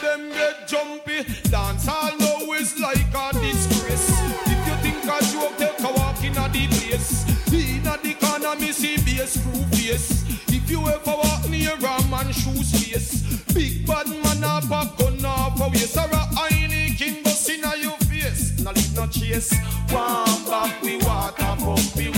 them 0.00 0.30
get 0.30 0.68
jumpy. 0.68 1.24
Dance 1.50 1.88
all 1.88 2.16
know 2.18 2.52
is 2.54 2.78
like 2.78 3.14
a 3.14 3.32
disgrace. 3.40 4.10
If 4.46 4.66
you 4.66 4.76
think 4.82 5.04
a 5.04 5.18
joke, 5.32 5.56
take 5.58 5.80
a 5.80 5.92
walk 5.92 6.22
in 6.22 6.36
a 6.36 6.48
the 6.48 6.66
place. 6.68 7.24
In 7.52 7.86
a 7.86 7.98
the 8.02 8.14
corner, 8.14 8.54
me 8.60 8.72
see 8.72 8.96
bass 8.96 9.40
crew 9.42 9.62
face. 9.72 10.24
If 10.48 10.70
you 10.70 10.80
ever 10.88 11.16
walk 11.22 11.48
near 11.48 11.74
a 11.74 12.02
man 12.08 12.32
shoe 12.32 12.62
space, 12.62 13.42
big 13.52 13.86
bad 13.86 14.08
man 14.08 14.44
up 14.44 14.64
a 14.64 14.90
gun 14.96 15.24
off 15.24 15.60
a 15.60 15.68
waist 15.68 15.96
or 15.96 16.04
a 16.04 16.22
Heineken 16.36 17.22
bust 17.24 17.50
inna 17.50 17.76
your 17.76 17.98
face. 18.08 18.58
No 18.60 18.70
leave 18.70 18.94
no 18.96 19.06
chase. 19.06 19.52
Warm 19.92 20.44
back 20.46 20.82
we 20.82 20.96
water 20.98 21.54
pumpy 21.62 22.08
we 22.08 22.13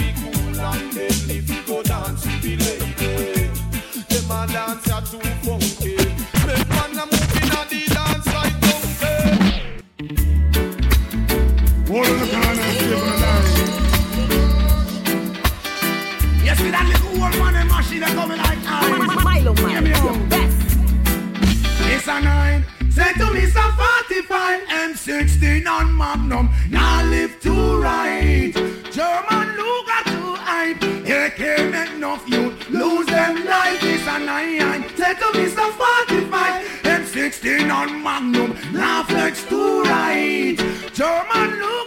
Me, 23.37 23.45
some 23.45 23.73
45 23.77 24.63
M16 24.63 25.67
on 25.67 25.95
Magnum. 25.95 26.49
Now 26.71 27.05
live 27.05 27.39
to 27.41 27.53
right. 27.83 28.55
German 28.91 29.47
Luger 29.59 30.03
to 30.12 30.23
hype. 30.49 30.83
AK 31.05 31.41
make 31.71 31.91
enough 31.97 32.27
youth 32.27 32.71
lose 32.71 33.07
them 33.07 33.45
life. 33.45 33.83
It's 33.83 34.07
a 34.09 34.19
nine. 34.19 34.89
Say 34.97 35.15
to 35.21 35.51
some 35.51 35.73
45 35.73 36.65
M16 36.85 37.75
on 37.75 38.03
Magnum. 38.03 38.57
Now 38.73 39.03
flex 39.03 39.45
to 39.51 39.83
right. 39.83 40.57
German 40.95 41.51
Luger 41.61 41.86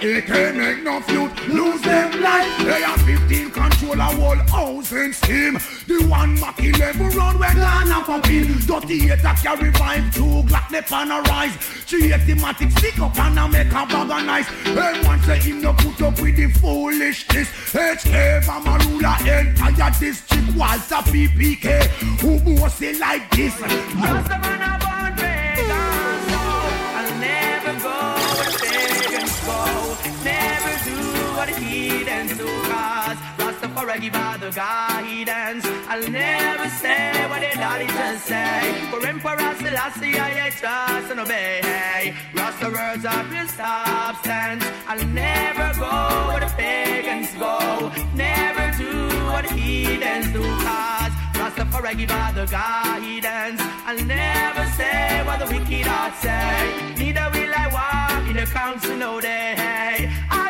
And 0.00 0.16
AK 0.16 0.54
make 0.54 0.82
no 0.84 1.00
youth 1.08 1.48
lose 1.48 1.82
them 1.82 2.22
life. 2.22 2.58
They 2.58 2.84
are 2.84 2.98
15 2.98 3.50
control 3.50 3.94
a 3.94 4.04
whole 4.04 4.36
house 4.36 4.92
in 4.92 5.12
steam. 5.12 5.54
The 5.88 6.06
one 6.08 6.34
Mac 6.38 6.62
11 6.62 7.10
run 7.16 7.38
where 7.38 7.52
Ghana 7.52 8.04
pumping. 8.04 8.58
Dirty 8.58 9.10
eight 9.10 9.24
a 9.24 9.34
carry 9.42 9.72
vibe, 9.72 10.14
two 10.14 10.46
Glock 10.48 10.68
they 10.70 10.82
pan 10.82 11.10
a 11.10 11.20
rise. 11.22 11.56
Three 11.56 12.12
automatic 12.12 12.70
stick 12.78 12.98
up 13.00 13.18
and 13.18 13.38
a 13.38 13.48
make 13.48 13.66
a 13.66 13.70
bag 13.70 14.10
of 14.10 14.24
nice. 14.24 14.48
And 14.66 15.04
one 15.04 15.20
say 15.22 15.38
him 15.40 15.62
no 15.62 15.72
put 15.72 16.00
up 16.02 16.20
with 16.20 16.36
the 16.36 16.46
foolishness. 16.60 17.48
HK 17.72 18.42
Mamarula 18.42 19.18
entire 19.20 19.90
district 19.98 20.56
Walther 20.56 21.02
PPK. 21.10 21.86
Who 22.20 22.38
boss 22.56 22.80
it 22.82 23.00
like 23.00 23.28
this? 23.32 23.58
Just 23.58 24.30
a 24.30 24.87
Rastafari 33.78 34.00
give 34.00 34.14
all 34.14 34.38
the 34.38 34.50
guidance. 34.50 35.64
I'll 35.88 36.10
never 36.10 36.68
say 36.68 37.28
what 37.28 37.40
the 37.40 37.56
daddy 37.56 37.86
just 37.86 38.24
say. 38.26 38.88
For 38.90 39.06
Emperor 39.06 39.54
Selassie, 39.60 40.18
I 40.18 40.50
trust 40.50 41.10
and 41.10 41.20
obey. 41.20 41.60
Hey, 41.62 42.14
Rasta 42.34 42.66
words 42.66 43.04
are 43.04 43.46
substance. 43.46 44.64
I'll 44.88 45.06
never 45.06 45.78
go 45.78 46.28
where 46.28 46.40
the 46.40 46.52
pagans 46.56 47.32
go. 47.34 47.92
Never 48.14 48.66
do 48.78 49.08
what 49.30 49.46
the 49.48 49.54
heathens 49.54 50.32
do, 50.32 50.42
cause 50.42 51.12
Rastafari 51.38 51.96
give 51.98 52.10
all 52.10 52.32
the 52.32 52.46
guidance. 52.46 53.60
I'll 53.86 54.04
never 54.04 54.64
say 54.76 55.22
what 55.24 55.38
the 55.38 55.46
wicked 55.46 55.86
heart 55.86 56.14
say. 56.16 56.94
Neither 56.98 57.30
will 57.32 57.54
I 57.54 57.66
walk 57.72 58.30
in 58.30 58.36
the 58.36 58.46
council 58.46 58.96
no 58.96 59.20
day. 59.20 60.10
All 60.30 60.47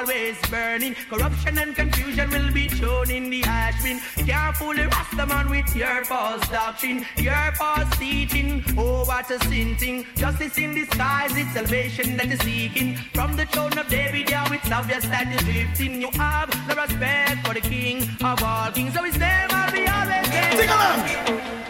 always 0.00 0.36
burning. 0.48 0.94
Corruption 1.08 1.58
and 1.58 1.74
confusion 1.74 2.30
will 2.30 2.52
be 2.52 2.68
shown 2.68 3.10
in 3.10 3.28
the 3.30 3.42
ash 3.44 3.82
bin. 3.82 4.00
The 4.16 4.88
Rasta 4.92 5.26
man 5.26 5.50
with 5.50 5.74
your 5.76 6.04
false 6.04 6.48
doctrine, 6.48 7.04
your 7.16 7.52
false 7.58 7.90
teaching. 7.98 8.64
Oh, 8.78 9.04
what 9.04 9.30
a 9.30 9.38
sin 9.44 9.76
thing. 9.76 10.06
Justice 10.16 10.56
in 10.58 10.74
disguise, 10.74 11.32
it's 11.36 11.52
salvation 11.52 12.16
that 12.16 12.26
is 12.26 12.40
seeking. 12.40 12.96
From 13.14 13.36
the 13.36 13.46
throne 13.46 13.76
of 13.78 13.88
David, 13.88 14.30
yeah, 14.30 14.52
it's 14.52 14.70
obvious 14.70 15.04
that 15.04 15.26
you're 15.30 15.52
drifting. 15.52 16.00
You 16.00 16.10
have 16.12 16.48
no 16.68 16.74
respect 16.74 17.46
for 17.46 17.54
the 17.54 17.60
king 17.60 18.08
of 18.22 18.42
all 18.42 18.70
kings. 18.72 18.94
So 18.94 19.02
his 19.02 19.18
name 19.18 19.48
I'll 19.50 19.72
be 19.72 19.86
always 19.86 20.28
there. 20.30 20.50
Along. 20.64 21.60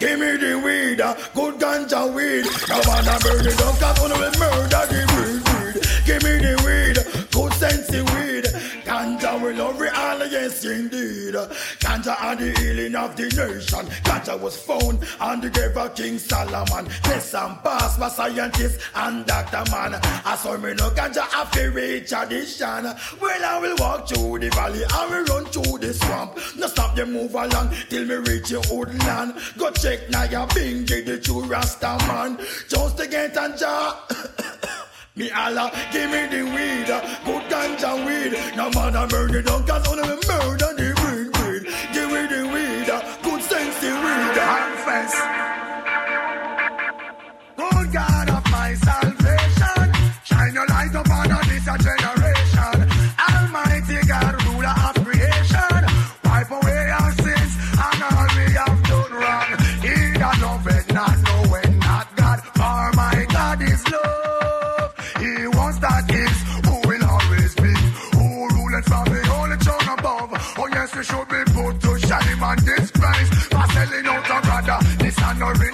Give 0.00 0.18
me 0.18 0.36
the 0.36 0.60
weed, 0.64 1.00
uh, 1.00 1.14
good 1.34 1.60
ganja 1.60 2.12
weed. 2.12 2.44
Now 2.68 2.82
man 2.88 3.06
a 3.06 3.18
burn 3.20 3.46
it 3.46 3.60
up, 3.62 3.78
cause 3.78 4.00
one 4.00 4.10
will 4.10 4.38
murder 4.40 4.84
the 4.90 5.02
weed, 5.14 5.51
Will 9.42 9.56
love 9.56 9.82
it 9.82 9.92
yes 10.30 10.64
indeed. 10.64 11.34
Ganja 11.80 12.14
are 12.22 12.36
the 12.36 12.52
healing 12.60 12.94
of 12.94 13.16
the 13.16 13.24
nation. 13.24 13.86
Ganja 14.04 14.40
was 14.40 14.56
found 14.56 15.04
on 15.20 15.40
the 15.40 15.50
grave 15.50 15.76
of 15.76 15.96
King 15.96 16.16
Solomon. 16.16 16.86
Yes, 17.06 17.34
and 17.34 17.60
pass 17.64 17.98
by 17.98 18.08
scientists 18.08 18.84
and 18.94 19.26
doctor 19.26 19.64
man. 19.72 19.98
I 20.24 20.36
saw 20.36 20.56
me 20.56 20.74
no 20.74 20.90
ganja 20.90 21.22
after 21.34 21.72
reach 21.72 22.10
tradition. 22.10 22.84
Well, 23.20 23.44
I 23.44 23.58
will 23.60 23.76
walk 23.80 24.08
through 24.08 24.38
the 24.38 24.50
valley, 24.50 24.84
I 24.88 25.06
will 25.08 25.24
run 25.24 25.46
through 25.46 25.78
the 25.78 25.92
swamp. 25.92 26.38
No 26.56 26.68
stop 26.68 26.94
them 26.94 27.12
move 27.12 27.34
along 27.34 27.74
till 27.88 28.04
me 28.04 28.14
reach 28.14 28.52
your 28.52 28.62
old 28.70 28.94
land. 29.06 29.34
Go 29.58 29.72
check 29.72 30.08
now 30.08 30.22
your 30.22 30.46
bingy, 30.48 31.04
the 31.04 31.18
true 31.18 31.42
Rasta 31.42 31.98
man. 32.06 32.38
Just 32.68 32.96
to 32.98 33.08
get 33.08 33.36
a 33.36 33.56
jar. 33.58 33.98
Me 35.14 35.30
Allah, 35.30 35.70
give 35.92 36.10
me 36.10 36.26
the 36.26 36.42
weed, 36.42 36.86
good 37.26 37.42
ganja 37.50 38.06
weed. 38.06 38.32
No 38.56 38.70
man 38.70 38.96
a 38.96 39.06
murder, 39.12 39.42
don't 39.42 39.66
cause 39.66 39.86
only 39.86 40.08
me 40.08 40.16
murder 40.26 40.72
the 40.74 40.88
weed, 41.02 41.28
weed. 41.36 41.74
Give 41.92 42.08
me 42.08 42.26
the 42.32 42.48
weed, 42.50 43.22
good 43.22 43.42
sense 43.42 43.78
the 43.80 43.90
weed. 43.90 44.34
Confess. 44.34 45.41
Dishonoring 75.32 75.58
the 75.58 75.71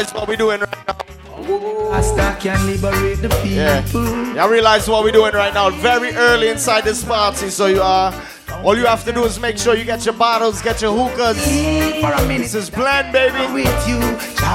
realize 0.00 0.14
what 0.14 0.28
we're 0.28 0.36
doing 0.36 0.60
right 0.60 0.86
now. 0.86 2.36
Can 2.40 2.66
liberate 2.66 3.20
the 3.20 3.28
people. 3.28 3.50
Yeah. 3.50 4.34
Y'all 4.34 4.48
realize 4.48 4.88
what 4.88 5.04
we're 5.04 5.12
doing 5.12 5.34
right 5.34 5.52
now. 5.52 5.68
Very 5.70 6.14
early 6.14 6.48
inside 6.48 6.84
this 6.84 7.04
party, 7.04 7.50
so 7.50 7.66
you 7.66 7.82
are 7.82 8.14
All 8.64 8.76
you 8.76 8.86
have 8.86 9.04
to 9.04 9.12
do 9.12 9.24
is 9.24 9.38
make 9.38 9.58
sure 9.58 9.74
you 9.76 9.84
get 9.84 10.04
your 10.06 10.14
bottles, 10.14 10.62
get 10.62 10.80
your 10.80 10.92
hookahs. 10.96 11.36
For 12.00 12.12
a 12.12 12.26
minute 12.26 12.42
This 12.44 12.54
is 12.54 12.70
blend, 12.70 13.12
baby. 13.12 13.52
with 13.52 13.88
you. 13.88 14.00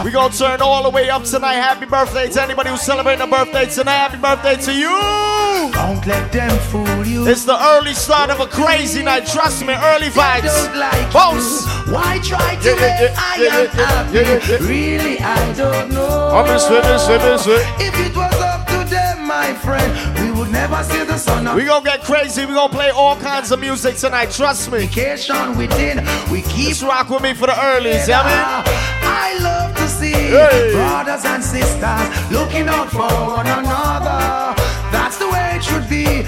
We 0.03 0.11
gonna 0.11 0.33
turn 0.33 0.61
all 0.61 0.83
the 0.83 0.89
way 0.89 1.09
up 1.09 1.23
tonight. 1.23 1.55
Happy 1.55 1.85
birthday 1.85 2.27
to 2.29 2.41
anybody 2.41 2.69
who's 2.71 2.81
celebrating 2.81 3.21
a 3.21 3.27
birthday 3.27 3.65
tonight. 3.67 3.97
Happy 3.97 4.17
birthday 4.17 4.55
to 4.65 4.73
you. 4.73 5.71
Don't 5.73 6.05
let 6.07 6.31
them 6.31 6.57
fool. 6.69 6.94
It's 7.07 7.45
the 7.45 7.55
early 7.75 7.93
start 7.93 8.31
of 8.31 8.39
a 8.39 8.47
crazy 8.47 9.03
night. 9.03 9.27
Trust 9.27 9.63
me, 9.65 9.73
early 9.73 10.07
vibes. 10.09 10.75
like 10.75 11.13
Bounce. 11.13 11.65
Why 11.87 12.19
try 12.23 12.55
to 12.55 12.69
Yeah, 12.69 13.13
I 13.15 13.37
yeah, 13.39 13.55
am 13.59 13.67
happy? 13.67 14.17
yeah. 14.17 14.67
Really, 14.67 15.19
I 15.19 15.53
don't 15.53 15.91
know. 15.91 16.31
I'm 16.33 16.47
just 16.47 16.69
with 16.69 16.83
this, 16.83 17.07
with 17.07 17.21
this, 17.21 17.45
with- 17.45 17.65
If 17.79 17.93
it 17.99 18.15
was 18.15 18.33
up 18.41 18.65
to 18.67 18.89
them, 18.89 19.27
my 19.27 19.53
friend, 19.53 19.91
we 20.19 20.31
would 20.31 20.51
never 20.51 20.81
see 20.83 21.03
the 21.03 21.17
sun 21.17 21.55
We 21.55 21.65
gonna 21.65 21.85
get 21.85 22.03
crazy. 22.03 22.43
We 22.45 22.53
gonna 22.55 22.73
play 22.73 22.89
all 22.89 23.15
kinds 23.17 23.51
of 23.51 23.59
music 23.59 23.97
tonight. 23.97 24.31
Trust 24.31 24.71
me. 24.71 24.79
vacation 24.87 25.55
within. 25.57 26.03
We 26.31 26.41
keep 26.41 26.69
Just 26.69 26.81
rock 26.83 27.09
with 27.11 27.21
me 27.21 27.33
for 27.35 27.45
the 27.45 27.53
earlies. 27.53 28.07
Yeah, 28.07 28.23
man. 28.23 28.63
I 29.03 29.37
love 29.41 29.75
to 29.75 29.87
see 29.87 30.11
Hey. 30.11 30.71
brothers 30.73 31.23
and 31.25 31.43
sisters 31.43 32.31
looking 32.31 32.67
out 32.67 32.89
for 32.89 33.07
one 33.37 33.45
another. 33.45 34.55
That's 34.91 35.17
the 35.17 35.29
way 35.29 35.53
it 35.57 35.63
should 35.63 35.87
be. 35.87 36.23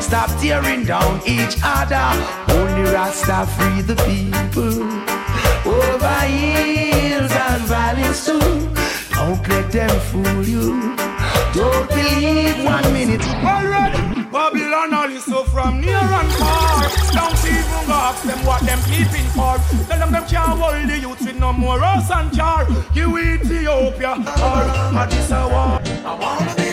Stop 0.00 0.30
tearing 0.40 0.84
down 0.84 1.20
each 1.26 1.56
other. 1.62 2.08
Only 2.52 2.90
Rasta 2.90 3.46
free 3.56 3.82
the 3.82 3.96
people 4.06 4.82
over 5.66 6.20
hills 6.20 7.32
and 7.32 7.62
valleys 7.66 8.24
too. 8.24 8.40
Don't 9.14 9.48
let 9.48 9.72
them 9.72 10.00
fool 10.08 10.44
you. 10.44 10.96
Don't 11.52 11.88
believe 11.88 12.64
one 12.64 12.92
minute. 12.92 13.24
Already, 13.42 14.22
Babylon 14.30 14.94
all 14.94 15.10
is 15.10 15.24
so 15.24 15.42
from 15.44 15.80
near 15.80 15.96
and 15.96 16.32
far. 16.34 16.82
Don't 17.12 17.44
even 17.44 17.90
ask 17.90 18.22
them 18.24 18.44
what 18.46 18.62
them 18.62 18.78
peeping 18.90 19.28
for. 19.36 19.56
Tell 19.88 19.98
them 19.98 20.12
them 20.12 20.26
can't 20.26 20.58
hold 20.60 20.88
the 20.88 20.98
youth 20.98 21.20
with 21.20 21.38
no 21.38 21.52
more 21.52 21.80
rose 21.80 22.10
and 22.10 22.32
jar. 22.32 22.66
You 22.94 23.18
Ethiopia 23.18 24.12
or 24.12 24.62
Addis 25.00 25.30
Ababa. 25.32 25.82
I 26.04 26.14
wanna 26.20 26.54
be 26.56 26.65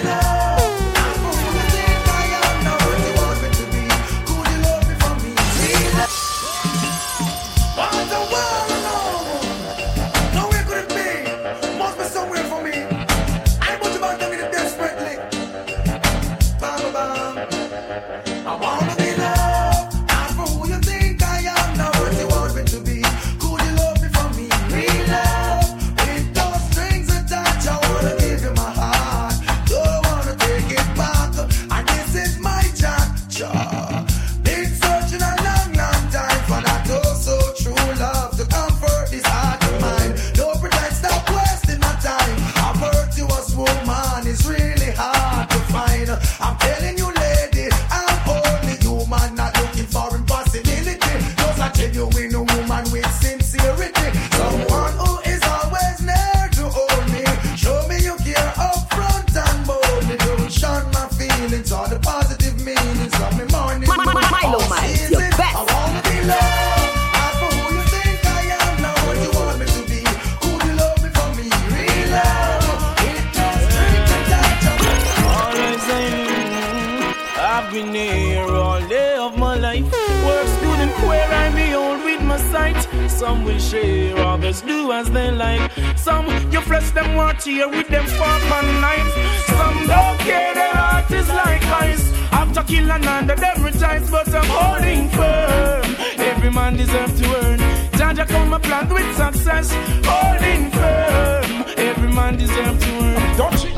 Some 83.24 83.46
will 83.46 83.58
share, 83.58 84.18
others 84.18 84.62
do 84.64 84.92
as 84.92 85.10
they 85.10 85.32
like. 85.32 85.72
Some 85.96 86.26
you 86.52 86.60
flesh 86.60 86.92
them 86.92 87.16
want 87.16 87.42
here 87.42 87.70
with 87.70 87.88
them 87.88 88.06
fork 88.06 88.44
and 88.58 88.82
knife. 88.82 89.14
Some 89.48 89.88
don't 89.88 90.20
care, 90.20 90.54
their 90.54 90.76
heart 90.76 91.10
is 91.10 91.30
like 91.30 91.64
ice. 91.68 92.12
After 92.34 92.64
killing 92.64 93.08
under 93.08 93.36
them 93.36 93.64
rejoice, 93.64 94.10
but 94.12 94.28
I'm 94.28 94.44
holding 94.46 95.08
firm. 95.12 95.96
Every 96.20 96.52
man 96.52 96.76
deserves 96.76 97.18
to 97.22 97.26
earn. 97.46 97.60
Jaja 97.94 98.28
come 98.28 98.54
a 98.56 98.60
plant 98.60 98.92
with 98.92 99.16
success, 99.16 99.72
holding 100.04 100.70
firm. 100.72 101.64
Every 101.78 102.12
man 102.12 102.36
deserves 102.36 102.84
to 102.84 102.92
earn. 103.06 103.38
Touch 103.38 103.64
it. 103.64 103.76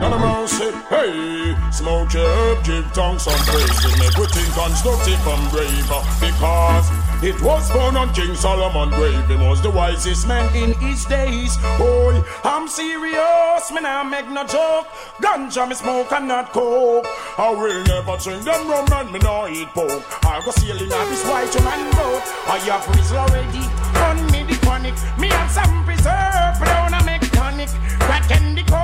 None 0.00 0.12
of 0.12 0.20
mercy, 0.20 0.72
hey, 0.88 1.54
smoke 1.70 2.12
your 2.14 2.26
herb, 2.26 2.64
give 2.64 2.90
thanks 2.94 3.28
and 3.28 3.40
praise 3.46 3.78
to 3.84 3.90
everything 4.06 4.50
constructive 4.58 5.24
and 5.24 5.50
brave. 5.52 5.86
Because 6.18 6.90
it 7.22 7.40
was 7.42 7.70
born 7.70 7.96
on 7.96 8.12
King 8.14 8.34
Solomon 8.34 8.90
grave, 8.90 9.26
he 9.28 9.36
was 9.36 9.60
the 9.62 9.70
wisest 9.70 10.26
man 10.26 10.54
in 10.56 10.72
his 10.80 11.04
days. 11.04 11.56
Boy, 11.78 12.22
I'm 12.44 12.68
serious, 12.68 13.70
me 13.72 13.80
nah 13.80 14.04
make 14.04 14.28
no 14.28 14.44
joke. 14.46 14.86
Ganja 15.20 15.68
me 15.68 15.74
smoke 15.74 16.12
and 16.12 16.28
not 16.28 16.52
coke. 16.52 17.06
I 17.38 17.50
will 17.50 17.84
never 17.84 18.16
drink 18.16 18.44
them 18.44 18.68
rum 18.68 18.86
and 18.92 19.12
me 19.12 19.18
nah 19.18 19.48
eat 19.48 19.68
pork. 19.68 20.02
I 20.24 20.40
go 20.44 20.50
sailing 20.52 20.92
on 20.92 21.10
this 21.10 21.24
white 21.24 21.54
man 21.64 21.90
boat. 21.92 22.22
I 22.48 22.58
have 22.70 22.88
reason 22.96 23.16
already, 23.16 23.64
run 24.00 24.18
me 24.32 24.42
the 24.44 24.58
panic. 24.64 24.94
Me 25.18 25.28
have 25.28 25.50
some 25.50 25.84
preserve, 25.84 26.58
brown 26.58 26.94
and 26.94 27.06
make 27.06 27.30
tonic. 27.32 27.68
Crack 28.00 28.30
those 28.30 28.38
things 28.38 28.79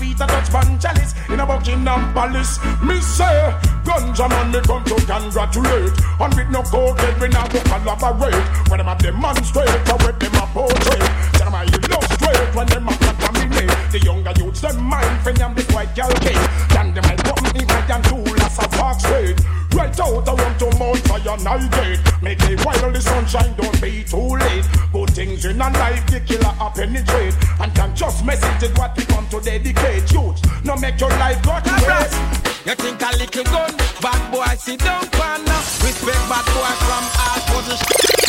abolish. 0.00 0.16
Peter 0.16 0.26
Tosh 0.26 0.48
Ban 0.50 0.78
chalice 0.78 1.14
in 1.28 1.40
a 1.40 1.46
Buckingham 1.46 2.12
Palace. 2.14 2.58
Me 2.82 3.00
say, 3.00 3.54
ganja 3.84 4.28
man, 4.28 4.52
me 4.52 4.60
come 4.60 4.84
to 4.84 4.94
congratulate. 5.06 5.92
And 6.20 6.34
with 6.34 6.50
no 6.50 6.62
coke, 6.62 6.98
we 7.20 7.28
now 7.28 7.46
go 7.48 7.60
collaborate. 7.60 8.34
When 8.68 8.78
them 8.78 8.88
a 8.88 8.96
demonstrate, 8.96 9.68
or 9.88 9.98
when 9.98 10.18
them 10.18 10.34
a 10.34 10.46
portray. 10.52 11.06
Tell 11.32 11.46
them 11.46 11.54
I 11.54 11.64
illustrate 11.64 12.54
when 12.54 12.66
them 12.66 12.88
a 12.88 12.92
contaminate. 12.96 13.92
The 13.92 13.98
younger 14.00 14.32
youths, 14.36 14.60
them 14.60 14.82
mind 14.82 15.22
for 15.22 15.32
them 15.32 15.54
this 15.54 15.68
white 15.70 15.94
girl 15.94 16.10
cake. 16.20 16.36
Then 16.70 16.94
them 16.94 17.04
might 17.04 17.19
come 17.40 17.56
in 17.56 17.70
and 17.70 18.04
tool 18.04 18.42
as 18.42 18.58
a 18.58 18.68
fox 18.76 19.02
straight. 19.04 19.40
Right 19.72 20.00
out 20.00 20.26
around 20.26 20.58
to 20.58 20.78
Mount 20.78 21.00
Zion 21.06 21.70
Gate. 21.70 22.00
Make 22.22 22.42
it 22.42 22.64
while 22.64 22.90
the 22.90 23.00
sunshine, 23.00 23.54
don't 23.56 23.80
be 23.80 24.04
too 24.04 24.36
late. 24.36 24.66
Good 24.92 25.10
things 25.10 25.44
in 25.44 25.60
a 25.60 25.70
life, 25.70 26.06
the 26.06 26.20
killer 26.20 26.54
a 26.60 26.70
penetrate. 26.70 27.34
And 27.60 27.74
can 27.74 27.94
just 27.94 28.24
message 28.24 28.62
is 28.62 28.76
what 28.76 28.96
we 28.96 29.04
come 29.04 29.26
to 29.28 29.40
dedicate. 29.40 30.10
Youth, 30.12 30.40
no 30.64 30.76
make 30.76 31.00
your 31.00 31.10
life 31.10 31.40
go 31.42 31.58
to 31.60 31.72
waste. 31.86 32.18
You 32.66 32.74
think 32.74 33.00
a 33.00 33.10
little 33.16 33.44
gun, 33.44 33.72
bad 34.02 34.22
boy 34.32 34.54
sit 34.58 34.80
down 34.80 35.06
corner. 35.10 35.60
Respect 35.80 36.24
bad 36.28 36.46
boy 36.50 36.74
from 36.84 37.04
all 37.24 37.40
positions. 37.54 38.20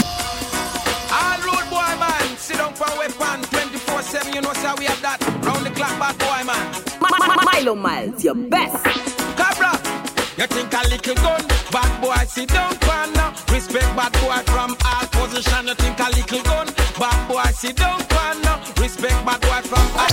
All 1.12 1.40
road 1.42 1.68
boy 1.70 1.94
man, 2.00 2.38
sit 2.38 2.58
down 2.58 2.74
for 2.74 2.88
weapon 2.98 3.42
24-7, 3.50 4.36
you 4.36 4.42
know 4.42 4.54
sir 4.54 4.74
we 4.78 4.86
have 4.86 5.02
that. 5.02 5.20
Round 5.44 5.66
the 5.66 5.72
clock 5.72 6.00
bad 6.00 6.18
boy 6.18 6.46
man. 6.46 6.91
Milo 7.28 7.76
Miles, 7.76 8.24
your 8.24 8.36
best. 8.36 8.84
Cabra, 9.38 9.74
you 10.38 10.48
think 10.48 10.74
a 10.74 10.82
little 10.90 11.16
gun, 11.16 11.46
bad 11.72 12.02
boy 12.02 12.16
sit 12.28 12.50
down 12.50 12.76
corner. 12.80 13.34
Respect 13.52 13.96
bad 13.96 14.12
boy 14.14 14.42
from 14.52 14.76
all 14.86 15.06
position. 15.14 15.68
You 15.68 15.76
think 15.76 16.00
a 16.00 16.10
little 16.10 16.44
gun, 16.44 16.68
bad 17.00 17.28
boy 17.28 17.44
sit 17.54 17.76
down 17.78 18.02
corner. 18.10 18.58
Respect 18.82 19.26
bad 19.26 19.42
boy 19.42 19.62
from 19.70 19.88
all. 19.98 20.10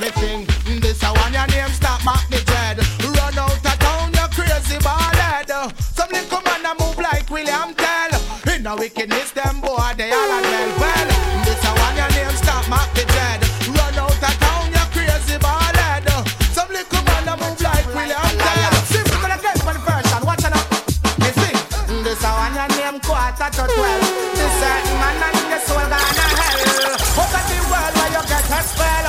me 0.00 0.10
thing. 0.20 0.80
This 0.80 1.02
a 1.02 1.08
one 1.08 1.32
your 1.32 1.46
name 1.48 1.70
stop 1.70 2.04
mark 2.04 2.24
the 2.28 2.40
dread. 2.44 2.78
Run 3.00 3.38
out 3.38 3.56
of 3.56 3.78
town, 3.78 4.12
you 4.12 4.28
crazy 4.36 4.78
ballhead. 4.84 5.48
Some 5.96 6.10
little 6.10 6.42
man 6.42 6.66
a 6.66 6.72
move 6.78 6.98
like 6.98 7.28
William 7.30 7.74
Tell. 7.74 8.54
In 8.54 8.66
a 8.66 8.76
wickedness, 8.76 9.30
them 9.32 9.60
boy 9.60 9.92
they 9.96 10.12
all 10.12 10.30
a 10.30 10.40
well 10.42 10.77
never 23.48 23.68
touch 23.68 23.76
well. 23.76 24.00
This 24.34 24.52
certain 24.60 24.96
man 25.00 25.22
and 25.22 25.52
the 25.52 25.58
soul 25.64 25.76
gonna 25.76 26.26
hell. 26.36 26.96
Hope 27.16 27.34
at 27.34 27.44
the 27.48 27.58
world 27.70 27.94
where 27.96 28.10
you 28.12 28.22
get 28.28 28.50
a 28.50 28.60
spell. 28.62 29.06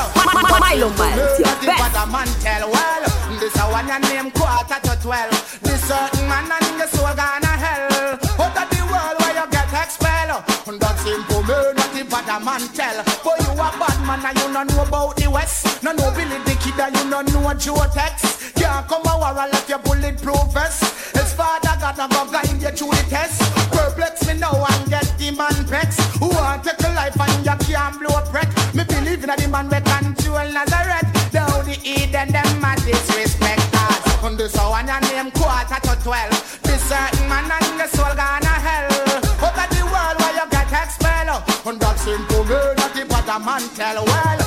Milo 0.60 0.90
Miles, 0.96 1.40
a 1.40 2.06
man 2.08 2.30
tell 2.40 2.70
well. 2.72 3.04
This 3.40 3.56
a 3.56 3.64
one 3.72 3.88
your 3.88 4.00
name 4.00 4.32
quarter 4.32 4.80
to 4.84 4.94
twelve. 5.02 5.60
This 5.62 5.82
certain 5.88 6.28
man 6.28 6.52
and 6.52 6.80
the 6.80 6.88
soul 6.88 7.14
gonna 7.16 7.54
hell. 7.64 8.18
Hope 8.40 8.60
at 8.60 8.70
the 8.70 8.82
world 8.88 9.16
where 9.20 9.36
you 9.36 9.46
get 9.52 9.74
a 9.74 9.90
spell. 9.90 10.44
Simple 11.00 11.44
man, 11.44 11.76
what 11.76 11.92
the 11.96 12.04
bad 12.12 12.44
man 12.44 12.62
tell. 12.76 13.04
For 13.24 13.36
you 13.40 13.52
a 13.54 13.68
bad 13.80 14.00
man 14.06 14.26
and 14.26 14.38
you 14.38 14.54
don't 14.54 14.68
know 14.68 14.84
about 14.84 15.19
West. 15.50 15.84
No 15.84 15.94
Billy 15.94 16.38
the 16.46 16.56
Kid 16.62 16.80
and 16.80 16.96
you 16.96 17.10
no 17.10 17.22
know 17.22 17.54
Joe 17.54 17.86
Tex. 17.94 18.52
Can't 18.54 18.88
come 18.88 19.06
a 19.06 19.18
war 19.18 19.30
and 19.30 19.52
left 19.52 19.70
your 19.70 19.80
bulletproof 19.80 20.54
vest. 20.54 21.16
His 21.16 21.34
father 21.34 21.76
got 21.80 21.98
a 21.98 22.08
go 22.14 22.30
guide 22.32 22.62
you 22.62 22.72
through 22.72 22.92
the 22.92 23.06
test. 23.10 23.42
Perplex 23.72 24.28
me 24.28 24.34
now 24.40 24.54
and 24.54 24.90
get 24.90 25.08
the 25.18 25.32
man 25.32 25.66
vex. 25.66 25.98
Who 26.20 26.30
want 26.30 26.64
take 26.64 26.82
a 26.86 26.90
life 26.94 27.20
and 27.20 27.46
you 27.46 27.74
can't 27.74 28.00
blow 28.00 28.18
a 28.18 28.22
breath. 28.32 28.54
Me 28.76 28.84
believe 28.84 29.24
in 29.24 29.30
a 29.30 29.36
the 29.36 29.48
man 29.48 29.70
we 29.70 29.80
control 29.82 30.48
Nazareth. 30.52 31.10
Down 31.32 31.66
the 31.66 31.78
Eden, 31.84 32.32
them 32.32 32.64
a 32.64 32.76
disrespect 32.86 33.74
us. 33.74 34.24
On 34.24 34.38
this 34.38 34.56
one 34.56 34.88
your 34.88 35.02
name 35.02 35.32
quarter 35.32 35.80
to 35.82 35.94
twelve. 36.04 36.60
This 36.64 36.82
certain 36.84 37.28
man 37.30 37.50
and 37.50 37.80
the 37.80 37.88
soul 37.88 38.14
gone 38.16 38.42
to 38.42 38.56
hell. 38.68 38.88
Of 39.40 39.56
the 39.56 39.82
world 39.88 40.16
where 40.20 40.36
you 40.36 40.46
get 40.52 40.72
expelled. 40.72 41.42
And 41.66 41.80
that's 41.80 42.02
simple 42.04 42.44
me, 42.44 42.60
not 42.78 42.94
the 42.94 43.06
a 43.30 43.40
man 43.40 43.62
tell. 43.76 44.04
Well, 44.04 44.39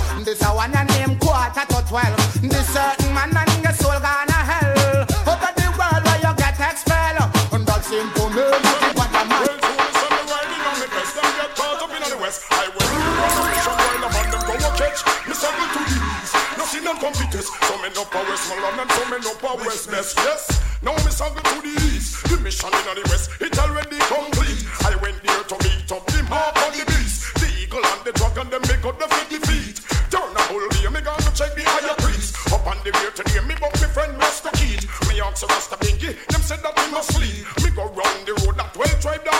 twelve. 1.92 2.16
This 2.40 2.68
certain 2.72 3.12
man 3.12 3.36
and 3.36 3.62
your 3.62 3.76
soul 3.76 4.00
gonna 4.00 4.40
hell. 4.48 5.04
Out 5.28 5.44
of 5.44 5.52
the 5.60 5.68
world 5.76 6.00
where 6.08 6.20
you 6.24 6.32
get 6.40 6.56
expelled. 6.56 7.28
And 7.52 7.68
that 7.68 7.84
seem 7.84 8.08
to 8.16 8.24
me 8.32 8.44
like 8.48 8.96
what 8.96 9.12
a 9.12 9.22
man. 9.28 9.60
I 12.48 12.64
will 12.72 12.88
run 12.88 13.44
a 13.44 13.60
shop 13.60 13.76
while 13.76 14.08
I'm 14.08 14.16
on 14.16 14.26
the 14.32 14.38
go 14.40 14.54
a 14.56 14.70
catch. 14.80 15.00
Me 15.28 15.34
circle 15.36 15.68
to 15.68 15.80
the 15.84 15.98
east, 16.16 16.32
nothing 16.56 16.88
on 16.88 16.96
computers. 16.96 17.48
Some 17.68 17.84
in 17.84 17.92
upper 17.92 18.24
west, 18.24 18.48
my 18.48 18.56
London, 18.64 18.88
some 18.96 19.12
in 19.12 19.26
upper 19.28 19.54
west, 19.60 19.90
best, 19.90 20.16
yes. 20.16 20.48
Now 20.80 20.96
me 21.04 21.12
circle 21.12 21.44
to 21.44 21.56
the 21.60 21.72
east, 21.92 22.24
the 22.24 22.40
mission 22.40 22.72
in 22.72 22.84
the 22.96 23.04
west. 23.10 23.21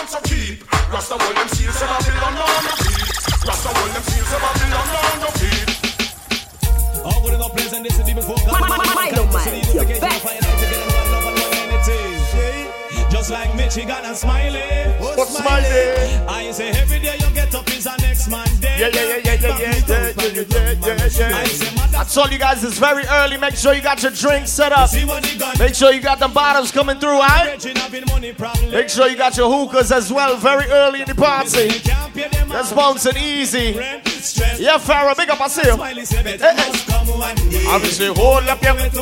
Twelve 0.03 0.11
tribe 0.11 0.11
dance 0.11 0.15
a 0.15 0.21
keep. 0.23 0.65
Rasta 0.93 1.15
hold 1.19 1.37
them 1.37 1.49
seals, 1.49 1.75
say 1.75 1.87
Babylon 1.87 2.35
on 2.35 2.65
the 2.65 2.71
feet. 2.83 3.47
Rasta 3.47 3.69
hold 3.69 3.91
them 3.91 4.03
seals, 4.03 4.29
say 4.29 4.39
Babylon 4.39 4.89
on 5.03 5.21
the 5.21 5.31
feet. 5.39 5.69
Oh, 7.05 7.21
good 7.25 7.35
enough 7.35 7.53
place 7.53 7.73
and 7.73 7.85
this 7.85 7.99
is 7.99 8.05
the 8.07 8.15
before 8.15 8.37
Milo 8.47 8.79
Man, 8.95 9.15
your 9.15 9.27
best. 9.27 10.01
Just 10.01 10.12
like 13.33 13.55
Michigan 13.57 14.05
and 14.05 14.17
Smiley. 14.17 14.61
What's 15.01 15.37
Smiley? 15.37 15.67
I 16.29 16.51
say 16.53 16.71
every 16.71 17.01
day 17.01 17.17
you 17.19 17.35
get 17.35 17.55
up 17.55 17.67
is 17.71 17.87
a 17.87 17.97
next 17.99 18.29
man 18.29 18.47
day. 18.61 18.77
Yeah, 18.79 18.89
yeah, 18.93 19.21
yeah, 19.25 19.33
yeah, 19.33 19.59
yeah, 19.59 19.59
yeah, 19.59 20.13
yeah, 20.19 20.43
yeah, 20.43 20.73
yeah, 20.73 21.07
yeah, 21.07 21.47
yeah. 21.93 22.01
I 22.01 22.05
told 22.05 22.31
you 22.31 22.39
guys 22.39 22.63
it's 22.63 22.79
very 22.79 23.05
early. 23.07 23.39
Make 23.39 23.57
sure 23.57 23.73
you 23.73 23.81
got 23.81 24.03
your 24.03 24.13
drinks 24.13 24.51
set 24.51 24.73
up. 24.73 24.91
see 24.91 25.05
what 25.05 25.33
you 25.33 25.39
got. 25.39 25.59
Make 25.59 25.75
sure 25.75 25.93
you 25.93 26.01
got 26.01 26.19
the 26.19 26.29
bottles 26.29 26.71
coming 26.71 26.99
through, 26.99 27.21
alright? 27.21 27.53
Raging 27.53 27.77
having 27.77 28.05
money 28.07 28.33
problem. 28.33 28.71
Make 28.71 28.91
sure 28.91 29.09
you 29.09 29.17
got 29.17 29.37
your 29.37 29.51
hookahs 29.51 29.91
as 29.91 30.13
well. 30.13 30.37
Very 30.37 30.67
early 30.71 31.01
in 31.01 31.09
the 31.09 31.15
party. 31.15 31.69
can't 31.81 32.15
pay 32.15 32.29
them 32.29 32.49
That's 32.51 32.73
bouncing 32.73 33.17
easy. 33.17 33.79
Rent, 33.79 34.12
yeah, 34.59 34.79
Pharaoh, 34.79 35.15
big 35.17 35.31
up, 35.31 35.41
a 35.41 35.45
I 35.45 35.49
see 35.49 35.67
you. 35.67 35.77
Hey, 35.77 35.95
hey. 36.39 36.93
I 37.67 37.79
will 37.79 37.87
say, 37.87 38.07
eh, 38.07 38.11
eh. 38.11 38.15
hold 38.15 38.49
up 38.49 38.63
your 38.63 38.75
Let 38.75 38.93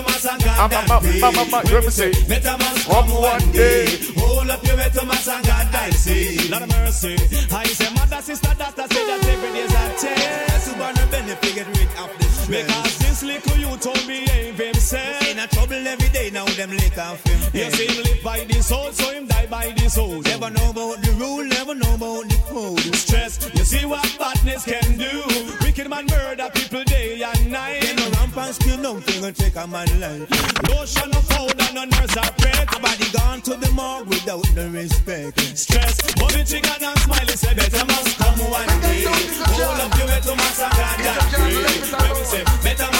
say, 1.90 2.10
better 2.26 2.56
must 2.56 2.88
come 2.88 3.10
one 3.10 3.52
day. 3.52 3.98
Hold 4.16 4.50
up 4.50 4.64
your 4.64 4.76
better 4.76 5.04
must 5.04 5.28
and 5.28 5.46
God 5.46 5.72
die. 5.72 5.90
Say, 5.90 6.48
Lord 6.48 6.68
mercy. 6.70 7.14
I 7.52 7.64
say, 7.64 7.92
mother, 7.94 8.22
sister, 8.22 8.54
daughter, 8.54 8.86
say 8.88 9.06
that 9.06 9.26
every 9.26 9.52
day's 9.52 9.74
a 9.74 9.88
test. 10.00 10.66
Superman 10.66 10.94
benefit, 11.10 11.54
get 11.54 11.66
rid 11.66 11.88
of 11.98 12.18
this. 12.18 12.46
Because 12.46 12.99
this 13.10 13.22
little 13.24 13.56
you 13.58 13.76
told 13.78 14.06
me 14.06 14.24
behave 14.24 14.56
himself. 14.56 15.28
In 15.28 15.38
a 15.38 15.46
trouble 15.48 15.86
every 15.86 16.08
day, 16.10 16.30
now 16.30 16.44
them 16.58 16.70
lick 16.70 16.96
off 16.96 17.22
him. 17.24 17.40
You 17.52 17.70
see 17.72 17.86
him 17.86 18.04
live 18.04 18.22
by 18.22 18.44
the 18.44 18.62
soul, 18.62 18.92
so 18.92 19.10
him 19.12 19.26
die 19.26 19.46
by 19.46 19.70
the 19.76 19.90
soul. 19.90 20.20
Never 20.22 20.50
know 20.50 20.70
about 20.70 21.02
the 21.02 21.12
rule, 21.18 21.44
never 21.44 21.74
know 21.74 21.94
about 21.94 22.24
the 22.30 22.38
code. 22.48 22.94
Stress, 22.94 23.32
you 23.54 23.64
see 23.64 23.84
what 23.84 24.06
badness 24.18 24.64
can 24.64 24.96
do. 24.96 25.14
Wicked 25.62 25.88
man 25.90 26.06
murder 26.06 26.48
people 26.54 26.84
day 26.84 27.22
and 27.22 27.50
night. 27.50 27.82
They 27.82 27.94
no 27.96 28.06
ramp 28.10 28.36
and 28.36 28.54
skill, 28.54 28.78
no 28.78 29.00
thing 29.00 29.24
and 29.24 29.36
take 29.36 29.56
a 29.56 29.66
man 29.66 29.90
life. 29.98 30.30
Lotion 30.70 31.10
of 31.10 31.28
powder, 31.30 31.68
no 31.74 31.84
nurse 31.84 32.16
are 32.16 32.32
break. 32.38 32.70
A 32.76 32.78
body 32.78 33.10
gone 33.10 33.40
to 33.42 33.54
the 33.56 33.70
morgue 33.72 34.06
without 34.06 34.46
no 34.54 34.68
respect. 34.70 35.40
Stress, 35.58 36.14
bobby 36.14 36.44
chicken 36.44 36.82
and 36.82 36.98
smiley 37.00 37.34
say 37.34 37.54
better 37.54 37.84
must 37.86 38.16
come 38.18 38.38
one 38.50 38.80
day. 38.80 39.02
Hold 39.02 39.80
up 39.82 39.98
your 39.98 40.06
way 40.06 40.20
to 40.22 40.34
massacre 40.36 40.90
and 41.10 41.26
pray. 41.34 41.80
When 41.90 42.12
we 42.14 42.24
say 42.24 42.44
better 42.62 42.99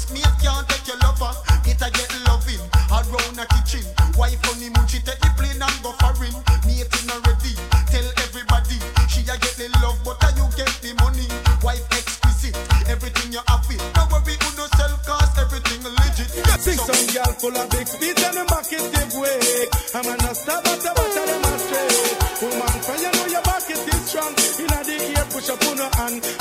request 0.00 0.12
me 0.12 0.20
can't 0.42 0.68
take 0.68 0.86
your 0.86 0.98
lover. 0.98 1.32
It 1.66 1.80
a 1.80 1.90
get 1.90 2.12
loving 2.26 2.60
around 2.90 3.36
the 3.36 3.46
kitchen. 3.50 3.84
Wife 4.16 4.40
honeymoon 4.44 4.86
she 4.86 5.00
take 5.00 5.18
the 5.20 5.30
plane 5.36 5.60
and 5.60 5.78
go 5.82 5.92
foreign. 6.00 6.34
Matey 6.64 7.06
not 7.06 7.20
ready. 7.26 7.54
Tell 7.90 8.06
everybody 8.24 8.78
she 9.08 9.22
a 9.22 9.36
get 9.36 9.56
the 9.56 9.68
love 9.82 9.98
but 10.04 10.22
a 10.24 10.28
you 10.36 10.46
get 10.56 10.72
the 10.80 10.94
money. 11.02 11.26
Wife 11.62 11.84
exquisite, 11.92 12.56
everything 12.88 13.32
you 13.32 13.42
have 13.46 13.66
it. 13.68 13.80
Don't 13.94 14.10
worry 14.12 14.34
who 14.36 14.48
no 14.56 14.66
sell 14.76 14.94
cause 15.04 15.34
everything 15.38 15.82
legit. 15.84 16.30
Sing 16.60 16.78
some 16.78 17.04
girl 17.12 17.32
full 17.36 17.56
of 17.56 17.68
big 17.70 17.88
feet 17.88 18.20
and 18.20 18.36
the 18.36 18.44
back 18.48 18.70
is 18.72 18.86
give 18.94 19.12
way. 19.16 19.68
I'm 19.94 20.06
at 20.06 20.18
the 20.20 20.56
bottom 20.64 20.96
of 20.96 21.40
my 21.44 21.54
straight. 21.58 22.30
Woman, 22.40 22.80
for 22.84 22.96
you 22.96 23.10
know 23.12 23.26
your 23.26 23.42
back 23.42 23.68
is 23.68 23.80
strong. 24.08 24.32
In 24.60 24.68
the 24.68 24.96
ear, 25.12 25.26
push 25.30 25.48
up 25.50 25.62
on 25.68 25.78
her 25.78 25.90
hand 25.96 26.39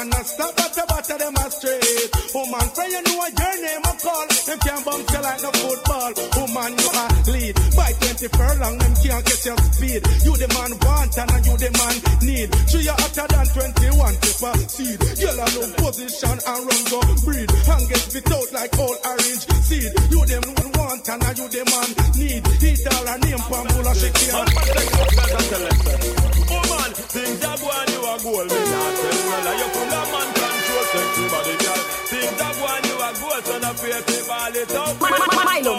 I'm 0.00 0.08
gonna 0.08 0.24
stop 0.24 0.56
at 0.56 0.72
the 0.72 0.84
bottom 0.88 1.28
of 1.28 1.32
my 1.36 1.46
straight. 1.52 2.08
Woman, 2.32 2.66
for 2.72 2.88
you 2.88 3.04
know 3.04 3.20
your 3.20 3.56
name 3.60 3.84
I 3.84 3.92
call. 4.00 4.28
Them 4.48 4.58
can't 4.64 4.80
bounce 4.80 5.12
you 5.12 5.20
like 5.20 5.40
no 5.44 5.50
football. 5.60 6.12
Woman, 6.40 6.72
you 6.72 6.88
are 6.88 7.12
lead. 7.28 7.54
By 7.76 7.92
20 8.00 8.32
furlong, 8.32 8.76
them 8.80 8.94
can't 8.96 9.24
get 9.28 9.44
your 9.44 9.60
speed. 9.60 10.00
You 10.24 10.32
the 10.40 10.48
man 10.56 10.72
want 10.80 11.12
and 11.20 11.44
you 11.44 11.52
the 11.52 11.68
man 11.76 11.96
need. 12.24 12.48
Three 12.72 12.88
you 12.88 12.96
hotter 12.96 13.28
than 13.28 13.44
21 13.44 14.16
to 14.24 14.30
proceed. 14.40 14.96
Girl 15.20 15.36
alone 15.36 15.72
position 15.76 16.36
and 16.48 16.62
run 16.64 16.82
go 16.88 17.00
breed. 17.20 17.48
And 17.52 17.84
get 17.92 18.00
spit 18.00 18.32
out 18.32 18.48
like 18.56 18.72
old 18.80 18.96
orange 19.04 19.44
seed. 19.68 19.92
You 20.08 20.24
them 20.24 20.44
want 20.80 21.04
and 21.12 21.36
you 21.36 21.44
the 21.44 21.62
man 21.68 21.90
need. 22.16 22.40
Eat 22.64 22.88
all 22.88 23.04
her 23.04 23.20
name 23.20 23.42
from 23.44 23.68
full 23.68 23.84
of 23.84 24.99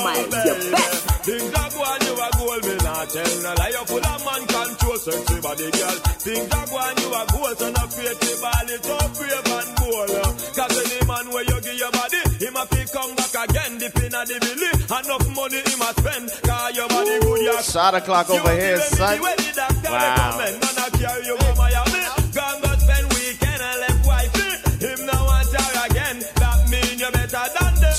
Milo 0.03 0.27
Man, 0.29 0.46
your 0.46 0.60
best. 0.72 1.12
Things 1.22 1.53
are 1.53 1.70
going, 1.70 2.01
you 2.01 2.13
are 2.17 2.34
gold. 2.34 2.63
Me 2.65 2.75
not 2.81 3.05
tell 3.13 3.29
you 3.29 3.41
lie. 3.46 3.72
You 3.72 3.84
full 3.86 4.01
of 4.01 4.20
man 4.25 4.41
control, 4.50 4.98
sexy 4.98 5.38
body 5.41 5.70
girl. 5.70 5.98
Things 6.25 6.50
are 6.50 6.67
going, 6.67 6.98
you 6.98 7.10
are 7.13 7.27
gold. 7.29 7.55
So 7.62 7.67
no 7.70 7.84
fear 7.93 8.13
to 8.17 8.31
ball 8.41 8.70
it 8.74 8.89
up. 8.89 9.10
Brave 9.13 9.50
and 9.53 9.72
bold. 9.77 10.10
Cause 10.58 10.75
any 10.81 11.00
man 11.05 11.25
where 11.29 11.46
you 11.46 11.58
give 11.62 11.77
your 11.77 11.91
body, 11.93 12.22
him 12.41 12.55
a 12.58 12.63
fi 12.65 12.81
come 12.89 13.13
back 13.15 13.36
again. 13.46 13.72
Dip 13.77 13.98
in 14.01 14.15
a 14.17 14.22
the 14.25 14.38
belly. 14.41 14.72
Enough 14.91 15.27
money 15.38 15.62
him 15.62 15.81
a 15.86 15.89
spend. 15.93 16.25
Cause 16.41 16.75
your 16.75 16.88
body 16.89 17.15
good, 17.22 17.41
you 17.46 17.62
Shot 17.62 17.93
o'clock 17.96 18.29
over 18.29 18.53
here, 18.58 18.79
son. 18.79 19.22
Wow. 19.22 20.31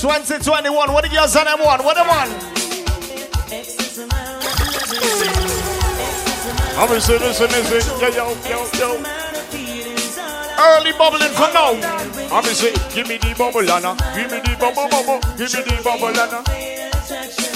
2021, 0.03 0.91
what 0.91 1.01
the 1.05 1.09
girls 1.09 1.33
on 1.33 1.45
them 1.45 1.59
one? 1.59 1.81
What 1.81 1.95
them 1.95 2.07
one? 2.09 2.27
Obviously, 6.75 7.19
listen, 7.19 7.47
listen. 7.47 7.99
Yo, 8.01 8.09
yo, 8.09 8.35
yo, 8.43 8.67
yo. 8.75 9.03
early 10.59 10.91
bubbling 10.97 11.31
for 11.31 11.47
now. 11.53 11.79
Obviously, 12.35 12.71
give 12.93 13.07
me 13.07 13.15
the 13.15 13.33
bubble, 13.37 13.71
Anna. 13.71 13.95
Give 14.13 14.29
me 14.29 14.41
the 14.41 14.57
bubble, 14.59 14.89
bubble. 14.89 15.21
Give 15.37 15.53
me 15.53 15.61
the 15.63 15.81
bubble, 15.81 16.07
Anna. 16.19 17.52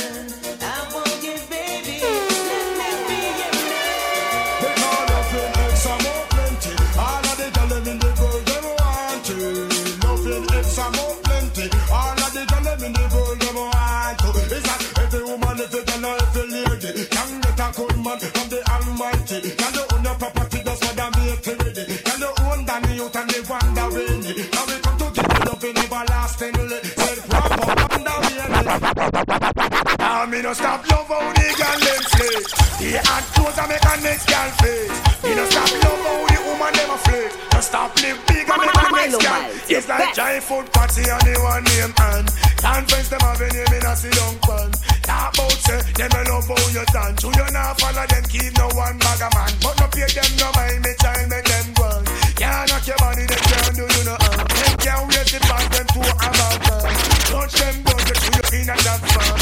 Almighty. 19.29 19.51
Can 19.51 19.74
you 19.74 19.84
own 19.93 20.03
your 20.03 20.15
property 20.15 20.63
just 20.63 20.84
for 20.84 20.96
them 20.96 21.12
make 21.17 21.48
it 21.48 21.63
ready? 21.63 21.98
Can 21.98 22.19
you 22.19 22.31
own 22.48 22.65
the 22.65 22.93
youth 22.96 23.15
and 23.15 23.29
the 23.29 23.39
wonder 23.50 23.88
rainy? 23.96 24.34
Now 24.51 24.65
we 24.67 24.75
come 24.79 24.98
to 24.98 25.07
give 25.13 25.27
you 25.27 25.43
loving 25.48 25.77
everlastingly. 25.77 26.79
Said 26.84 27.19
proper 27.29 27.65
wonder 27.67 28.17
rainy. 28.24 29.98
Now 30.00 30.25
me 30.25 30.41
no 30.41 30.53
stop 30.53 30.89
love 30.89 31.07
how 31.07 31.34
the 31.34 31.48
gyal 31.60 31.79
them 31.84 32.03
slay. 32.13 32.39
The 32.79 33.00
hot 33.03 33.24
clothes 33.34 33.57
I 33.60 33.67
make 33.67 33.84
a 33.84 34.01
next 34.01 34.29
gyal 34.29 34.51
face. 34.62 35.24
Me 35.24 35.36
no 35.36 35.46
stop 35.50 35.72
love 35.84 36.00
how 36.07 36.26
the 36.71 36.77
woman 36.77 36.88
them 36.88 36.89
a 36.89 36.97
flirt. 36.97 37.53
No 37.53 37.59
stop 37.62 37.95
live 38.01 38.19
big 38.27 38.50
and 38.50 38.62
make 38.62 38.75
a 38.75 38.91
next 38.91 39.17
gyal. 39.21 39.69
It's 39.69 39.88
like 39.88 40.13
giant 40.13 40.43
food 40.43 40.71
party 40.74 41.03
and 41.07 41.21
the 41.21 41.36
one 41.39 41.63
name 41.63 41.93
and 41.97 42.27
conference 42.57 43.09
them 43.09 43.19
have 43.21 43.41
a 43.41 43.47
name 43.53 43.74
in 43.74 43.86
a 43.86 43.95
sit 43.95 44.13
down 44.13 44.36
pan. 44.43 44.71
Talk 45.03 45.33
about 45.33 45.59
say 45.63 45.81
them 45.95 46.12
a 46.12 46.21
love 46.29 46.47
how 46.47 46.67
you 46.74 46.86
dance. 46.91 47.24
You 47.24 47.29
you 47.31 47.47
not 47.51 47.79
follow 47.79 48.05
them 48.07 48.24
keep 48.27 48.51
no 48.57 48.67
one 48.75 48.97
bag 49.00 49.21
a 49.21 49.29
man. 49.36 49.51
But 49.63 49.75
no 49.79 49.88
pay 49.88 50.09
them 50.12 50.31
no 50.38 50.47
mind 50.55 50.81
me 50.83 50.91
child 51.00 51.29
make 51.29 51.47
them 51.47 51.67
go. 51.75 51.89
Can't 52.36 52.69
knock 52.69 52.88
your 52.88 52.97
body 52.97 53.24
they 53.25 53.41
can't 53.47 53.75
do 53.75 53.86
you 53.88 54.03
no 54.03 54.15
harm. 54.19 54.47
Them 54.47 54.74
can't 54.83 55.03
wait 55.07 55.27
to 55.31 55.39
pass 55.39 55.65
them 55.71 55.88
to 55.88 56.00
a 56.03 56.27
bad 56.36 56.57
man. 56.67 56.83
Touch 57.31 57.53
them 57.55 57.75
down 57.83 58.01
get 58.07 58.17
to 58.17 58.27
your 58.36 58.47
in 58.62 58.69
and 58.69 58.81
that 58.83 59.00
farm. 59.07 59.38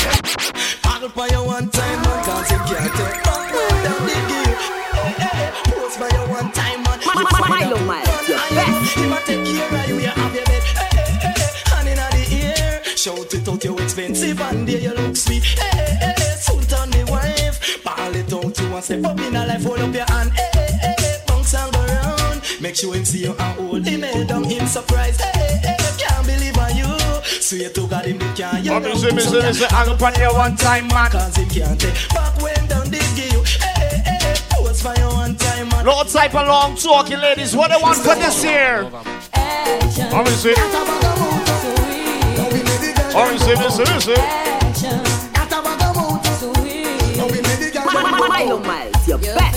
Paddle 0.84 1.10
by 1.10 1.28
your 1.34 1.46
one 1.46 1.70
time 1.70 2.05
If 8.98 9.12
I 9.12 9.22
take 9.24 9.46
care 9.46 9.68
of 9.68 9.90
you, 9.90 10.00
you 10.00 10.08
have 10.08 10.36
your 10.36 10.46
bed. 10.46 10.64
Hey, 10.64 10.90
hey, 10.96 11.34
hey, 11.36 11.52
hand 11.70 11.88
in 11.90 11.98
the 11.98 12.24
ear 12.36 12.84
Shout 12.96 13.34
it 13.34 13.48
out, 13.48 13.64
you 13.64 13.78
expensive 13.78 14.42
And 14.42 14.68
there 14.68 14.80
you 14.80 14.94
look 14.94 15.16
sweet. 15.16 15.44
Hey, 15.44 15.96
hey, 16.00 16.14
hey, 16.18 16.36
suit 16.38 16.74
on 16.74 16.90
the 16.92 17.06
wife. 17.12 17.84
Ball 17.84 18.16
it 18.16 18.34
out, 18.34 18.60
you 18.60 18.70
want 18.72 18.84
step 18.86 19.04
up 19.06 19.20
in 19.20 19.36
a 19.36 19.46
life 19.46 19.64
Hold 19.64 19.80
up 19.80 19.94
your 19.94 20.06
hand. 20.06 20.32
Hey, 20.32 20.50
hey, 20.54 20.72
hey, 20.82 20.96
hey, 20.98 21.18
bounce 21.28 21.54
and 21.54 21.72
go 21.74 21.86
round. 21.86 22.42
Make 22.62 22.76
sure 22.76 22.96
him 22.96 23.06
see 23.06 23.26
you 23.26 23.36
and 23.38 23.60
hold 23.60 23.86
him 23.86 24.02
head 24.02 24.28
down 24.28 24.46
in 24.50 24.66
surprise. 24.68 25.20
Hey, 25.20 25.60
hey, 25.62 25.76
hey, 25.78 25.92
can't 25.98 26.26
believe 26.26 26.58
on 26.58 26.76
you. 26.76 26.98
Swear 27.46 27.70
to 27.70 27.88
God 27.88 28.06
him 28.06 28.18
the 28.18 28.34
can't. 28.34 28.66
you 28.66 28.72
What 28.72 28.86
is 28.88 29.04
it, 29.04 29.18
is 29.18 29.34
it, 29.34 29.46
is 29.46 29.62
it? 29.62 29.72
Hang 29.72 29.90
up 29.90 30.02
on 30.02 30.16
your 30.16 30.34
one 30.34 30.56
time, 30.56 30.88
man. 30.88 31.12
Cause 31.12 31.36
him 31.36 31.50
can't 31.50 31.80
take. 31.80 32.10
Back 32.10 32.42
when 32.42 32.68
down 32.68 32.90
this 32.90 33.18
you 33.18 33.30
hey, 33.30 33.35
hey, 34.86 34.94
pose 34.94 34.94
for 34.94 35.02
your 35.02 35.14
one 35.14 35.36
time 35.36 35.70
man 35.70 35.86
Lot 35.86 36.08
type 36.08 36.36
of 36.36 36.48
long 36.48 36.76
talking, 36.76 37.20
ladies. 37.20 37.56
What 37.56 37.70
they 37.70 37.78
want 37.82 37.98
for 37.98 38.16
this 38.16 38.44
year? 38.44 38.90
Obviously. 40.14 40.54
Obviously, 43.16 43.56
this 43.56 43.80
is 43.80 44.08
it. 44.08 44.20
Milo 48.28 48.60
Miles, 48.60 49.08
your 49.08 49.18
best. 49.20 49.56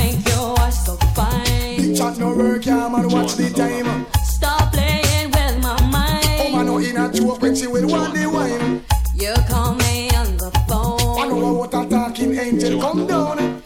Big 1.77 1.97
chat 1.97 2.19
no 2.19 2.35
work, 2.37 2.65
yeah, 2.67 2.89
man, 2.89 3.09
watch 3.09 3.35
the 3.35 3.51
time. 3.51 4.07
Stop 4.25 4.73
playing 4.73 5.31
with 5.31 5.63
my 5.63 5.81
mind. 5.91 6.25
Oh, 6.41 6.53
man, 6.53 6.67
no 6.67 6.79
in 6.79 6.97
a 6.97 7.13
joke 7.13 7.43
when 7.43 7.57
she 7.57 7.67
will 7.67 7.89
want 7.89 8.15
the 8.15 8.27
wine. 8.27 8.85
You 9.15 9.35
call 9.49 9.75
me 9.75 10.11
on 10.11 10.37
the 10.37 10.51
phone. 10.69 11.19
I 11.19 11.27
know 11.29 11.55
what 11.55 11.75
a 11.75 11.89
talking 11.89 12.39
angel 12.39 12.81
come 12.81 13.07
down. 13.07 13.58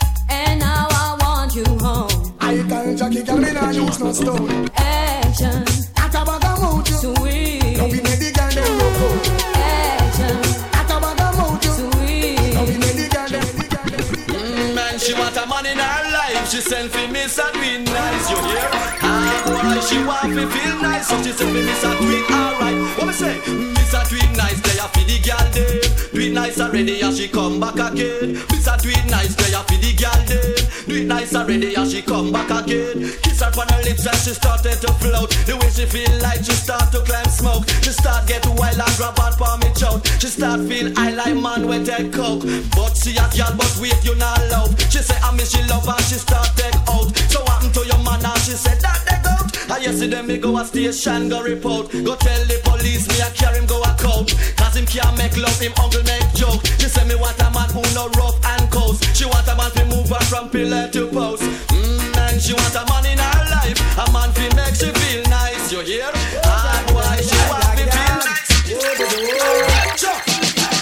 Tell 3.24 3.38
Jackie, 3.38 3.52
girl, 3.54 3.54
me 3.54 3.60
not 3.60 3.74
use 3.74 3.98
no 4.00 4.12
stone. 4.12 4.70
Action, 4.76 5.64
At 5.96 6.14
a 6.14 6.24
bag 6.24 6.44
of 6.44 6.60
mouth, 6.60 6.88
you. 6.88 6.96
sweet. 6.96 7.76
Now 7.78 7.86
we 7.86 7.98
make 8.02 8.18
the 8.18 8.32
girl 8.34 8.50
them 8.50 8.78
look 8.78 8.94
good. 8.98 9.26
Action, 9.56 10.36
At 10.74 10.90
a 10.90 10.96
bag 11.00 11.20
of 11.20 11.36
mouth, 11.38 11.64
you. 11.64 11.70
Now 11.70 11.90
sweet. 11.90 12.68
we 12.68 12.74
make 12.78 12.96
the 12.96 13.08
girl 13.12 13.28
them, 13.28 13.46
the 13.56 13.66
girl 13.72 13.86
them, 13.90 14.04
the 14.06 14.26
girl 14.28 14.36
them. 14.36 14.40
Mm, 14.42 14.74
Man, 14.74 14.98
she 14.98 15.12
want 15.14 15.36
a 15.36 15.46
man 15.46 15.66
in 15.66 15.78
her 15.78 16.02
life. 16.12 16.50
She 16.50 16.60
send 16.60 16.90
for 16.90 17.06
me 17.08 17.26
so 17.28 17.48
tweet 17.52 17.80
nice, 17.88 18.30
you 18.30 18.36
hear? 18.36 18.68
Ah, 19.02 19.42
boy, 19.46 19.80
she 19.80 19.98
want 20.04 20.34
to 20.34 20.46
feel 20.50 20.76
nice, 20.82 21.08
so 21.08 21.16
she 21.22 21.32
send 21.32 21.50
for 21.50 21.62
me 21.62 21.72
so 21.80 21.90
tweet 21.96 22.30
alright. 22.30 22.76
What 22.98 23.06
me 23.08 23.12
say? 23.12 23.38
Miss 23.48 23.94
a 23.94 24.04
tweet 24.04 24.30
nice, 24.36 24.60
they 24.60 24.78
a 24.78 24.86
for 24.92 25.04
the 25.06 25.18
girl 25.24 25.46
dem. 25.52 25.91
Tweet 26.22 26.34
nice 26.34 26.60
already, 26.60 27.00
and 27.00 27.16
she 27.16 27.26
come 27.26 27.58
back 27.58 27.74
again. 27.74 28.38
Miss 28.54 28.68
a 28.70 28.78
tweet 28.78 29.10
nice, 29.10 29.34
a 29.34 29.58
for 29.66 29.74
the 29.74 29.90
girl 29.98 30.22
dem. 30.30 30.86
Do 30.86 30.94
it 31.02 31.06
nice 31.10 31.34
already, 31.34 31.74
and 31.74 31.90
she 31.90 32.00
come 32.00 32.30
back 32.30 32.46
again. 32.46 33.10
Kiss 33.26 33.42
her 33.42 33.50
on 33.50 33.66
her 33.66 33.82
lips, 33.82 34.06
and 34.06 34.14
she 34.22 34.30
started 34.30 34.78
to 34.86 34.92
float. 35.02 35.34
The 35.50 35.58
way 35.58 35.70
she 35.74 35.82
feel 35.82 36.14
like 36.22 36.46
she 36.46 36.54
start 36.54 36.94
to 36.94 37.02
climb 37.02 37.26
smoke. 37.26 37.66
She 37.82 37.90
start 37.90 38.28
get 38.30 38.46
wild 38.54 38.78
and 38.78 38.94
grab 38.94 39.18
on 39.18 39.34
for 39.34 39.50
me 39.66 39.74
choke. 39.74 40.06
She 40.22 40.30
start 40.30 40.62
feel 40.70 40.94
I 40.94 41.10
like 41.10 41.34
man 41.34 41.66
with 41.66 41.90
take 41.90 42.14
coke. 42.14 42.46
But 42.70 42.94
she 42.94 43.18
a 43.18 43.26
girl, 43.34 43.58
but 43.58 43.74
wait, 43.82 43.98
you 44.06 44.14
not 44.14 44.38
love. 44.46 44.78
She 44.94 45.02
say 45.02 45.18
I 45.26 45.34
miss 45.34 45.50
she 45.50 45.58
love 45.66 45.90
and 45.90 46.06
she 46.06 46.22
start 46.22 46.54
take 46.54 46.78
out. 46.86 47.10
So 47.34 47.42
happen 47.50 47.74
to 47.74 47.82
your 47.82 47.98
man 47.98 48.22
and 48.22 48.42
she 48.46 48.54
said 48.54 48.78
that 48.78 49.02
they 49.10 49.18
out. 49.26 49.50
And 49.74 49.82
yesterday 49.82 50.22
me 50.22 50.38
go 50.38 50.54
a 50.54 50.62
station 50.62 51.26
go 51.34 51.42
report. 51.42 51.90
Go 51.90 52.14
tell 52.14 52.42
the 52.46 52.62
police 52.62 53.10
me 53.10 53.18
I 53.18 53.30
carry 53.34 53.58
him 53.58 53.66
go 53.66 53.82
a 53.82 53.90
court. 53.98 54.30
Cause 54.72 54.80
him 54.80 54.86
can't 54.86 55.18
make 55.18 55.36
love, 55.36 55.60
him 55.60 55.72
uncle 55.84 56.02
make 56.04 56.32
joke. 56.32 56.64
She 56.80 56.88
say 56.88 57.04
me 57.04 57.14
want 57.14 57.36
a 57.44 57.50
man 57.52 57.68
who 57.76 57.84
no 57.92 58.08
rough 58.16 58.40
and 58.56 58.72
coast. 58.72 59.04
She 59.14 59.26
want 59.26 59.44
a 59.44 59.54
man 59.54 59.70
to 59.72 59.84
move 59.84 60.08
her 60.08 60.24
from 60.24 60.48
pillar 60.48 60.88
to 60.88 61.08
post. 61.08 61.44
Mm, 61.76 62.16
and 62.16 62.40
she 62.40 62.54
want 62.56 62.72
a 62.72 62.80
man 62.88 63.04
in 63.04 63.20
her 63.20 63.44
life. 63.52 63.76
A 64.00 64.08
man 64.16 64.32
fi 64.32 64.48
make 64.56 64.72
she 64.72 64.88
feel 64.88 65.28
nice. 65.28 65.68
You 65.68 65.84
hear? 65.84 66.08
Hard 66.48 66.88
boy, 66.88 67.04
she 67.20 67.36
want 67.52 67.68
to 67.68 67.84
feel 67.84 68.16
nice. 68.24 68.48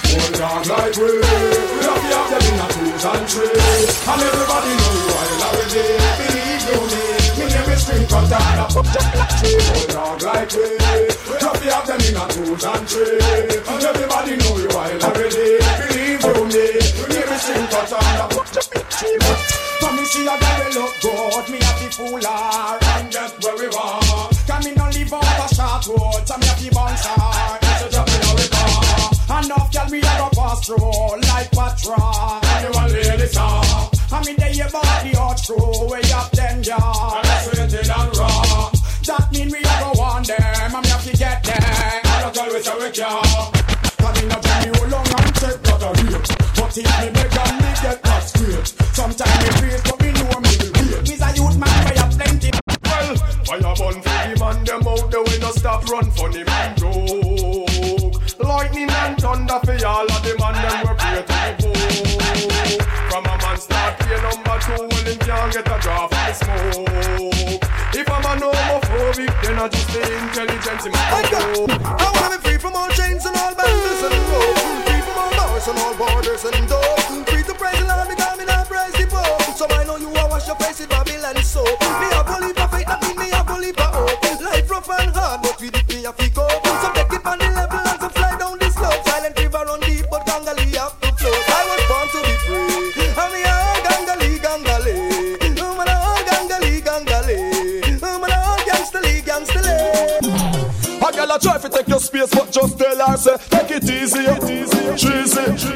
Old 0.07 0.39
dog 0.39 0.63
like 0.71 0.95
we, 0.95 1.11
we 1.11 1.27
have 2.15 2.31
them 2.31 2.47
in 2.47 2.63
a 2.63 2.67
twos 2.71 3.05
and 3.11 3.27
threes. 3.27 3.91
And 4.07 4.23
everybody 4.23 4.71
know 4.71 5.03
while 5.11 5.51
already. 5.51 5.99
Believe 6.31 6.63
you 6.63 6.79
me, 6.95 7.03
me 7.43 7.51
name 7.51 7.75
is 7.75 7.83
String 7.83 8.07
Cutter. 8.07 8.39
Old 8.71 9.91
dog 9.91 10.23
like 10.23 10.55
we, 10.55 10.79
you 11.91 11.99
them 11.99 12.15
in 12.15 12.21
a 12.21 12.29
twos 12.29 12.65
and 12.65 12.89
threes. 12.89 13.59
Everybody 13.85 14.37
know 14.37 14.57
you 14.59 14.69
wild 14.71 15.03
already. 15.03 15.59
Believe 15.59 16.23
you 16.23 16.45
me, 16.47 16.67
me 16.71 17.07
name 17.11 17.33
is 17.35 17.43
String 17.43 17.67
Cutter. 17.67 18.31
For 19.81 19.93
me 19.93 20.05
see 20.05 20.27
a 20.27 20.37
girl 20.39 20.71
look 20.75 20.95
good, 21.01 21.49
me 21.51 21.59
to 21.59 21.89
fool 21.91 22.27
and 22.27 23.11
get 23.11 23.33
where 23.43 23.57
we 23.57 23.69
want. 23.69 24.37
Can 24.47 24.65
me 24.65 24.75
no 24.75 24.87
live 24.87 25.13
on 25.13 25.25
a 25.25 25.55
short 25.55 25.87
road, 25.89 26.29
so 26.29 26.37
me 26.39 26.47
to 26.47 26.75
bounce 26.75 27.07
her. 27.07 27.59
That's 27.61 27.85
a 27.85 27.91
job 27.91 28.07
me 28.07 28.19
know 28.23 28.35
we 28.39 28.47
got. 28.49 29.45
Enough 29.45 29.73
girl 29.73 29.89
me 29.91 29.99
a 29.99 30.13
go 30.19 30.29
pass 30.35 30.67
through 30.67 31.21
like 31.27 31.51
patrol. 31.51 32.41
And 32.43 32.65
you 32.65 32.71
want 32.73 32.93
ladies 32.93 33.33
talk. 33.33 33.91
I 34.13 34.25
mean 34.25 34.37
they 34.37 34.61
about 34.61 35.03
the 35.03 35.17
hot 35.17 35.41
crew 35.47 35.90
stop 55.81 55.91
run 55.91 56.11
funny 56.13 56.45
man 56.45 56.77
joke. 56.77 58.39
Lightning 58.39 58.91
and 58.91 59.19
thunder 59.19 59.61
for 59.65 59.87
all 59.87 60.11
of 60.11 60.23
the 60.23 60.37
man 60.39 60.55
them 60.55 60.89
we 60.89 60.95
pray 60.97 61.15
to 61.17 61.23
the 61.23 61.53
book. 61.59 62.83
From 63.11 63.25
a 63.25 63.37
man 63.39 63.57
start 63.59 63.99
play 63.99 64.21
number 64.23 64.59
two, 64.61 64.73
well 64.79 65.05
him 65.05 65.19
can't 65.19 65.53
get 65.53 65.67
a 65.67 65.79
draw 65.81 66.09
the 66.09 66.33
smoke. 66.33 67.65
If 67.93 68.11
I'm 68.11 68.25
a 68.25 68.47
homophobic, 68.47 69.43
then 69.43 69.59
I 69.59 69.69
just 69.69 69.89
the 69.93 70.01
intelligence 70.01 70.50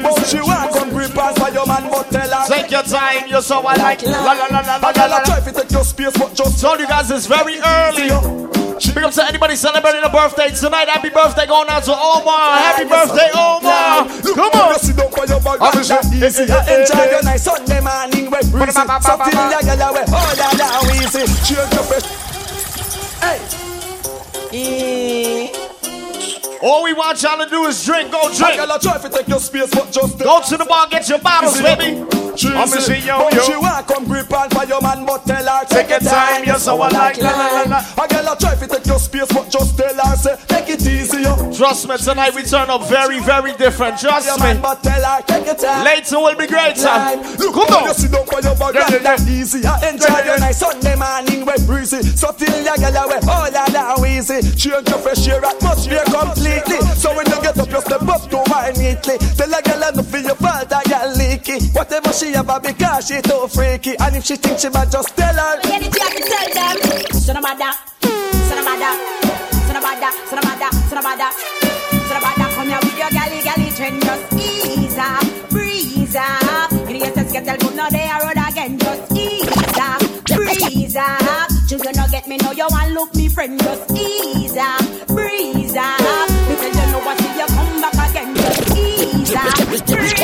But 0.05 0.27
she 0.29 0.37
want 0.37 0.71
come 0.73 0.89
grip 0.89 1.11
pants 1.13 1.39
by 1.39 1.49
your 1.49 1.65
man, 1.65 1.89
but 1.89 2.09
tell 2.11 2.29
her 2.29 2.45
Take 2.45 2.69
your 2.69 2.83
time, 2.83 3.27
you're 3.27 3.41
so 3.41 3.65
I 3.65 3.75
like. 3.75 4.01
La 4.03 4.21
la 4.21 4.45
la 4.45 4.59
la 4.61 4.77
la 4.77 4.89
A 4.89 4.93
girl 4.93 5.09
la 5.09 5.23
try 5.25 5.39
to 5.41 5.51
take 5.51 5.71
your 5.71 5.83
space, 5.83 6.13
but 6.17 6.33
just 6.35 6.61
Told 6.61 6.79
you 6.79 6.87
guys 6.87 7.09
it's 7.09 7.25
very 7.25 7.57
early. 7.57 8.09
Big 8.93 9.03
up 9.03 9.11
to 9.13 9.25
anybody 9.25 9.55
celebrating 9.55 10.03
a 10.03 10.09
birthday 10.09 10.49
tonight. 10.51 10.87
Happy 10.87 11.09
birthday 11.09 11.47
going 11.47 11.67
out 11.69 11.83
to 11.83 11.91
Omar. 11.91 12.57
Happy 12.57 12.85
birthday, 12.85 13.29
Omar. 13.33 14.07
Come 14.21 14.51
on. 14.51 14.79
Sit 14.79 14.95
down 14.95 15.11
for 15.11 15.25
your 15.25 15.41
bag, 15.41 15.59
I'm 15.61 15.83
that 15.83 16.05
easy. 16.13 16.43
Enjoy 16.43 17.05
your 17.11 17.23
nice 17.23 17.43
Sunday 17.43 17.81
morning, 17.81 18.31
we 18.31 18.39
breezy. 18.51 18.71
So 18.71 19.17
till 19.17 19.51
your 19.51 19.63
girl 19.63 19.89
away, 19.89 20.05
oh 20.07 20.31
la 20.37 20.51
la, 20.59 20.79
easy. 20.95 21.23
Change 21.43 21.73
your 21.73 21.83
fresh. 21.83 22.05
All 26.65 26.83
we 26.83 26.93
want 26.93 27.21
y'all 27.21 27.37
to 27.37 27.47
do 27.47 27.65
is 27.65 27.85
drink. 27.85 28.11
Go 28.11 28.33
drink. 28.33 28.55
girl 28.55 28.71
a 28.71 28.79
try 28.79 28.97
to 28.97 29.07
take 29.07 29.27
your 29.27 29.39
space, 29.39 29.69
but 29.69 29.91
just 29.91 30.17
Go 30.17 30.41
to 30.41 30.57
the 30.57 30.65
bar, 30.65 30.87
get 30.87 31.07
your 31.07 31.19
bottles, 31.19 31.61
baby. 31.61 32.24
Cheesy. 32.35 32.53
I'ma 32.53 32.65
see 32.79 32.99
yo, 33.05 33.29
yo. 33.29 33.41
she 33.43 33.55
want 33.57 33.87
come 33.87 34.05
grip 34.05 34.31
on 34.33 34.49
for 34.49 34.65
your 34.65 34.81
man, 34.81 35.05
but 35.05 35.25
tell 35.25 35.45
her 35.45 35.65
Take 35.65 35.89
your 35.89 35.99
time, 35.99 36.43
you're 36.43 36.57
so 36.59 36.75
alike. 36.75 37.17
La, 37.17 37.31
la, 37.31 37.63
la. 37.63 38.03
A 38.03 38.07
girl 38.07 38.33
a 38.33 38.37
try 38.37 38.55
to 38.55 38.67
take 38.67 38.85
your 38.85 38.99
space, 38.99 39.31
but 39.31 39.49
just 39.49 39.77
tell 39.77 39.95
her 39.95 40.15
say 40.15 40.35
take 40.47 40.69
it 40.69 40.81
easy, 40.85 41.21
yo. 41.23 41.51
Trust 41.53 41.87
me, 41.87 41.97
tonight 41.97 42.33
we 42.35 42.43
turn 42.43 42.69
up 42.69 42.83
very, 42.87 43.19
very 43.21 43.53
different. 43.53 44.01
Your 44.01 44.11
Trust 44.11 44.39
man, 44.39 44.57
me. 44.57 44.61
but 44.61 44.83
tell 44.83 45.03
her 45.03 45.21
take 45.23 45.45
your 45.45 45.55
time. 45.55 45.85
Later 45.85 46.19
will 46.19 46.35
be 46.35 46.47
great, 46.47 46.75
Time. 46.75 47.23
son. 47.23 47.37
Look 47.39 47.55
Come 47.55 47.73
on. 47.75 47.83
you 47.87 47.93
sit 47.93 48.11
down 48.11 48.25
for 48.25 48.41
your 48.41 48.55
bag, 48.55 48.75
Yeah, 48.75 48.89
yeah, 48.91 48.99
that 49.15 49.21
easy. 49.27 49.65
I 49.65 49.89
enjoy 49.89 50.19
your 50.25 50.39
nice 50.39 50.59
Sunday 50.59 50.95
morning, 50.95 51.45
we 51.45 51.55
breezy. 51.65 52.01
So 52.03 52.31
till 52.33 52.51
your 52.63 52.75
girl 52.77 52.97
away, 53.05 53.19
oh 53.23 53.47
la 53.53 53.65
la, 53.71 53.95
easy. 54.05 54.41
Change 54.55 54.89
your 54.89 54.99
fresh 54.99 55.27
air 55.27 55.43
atmosphere 55.43 56.03
completely. 56.05 56.79
So 56.99 57.15
when 57.15 57.25
you 57.27 57.39
get 57.41 57.57
up, 57.57 57.69
you 57.69 57.81
step 57.81 58.03
up 58.03 58.29
to 58.29 58.37
wine 58.51 58.73
neatly. 58.75 59.17
Tell 59.37 59.53
a 59.53 59.61
girl 59.61 59.83
enough 59.89 60.07
feel 60.11 60.23
your 60.23 60.35
fault, 60.35 60.71
I 60.73 60.83
got 60.89 61.17
leaky. 61.17 61.59
Whatever 61.71 62.11
she 62.13 62.24
have, 62.33 62.49
a 62.49 62.59
because 62.59 63.07
she 63.07 63.21
too 63.21 63.47
freaky. 63.47 63.95
And 63.99 64.15
if 64.15 64.25
she 64.25 64.35
think 64.35 64.59
she 64.59 64.69
might 64.69 64.91
just 64.91 65.15
tell 65.15 65.33
her. 65.35 65.61
Get 65.61 65.81
it, 65.83 65.93
you 65.95 66.01
have 66.01 66.15
tell 66.25 66.49
them. 66.53 67.11
Son 67.13 67.37
of 67.37 67.43
mother, 67.43 67.71
son 68.47 68.57
of 68.57 68.65
mother, 68.65 68.93
son 69.65 69.75
of 69.75 69.83
mother, 69.83 70.11
son 70.29 70.37
of 70.37 70.45
mother, 70.45 70.69
son 70.89 70.97
of 70.97 71.03
mother, 71.03 71.29
son 72.07 72.17
of 72.17 72.23
mother. 72.23 72.49
Come 72.55 72.67
here 72.67 72.79
with 72.81 72.97
your 72.97 73.09
galley, 73.09 73.41
galley 73.43 73.71
trend, 73.71 74.01
just 74.01 74.33
ease 74.33 74.97
up, 74.97 75.23
breeze 75.49 76.15
up. 76.15 76.71
You 76.71 76.99
get 76.99 77.13
to 77.15 77.23
get 77.25 77.45
but 77.45 77.75
now 77.75 77.89
they 77.89 78.07
are 78.07 78.21
road 78.23 78.37
again, 78.37 78.79
just 78.79 79.11
ease 79.11 79.77
up, 79.77 80.01
breeze 80.25 80.95
up. 80.95 81.49
Children 81.67 81.93
don't 81.95 82.11
get 82.11 82.27
me, 82.27 82.37
know 82.37 82.51
you 82.51 82.67
want 82.69 82.91
look 82.93 83.13
me 83.15 83.27
friend, 83.27 83.59
just 83.59 83.91
ease 83.91 84.55
up, 84.57 85.07
breeze 85.07 85.75
up. 85.75 85.99
Because 86.47 86.75
you 86.75 86.91
know 86.91 86.99
what, 87.03 87.19
see 87.19 87.39
you 87.39 87.47
come 87.47 87.81
back 87.81 88.09
again, 88.09 88.35
just 88.35 88.77
ease 88.77 89.33
up, 89.35 89.87
breeze. 89.87 90.14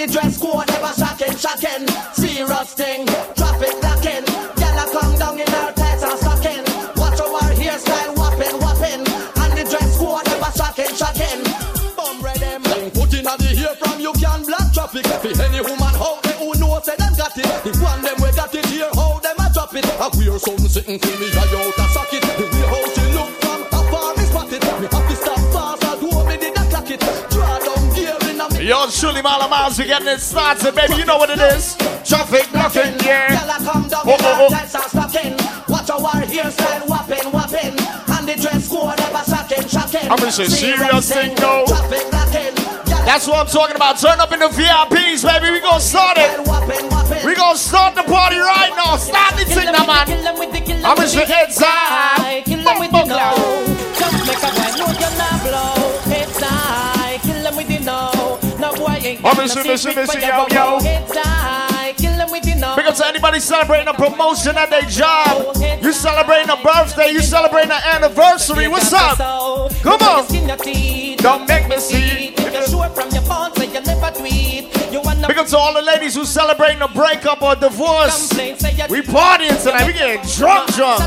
The 0.00 0.12
dress 0.12 0.38
code 0.38 0.70
ever 0.70 0.94
shocking, 0.96 1.36
shocking. 1.36 1.84
Serious 2.16 2.72
thing. 2.72 3.04
Traffic 3.36 3.74
blocking. 3.84 4.24
Gyal 4.56 4.80
a 4.80 4.84
come 4.88 5.14
down 5.20 5.36
in 5.36 5.46
her 5.52 5.72
tights 5.76 6.02
and 6.02 6.16
stocking. 6.16 6.64
Watch 6.96 7.20
our 7.20 7.52
hairstyle 7.52 8.16
whopping, 8.16 8.56
whopping. 8.64 9.04
And 9.04 9.52
the 9.52 9.64
dress 9.68 9.92
code 10.00 10.24
ever 10.24 10.52
shocking, 10.56 10.92
shocking. 10.96 11.40
Bum 11.96 12.16
them. 12.40 12.62
Put 12.96 13.12
in 13.12 13.28
the 13.28 13.48
ear 13.60 13.76
from 13.76 14.00
you 14.00 14.12
can 14.16 14.40
block 14.48 14.72
traffic. 14.72 15.04
For 15.04 15.36
any 15.36 15.60
woman 15.60 15.94
out 16.00 16.22
there 16.24 16.38
who 16.40 16.56
knows 16.56 16.84
say 16.88 16.96
them 16.96 17.12
got 17.20 17.36
it. 17.36 17.44
The 17.44 17.70
one 17.84 18.00
them 18.00 18.16
we 18.24 18.32
got 18.32 18.54
it 18.54 18.66
here, 18.72 18.88
how 18.96 19.20
them 19.20 19.36
a 19.36 19.52
drop 19.52 19.74
it. 19.76 19.84
A 19.84 20.08
weird 20.16 20.40
something 20.40 20.68
sitting 20.68 20.98
to 20.98 21.10
me, 21.20 21.28
I 21.28 21.44
out 21.60 21.76
a 21.76 21.84
socket. 21.92 22.24
The 22.24 22.44
way 22.48 22.64
how 22.72 22.84
she 22.88 23.04
look 23.12 23.30
from 23.44 23.60
afar 23.68 24.16
me 24.16 24.24
spot 24.32 24.48
it. 24.48 24.64
Me 24.80 24.88
have 24.88 25.06
to 25.12 25.16
stop 25.20 25.40
fast, 25.52 25.84
I 25.84 25.92
do 26.00 26.08
me 26.24 26.36
did 26.40 26.56
a 26.56 26.64
clock 26.72 26.88
it. 26.88 27.29
Draw 28.70 28.86
down 28.86 28.92
gear 28.92 29.10
in 29.10 29.10
a 29.10 29.18
me. 29.18 29.18
Yo, 29.18 29.20
Shuli 29.20 29.22
Malamaz, 29.22 29.78
we're 29.78 29.86
getting 29.86 30.08
it 30.08 30.20
started, 30.20 30.74
baby. 30.74 30.94
You 30.94 31.04
know 31.04 31.18
what 31.18 31.30
it 31.30 31.38
is. 31.38 31.76
Traffic 32.04 32.50
blocking, 32.52 32.94
yeah. 33.04 33.34
Gyal 33.34 33.50
a 33.50 33.64
come 33.64 33.88
down 33.88 34.02
Oh, 34.06 34.16
oh, 34.20 34.48
oh. 34.48 34.54
and 34.54 34.70
oh. 34.74 34.88
stocking. 34.88 35.34
Watch 35.68 35.90
our 35.90 36.22
hairstyle 36.22 36.88
whopping, 36.88 37.32
whopping. 37.32 37.74
And 38.08 38.28
the 38.28 38.36
dress 38.40 38.68
code 38.68 39.00
ever 39.00 39.24
shocking, 39.26 39.68
shocking. 39.68 40.10
I'm 40.10 40.18
gonna 40.18 40.30
say 40.32 40.46
serious 40.46 41.12
thing, 41.12 41.34
though. 41.36 41.64
Traffic. 41.66 42.10
That's 43.10 43.26
what 43.26 43.38
I'm 43.40 43.46
talking 43.46 43.76
about. 43.76 43.98
Turn 43.98 44.20
up 44.20 44.30
in 44.30 44.38
the 44.38 44.48
VIPs, 44.48 45.24
baby. 45.24 45.50
We 45.50 45.60
gonna 45.60 45.80
start 45.80 46.18
it. 46.18 46.38
We 47.24 47.34
gonna 47.34 47.58
start 47.58 47.94
the 47.94 48.02
party 48.02 48.36
right 48.38 48.72
now. 48.76 48.96
Start 48.96 49.34
the 49.34 49.44
thing, 49.46 49.72
now, 49.72 49.86
man. 49.86 50.06
I'm 50.84 50.96
heads 50.96 51.58
high. 51.58 52.42
Kill 52.44 52.62
them 52.62 52.78
with 52.78 52.90
the 52.92 53.04
know. 53.04 53.34
Just 53.98 54.26
make 54.26 54.38
a 54.38 54.79
Oh, 59.22 59.34
listen, 59.36 59.66
listen, 59.66 59.94
listen, 59.94 60.20
yo, 60.20 60.26
yo. 60.28 60.46
bubble. 60.48 60.82
Heads 60.82 61.12
high. 61.14 61.92
Kill 61.92 62.16
them 62.16 62.30
with 62.30 62.42
the 62.42 62.54
know. 62.54 62.74
Big 62.76 62.86
up 62.86 62.94
to 62.96 63.06
anybody 63.06 63.38
celebrating 63.38 63.88
a 63.88 63.94
promotion 63.94 64.56
at 64.56 64.70
their 64.70 64.82
job. 64.82 65.56
You 65.82 65.92
celebrating 65.92 66.48
a 66.50 66.56
birthday. 66.56 67.10
You 67.10 67.20
celebrating 67.20 67.70
an 67.70 67.82
anniversary. 67.84 68.68
What's 68.68 68.92
up? 68.92 69.18
Come 69.18 70.00
on. 70.00 70.26
Don't 71.16 71.46
make 71.48 71.68
me 71.68 71.76
see. 71.78 72.34
You're 72.38 72.88
from 72.90 73.10
your 73.10 73.22
phone, 73.22 73.54
so 73.54 73.62
you 73.62 73.80
never 73.80 74.10
tweet. 74.18 74.72
You 74.90 75.02
Big 75.26 75.38
up 75.38 75.46
to 75.48 75.58
all 75.58 75.74
the 75.74 75.82
ladies 75.82 76.14
who 76.14 76.24
celebrating 76.24 76.80
a 76.82 76.88
breakup 76.88 77.42
or 77.42 77.54
divorce. 77.54 78.30
say 78.30 78.50
you 78.50 78.84
We 78.88 79.02
partying 79.02 79.62
tonight. 79.62 79.86
We 79.86 79.92
getting 79.92 80.22
drunk, 80.36 80.74
drunk. 80.74 81.00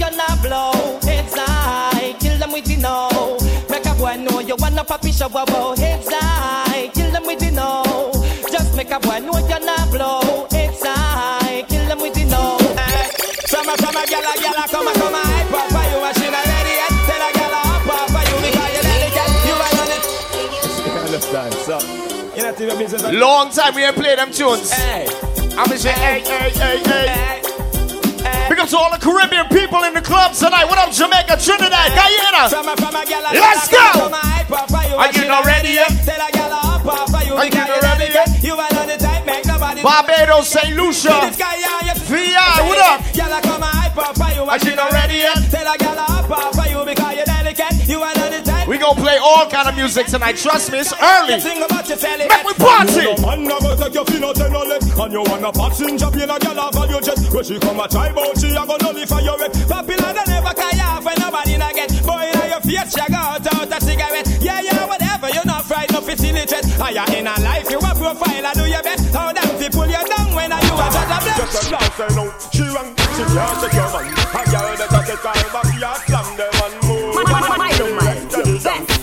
A 0.00 0.08
you're 0.08 0.16
not 0.16 0.42
blow. 0.42 0.98
Heads 1.02 1.34
high, 1.36 2.14
kill 2.20 2.38
them 2.38 2.52
with 2.52 2.64
the 2.64 2.76
know. 2.76 3.38
Make 3.68 3.86
a 3.86 3.94
boy 3.94 4.16
know 4.16 4.40
you 4.40 4.56
wanna 4.58 4.84
papi 4.84 5.12
show, 5.12 5.28
wow, 5.28 5.74
heads 5.76 6.08
high, 6.10 6.88
kill 6.94 7.10
them 7.12 7.26
with 7.26 7.40
the 7.40 7.50
know. 7.50 8.10
Just 8.50 8.76
make 8.76 8.90
a 8.90 8.98
boy 9.00 9.18
know 9.20 9.38
you're 9.48 9.64
not 9.64 9.90
blow. 9.90 10.46
Heads 10.50 10.82
high, 10.82 11.64
kill 11.68 11.86
them 11.86 12.00
with 12.00 12.14
the 12.14 12.24
know. 12.24 12.56
Hey. 12.76 13.10
From 13.48 13.68
a 13.68 13.76
from 13.76 13.96
a 13.96 14.02
gyal 14.08 14.24
a 14.24 14.32
gyal 14.40 14.64
a 14.64 14.68
come 14.68 14.88
a 14.88 14.92
come 14.92 15.14
a 15.14 15.22
hype 15.22 15.52
up 15.52 15.68
for 15.70 15.84
you 15.90 15.98
and 16.04 16.16
she 16.16 16.26
not 16.30 16.44
ready 16.46 16.74
yet. 16.80 16.92
Tell 17.06 17.22
a 17.22 17.28
gyal 17.36 17.52
a 17.52 17.60
ah, 17.60 17.68
hop 17.68 17.90
up 17.94 18.08
for 18.10 18.22
you 18.28 18.36
because 18.46 18.70
you 18.76 18.82
delicate. 18.88 19.30
You 19.46 19.54
it. 19.96 20.04
You 20.86 21.00
understand? 21.00 21.54
So, 21.66 21.76
you 22.36 22.42
know, 22.42 22.56
your 22.58 22.78
business. 22.78 23.02
Long 23.12 23.50
time 23.50 23.74
we 23.74 23.84
ain't 23.84 23.96
play 23.96 24.16
them 24.16 24.32
tunes. 24.32 24.70
Hey, 24.70 25.06
I'm 25.56 25.66
gonna 25.66 25.78
say, 25.78 25.92
hey, 25.92 26.20
hey, 26.20 26.50
hey, 26.50 26.78
hey. 26.78 26.82
hey, 26.84 27.40
hey. 27.42 27.49
Big 28.50 28.58
up 28.58 28.68
to 28.68 28.76
all 28.76 28.90
the 28.90 28.98
Caribbean 28.98 29.46
people 29.46 29.84
in 29.84 29.94
the 29.94 30.02
club 30.02 30.34
tonight. 30.34 30.66
What 30.66 30.76
up, 30.76 30.90
Jamaica, 30.90 31.38
Trinidad, 31.38 31.94
Guyana? 31.94 32.50
From 32.50 32.66
a 32.66 32.74
from 32.74 32.98
a 32.98 33.06
gyal 33.06 33.22
a 33.22 33.38
Let's 33.38 33.70
go. 33.70 33.78
come 33.78 34.10
a 34.10 34.42
up 34.50 34.72
Are 34.74 35.12
you 35.14 35.28
not 35.30 35.46
ready 35.46 35.78
yet? 35.78 35.86
Tell 36.02 36.18
a 36.18 36.26
gyal 36.34 36.50
a 36.50 36.58
hop 36.58 36.84
up 36.84 37.10
for 37.14 37.22
you 37.22 37.34
Are 37.38 37.46
you 37.46 37.54
not 37.54 37.80
ready 37.80 38.10
delicate. 38.10 38.42
You 38.42 38.60
ain't 38.60 38.74
on 38.74 38.88
the 38.88 38.96
type, 38.98 39.24
make 39.24 39.46
nobody. 39.46 39.82
Barbados, 39.82 40.48
St. 40.48 40.74
Lucia. 40.74 41.30
This 41.30 41.38
guy 41.38 41.62
on 41.62 41.86
your 41.86 41.94
VI, 41.94 42.66
what 42.66 42.78
up? 42.78 43.00
Gyal 43.14 43.38
a 43.38 43.40
come 43.40 43.62
a 43.62 43.66
hype 43.66 43.96
up 43.96 44.18
for 44.18 44.34
you 44.34 44.42
Are 44.42 44.58
you 44.58 44.74
not 44.74 44.90
ready 44.90 45.14
yet? 45.14 45.38
Gonna 48.94 49.02
play 49.02 49.18
all 49.18 49.48
kind 49.48 49.68
of 49.68 49.76
music 49.76 50.06
tonight. 50.06 50.36
Trust 50.36 50.72
me, 50.72 50.78
it's 50.78 50.92
early. 50.92 51.36
Make 52.28 52.44
we 52.44 52.54
party. 52.54 53.06
Take 53.80 53.94
your 53.94 54.04
out 54.24 54.40
and 54.40 54.52
no 54.52 54.62
leg 54.62 54.82
And 54.82 55.12
you 55.12 55.22
wanna 55.24 55.50
gal 56.38 56.58
a 56.60 56.70
value 56.70 57.00
jet 57.00 57.18
When 57.32 57.44
she 57.44 57.58
come 57.58 57.80
a 57.80 57.88
try 57.88 58.12
she 58.36 58.52
nullify 58.78 59.20
your 59.20 59.38
off 60.84 61.04
nobody 61.18 61.56
Boy 62.04 62.30
in 62.30 62.50
your 62.50 62.60
go 63.08 63.16
out, 63.16 63.72
a 63.72 63.80
cigarette 63.80 64.28
Yeah, 64.40 64.60
yeah, 64.60 64.84
whatever, 64.86 65.28
you're 65.30 65.46
not 65.46 65.64
you 66.92 67.18
in 67.18 67.26
a 67.26 67.34
life, 67.40 67.70
you 67.70 67.78
a 67.78 67.90
profile, 67.96 68.46
I 68.46 68.52
do 68.54 68.68
your 68.68 68.82
best 68.82 69.14
How 69.14 69.32
pull 69.70 69.88
you 69.88 70.04
down 70.06 70.34
when 70.34 70.52
you 70.60 70.74
a 70.76 70.86
She 72.52 72.62
rang, 72.62 72.94
she 73.16 73.24
can't 73.26 73.56
take 73.64 73.74
your 73.74 73.88
that 74.76 75.52
back 75.52 75.69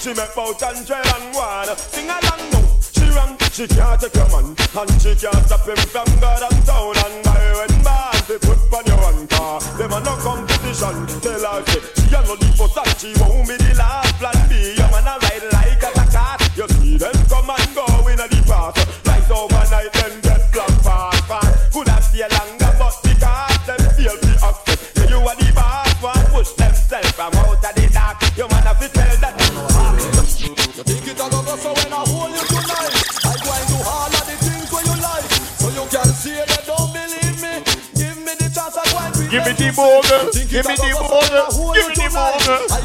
She 0.07 0.13
make 0.13 0.33
bout 0.35 0.55
hundred 0.63 1.03
and 1.03 1.35
one. 1.35 1.67
Sing 1.75 2.07
along 2.07 2.39
now. 2.47 2.63
She 2.79 3.03
run, 3.11 3.35
She 3.51 3.67
can't 3.67 3.99
take 3.99 4.15
a 4.15 4.23
man, 4.31 4.55
and 4.55 4.91
she 5.03 5.11
can't 5.19 5.43
stop 5.43 5.67
him 5.67 5.75
from 5.91 6.07
God 6.23 6.47
and 6.47 6.63
town. 6.63 6.95
And 6.95 7.27
I 7.27 7.35
when 7.59 7.75
man 7.83 8.15
they 8.23 8.39
put 8.39 8.55
on 8.71 8.87
your 8.87 8.95
one 9.03 9.27
car. 9.27 9.59
Them 9.75 9.91
a 9.91 9.99
no 9.99 10.15
competition. 10.23 10.95
Tell 11.19 11.43
her 11.43 11.59
she 11.67 11.83
she 11.99 12.15
a 12.15 12.23
no 12.23 12.39
need 12.39 12.55
for 12.55 12.71
that. 12.71 12.87
she 12.95 13.11
won't 13.19 13.51
be 13.51 13.59
the 13.59 13.75
last. 13.75 14.15
Plan 14.15 14.39
B, 14.47 14.79
your 14.79 14.87
man 14.95 15.11
a 15.11 15.19
ride 15.19 15.43
like 15.51 15.83
a 15.83 15.91
cat. 16.07 16.39
You 16.55 16.71
see 16.79 16.95
them 16.95 17.17
come 17.27 17.51
and 17.51 17.67
go 17.75 17.83
in 18.07 18.15
a 18.15 18.31
the 18.31 18.39
past. 18.47 18.79
Right 19.03 19.27
overnight 19.27 19.91
them 19.91 20.23
get 20.23 20.39
black 20.55 20.71
fast 20.87 21.27
fast. 21.27 21.51
Could 21.75 21.91
have 21.91 21.99
stay 22.07 22.23
longer, 22.23 22.71
but 22.79 22.95
because 23.03 23.59
them 23.67 23.83
feel 23.91 24.15
the 24.23 24.31
access. 24.39 24.79
Yeah, 24.95 25.11
you 25.11 25.19
are 25.19 25.35
the 25.35 25.51
boss, 25.51 25.91
one 25.99 26.25
push 26.31 26.55
them. 26.55 26.76
Give 39.27 39.43
me 39.43 39.51
the 39.59 39.75
more, 39.75 39.99
give 40.47 40.63
me 40.63 40.75
the 40.79 40.87
more, 40.95 41.19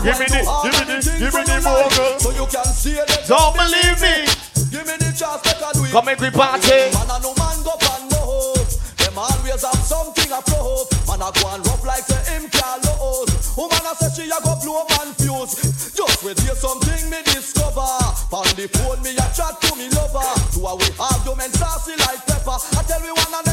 give 0.02 0.18
me 0.18 0.26
the, 0.26 0.42
give 0.42 0.74
me 0.74 0.84
the, 0.90 0.98
give 1.22 1.34
me 1.38 1.42
the 1.46 1.58
more. 1.62 2.18
So 2.18 2.34
you 2.34 2.46
can 2.50 2.66
see 2.66 2.98
it. 2.98 3.06
Don't 3.30 3.54
believe 3.54 4.02
me. 4.02 4.26
Give 4.74 4.82
me 4.82 4.98
the 4.98 5.14
chance, 5.14 5.38
I 5.46 5.70
do 5.70 5.86
it. 5.86 5.94
Come 5.94 6.06
make 6.10 6.18
party. 6.34 6.90
Man, 6.98 7.06
I 7.06 7.22
know 7.22 7.30
man 7.38 7.62
go 7.62 7.78
pan 7.78 8.10
no 8.10 8.18
hope. 8.26 8.74
Them 8.98 9.22
always 9.22 9.62
have 9.62 9.82
something 9.86 10.34
a 10.34 10.42
flow. 10.42 10.82
Man, 11.06 11.22
I 11.22 11.30
go 11.30 11.46
and 11.54 11.62
rough 11.62 11.86
like 11.86 12.10
say 12.10 12.18
him 12.34 12.50
can't 12.50 12.82
lose. 12.90 13.30
Woman, 13.54 13.78
I 13.86 13.94
say 14.02 14.10
she 14.10 14.24
a 14.26 14.38
go 14.42 14.58
blow 14.58 14.82
man 14.98 15.14
fuse. 15.14 15.94
Just 15.94 16.26
wait 16.26 16.42
hear 16.42 16.58
something 16.58 17.06
me 17.06 17.22
discover. 17.22 17.86
On 18.34 18.50
the 18.58 18.66
phone, 18.82 18.98
me 19.06 19.14
a 19.14 19.26
chat 19.30 19.62
to 19.62 19.70
me 19.78 19.86
lover. 19.94 20.26
Two 20.50 20.66
a 20.66 20.74
we 20.74 20.90
argument 20.98 21.54
saucy 21.54 21.94
like 22.02 22.18
pepper. 22.26 22.58
I 22.58 22.82
tell 22.82 22.98
we 22.98 23.14
one 23.14 23.30
another 23.30 23.51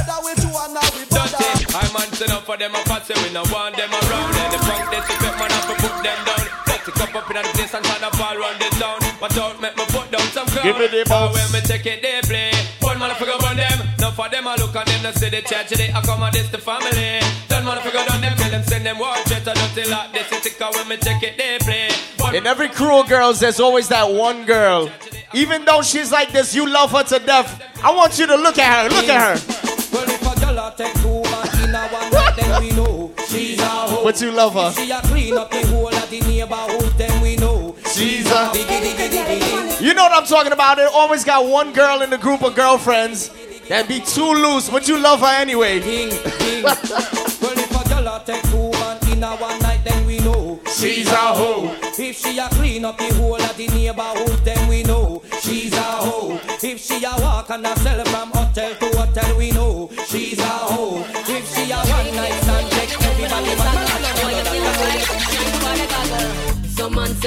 man 1.93 2.09
stand 2.13 2.31
up 2.31 2.43
for 2.43 2.57
them, 2.57 2.75
I 2.75 2.81
pass 2.83 3.09
we 3.09 3.33
no 3.33 3.43
want 3.49 3.75
them 3.77 3.89
around. 3.89 4.35
And 4.35 4.53
the 4.53 4.59
they 4.91 5.01
pick 5.05 5.21
man 5.21 5.51
up 5.53 5.69
and 5.69 5.79
put 5.79 5.95
them 6.03 6.19
down. 6.25 6.43
Let 6.67 6.87
it 6.87 6.93
come 6.93 7.15
up 7.15 7.29
in 7.29 7.35
the 7.37 7.43
place 7.55 7.73
and 7.73 7.83
try 7.85 7.97
to 7.99 8.11
fall 8.17 8.35
run 8.37 8.55
the 8.59 8.69
town. 8.77 8.99
But 9.19 9.31
don't 9.33 9.57
make 9.61 9.75
me 9.77 9.85
put 9.89 10.11
down 10.11 10.25
some 10.35 10.47
crowd. 10.47 10.63
Give 10.63 10.77
me 10.77 10.87
the 10.87 11.03
box. 11.07 11.35
When 11.35 11.47
me 11.53 11.59
take 11.65 11.85
it, 11.85 12.01
they 12.01 12.21
play. 12.23 12.51
One 12.81 12.99
man 12.99 13.15
figure 13.15 13.33
on 13.33 13.55
them. 13.57 13.77
Now 13.99 14.11
for 14.11 14.29
them, 14.29 14.47
I 14.47 14.55
look 14.55 14.75
at 14.75 14.85
them, 14.87 15.03
they 15.03 15.11
say 15.13 15.29
the 15.29 15.41
church, 15.41 15.69
they 15.69 15.89
accommodate 15.89 16.51
the 16.51 16.57
family. 16.57 17.19
Don't 17.47 17.65
man 17.65 17.81
figure 17.81 17.99
on 17.99 18.21
them, 18.21 18.35
tell 18.37 18.51
them 18.51 18.63
send 18.63 18.85
them 18.85 18.99
watch 18.99 19.31
it. 19.31 19.47
I 19.47 19.53
don't 19.53 19.73
tell 19.75 19.89
like 19.89 20.13
this, 20.13 20.31
it's 20.31 20.59
when 20.59 20.87
me 20.87 20.97
take 20.97 21.23
it, 21.23 21.37
they 21.37 21.57
play. 21.59 21.89
One 22.17 22.35
In 22.35 22.47
every 22.47 22.69
crew 22.69 23.03
girls, 23.07 23.39
there's 23.39 23.59
always 23.59 23.89
that 23.89 24.09
one 24.09 24.45
girl. 24.45 24.89
Even 25.33 25.65
though 25.65 25.81
she's 25.81 26.11
like 26.11 26.31
this, 26.31 26.55
you 26.55 26.67
love 26.67 26.91
her 26.91 27.03
to 27.03 27.19
death. 27.19 27.61
I 27.83 27.91
want 27.95 28.17
you 28.17 28.25
to 28.27 28.35
look 28.35 28.57
at 28.57 28.89
her. 28.89 28.95
Look 28.95 29.07
at 29.07 29.37
her. 29.37 29.69
Well, 29.93 30.09
if 30.09 30.21
a 30.21 30.49
a 30.49 30.73
take 30.75 30.93
two 31.01 31.18
then 32.39 32.61
we 32.61 32.71
know 32.71 33.11
she's 33.27 33.59
a 33.59 33.65
hoe. 33.65 34.03
But 34.03 34.21
you 34.21 34.31
love 34.31 34.53
her. 34.53 34.71
She 34.71 34.91
a 34.91 35.01
clean 35.01 35.37
up 35.37 35.51
the 35.51 35.65
whole 35.67 35.87
of 35.87 36.09
the 36.09 36.19
neighborhood, 36.21 36.93
then 36.97 37.21
we 37.21 37.35
know 37.35 37.75
She's 37.93 38.29
a-. 38.31 39.83
You 39.83 39.93
know 39.93 40.03
what 40.03 40.11
I'm 40.13 40.25
talking 40.25 40.51
about. 40.51 40.77
They 40.77 40.85
always 40.85 41.23
got 41.23 41.45
one 41.45 41.73
girl 41.73 42.01
in 42.01 42.09
the 42.09 42.17
group 42.17 42.43
of 42.43 42.55
girlfriends 42.55 43.29
that 43.67 43.87
be 43.87 43.99
too 43.99 44.33
loose, 44.33 44.69
but 44.69 44.87
you 44.87 44.97
love 44.99 45.19
her 45.19 45.35
anyway. 45.41 45.79
Ding, 45.79 46.09
ding. 46.09 46.63
well, 46.63 46.75
if 46.75 47.85
a 47.85 47.89
girl 47.89 48.23
take 48.25 48.41
two 48.43 48.71
man 48.71 48.97
in 49.11 49.23
a 49.23 49.35
one 49.37 49.59
night, 49.59 49.81
then 49.83 50.05
we 50.05 50.19
know 50.19 50.59
She's 50.79 51.11
a 51.11 51.15
hoe. 51.15 51.75
If 51.97 52.17
she 52.17 52.37
a 52.39 52.47
clean 52.49 52.85
up 52.85 52.97
the 52.97 53.13
whole 53.15 53.35
of 53.35 53.57
the 53.57 53.67
neighborhood, 53.67 54.45
then 54.45 54.67
we 54.69 54.83
know 54.83 55.21
she's 55.41 55.73
a 55.73 55.81
hoe. 55.81 56.39
If 56.63 56.79
she 56.79 57.03
a 57.03 57.11
walk 57.19 57.49
and 57.49 57.67
sell 57.79 58.05
from 58.05 58.31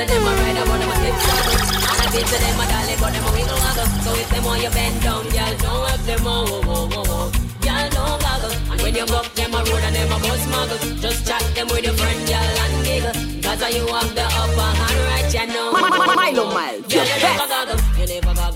Man 0.02 0.10
them 0.10 0.26
a 0.26 0.34
ride 0.34 0.58
on 0.58 0.80
them 0.80 0.90
a 0.90 0.94
slip 0.98 1.14
saddle 1.14 1.62
And 1.78 2.02
I 2.02 2.06
say 2.10 2.24
to 2.26 2.36
them 2.42 2.58
a 2.58 2.64
dolly 2.66 2.94
but 2.98 3.12
them 3.14 3.22
a 3.22 3.30
wiggle 3.38 3.54
waggle 3.54 3.86
So 4.02 4.10
if 4.18 4.28
them 4.30 4.44
want 4.44 4.62
you 4.62 4.70
bend 4.70 5.00
down, 5.00 5.24
y'all 5.30 5.54
don't 5.62 5.90
have 5.90 6.04
them 6.06 6.26
oh 6.26 6.42
oh 6.42 6.62
oh 6.66 6.90
oh 6.90 7.04
oh. 7.06 7.30
Y'all 7.62 7.86
don't 7.86 8.18
goggle 8.18 8.50
And 8.72 8.82
when 8.82 8.94
you 8.96 9.06
up 9.06 9.30
them 9.38 9.54
a 9.54 9.58
road 9.62 9.84
and 9.86 9.94
them 9.94 10.10
a 10.10 10.18
bus 10.18 10.42
muggle 10.50 11.00
Just 11.00 11.24
chat 11.24 11.44
them 11.54 11.68
with 11.68 11.84
your 11.84 11.94
friend 11.94 12.18
y'all 12.28 12.42
and 12.42 12.82
giggle. 12.82 13.14
Cause 13.46 13.62
you 13.70 13.86
have 13.86 14.10
the 14.18 14.26
upper 14.26 14.70
hand 14.74 15.00
right 15.06 15.30
you 15.30 15.46
know. 15.54 15.70
Milo 15.70 16.50
Mile, 16.50 16.82
You 16.82 16.98
your 16.98 17.06
best. 17.22 17.82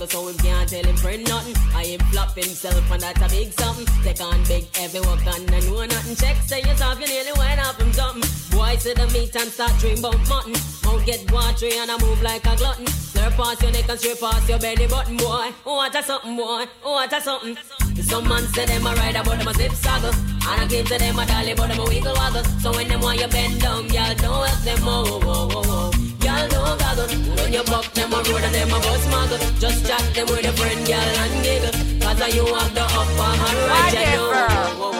So 0.07 0.27
him 0.29 0.37
can't 0.37 0.69
tell 0.69 0.85
him 0.85 0.95
friend 0.95 1.27
nothing 1.27 1.55
I 1.75 1.83
him 1.83 1.99
flop 2.11 2.33
himself 2.33 2.91
and 2.91 3.01
that's 3.01 3.21
a 3.21 3.27
big 3.27 3.51
something. 3.51 3.85
Take 4.03 4.21
on 4.21 4.41
big 4.45 4.63
heavy 4.75 5.01
work 5.01 5.25
and 5.27 5.51
I 5.51 5.59
know 5.59 5.83
nothing. 5.83 6.15
Check 6.15 6.37
say 6.47 6.61
yourself 6.61 6.99
you 7.01 7.07
nearly 7.07 7.33
went 7.37 7.59
off 7.59 7.79
him 7.79 7.91
something. 7.91 8.23
Boy 8.55 8.77
see 8.77 8.93
the 8.93 9.05
meat 9.11 9.35
and 9.35 9.51
start 9.51 9.73
dream 9.79 9.99
about 9.99 10.17
mutton. 10.29 10.55
Mouth 10.85 11.05
get 11.05 11.29
watery 11.29 11.77
and 11.77 11.91
I 11.91 11.97
move 11.99 12.21
like 12.21 12.45
a 12.45 12.55
glutton. 12.55 12.85
Slurp 12.85 13.35
past 13.35 13.61
your 13.61 13.71
neck 13.71 13.89
and 13.89 13.99
straight 13.99 14.19
past 14.19 14.47
your 14.47 14.59
belly 14.59 14.87
button 14.87 15.17
boy. 15.17 15.51
Oh, 15.65 15.75
what 15.75 15.95
a 15.95 16.01
something 16.01 16.37
boy, 16.37 16.65
oh, 16.85 16.93
what 16.93 17.11
a 17.11 17.19
something. 17.19 17.57
Some 18.01 18.29
man 18.29 18.47
say 18.55 18.65
them 18.65 18.87
a 18.87 18.95
ride 18.95 19.19
but 19.25 19.37
them 19.37 19.47
a 19.49 19.53
zip 19.53 19.71
saggle 19.73 20.13
And 20.15 20.61
I 20.61 20.67
give 20.67 20.87
to 20.87 20.97
them 20.97 21.19
a 21.19 21.25
dolly 21.25 21.53
but 21.53 21.67
them 21.67 21.79
a 21.79 21.83
wiggle 21.83 22.13
waggle. 22.13 22.43
So 22.61 22.71
when 22.71 22.87
them 22.87 23.01
want 23.01 23.19
you 23.19 23.27
bend 23.27 23.59
down, 23.59 23.89
y'all 23.89 24.15
don't 24.15 24.47
help 24.47 24.63
them 24.63 24.79
oh 24.83 25.19
oh 25.23 25.49
oh 25.51 25.63
oh 25.65 26.16
Y'all 26.37 26.47
don't 26.49 26.77
goggle 26.77 27.09
When 27.41 27.51
you 27.51 27.63
buck 27.63 27.91
them 27.93 28.13
a 28.13 28.17
road 28.17 28.43
and 28.45 28.53
them 28.53 28.69
a 28.69 28.79
bus 28.79 29.05
muggle 29.09 29.59
Just 29.59 29.87
chat 29.87 30.05
them 30.13 30.27
with 30.27 30.45
a 30.45 30.53
friend, 30.53 30.87
y'all 30.87 30.99
and 31.01 31.43
giggle 31.43 31.73
Cause 31.97 32.35
you 32.35 32.45
have 32.45 32.73
the 32.75 32.83
upper 32.83 33.31
hand 33.41 33.59
right, 33.69 33.93
you 33.93 34.17
know 34.17 34.97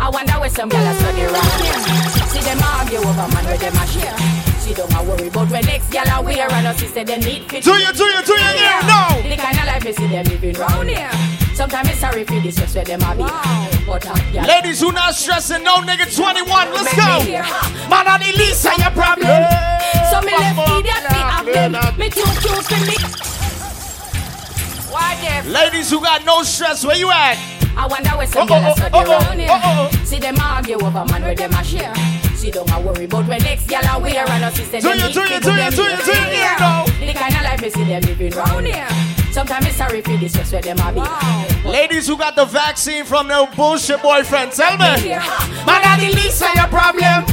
I 0.00 0.10
wonder 0.10 0.32
where 0.32 0.50
some 0.50 0.68
gyal 0.68 0.84
are 0.84 0.94
study 0.94 1.22
round. 1.22 2.28
See 2.28 2.40
them 2.40 2.58
argue 2.60 2.98
over 2.98 3.28
man 3.32 3.44
where 3.46 3.56
them 3.56 3.72
a 3.72 3.86
share. 3.86 4.16
She 4.60 4.74
don't 4.74 4.92
a 4.92 5.02
worry 5.02 5.28
about 5.28 5.50
when 5.50 5.64
next 5.64 5.88
gyal 5.90 6.18
a 6.18 6.22
wear 6.22 6.50
and 6.50 6.66
her 6.66 6.74
sister 6.74 7.04
them 7.04 7.20
need 7.20 7.48
fit. 7.48 7.64
Do 7.64 7.72
you, 7.72 7.92
do 7.92 8.04
you, 8.04 8.22
do 8.22 8.32
you, 8.32 8.52
yeah, 8.58 8.84
no. 8.84 9.22
The 9.30 9.36
kind 9.36 9.56
of 9.56 9.64
life 9.64 9.84
me 9.84 9.92
see 9.92 10.06
them 10.08 10.24
living 10.26 10.54
round 10.56 10.88
here. 10.90 11.33
Sometimes 11.54 11.88
it's 11.90 12.00
sorry 12.00 12.24
for 12.24 12.40
this 12.40 12.56
just 12.56 12.74
where 12.74 12.84
them 12.84 13.00
a 13.02 13.14
be. 13.14 13.22
But 13.86 14.06
uh, 14.06 14.14
gyal- 14.34 14.46
Ladies 14.48 14.80
who 14.80 14.90
not 14.92 15.14
stressing, 15.14 15.62
no 15.62 15.76
nigga 15.82 16.10
21, 16.10 16.72
let's 16.72 16.94
go. 16.96 17.22
Man, 17.88 18.06
I 18.08 18.18
need 18.18 18.34
Lisa, 18.36 18.72
your 18.78 18.90
problem. 18.90 19.30
So 20.10 20.20
me 20.26 20.34
left 20.34 20.58
idiot 20.74 21.02
me 21.10 21.18
have 21.22 21.46
them. 21.46 21.72
Me 21.98 22.10
too 22.10 22.26
cute 22.42 22.64
for 22.66 22.80
me. 22.84 22.96
Why 24.90 25.14
them? 25.22 25.52
Ladies 25.52 25.90
who 25.90 26.00
got 26.00 26.24
no 26.24 26.42
stress, 26.42 26.84
where 26.84 26.96
you 26.96 27.10
at? 27.10 27.38
I 27.76 27.86
wonder 27.86 28.10
where 28.10 28.26
some 28.26 28.48
Uh-oh, 28.50 28.54
gyal 28.60 28.70
a 28.70 28.76
study 28.76 28.98
uh-oh, 28.98 29.18
round 29.26 29.40
here. 29.92 30.06
See 30.06 30.18
them 30.18 30.36
argue 30.40 30.76
over 30.76 31.04
man 31.06 31.22
where 31.22 31.34
them 31.34 31.52
a 31.52 31.62
share. 31.64 31.94
She 32.36 32.50
don't 32.50 32.70
a 32.70 32.80
worry 32.80 33.04
about 33.04 33.26
when 33.28 33.42
next 33.42 33.66
gyal 33.66 33.96
a 33.96 33.98
wear 34.00 34.26
and 34.28 34.44
her 34.44 34.50
sister 34.50 34.80
Do 34.80 34.88
them 34.88 34.98
you, 34.98 35.04
need 35.06 35.14
do 35.14 35.20
you, 35.20 35.26
fit 35.28 35.42
do 35.42 35.48
with 35.50 35.58
you, 35.58 35.62
them 35.62 35.72
do 35.72 35.82
you, 35.82 35.88
here. 35.88 36.04
do 36.04 36.12
you, 36.12 36.38
yeah, 36.38 36.56
no. 36.58 37.06
The 37.06 37.12
kind 37.14 37.34
of 37.34 37.42
life 37.42 37.62
me 37.62 37.70
see 37.70 37.84
them 37.84 38.02
living 38.02 38.32
round 38.32 38.66
here. 38.66 39.23
Sometimes 39.34 39.66
it's 39.66 39.76
sorry 39.76 40.00
for 40.00 40.16
this 40.16 40.32
just 40.32 40.52
where 40.52 40.62
them 40.62 40.78
a 40.78 40.92
be. 40.92 41.68
Ladies 41.68 42.06
who 42.06 42.16
got 42.16 42.36
the 42.36 42.44
vaccine 42.44 43.04
from 43.04 43.26
their 43.26 43.44
bullshit 43.56 44.00
boyfriend, 44.00 44.52
tell 44.52 44.72
me. 44.78 45.08
Man, 45.10 45.82
I 45.82 45.96
need 45.98 46.14
Lisa, 46.14 46.46
your 46.54 46.68
problem. 46.68 47.26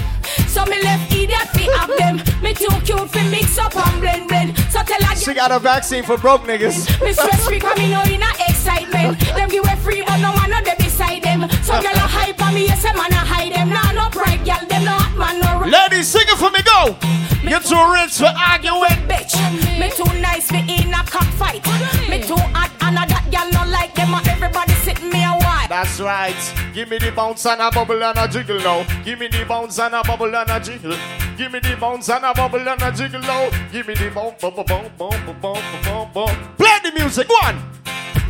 So 0.47 0.65
me 0.65 0.81
left 0.81 1.13
idiot 1.13 1.47
fi 1.53 1.69
have 1.77 1.93
them. 1.99 2.17
Me 2.41 2.55
too 2.55 2.73
cute 2.81 3.07
fi 3.11 3.29
mix 3.29 3.55
up 3.59 3.75
and 3.75 4.01
blend 4.01 4.27
blend. 4.29 4.57
So 4.73 4.81
tell 4.81 5.01
her 5.03 5.15
She 5.15 5.35
got 5.35 5.51
a 5.51 5.59
vaccine 5.59 6.03
for 6.03 6.17
broke 6.17 6.41
niggas. 6.41 6.89
me 7.05 7.13
stress 7.13 7.45
free 7.45 7.59
cause 7.59 7.77
me 7.77 7.91
know 7.91 8.01
in 8.03 8.21
a 8.23 8.31
excitement. 8.49 9.19
Them 9.19 9.49
give 9.49 9.63
away 9.63 9.75
free 9.77 10.01
but 10.01 10.17
no 10.17 10.33
man 10.35 10.49
no 10.49 10.61
dey 10.63 10.75
beside 10.79 11.21
them. 11.21 11.47
So 11.63 11.73
gyal 11.83 11.93
a 11.93 12.07
hype 12.09 12.41
on 12.41 12.55
me 12.55 12.65
yes 12.65 12.83
a 12.83 12.93
man 12.97 13.11
a 13.13 13.15
hide 13.17 13.53
them. 13.53 13.69
Nah 13.69 13.91
no 13.91 14.09
pride 14.09 14.39
gyal 14.41 14.67
them 14.67 14.85
no 14.85 14.91
hot 14.91 15.15
man 15.17 15.40
Ladies, 15.65 16.07
sing 16.07 16.23
it 16.25 16.37
for 16.37 16.49
me, 16.49 16.61
go. 16.63 16.97
Me 17.43 17.51
You're 17.51 17.59
too, 17.59 17.75
too 17.75 17.93
rich 17.93 18.17
for 18.17 18.33
arguing. 18.33 18.97
Bitch, 19.05 19.33
me 19.79 19.89
too 19.91 20.09
nice 20.19 20.47
for 20.49 20.57
in 20.57 20.93
a 20.93 21.03
cockfight. 21.05 21.65
Me 22.09 22.21
too 22.21 22.35
hot 22.53 22.71
and 22.81 22.97
a 22.97 23.05
that 23.05 23.29
girl 23.29 23.49
not 23.51 23.69
like 23.69 23.93
them. 23.93 24.13
Everybody 24.13 24.73
sit 24.81 25.01
me 25.03 25.23
a 25.23 25.37
while. 25.37 25.67
That's 25.67 25.99
right. 25.99 26.35
Give 26.73 26.89
me 26.89 26.97
the 26.97 27.11
bounce 27.11 27.45
and 27.45 27.61
a 27.61 27.69
bubble 27.69 28.03
and 28.03 28.17
a 28.17 28.27
jiggle 28.27 28.59
now. 28.59 28.85
Give 29.03 29.19
me 29.19 29.27
the 29.27 29.45
bounce 29.45 29.77
and 29.79 29.93
a 29.93 30.01
bubble 30.03 30.35
and 30.35 30.49
a 30.49 30.59
jiggle. 30.59 30.97
Give 31.37 31.51
me 31.51 31.59
the 31.59 31.77
bounce 31.79 32.09
and 32.09 32.25
a 32.25 32.33
bubble 32.33 32.67
and 32.67 32.81
a 32.81 32.91
jiggle 32.91 33.21
now. 33.21 33.49
Give 33.71 33.87
me 33.87 33.93
the 33.93 34.09
bounce, 34.09 34.41
bounce, 34.41 34.55
bounce, 34.67 34.89
bounce, 34.97 35.15
bounce, 35.41 35.85
bounce, 35.85 36.13
bounce. 36.13 36.57
Play 36.57 36.77
the 36.83 36.91
music, 36.97 37.29
one. 37.29 37.61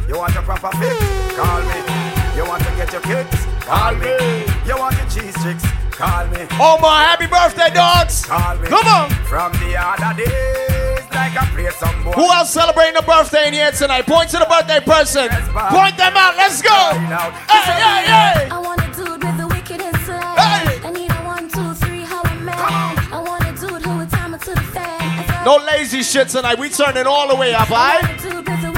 You 0.08 0.18
want 0.18 0.36
a 0.36 0.42
proper 0.42 0.72
fit? 0.78 1.00
Call 1.36 1.62
me. 1.64 2.01
You 2.36 2.46
want 2.46 2.64
to 2.64 2.72
get 2.76 2.92
your 2.94 3.02
kicks? 3.02 3.46
Call 3.66 3.96
me. 3.96 4.46
You 4.66 4.78
want 4.78 4.96
your 4.96 5.06
cheese 5.10 5.36
tricks? 5.44 5.66
Call 5.92 6.26
me. 6.28 6.48
Oh 6.60 6.80
my, 6.82 7.04
happy 7.04 7.28
birthday, 7.28 7.70
dogs. 7.74 8.26
Call 8.26 8.58
me. 8.58 8.68
Come 8.68 8.88
on. 8.88 9.10
From 9.28 9.52
the 9.60 9.76
other 9.76 10.16
days, 10.16 11.04
like 11.12 11.36
I 11.36 11.46
play 11.54 11.70
some 11.72 12.04
boy. 12.04 12.12
Who 12.14 12.32
else 12.32 12.52
celebrating 12.52 12.96
a 12.96 13.02
birthday 13.02 13.48
in 13.50 13.54
here 13.54 13.72
tonight? 13.72 14.08
Point 14.08 14.30
to 14.30 14.40
the 14.40 14.46
birthday 14.46 14.80
person. 14.80 15.28
Point 15.30 15.98
them 15.98 16.16
out. 16.16 16.38
Let's 16.38 16.62
go. 16.62 16.72
Hey, 16.72 17.62
hey, 17.68 18.06
hey. 18.08 18.50
I 18.50 18.60
want 18.60 18.82
a 18.82 18.88
dude 18.96 19.24
with 19.24 19.38
the 19.38 19.48
wickedest 19.48 20.06
slang. 20.06 20.24
I 20.24 20.92
need 20.92 21.12
a 21.12 21.22
one, 21.28 21.50
two, 21.50 21.74
three, 21.86 22.02
how 22.02 22.22
a 22.22 22.36
man. 22.40 22.56
I 22.58 23.22
want 23.22 23.44
a 23.44 23.52
dude 23.60 23.82
who 23.84 23.98
would 23.98 24.10
time 24.10 24.34
it 24.34 24.42
to 24.42 24.52
the 24.52 24.62
fan. 24.62 25.46
No 25.46 25.58
lazy 25.58 26.02
shit 26.02 26.30
tonight. 26.30 26.58
We 26.58 26.70
turning 26.70 27.08
all 27.08 27.28
the 27.28 27.36
way 27.36 27.54
up, 27.54 27.70
alright? 27.70 28.04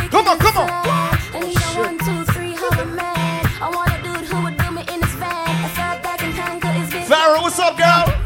Come 0.10 0.28
on, 0.28 0.40
come 0.40 0.58
on. 0.58 0.70
Oh, 0.70 1.30
I 1.34 1.40
need 1.40 1.58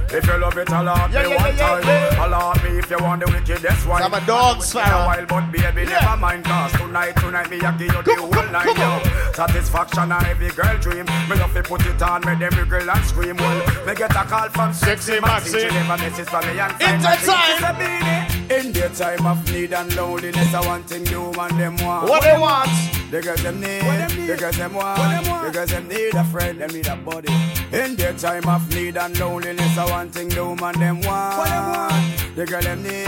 If 0.10 0.26
you 0.26 0.38
love 0.38 0.58
it, 0.58 0.70
allow 0.70 1.08
me 1.08 1.14
Yeah, 1.14 1.28
yeah, 1.28 1.36
one 1.36 1.58
yeah, 1.58 1.80
time. 1.82 2.57
If 2.88 2.92
you 2.92 3.04
want 3.04 3.20
the 3.20 3.30
wickedest 3.30 3.86
one. 3.86 4.02
I'm 4.02 4.14
a 4.14 4.26
dog, 4.26 4.64
Sparrow. 4.64 5.08
Wild 5.08 5.28
but 5.28 5.52
baby, 5.52 5.84
never 5.92 6.16
mind 6.16 6.46
cause 6.46 6.72
tonight, 6.72 7.18
tonight 7.18 7.50
me 7.50 7.58
a 7.58 7.76
give 7.76 7.82
you 7.82 8.02
the 8.02 8.16
whole 8.16 8.48
night, 8.48 8.78
yo. 8.80 9.34
Satisfaction 9.34 10.10
a 10.10 10.24
every 10.24 10.48
girl 10.52 10.78
dream. 10.80 11.06
Me 11.28 11.36
love 11.36 11.54
to 11.54 11.64
put 11.64 11.86
it 11.86 12.02
on, 12.02 12.24
make 12.24 12.40
them 12.40 12.56
wiggle 12.56 12.90
and 12.90 13.04
scream. 13.04 13.36
Well, 13.36 13.86
me 13.86 13.94
get 13.94 14.12
a 14.12 14.24
call 14.24 14.48
from 14.48 14.72
Sexy. 14.74 15.16
She 15.16 15.20
never 15.20 15.98
misses 16.02 16.30
from 16.30 16.48
me 16.48 16.60
and 16.62 16.72
In 16.80 17.02
the 17.02 17.08
time. 17.08 17.18
thing. 17.18 17.36
She 17.36 17.60
say, 17.60 17.76
"Beanie, 17.76 18.58
In 18.58 18.72
their 18.72 18.88
time 18.88 19.26
of 19.28 19.52
need 19.52 19.74
and 19.74 19.94
loneliness, 19.94 20.54
I 20.54 20.66
want 20.66 20.88
thing 20.88 21.06
and 21.14 21.60
them 21.60 21.76
want. 21.84 22.08
What 22.08 22.24
they 22.24 22.40
want? 22.40 22.72
The 23.12 23.22
girls 23.22 23.44
them 23.44 23.60
need, 23.60 24.28
the 24.30 24.38
girls 24.38 24.56
them 24.56 24.74
want, 24.74 25.26
the 25.44 25.52
girls 25.52 25.72
them 25.72 25.90
need 25.90 26.14
a 26.16 26.24
friend, 26.24 26.62
them 26.62 26.70
need 26.72 26.88
a 26.88 26.96
buddy. 26.96 27.34
In 27.74 27.98
their 27.98 28.14
time 28.14 28.48
of 28.48 28.74
need 28.74 28.96
and 28.96 29.20
loneliness, 29.20 29.78
I 29.78 29.86
want 29.92 30.14
thing 30.14 30.32
and 30.32 30.76
them 30.82 31.02
want. 31.02 31.38
What 31.38 31.50
them 31.50 31.70
want? 31.70 32.17
The 32.38 32.46
girl 32.46 32.62
them 32.62 32.84
need, 32.84 33.04
the 33.04 33.06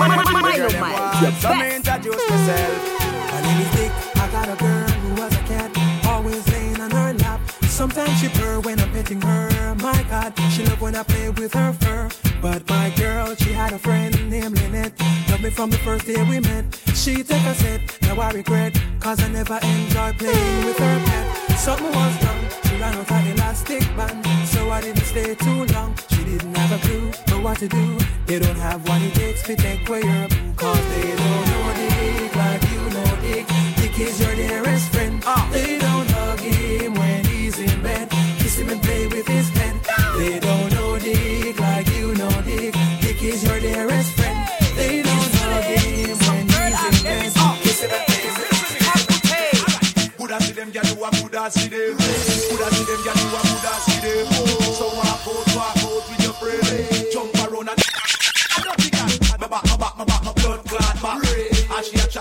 girl 0.58 0.70
them 0.70 0.82
want. 0.82 1.36
So 1.36 1.54
me 1.54 1.76
introduce 1.76 2.30
myself. 2.32 3.00
My 3.32 3.42
name 3.44 3.62
is 3.62 3.72
Dick. 3.76 3.92
I 4.16 4.28
got 4.32 4.50
a 4.50 4.56
girl 4.56 4.88
who 4.90 5.22
was 5.22 5.32
a 5.36 5.44
cat, 5.44 6.06
always 6.08 6.52
laying 6.52 6.82
on 6.82 6.90
her 6.90 7.14
lap. 7.14 7.40
Sometimes 7.66 8.20
she 8.20 8.28
purr 8.30 8.60
when 8.62 8.80
I'm 8.80 8.90
petting 8.90 9.22
her. 9.22 9.76
My 9.76 10.04
God, 10.10 10.34
she 10.50 10.66
love 10.66 10.82
when 10.82 10.96
I 10.96 11.04
play 11.04 11.30
with 11.30 11.54
her 11.54 11.74
fur. 11.74 12.10
But 12.42 12.68
my 12.68 12.90
girl, 12.98 13.36
she 13.36 13.54
had 13.54 13.72
a 13.72 13.78
friend 13.78 14.16
named 14.32 14.60
Lynette. 14.62 15.00
Loved 15.30 15.44
me 15.44 15.52
from 15.52 15.70
the 15.70 15.78
first 15.78 16.08
day 16.08 16.24
we 16.24 16.40
met. 16.40 16.66
She 16.96 17.22
take 17.22 17.46
a 17.46 17.54
sip, 17.54 17.82
now 18.02 18.20
I 18.20 18.32
regret. 18.32 18.82
Cause 19.00 19.22
I 19.22 19.28
never 19.28 19.60
enjoyed 19.62 20.18
playing 20.18 20.66
with 20.66 20.80
her 20.80 21.06
pet. 21.06 21.49
Something 21.60 21.92
was 21.92 22.24
wrong. 22.24 22.46
She 22.64 22.76
ran 22.78 22.96
out 22.96 23.10
her 23.10 23.32
elastic 23.34 23.84
band. 23.98 24.26
So 24.48 24.70
I 24.70 24.80
didn't 24.80 25.04
stay 25.04 25.36
too 25.36 25.66
long. 25.76 25.94
She 26.10 26.24
didn't 26.24 26.56
have 26.56 26.72
a 26.72 26.80
clue 26.88 27.12
for 27.28 27.42
what 27.42 27.58
to 27.60 27.68
do. 27.68 27.98
They 28.28 28.40
don't 28.40 28.56
have 28.56 28.88
what 28.88 29.02
it 29.02 29.14
takes 29.14 29.44
to 29.44 29.58
take 29.58 29.88
away 29.90 30.00
your. 30.00 30.28
Cause 30.56 30.86
they 30.96 31.10
don't 31.22 31.46
know 31.52 31.66
Dick 31.76 32.36
like 32.36 32.64
you 32.72 32.84
know 32.96 33.12
Dick. 33.22 33.46
Dick 33.76 34.00
is 34.00 34.22
your 34.22 34.36
dearest 34.36 34.79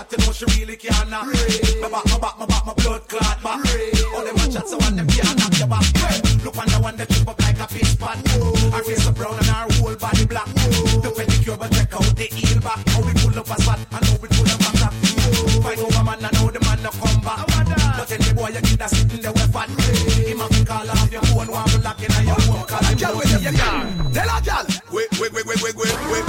to 0.09 0.17
know 0.25 0.31
she 0.31 0.45
really 0.57 0.75
can't. 0.75 1.09
knock. 1.09 1.25
My 1.81 1.89
back, 1.89 2.05
my 2.05 2.17
back, 2.17 2.39
my 2.39 2.45
back, 2.45 2.65
my 2.65 2.73
blood 2.73 3.07
clot 3.07 3.37
back. 3.43 3.61
All 4.15 4.25
them 4.25 4.37
chat 4.49 4.67
so 4.67 4.77
on 4.81 4.95
them 4.95 5.07
can't 5.07 5.37
knock 5.37 5.53
your 5.59 5.67
back. 5.67 5.85
Look 6.43 6.57
on 6.57 6.67
the 6.67 6.79
one 6.81 6.97
that 6.97 7.09
trip 7.09 7.27
up 7.27 7.39
like 7.39 7.59
a 7.59 7.67
fish 7.67 7.97
pot. 7.97 8.17
Her 8.73 8.83
face 8.83 9.03
so 9.03 9.11
brown 9.11 9.37
and 9.37 9.49
our 9.49 9.69
whole 9.77 9.95
body 9.95 10.25
black. 10.25 10.49
The 11.03 11.13
pedicure 11.13 11.57
but 11.59 11.71
check 11.73 11.93
out 11.93 12.09
the 12.17 12.25
heel 12.25 12.59
back. 12.61 12.81
How 12.89 13.01
we 13.05 13.13
pull 13.21 13.37
up 13.37 13.49
a 13.49 13.61
spot 13.61 13.79
and 13.79 14.05
how 14.05 14.17
we 14.17 14.27
pull 14.33 14.45
them 14.49 14.59
back 14.59 14.81
up. 14.81 14.93
Fight 15.61 15.79
over 15.79 16.03
man 16.03 16.25
and 16.25 16.35
how 16.37 16.49
the 16.49 16.59
man 16.65 16.79
no 16.81 16.89
come 16.89 17.21
back. 17.21 17.45
But 17.45 18.11
any 18.11 18.33
boy 18.33 18.49
you 18.49 18.61
get 18.65 18.81
a 18.81 18.87
sitting 18.89 19.21
there 19.21 19.33
with 19.33 19.53
fat. 19.53 19.69
Him 19.69 20.39
have 20.39 20.49
to 20.49 20.65
call 20.65 20.89
off 20.89 21.11
your 21.11 21.21
phone 21.29 21.49
while 21.53 21.69
blocking 21.69 22.13
on 22.17 22.25
your 22.25 22.41
home. 22.49 22.65
Tell 22.65 22.81
a 22.81 22.93
girl, 22.97 23.21
tell 24.09 24.31
a 24.31 24.37
girl. 24.41 24.65
Wait, 24.89 25.09
wait, 25.21 25.31
wait, 25.33 25.45
wait, 25.45 25.61
wait, 25.61 25.75
wait, 25.77 25.93
wait. 26.09 26.28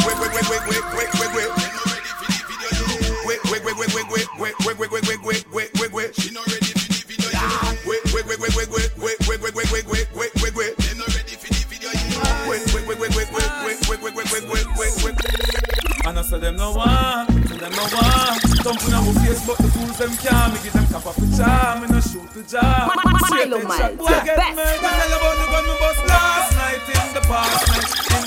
time 21.40 21.84
in 21.84 21.94
a 21.94 22.02
shooter 22.02 22.42
job. 22.42 22.90
Milo 23.30 23.58
the 23.60 23.66
best. 24.36 25.19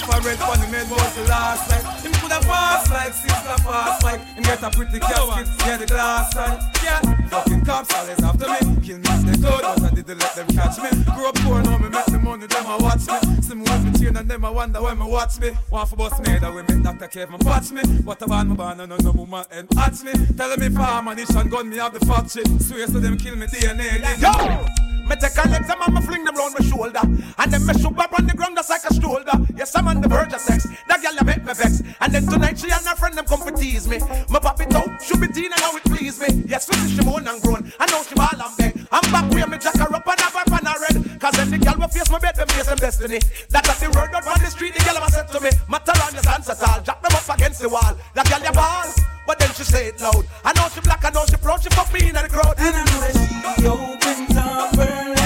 Infrared 0.04 0.38
funny 0.38 0.70
made 0.70 0.89
was 0.89 1.16
the 1.16 1.24
last 1.30 1.70
night. 1.70 2.04
Him 2.04 2.12
coulda 2.20 2.42
fast 2.42 2.92
like 2.92 3.13
sister 3.13 3.58
fast 3.63 4.04
like. 4.04 4.20
Him 4.36 4.44
get 4.44 4.62
a 4.62 4.70
pretty 4.70 5.00
casket, 5.00 5.48
yeah 5.66 5.78
the 5.78 5.86
glass 5.86 6.34
side. 6.34 6.60
Yeah, 6.84 7.00
fucking 7.28 7.63
cops 7.63 7.94
always 7.96 8.22
after 8.22 8.48
me. 8.48 8.82
Kill 8.82 8.98
me 8.98 9.08
if 9.08 9.26
they 9.26 9.38
could, 9.39 9.62
but 9.62 9.84
I 9.84 9.89
didn't 9.96 10.18
let 10.20 10.36
them 10.36 10.48
catch 10.48 10.78
me. 10.80 11.04
Grew 11.16 11.28
up 11.28 11.36
poor, 11.36 11.63
now 11.63 11.78
me 11.78 11.88
make 11.88 12.06
the 12.06 12.20
money, 12.20 12.48
them 12.48 12.66
a 12.66 12.78
watch 12.84 13.08
me. 13.08 13.42
See 13.42 13.56
me 13.56 13.62
with 13.62 13.84
me 13.86 13.92
chain 14.00 14.18
and 14.18 14.30
them 14.30 14.44
a 14.44 14.52
wonder 14.52 14.82
when 14.82 15.00
me 15.00 15.06
watch 15.06 15.39
me. 15.39 15.52
Want 15.72 15.89
for 15.89 15.96
bust 15.96 16.20
me, 16.20 16.38
that 16.38 16.54
way 16.54 16.63
make 16.68 16.84
Dr. 16.84 17.08
Kevin 17.08 17.39
watch 17.42 17.72
me. 17.72 17.82
What 18.04 18.22
a 18.22 18.28
band 18.28 18.50
me 18.50 18.56
born 18.56 18.82
and 18.82 18.89
no 18.89 18.98
no 18.98 19.12
woman 19.12 19.46
and 19.52 19.72
hatch 19.74 20.04
me. 20.04 20.12
Tell 20.36 20.56
me 20.58 20.70
farm 20.70 21.08
and 21.08 21.20
and 21.20 21.52
gun 21.52 21.70
me 21.70 21.78
have 21.78 21.98
the 21.98 22.06
factory. 22.06 22.44
Swear 22.60 22.88
so 22.88 23.00
them 23.00 23.18
kill 23.18 23.38
me 23.38 23.48
DNA. 23.48 24.20
Yo! 24.20 24.92
Me 25.08 25.16
take 25.16 25.38
a 25.38 25.48
legs, 25.50 25.70
and 25.70 25.94
me 25.94 26.02
fling 26.02 26.24
them 26.24 26.36
round 26.36 26.56
my 26.58 26.66
shoulder. 26.66 27.02
And 27.38 27.52
then 27.52 27.66
me 27.66 27.74
shoot 27.74 27.98
up 27.98 28.13
on 28.18 28.26
the 28.26 28.34
ground 28.34 28.56
just 28.56 28.70
like 28.70 28.84
a 28.84 28.94
shoulder. 28.94 29.36
Yes, 29.56 29.76
I'm 29.76 29.88
on 29.88 30.02
the 30.02 30.08
verge 30.08 30.34
of 30.34 30.39
sex. 30.39 30.68
That 30.88 31.02
girl 31.02 31.13
you 31.13 31.26
make 31.26 31.44
me 31.44 31.54
vex. 31.54 31.82
And 32.00 32.13
then 32.13 32.26
tonight 32.26 32.58
she 32.58 32.72
and 32.72 32.86
her 32.86 32.96
friend 32.96 33.18
them 33.18 33.26
come 33.26 33.42
for 33.42 33.52
tease 33.52 33.88
me. 33.88 34.00
Me 34.00 34.39
pop 34.39 34.60
it 34.62 34.74
out, 34.74 35.02
should 35.02 35.20
be 35.20 35.28
teen 35.28 35.52
and 35.52 35.62
how 35.62 35.76
it 35.76 35.84
please 35.84 36.20
me. 36.20 36.44
Yes, 36.48 36.70
we 36.70 36.76
she 36.89 37.04
moan 37.04 37.28
and 37.28 37.42
groan. 37.42 37.72
I 37.80 37.86
know 37.92 38.04
she 38.04 38.16
ball 38.16 38.32
and 38.32 38.58
beg. 38.58 38.88
I'm 38.92 39.04
back 39.12 39.30
where 39.32 39.48
me 39.48 39.58
jack 39.58 39.76
her 39.76 39.94
up 39.94 40.08
and 40.08 40.20
have 40.20 40.34
her 40.34 40.46
pan 40.46 40.66
her 40.66 40.80
red. 40.80 41.20
Cause 41.20 41.34
then 41.34 41.52
the 41.52 41.58
girl 41.58 41.76
will 41.80 41.88
face 41.88 42.10
my 42.10 42.20
bed, 42.20 42.36
them 42.36 42.48
face 42.48 42.68
them 42.68 42.78
destiny. 42.78 43.20
That 43.50 43.68
at 43.68 43.78
the 43.80 43.88
word 43.92 44.13
out 44.13 44.28
on 44.28 44.39
the 44.39 44.50
street, 44.52 44.74
the 44.76 44.84
girl 44.84 44.98
ever 44.98 45.12
said 45.12 45.28
to 45.30 45.39
me. 45.39 45.50
Matter 45.70 45.94
on 46.00 46.13
your 46.13 46.24
stance 46.24 46.50
at 46.50 46.63
all. 46.63 46.82
Jack 46.82 47.02
them 47.02 47.12
up 47.12 47.36
against 47.36 47.62
the 47.62 47.70
wall. 47.70 47.96
That 48.13 48.30
girl 48.30 48.39
you 48.39 48.52
ball. 48.52 49.12
But 49.26 49.40
then 49.40 49.50
she 49.54 49.64
say 49.64 49.88
it 49.88 50.02
loud. 50.02 50.26
I 50.44 50.54
know 50.54 50.68
she 50.74 50.82
black, 50.82 51.04
I 51.06 51.10
know 51.10 51.26
she 51.26 51.38
proud, 51.38 51.64
she 51.64 51.70
fuck 51.70 51.94
me 51.94 52.10
in 52.10 52.16
the 52.16 52.28
crowd. 52.30 52.56
And 52.58 52.76
I 52.76 52.84
know 52.84 53.00
that 53.00 53.16
she 53.60 53.68
opens 53.68 54.38
up 54.38 54.76
her 54.76 55.23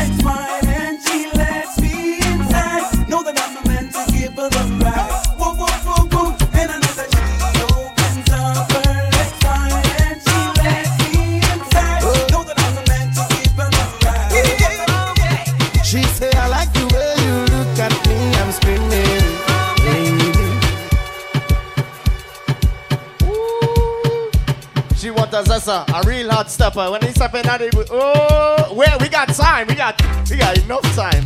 She 25.08 25.12
want 25.12 25.32
a 25.32 25.38
Zessa, 25.38 25.88
a 25.88 26.06
real 26.06 26.30
hot 26.30 26.52
stepper. 26.52 26.92
When 26.92 27.02
he 27.02 27.12
step 27.14 27.34
in 27.34 27.48
at 27.48 27.62
it, 27.62 27.74
we- 27.76 27.86
oh, 27.92 28.74
where 28.74 28.94
we 29.00 29.08
got 29.08 29.30
time, 29.34 29.66
we 29.68 29.74
got, 29.76 29.96
we 30.30 30.36
got 30.36 30.58
enough 30.58 30.84
time. 30.98 31.24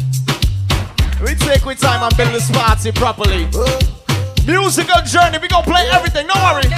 We 1.20 1.34
take 1.34 1.66
with 1.66 1.80
time 1.80 2.04
and 2.04 2.16
build 2.16 2.32
this 2.32 2.52
party 2.52 2.92
properly. 2.92 3.48
Musical 4.46 5.02
journey, 5.02 5.40
we 5.42 5.48
gonna 5.48 5.66
play 5.66 5.90
everything, 5.92 6.28
don't 6.28 6.44
worry. 6.44 6.70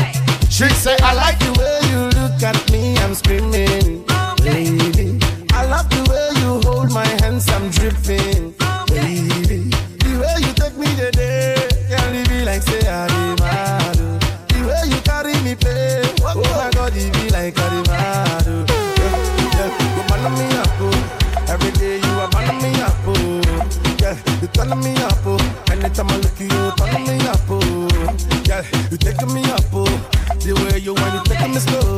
She 0.50 0.70
say 0.70 0.96
I 1.04 1.13
like 1.13 1.38
the 1.39 1.52
way 1.60 1.80
you 1.92 2.02
look 2.22 2.42
at 2.42 2.72
me. 2.72 2.98
I'm 3.00 3.13
screaming, 3.16 4.06
baby. 4.42 5.20
I 5.52 5.66
love 5.66 5.89
the 5.89 6.04
way 6.10 6.30
you 6.42 6.62
hold 6.72 6.89
my 6.94 7.06
hands. 7.22 7.50
I'm 7.50 7.70
dripping, 7.70 8.43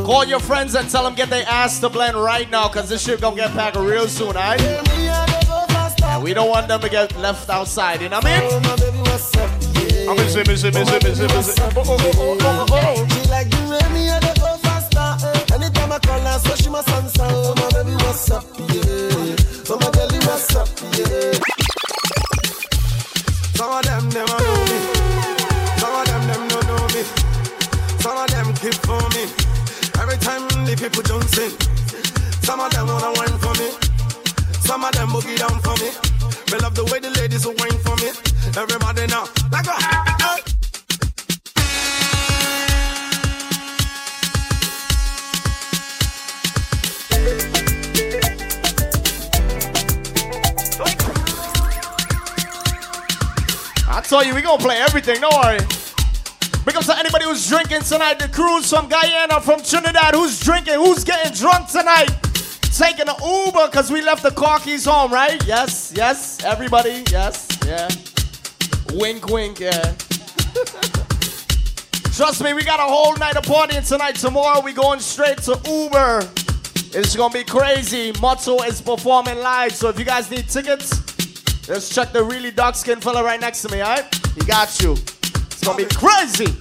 Call 0.06 0.24
your 0.24 0.40
friends 0.40 0.76
and 0.76 0.88
tell 0.88 1.04
them 1.04 1.16
get 1.16 1.32
their 1.32 1.44
ass 1.48 1.80
to 1.80 1.90
blend 1.90 2.16
right 2.16 2.48
now, 2.52 2.68
cause 2.68 2.88
this 2.88 3.04
shit 3.04 3.22
gonna 3.22 3.36
get 3.36 3.52
packed 3.54 3.76
real 3.76 4.08
soon, 4.08 4.28
alright? 4.28 4.62
And 4.62 6.24
we 6.24 6.36
don't 6.36 6.48
want 6.48 6.68
them 6.68 6.80
to 6.82 6.90
get 6.90 7.18
left 7.18 7.50
outside, 7.50 8.02
you 8.04 8.10
know 8.10 8.20
what 8.20 8.28
I 8.28 8.40
mean? 8.40 10.08
I'm 10.08 10.16
busy, 10.18 10.44
busy, 10.44 10.70
busy, 10.70 11.00
busy, 11.00 11.26
busy. 11.26 11.60
Oh, 11.60 11.72
oh, 11.76 11.84
oh, 11.88 11.98
oh, 12.20 12.38
oh, 12.40 12.66
oh. 12.72 13.08
She 13.10 13.30
like 13.32 13.50
the 13.50 13.58
way 13.66 13.94
me 13.94 14.10
and 14.10 14.24
the 14.24 14.34
go 14.40 14.56
faster. 14.58 15.56
Anytime 15.56 15.92
I 15.92 15.98
call 15.98 16.20
her, 16.20 16.38
so 16.38 16.56
she 16.56 16.70
must 16.70 16.88
answer. 16.90 17.24
Oh 17.26 17.56
my 17.56 17.70
baby, 17.72 17.96
what's 17.96 18.30
up, 18.30 18.46
yeah? 18.60 18.95
people. 30.90 31.22
Some 32.44 32.60
of 32.60 32.72
them 32.72 32.88
wanna 32.88 33.12
wine 33.18 33.40
for 33.40 33.54
me. 33.60 33.72
Some 34.60 34.84
of 34.84 34.92
them 34.94 35.10
boogie 35.10 35.38
down 35.38 35.60
for 35.62 35.76
me. 35.82 35.90
We 36.52 36.60
love 36.60 36.76
the 36.76 36.86
way 36.92 37.00
the 37.00 37.10
ladies 37.12 37.46
wine 37.46 37.80
for 37.84 37.96
me. 37.98 38.12
Everybody 38.56 39.08
now, 39.08 39.26
like 39.52 39.66
I 53.88 54.02
told 54.02 54.26
you, 54.26 54.36
we 54.36 54.42
gonna 54.42 54.62
play 54.62 54.78
everything, 54.78 55.22
don't 55.22 55.34
worry 55.34 55.85
to 56.86 56.98
anybody 57.00 57.26
who's 57.26 57.48
drinking 57.48 57.82
tonight. 57.82 58.20
The 58.20 58.28
crews 58.28 58.70
from 58.70 58.88
Guyana, 58.88 59.42
from 59.42 59.60
Trinidad, 59.62 60.14
who's 60.14 60.40
drinking, 60.40 60.76
who's 60.76 61.04
getting 61.04 61.34
drunk 61.34 61.68
tonight. 61.68 62.10
Taking 62.62 63.10
an 63.10 63.16
Uber 63.24 63.68
because 63.68 63.90
we 63.90 64.02
left 64.02 64.22
the 64.22 64.30
car 64.32 64.60
keys 64.60 64.86
home, 64.86 65.12
right? 65.12 65.44
Yes, 65.48 65.92
yes, 65.96 66.44
everybody, 66.44 67.04
yes, 67.10 67.48
yeah. 67.66 67.90
Wink, 68.94 69.28
wink, 69.28 69.60
yeah. 69.60 69.72
Trust 72.14 72.44
me, 72.44 72.54
we 72.54 72.64
got 72.64 72.80
a 72.80 72.84
whole 72.84 73.16
night 73.18 73.36
of 73.36 73.46
partying 73.46 73.88
tonight. 73.88 74.16
Tomorrow 74.16 74.62
we 74.62 74.72
going 74.72 75.00
straight 75.00 75.40
to 75.40 75.60
Uber. 75.66 76.20
It's 76.94 77.16
gonna 77.16 77.34
be 77.34 77.44
crazy. 77.44 78.12
Machel 78.14 78.64
is 78.68 78.80
performing 78.82 79.40
live, 79.40 79.74
so 79.74 79.90
if 79.90 79.98
you 79.98 80.06
guys 80.06 80.30
need 80.30 80.48
tickets, 80.50 81.02
just 81.66 81.94
check 81.94 82.12
the 82.12 82.24
really 82.24 82.52
dark 82.52 82.76
skinned 82.76 83.02
fella 83.02 83.24
right 83.24 83.42
next 83.42 83.64
to 83.64 83.70
me, 83.70 83.82
alright? 83.82 84.06
He 84.36 84.42
got 84.46 84.80
you. 84.82 84.92
It's 84.92 85.64
gonna 85.64 85.78
be 85.78 85.86
crazy. 85.86 86.54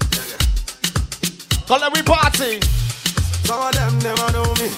Call 1.66 1.80
them 1.80 1.92
we 1.94 2.02
party. 2.02 2.60
Some 3.48 3.60
of 3.60 3.72
them 3.74 3.98
never 4.00 4.32
know 4.32 4.44
me. 4.60 4.68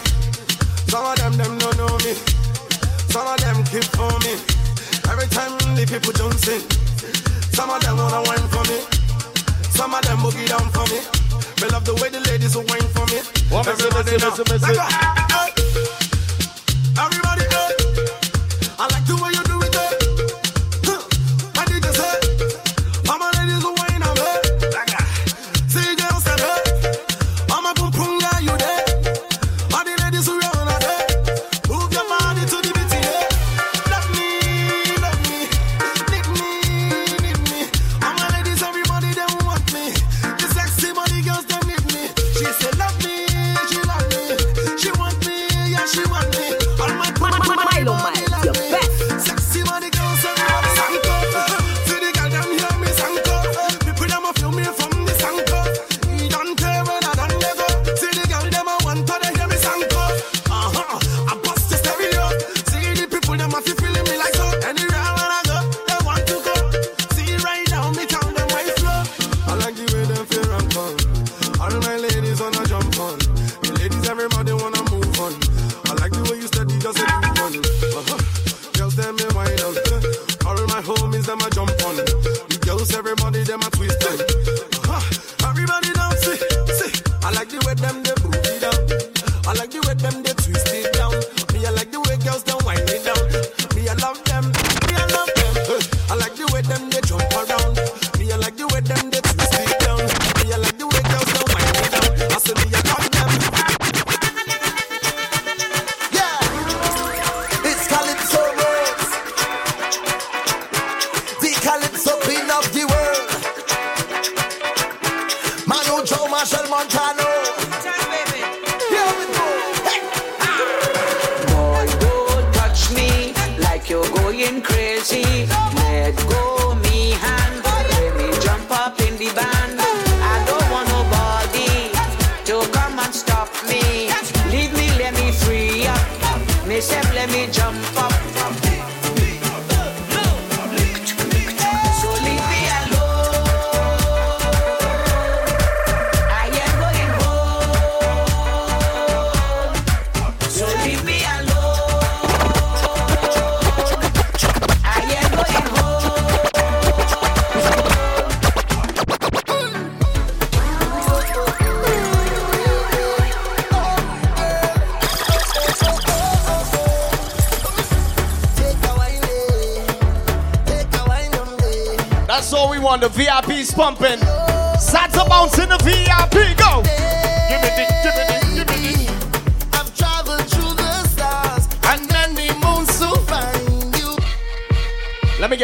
Some 0.86 1.04
of 1.04 1.16
them 1.18 1.32
them 1.36 1.58
don't 1.58 1.76
know 1.76 1.98
me. 2.06 2.14
Some 3.10 3.26
of 3.26 3.38
them 3.40 3.64
keep 3.64 3.82
for 3.98 4.14
me. 4.22 4.38
Every 5.10 5.26
time 5.26 5.58
the 5.74 5.84
people 5.84 6.12
dancing, 6.12 6.62
some 7.50 7.70
of 7.70 7.82
them 7.82 7.96
wanna 7.96 8.22
wine 8.22 8.46
for 8.54 8.62
me. 8.70 8.78
Some 9.70 9.94
of 9.94 10.02
them 10.02 10.18
boogie 10.18 10.46
down 10.46 10.70
for 10.70 10.86
me. 10.86 11.02
Me 11.60 11.68
love 11.72 11.84
the 11.84 11.94
way 12.00 12.08
the 12.08 12.20
ladies 12.30 12.54
who 12.54 12.60
wine 12.60 12.88
for 12.94 13.06
me. 13.10 13.18
Everybody, 13.50 14.14
Everybody 14.14 14.76
now, 14.76 14.88
now. 15.28 15.46
Everybody. 17.02 17.25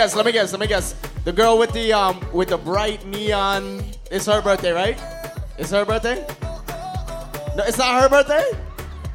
guess. 0.02 0.16
Let 0.16 0.26
me 0.26 0.32
guess. 0.32 0.50
Let 0.52 0.60
me 0.60 0.66
guess. 0.66 0.96
The 1.24 1.32
girl 1.32 1.56
with 1.58 1.72
the 1.72 1.92
um 1.92 2.20
with 2.32 2.48
the 2.48 2.58
bright 2.58 3.06
neon. 3.06 3.84
It's 4.10 4.26
her 4.26 4.42
birthday, 4.42 4.72
right? 4.72 4.98
It's 5.58 5.70
her 5.70 5.84
birthday. 5.84 6.26
No, 7.56 7.62
it's 7.62 7.78
not 7.78 8.02
her 8.02 8.08
birthday. 8.08 8.42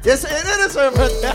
Yes, 0.02 0.24
it 0.24 0.46
is 0.64 0.74
her 0.76 0.90
birthday. 0.90 1.32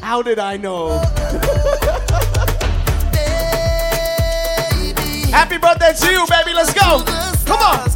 How 0.02 0.22
did 0.22 0.40
I 0.40 0.56
know? 0.56 0.98
Happy 5.30 5.58
birthday 5.58 5.92
to 5.94 6.10
you, 6.10 6.26
baby. 6.28 6.52
Let's 6.52 6.74
go. 6.74 7.04
Come 7.46 7.62
on. 7.62 7.89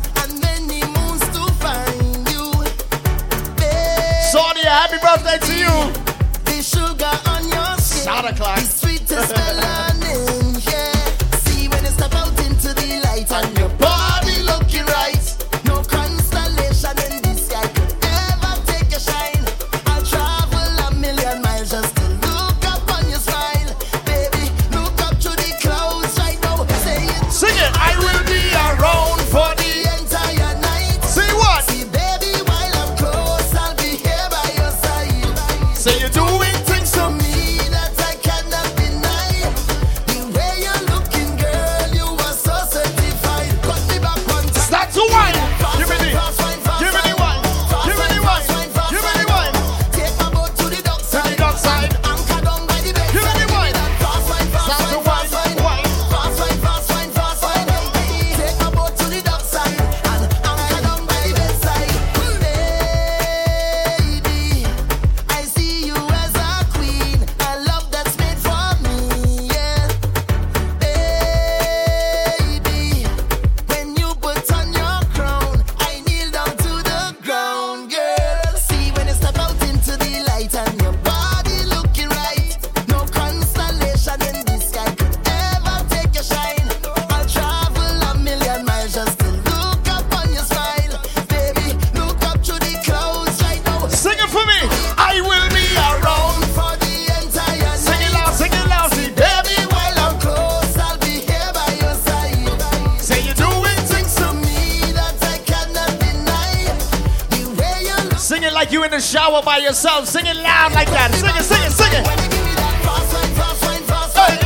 Like 108.65 108.73
you 108.73 108.83
in 108.83 108.91
the 108.91 109.01
shower 109.01 109.43
by 109.43 109.59
yourself. 109.59 110.09
Sing 110.09 110.25
it 110.25 110.37
loud 110.37 110.73
like 110.73 110.89
that. 110.89 111.12
Sing 111.12 111.37
it, 111.37 111.45
sing 111.45 111.61
it, 111.61 111.71
sing 111.71 111.93
it. 111.93 112.07
Wine, 112.07 113.83
fast 113.83 114.17
wine. 114.17 114.41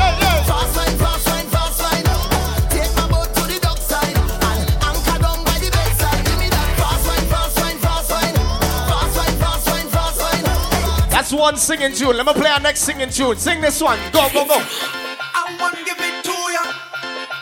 That's 11.11 11.33
one 11.33 11.57
singing 11.57 11.93
tune. 11.93 12.17
Let 12.17 12.27
me 12.27 12.33
play 12.33 12.51
our 12.51 12.59
next 12.59 12.81
singing 12.81 13.11
tune. 13.11 13.37
Sing 13.37 13.61
this 13.61 13.81
one. 13.81 13.99
Go, 14.13 14.29
go, 14.33 14.47
go. 14.47 14.57
I 14.59 15.57
want 15.61 15.77
to 15.77 15.85
give 15.85 15.99
it 16.01 16.25
to 16.25 16.33
ya. 16.33 16.65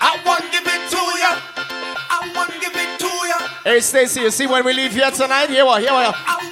I 0.01 0.21
want 0.27 0.45
to 0.45 0.51
give 0.51 0.67
it 0.67 0.91
to 0.91 0.97
ya. 0.97 1.41
I 2.11 2.33
want 2.35 2.53
to 2.53 2.59
give 2.59 2.75
it 2.75 2.99
to 2.99 3.07
ya. 3.07 3.49
Hey, 3.65 3.81
Stacy, 3.81 4.21
you 4.21 4.31
see 4.31 4.47
when 4.47 4.65
we 4.65 4.73
leave 4.73 4.93
here 4.93 5.11
tonight? 5.11 5.49
Here 5.49 5.65
we 5.65 5.71
are, 5.71 5.81
here 5.81 5.93
we 5.93 6.05
are. 6.05 6.46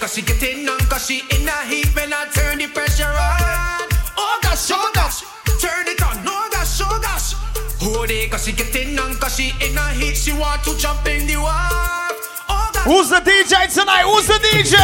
Cause 0.00 0.14
she 0.14 0.22
getting 0.22 0.68
on, 0.68 0.78
cause 0.90 1.06
she 1.06 1.20
in 1.30 1.46
a 1.46 1.64
heat 1.68 1.86
when 1.94 2.12
I 2.12 2.26
turn 2.34 2.58
the 2.58 2.66
pressure 2.66 3.06
on. 3.06 3.86
Oh 4.18 4.38
gosh, 4.42 4.68
oh 4.72 4.90
gosh, 4.92 5.22
turn 5.60 5.86
it 5.86 6.02
on, 6.02 6.18
oh 6.26 6.48
gosh, 6.50 6.80
oh 6.82 6.98
gosh. 7.00 7.34
Hold 7.80 8.10
it, 8.10 8.30
cause 8.30 8.44
she 8.44 8.52
getting 8.52 8.98
on, 8.98 9.14
cause 9.16 9.36
she 9.36 9.52
in 9.64 9.78
a 9.78 9.88
heat, 9.94 10.16
she 10.16 10.32
want 10.32 10.64
to 10.64 10.76
jump 10.76 11.06
in 11.06 11.28
the 11.28 11.36
water. 11.36 12.18
Oh 12.50 12.70
gosh. 12.74 12.84
Who's 12.84 13.10
the 13.10 13.22
DJ 13.22 13.72
tonight? 13.72 14.02
Who's 14.02 14.26
the 14.26 14.42
DJ? 14.42 14.74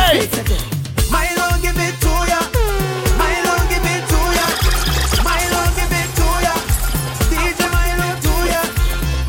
Milo, 1.10 1.50
give 1.60 1.74
it 1.74 1.98
to 1.98 2.14
ya. 2.30 2.40
Milo, 3.18 3.54
give 3.66 3.82
it 3.82 4.02
to 4.06 4.20
ya. 4.38 4.46
Milo, 5.26 5.60
give 5.74 5.92
it 5.98 6.10
to 6.14 6.28
ya. 6.46 6.54
DJ 7.26 7.60
Milo 7.74 8.08
to 8.22 8.34
ya. 8.46 8.62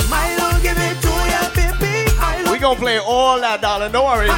Milo, 0.05 0.47
give 0.61 0.77
it 0.77 1.01
to 1.01 1.13
ya, 1.33 1.41
baby. 1.57 2.51
We 2.51 2.59
gonna 2.59 2.79
play 2.79 2.99
all 2.99 3.39
that, 3.41 3.59
darling. 3.61 3.91
Don't 3.91 4.05
worry. 4.05 4.29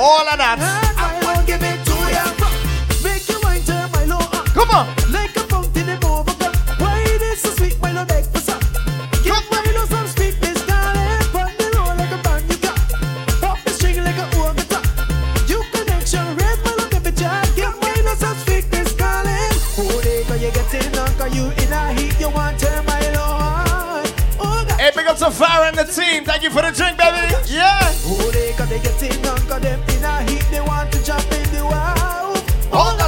Milo, 0.00 0.16
give 0.16 0.32
it 0.32 0.32
to 0.32 0.32
All 0.32 0.32
of 0.32 0.38
that. 0.38 0.56
Milo, 0.56 1.44
give 1.44 1.62
it 1.62 1.84
to 1.84 1.96
ya. 2.08 2.24
Make 3.04 3.28
your 3.28 3.40
mind 3.44 3.66
turn 3.66 3.84
Milo 3.92 4.16
up. 4.16 4.46
Come 4.56 4.70
on. 4.70 4.88
Like 5.12 5.36
a 5.36 5.44
fountain 5.44 5.88
in 5.90 6.00
overflow. 6.02 6.52
Why 6.80 7.04
this 7.20 7.42
so 7.42 7.50
sweet, 7.50 7.76
Milo, 7.82 8.06
for 8.08 8.40
some. 8.40 8.64
Give 9.20 9.44
Milo 9.52 9.84
some 9.92 10.08
sweetness, 10.08 10.64
darling. 10.64 11.20
Run 11.36 11.52
the 11.60 11.68
roll 11.76 11.92
like 12.00 12.12
a 12.16 12.20
band 12.24 12.48
you 12.48 12.56
got. 12.64 12.80
Pop 13.44 13.60
the 13.60 13.70
string 13.76 14.00
like 14.00 14.16
a 14.16 14.24
organ. 14.40 14.64
You 15.44 15.60
connection, 15.68 16.24
red 16.40 16.56
Milo, 16.64 16.88
give 16.88 17.04
it 17.04 17.16
jack. 17.20 17.44
Give 17.52 17.76
Milo 17.84 18.14
some 18.16 18.38
sweetness, 18.48 18.96
darling. 18.96 19.52
Oh, 19.76 20.00
they 20.00 20.24
go, 20.24 20.34
you 20.40 20.48
getting 20.48 20.96
on, 20.96 21.12
cause 21.20 21.36
you 21.36 21.52
in 21.60 21.72
a 21.76 21.92
heat, 21.92 22.16
you 22.16 22.30
want 22.32 22.56
turn 22.56 22.80
Milo 22.88 23.20
on. 23.20 24.08
Oh, 24.40 24.64
God. 24.64 24.80
Hey, 24.80 24.96
up 24.96 25.20
and 25.68 25.76
the 25.76 25.84
team. 25.84 26.24
Thank 26.24 26.42
you 26.42 26.48
for 26.48 26.62
the 26.64 26.72
drink, 26.72 26.96
baby. 26.96 27.39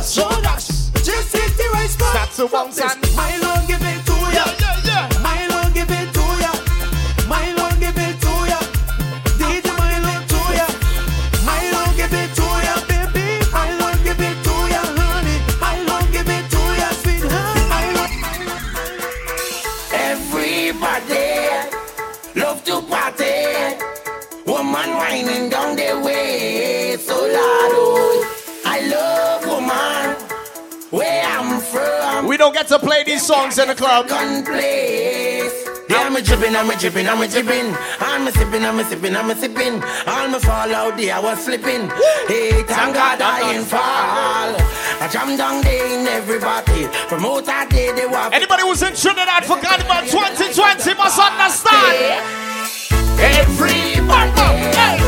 That's 0.02 0.14
so. 0.14 0.28
Just 1.04 1.32
hit 1.32 1.56
the 1.56 1.70
right 1.74 1.88
spot. 1.88 2.12
That's 2.12 2.38
a 2.40 2.46
one 2.48 2.72
time. 2.72 3.41
Don't 32.42 32.54
get 32.54 32.66
to 32.66 32.76
play 32.76 33.04
these 33.04 33.24
songs 33.24 33.56
in 33.56 33.68
the 33.68 33.74
club. 33.74 34.08
gun 34.08 34.44
place. 34.44 35.54
Yeah, 35.88 36.10
I'm 36.10 36.16
a 36.16 36.20
dripping, 36.20 36.56
I'm 36.56 36.68
a 36.68 36.74
dripping, 36.76 37.06
I'm 37.06 37.22
a 37.22 37.28
dripping. 37.28 37.70
I'm 38.00 38.26
a 38.26 38.32
sipping, 38.32 38.64
I'm 38.64 38.80
a 38.80 38.84
sipping, 38.84 39.14
I'm 39.14 39.30
a 39.30 39.36
sipping. 39.36 39.74
All 40.10 40.26
my 40.26 40.40
fall 40.40 40.74
out 40.74 40.96
there, 40.96 41.14
I 41.14 41.20
was 41.20 41.44
slipping. 41.44 41.86
Hey, 42.26 42.64
thank 42.66 42.94
God 42.98 43.22
I 43.22 43.54
ain't 43.54 43.64
fall. 43.64 43.78
I 43.78 45.08
jam 45.12 45.36
down 45.36 45.62
there 45.62 45.86
in 45.86 46.04
everybody. 46.08 46.88
Promote 47.06 47.46
that 47.46 47.70
day, 47.70 47.92
they 47.92 48.06
walk. 48.06 48.34
Anybody 48.34 48.62
who's 48.62 48.82
in 48.82 48.94
Trinidad 48.96 49.44
for 49.46 49.62
Carnival 49.62 50.02
2020 50.02 50.98
must 50.98 51.20
understand. 51.22 52.26
Everybody 53.22 54.34
love 54.34 55.01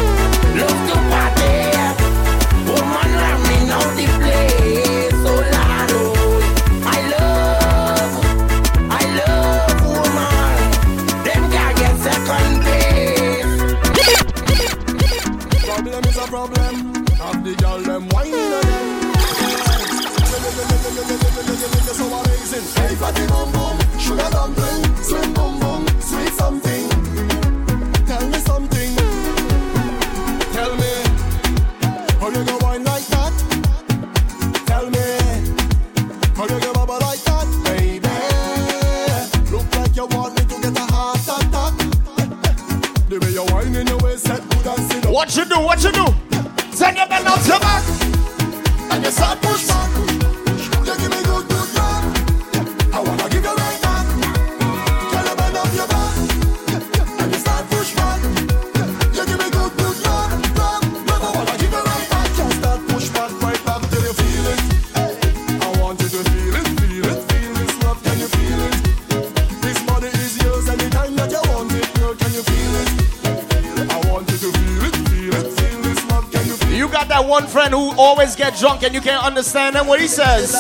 one 77.35 77.49
friend 77.49 77.75
who 77.75 77.93
always 77.99 78.37
get 78.37 78.57
drunk 78.57 78.85
and 78.85 78.95
you 78.95 79.01
can't 79.01 79.25
understand 79.25 79.75
him 79.75 79.89
what 79.89 80.01
he 80.01 80.07
says. 80.07 80.55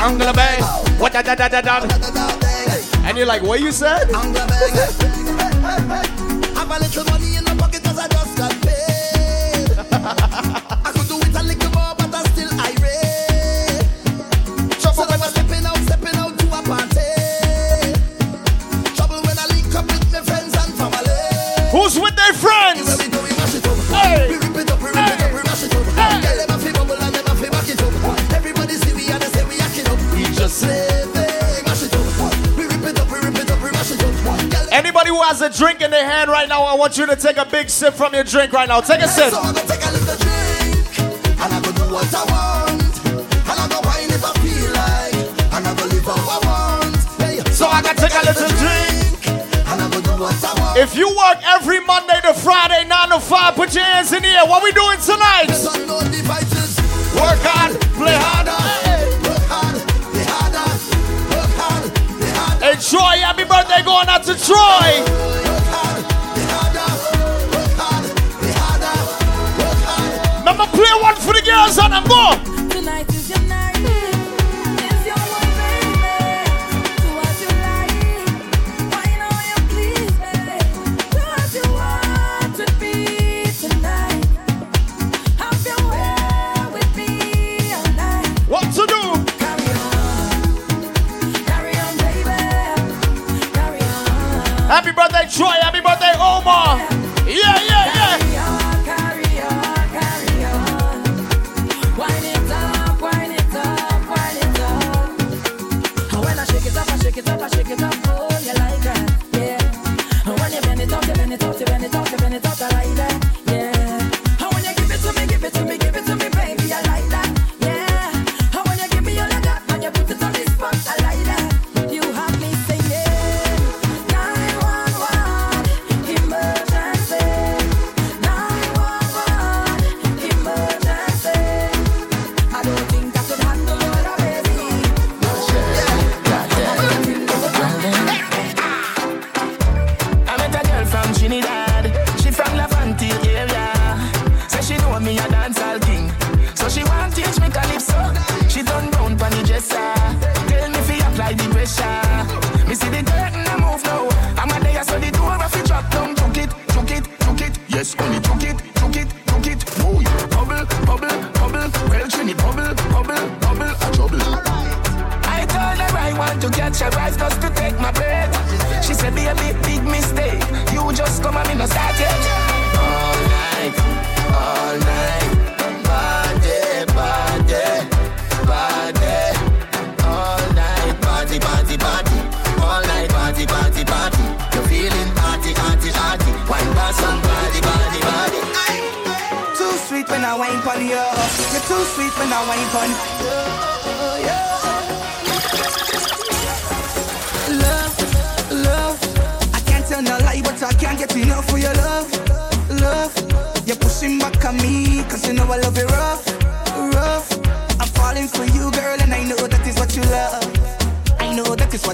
Angle 0.00 0.32
back. 0.32 0.60
What 0.98 1.12
da 1.12 1.20
da 1.20 1.34
da 1.34 1.48
da 1.48 1.60
da. 1.60 1.80
And 3.04 3.18
you're 3.18 3.26
like, 3.26 3.42
what 3.42 3.60
you 3.60 3.70
said? 3.70 4.08
Has 35.26 35.42
a 35.42 35.50
drink 35.50 35.80
in 35.80 35.90
their 35.90 36.04
hand 36.06 36.30
right 36.30 36.48
now, 36.48 36.62
I 36.62 36.74
want 36.76 36.96
you 36.96 37.04
to 37.06 37.16
take 37.16 37.36
a 37.36 37.44
big 37.44 37.68
sip 37.68 37.94
from 37.94 38.14
your 38.14 38.22
drink 38.22 38.52
right 38.52 38.68
now. 38.68 38.80
Take 38.80 39.00
a 39.02 39.08
sip. 39.08 39.30
So 39.30 39.40
I 39.40 39.52
go 39.52 39.60
take 39.66 39.82
a 39.82 39.90
little 39.90 40.16
drink, 40.22 40.98
and 41.42 41.50
I 41.50 41.58
go 41.62 41.70
do 41.72 41.84
what 41.90 42.14
I 42.14 42.22
want, 42.30 42.82
and 43.10 43.58
I 43.58 43.66
go 43.66 43.80
wine 43.82 44.10
if 44.14 44.22
I 44.22 44.32
feel 44.38 44.70
like, 44.70 45.14
and 45.50 45.66
I 45.66 45.74
go 45.74 45.84
live 45.90 46.04
how 46.06 46.14
I 46.14 46.38
want. 46.46 46.96
Hey, 47.18 47.42
So 47.52 47.66
I 47.66 47.82
gotta 47.82 47.98
take 48.00 48.14
a 48.14 48.22
little 48.22 48.54
drink. 48.54 49.26
and 49.66 49.82
I 49.82 49.90
go 49.90 50.00
do 50.00 50.14
what 50.22 50.44
I 50.44 50.54
want. 50.62 50.78
If 50.78 50.94
you 50.94 51.08
work 51.10 51.38
every 51.42 51.80
Monday 51.80 52.20
to 52.22 52.32
Friday, 52.32 52.84
9 52.86 53.08
to 53.10 53.18
5, 53.18 53.54
put 53.56 53.74
your 53.74 53.82
hands 53.82 54.12
in 54.12 54.22
the 54.22 54.28
air. 54.28 54.46
What 54.46 54.62
we 54.62 54.70
doing 54.70 55.00
tonight? 55.02 55.50
Troy. 64.34 65.04
Mama, 70.44 70.66
play 70.72 70.92
one 71.00 71.14
for 71.16 71.32
the 71.32 71.42
girls 71.44 71.78
and 71.78 71.94
I'm 71.94 72.04
go. 72.04 72.45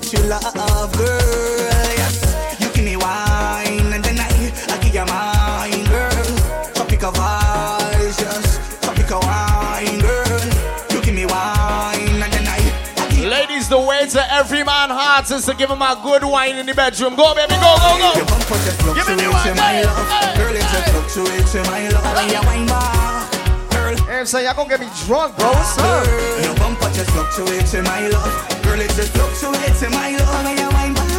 What 0.02 0.12
you 0.12 0.28
love, 0.28 0.92
girl. 0.96 1.58
Yes, 1.94 2.58
you 2.60 2.68
give 2.72 2.84
me 2.84 2.96
wine, 2.96 3.92
and 3.92 4.02
then 4.02 4.18
I, 4.18 4.26
I 4.68 4.76
give 4.82 4.94
you 4.94 5.06
mine, 5.06 5.84
girl. 5.86 6.74
Tropical 6.74 7.12
vibes, 7.12 8.18
yes. 8.18 8.78
Tropical 8.82 9.20
wine, 9.20 10.00
girl. 10.00 10.42
You 10.90 11.02
give 11.02 11.14
me 11.14 11.26
wine, 11.26 12.18
and 12.18 12.32
then 12.32 12.46
I, 12.48 12.58
I 12.98 13.08
give 13.10 13.30
Ladies, 13.30 13.68
the 13.68 13.78
way 13.78 14.08
to 14.08 14.22
every 14.32 14.64
man's 14.64 14.92
heart 14.92 15.30
is 15.30 15.46
to 15.46 15.54
give 15.54 15.70
him 15.70 15.82
a 15.82 15.98
good 16.02 16.24
wine 16.24 16.56
in 16.56 16.66
the 16.66 16.74
bedroom. 16.74 17.14
Go, 17.14 17.34
baby, 17.34 17.54
go, 17.62 17.70
go, 17.78 17.90
go. 17.98 18.10
Your 18.18 18.26
bumper 18.26 18.58
just 18.66 18.82
fluctuates 18.82 19.46
in 19.46 19.56
my 19.56 19.82
love. 19.82 20.36
Girl, 20.36 20.54
it 20.54 20.66
just 20.66 20.90
fluctuates 20.90 21.54
in 21.54 21.62
my 21.70 21.88
love. 21.90 22.16
When 22.16 22.28
you 22.28 22.42
wine 22.42 22.66
back, 22.66 23.70
girl. 23.70 23.94
I'm 24.10 24.26
saying, 24.26 24.46
y'all 24.46 24.54
gonna 24.54 24.68
get 24.68 24.80
me 24.80 24.90
drunk, 25.06 25.36
bro. 25.38 25.52
Girl, 25.52 26.42
your 26.42 26.54
bumper 26.56 26.90
just 26.90 27.10
fluctuates 27.10 27.74
in 27.74 27.84
my 27.84 28.08
love. 28.08 28.51
Girl, 28.72 28.80
it 28.80 28.88
just 28.96 29.12
fluctuates 29.12 29.82
in 29.82 29.92
my 29.92 30.16
love. 30.16 30.32
Oh, 30.32 30.44
when 30.48 30.56
you 30.56 30.64
wine 30.72 30.94
back, 30.96 31.12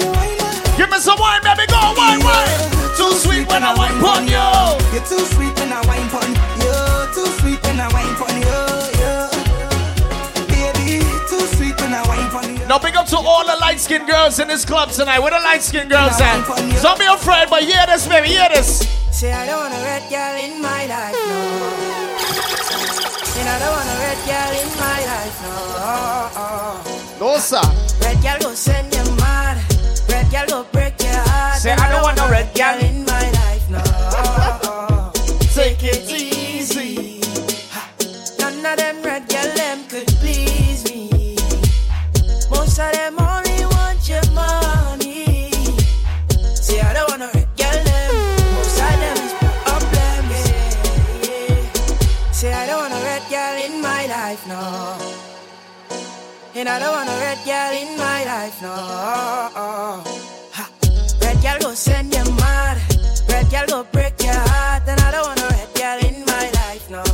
you 0.00 0.08
wine 0.08 0.38
back. 0.40 0.76
Give 0.78 0.88
me 0.88 0.96
some 1.04 1.20
wine, 1.20 1.44
baby, 1.44 1.68
go, 1.68 1.76
wine, 2.00 2.24
wine. 2.24 2.48
Too 2.96 3.12
sweet 3.12 3.44
when 3.44 3.60
I 3.60 3.76
wine 3.76 4.00
pon 4.00 4.24
you. 4.24 4.40
You're 4.88 5.04
too 5.04 5.20
sweet 5.36 5.52
when 5.60 5.68
I 5.68 5.84
wine 5.84 6.08
pon 6.08 6.32
you. 6.32 6.72
Too 7.12 7.28
sweet 7.36 7.60
when 7.60 7.76
I 7.76 7.92
wine 7.92 8.16
pon 8.16 8.40
you. 8.40 8.56
Yeah. 8.96 9.28
Baby, 10.48 11.04
too 11.28 11.44
sweet 11.60 11.76
when 11.76 11.92
I 11.92 12.00
wine 12.08 12.30
pon 12.32 12.56
you. 12.56 12.64
Now 12.64 12.78
big 12.78 12.96
up 12.96 13.04
to 13.08 13.18
all 13.18 13.44
the 13.44 13.60
light 13.60 13.78
skinned 13.78 14.08
girls 14.08 14.40
in 14.40 14.48
this 14.48 14.64
club 14.64 14.88
tonight. 14.90 15.18
Where 15.18 15.32
the 15.32 15.44
light 15.44 15.60
skinned 15.60 15.90
girls 15.90 16.18
at? 16.22 16.40
Don't 16.80 16.98
be 16.98 17.04
afraid, 17.04 17.50
but 17.50 17.64
hear 17.64 17.84
this, 17.84 18.08
baby, 18.08 18.28
hear 18.28 18.48
this. 18.48 18.80
Say 19.12 19.34
I 19.34 19.44
don't 19.44 19.60
want 19.60 19.74
a 19.74 19.84
red 19.84 20.08
girl 20.08 20.36
in 20.40 20.62
my 20.62 20.86
life, 20.86 21.12
no. 21.12 21.87
And 23.38 23.48
I 23.48 23.58
don't 23.58 23.72
want 23.72 23.88
a 23.88 23.96
red 24.04 24.18
girl 24.26 24.52
in 24.62 24.68
my 24.78 24.98
life, 25.12 25.36
no. 25.42 27.26
No, 27.26 27.38
sir. 27.38 27.62
Red 28.02 28.22
girl 28.22 28.38
go 28.40 28.54
send 28.54 28.94
you 28.94 29.04
mad. 29.16 29.56
Red 30.08 30.30
girl 30.30 30.46
go 30.48 30.64
break 30.72 31.00
your 31.02 31.12
heart. 31.14 31.60
Say, 31.60 31.70
And 31.72 31.80
I 31.80 31.90
don't 31.90 32.02
want 32.02 32.16
no 32.16 32.28
red 32.30 32.54
girl. 32.54 32.78
in 32.78 32.97
And 56.58 56.68
I 56.68 56.80
don't 56.80 56.90
want 56.90 57.08
a 57.08 57.12
red 57.20 57.38
girl 57.46 57.72
in 57.72 57.96
my 57.96 58.24
life, 58.24 58.60
no. 58.62 58.74
Ha. 60.56 60.68
Red 61.22 61.40
girl 61.40 61.58
go 61.60 61.72
send 61.72 62.12
you 62.12 62.24
mad. 62.34 62.78
Red 63.28 63.48
girl 63.48 63.64
go 63.68 63.84
break 63.92 64.20
your 64.20 64.34
heart. 64.34 64.82
And 64.88 65.00
I 65.00 65.12
don't 65.12 65.24
want 65.24 65.40
a 65.40 65.46
red 65.54 65.72
girl 65.78 65.98
in 66.10 66.24
my 66.26 66.50
life, 66.58 66.90
no. 66.90 67.04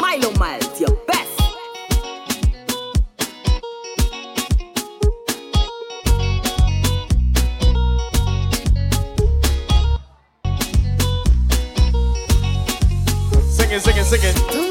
Milo 0.00 0.32
Miles, 0.38 0.80
your 0.80 0.96
best. 1.06 1.36
Sing 13.50 13.70
it, 13.70 13.82
sing 13.82 13.96
it, 13.98 14.04
sing 14.06 14.20
it. 14.22 14.69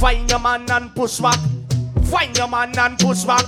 Find 0.00 0.30
your 0.30 0.40
man 0.40 0.64
and 0.70 0.94
push 0.94 1.20
back. 1.20 1.38
Find 2.04 2.34
your 2.34 2.48
man 2.48 2.76
and 2.78 2.98
push 2.98 3.24
back. 3.24 3.44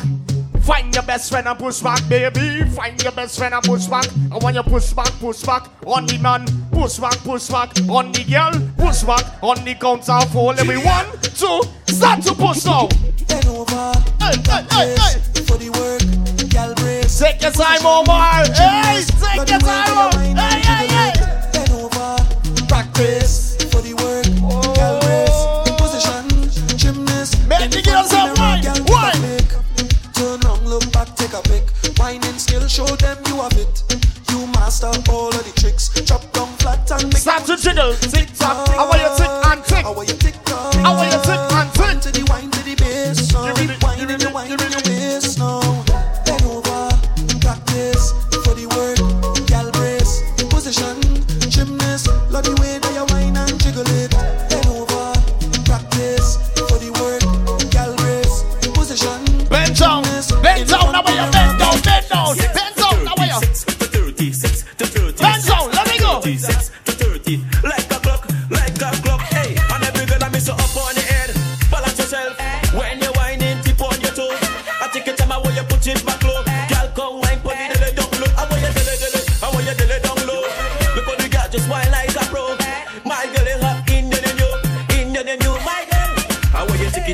Find 0.61 0.95
your 0.95 1.03
best 1.03 1.31
friend 1.31 1.49
and 1.49 1.59
push 1.59 1.81
back, 1.81 2.07
baby. 2.11 2.69
Find 2.73 3.03
your 3.03 3.13
best 3.13 3.39
friend 3.39 3.55
and 3.55 3.65
push 3.65 3.87
back. 3.87 4.07
I 4.31 4.37
want 4.37 4.57
you 4.57 4.63
push 4.63 4.93
back, 4.93 5.11
push 5.19 5.43
back 5.45 5.71
on 5.87 6.05
the 6.05 6.19
man. 6.19 6.45
Push 6.71 6.99
back, 6.99 7.17
push 7.21 7.49
back 7.49 7.71
on 7.89 8.13
the 8.13 8.25
girl. 8.25 8.53
Push 8.77 9.03
back 9.05 9.43
on 9.43 9.65
the 9.65 9.75
counter 9.77 10.21
for 10.31 10.53
everyone. 10.53 11.07
Two, 11.23 11.63
start 11.87 12.23
to 12.25 12.35
push 12.35 12.67
out. 12.67 12.93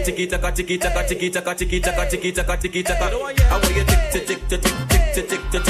tiki 0.09 0.27
taka 0.27 0.51
tiki 0.53 0.79
taka 0.79 1.03
tiki 1.05 1.29
taka 1.31 1.55
tiki 1.55 1.81
taka 1.81 2.07
tiki 2.09 2.33
taka 2.33 2.57
tiki 2.57 2.83
taka. 2.83 3.05
I 3.05 3.15
want 3.61 3.77
you 3.77 3.85
tick 3.85 4.01
tick 4.11 4.25
tick 4.27 4.41
tick 4.49 4.63
tick 4.89 5.29
tick 5.29 5.29
tick 5.29 5.43
tick 5.53 5.65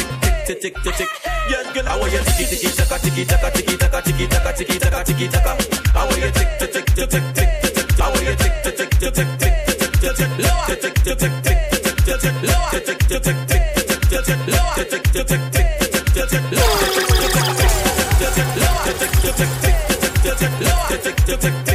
tick 0.46 0.62
tick 0.62 0.74
tick 0.84 0.94
tick. 0.94 1.10
I 1.50 1.98
want 1.98 2.12
you 2.12 2.20
tiki 2.22 2.44
tiki 2.46 2.70
taka 2.78 2.98
tiki 3.02 3.24
taka 3.26 3.50
tiki 3.50 3.74
taka 3.76 4.00
tiki 4.06 4.28
taka 4.28 4.52
tiki 4.54 4.78
taka 4.78 5.02
tiki 5.04 5.26
taka. 5.26 5.52
I 5.90 6.06
want 6.06 6.22
you 6.22 6.30
tick 6.30 6.50
tick 6.60 6.70
tick 6.70 6.86
tick 6.94 7.10
tick 7.10 7.34
tick. 7.34 7.98
I 7.98 8.06
want 8.14 8.22
you 8.22 8.36
tick 8.38 8.54
tick 8.62 8.76
tick 8.78 8.90
tick 8.94 9.10
tick 9.10 9.26
tick 9.26 9.74
tick 9.74 9.98
tick 9.98 10.14
tick. 10.14 10.30
Lower, 10.38 10.66
tick 10.68 10.94
tick 11.02 11.18
tick 11.18 11.18
tick 11.18 11.42
tick 11.42 11.82
tick 11.82 11.98
tick 11.98 12.14
tick. 12.14 12.38
Lower, 12.38 12.78
tick 12.78 12.86
tick 12.86 12.86
tick 12.86 13.18
tick 13.18 13.42
tick 13.48 13.82
tick 13.88 13.98
tick 13.98 14.22
tick. 14.22 14.38
Lower, 14.38 14.76
tick 14.78 15.02
tick 15.02 15.26
tick 15.26 15.42
tick 15.48 15.58
tick 15.58 15.96
tick 15.98 16.30
tick. 16.30 16.42
Lower, 16.54 16.78
tick 16.78 16.94
tick 16.94 17.18
tick 17.18 17.42
tick 17.48 17.66
tick 17.98 18.22
tick 18.22 18.36
tick. 18.36 18.50
Lower, 18.62 18.82
tick 18.86 19.10
tick 19.10 19.34
tick 19.36 19.50
tick 19.62 19.76
tick 19.78 20.14
tick 20.22 20.36
tick. 20.38 20.52
Lower, 20.60 20.86
tick 20.88 21.16
tick 21.26 21.40
tick 21.40 21.54
tick. 21.64 21.67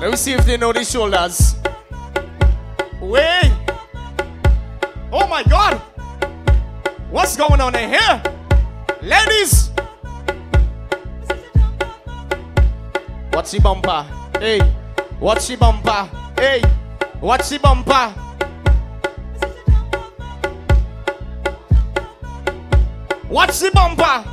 Let 0.00 0.10
me 0.10 0.16
see 0.16 0.32
if 0.32 0.46
they 0.46 0.56
know 0.56 0.72
the. 0.72 0.80
Wait. 1.10 1.59
What's 17.30 17.48
the 17.48 17.60
bumper? 17.60 18.12
Watch 23.28 23.60
the 23.60 23.70
bumper? 23.72 24.24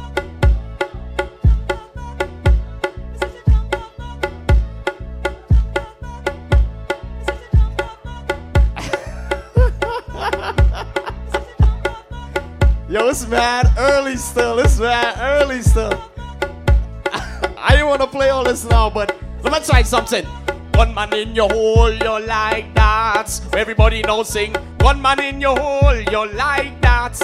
Yo, 12.89 13.09
it's 13.09 13.27
mad 13.27 13.71
early 13.77 14.15
still. 14.15 14.57
It's 14.57 14.79
mad 14.79 15.19
early 15.21 15.61
still. 15.61 15.93
I 17.13 17.73
didn't 17.73 17.85
want 17.85 18.01
to 18.01 18.07
play 18.07 18.31
all 18.31 18.43
this 18.43 18.65
now, 18.65 18.89
but 18.89 19.15
let 19.43 19.53
me 19.53 19.59
try 19.63 19.83
something. 19.83 20.25
One 20.73 20.95
man 20.95 21.13
in 21.13 21.35
your 21.35 21.49
hole, 21.49 21.93
you're 21.93 22.21
like 22.21 22.76
Everybody 23.07 24.01
knows 24.01 24.27
sing. 24.27 24.53
One 24.81 25.01
man 25.01 25.23
in 25.23 25.39
your 25.39 25.57
hole, 25.57 25.95
you 25.95 26.27
like 26.33 26.81
that. 26.81 27.17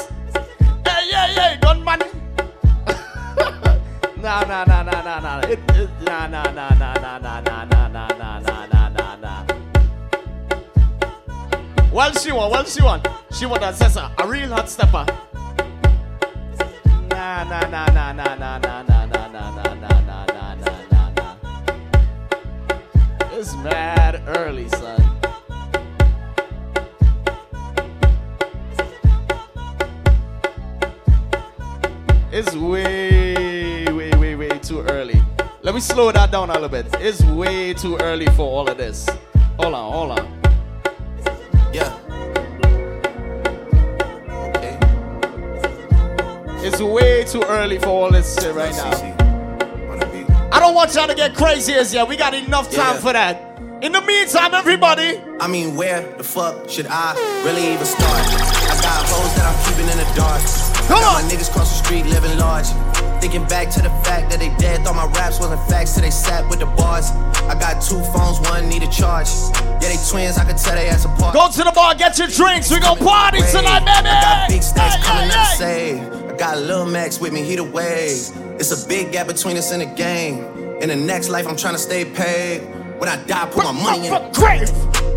Hey, 0.87 1.09
hey, 1.11 1.33
hey, 1.35 1.57
gunman. 1.61 1.99
nah, 4.21 4.43
nah, 4.47 4.63
nah, 4.63 4.81
nah, 4.83 5.01
nah, 5.01 5.19
nah. 5.19 5.41
Nah, 5.41 6.27
nah, 6.27 6.51
nah, 6.51 6.69
nah, 6.71 6.73
nah, 6.79 7.19
nah, 7.19 7.19
nah, 7.19 7.65
nah, 7.67 7.87
nah, 7.87 8.07
nah, 8.17 8.39
nah, 8.39 8.65
nah, 8.71 8.89
nah, 8.95 9.15
nah. 9.21 9.43
Well, 11.91 12.13
she 12.13 12.31
want, 12.31 12.51
well, 12.53 12.63
she 12.63 12.81
want. 12.81 13.05
She 13.33 13.45
want 13.45 13.63
a 13.63 13.73
Zessa, 13.73 14.09
a 14.17 14.25
real 14.25 14.49
hot 14.49 14.69
stepper. 14.69 15.05
Nah, 17.09 17.43
nah, 17.43 17.59
nah, 17.67 17.85
nah, 17.87 18.13
nah, 18.13 18.35
nah, 18.35 18.57
nah, 18.57 18.83
nah, 18.83 19.05
nah, 19.05 19.05
nah, 19.05 19.27
nah, 19.27 19.51
nah, 19.51 19.73
nah, 19.81 20.25
nah, 20.31 20.75
nah, 20.91 21.09
nah. 21.17 21.35
It's 23.33 23.53
mad 23.57 24.23
early, 24.27 24.69
son. 24.69 25.12
It's 32.35 32.55
way, 32.55 33.85
way, 33.91 34.09
way, 34.17 34.35
way 34.35 34.49
too 34.57 34.81
early. 34.81 35.21
Let 35.61 35.75
me 35.75 35.79
slow 35.79 36.11
that 36.11 36.31
down 36.31 36.49
a 36.49 36.53
little 36.53 36.67
bit. 36.67 36.87
It's 36.99 37.21
way 37.25 37.75
too 37.75 37.95
early 37.97 38.25
for 38.35 38.41
all 38.41 38.67
of 38.67 38.75
this. 38.75 39.07
Hold 39.59 39.75
on, 39.75 39.91
hold 39.93 40.19
on. 40.19 40.41
Yeah. 41.71 41.93
Okay. 44.49 44.77
It's 46.67 46.81
way 46.81 47.23
too 47.25 47.43
early 47.43 47.77
for 47.77 47.89
all 47.89 48.09
this 48.11 48.33
shit 48.33 48.55
right 48.55 48.73
now. 48.73 50.49
I 50.51 50.59
don't 50.59 50.73
want 50.73 50.95
y'all 50.95 51.05
to 51.07 51.13
get 51.13 51.35
crazy 51.35 51.73
as 51.73 51.93
yet. 51.93 52.07
We 52.07 52.17
got 52.17 52.33
enough 52.33 52.71
time 52.71 52.95
Yeah. 52.95 52.99
for 52.99 53.13
that. 53.13 53.59
In 53.83 53.91
the 53.91 54.01
meantime, 54.01 54.55
everybody. 54.55 55.21
I 55.39 55.45
mean, 55.47 55.75
where 55.75 56.01
the 56.17 56.23
fuck 56.23 56.67
should 56.67 56.87
I 56.89 57.13
really 57.45 57.73
even 57.73 57.85
start? 57.85 58.01
I 58.01 58.81
got 58.81 59.05
hoes 59.05 59.35
that 59.35 59.45
I'm 59.45 59.57
keeping 59.69 59.87
in 59.91 59.97
the 59.99 60.13
dark. 60.15 60.72
Come 60.87 60.99
got 60.99 61.23
my 61.23 61.29
niggas 61.29 61.51
cross 61.51 61.69
the 61.69 61.83
street 61.83 62.05
living 62.05 62.37
large. 62.37 62.67
Thinking 63.21 63.47
back 63.47 63.69
to 63.71 63.81
the 63.81 63.89
fact 64.03 64.29
that 64.31 64.39
they 64.39 64.49
dead, 64.57 64.83
thought 64.83 64.95
my 64.95 65.05
raps 65.17 65.39
wasn't 65.39 65.61
facts, 65.69 65.95
so 65.95 66.01
they 66.01 66.11
sat 66.11 66.47
with 66.49 66.59
the 66.59 66.65
bars. 66.65 67.11
I 67.47 67.55
got 67.57 67.81
two 67.81 68.01
phones, 68.11 68.39
one 68.49 68.67
need 68.67 68.83
a 68.83 68.91
charge. 68.91 69.29
Yeah, 69.79 69.79
they 69.79 69.97
twins, 70.09 70.37
I 70.37 70.43
could 70.43 70.57
tell 70.57 70.75
they 70.75 70.89
ass 70.89 71.05
apart. 71.05 71.33
Go 71.33 71.49
to 71.49 71.63
the 71.63 71.71
bar, 71.71 71.95
get 71.95 72.17
your 72.17 72.27
drinks. 72.27 72.69
We 72.69 72.79
gon' 72.79 72.97
party 72.97 73.39
tonight, 73.39 73.85
baby. 73.85 74.09
I 74.09 74.21
got 74.21 74.49
big 74.49 74.61
stacks 74.61 75.01
coming 75.05 75.31
out 75.31 75.51
to 75.51 75.57
save. 75.57 76.01
I 76.33 76.35
got 76.35 76.57
Lil 76.57 76.85
Max 76.85 77.19
with 77.19 77.31
me, 77.31 77.43
he 77.43 77.55
the 77.55 77.63
wave. 77.63 78.29
It's 78.59 78.71
a 78.71 78.87
big 78.87 79.13
gap 79.13 79.27
between 79.27 79.55
us 79.55 79.71
in 79.71 79.79
the 79.79 79.85
game. 79.85 80.43
In 80.81 80.89
the 80.89 80.95
next 80.95 81.29
life, 81.29 81.47
I'm 81.47 81.55
trying 81.55 81.75
to 81.75 81.79
stay 81.79 82.03
paid. 82.03 82.61
When 82.99 83.09
I 83.09 83.15
die, 83.25 83.45
put 83.51 83.63
my 83.63 83.71
money 83.71 84.07
in 84.07 84.13
the 84.13 84.29
grave. 84.33 84.69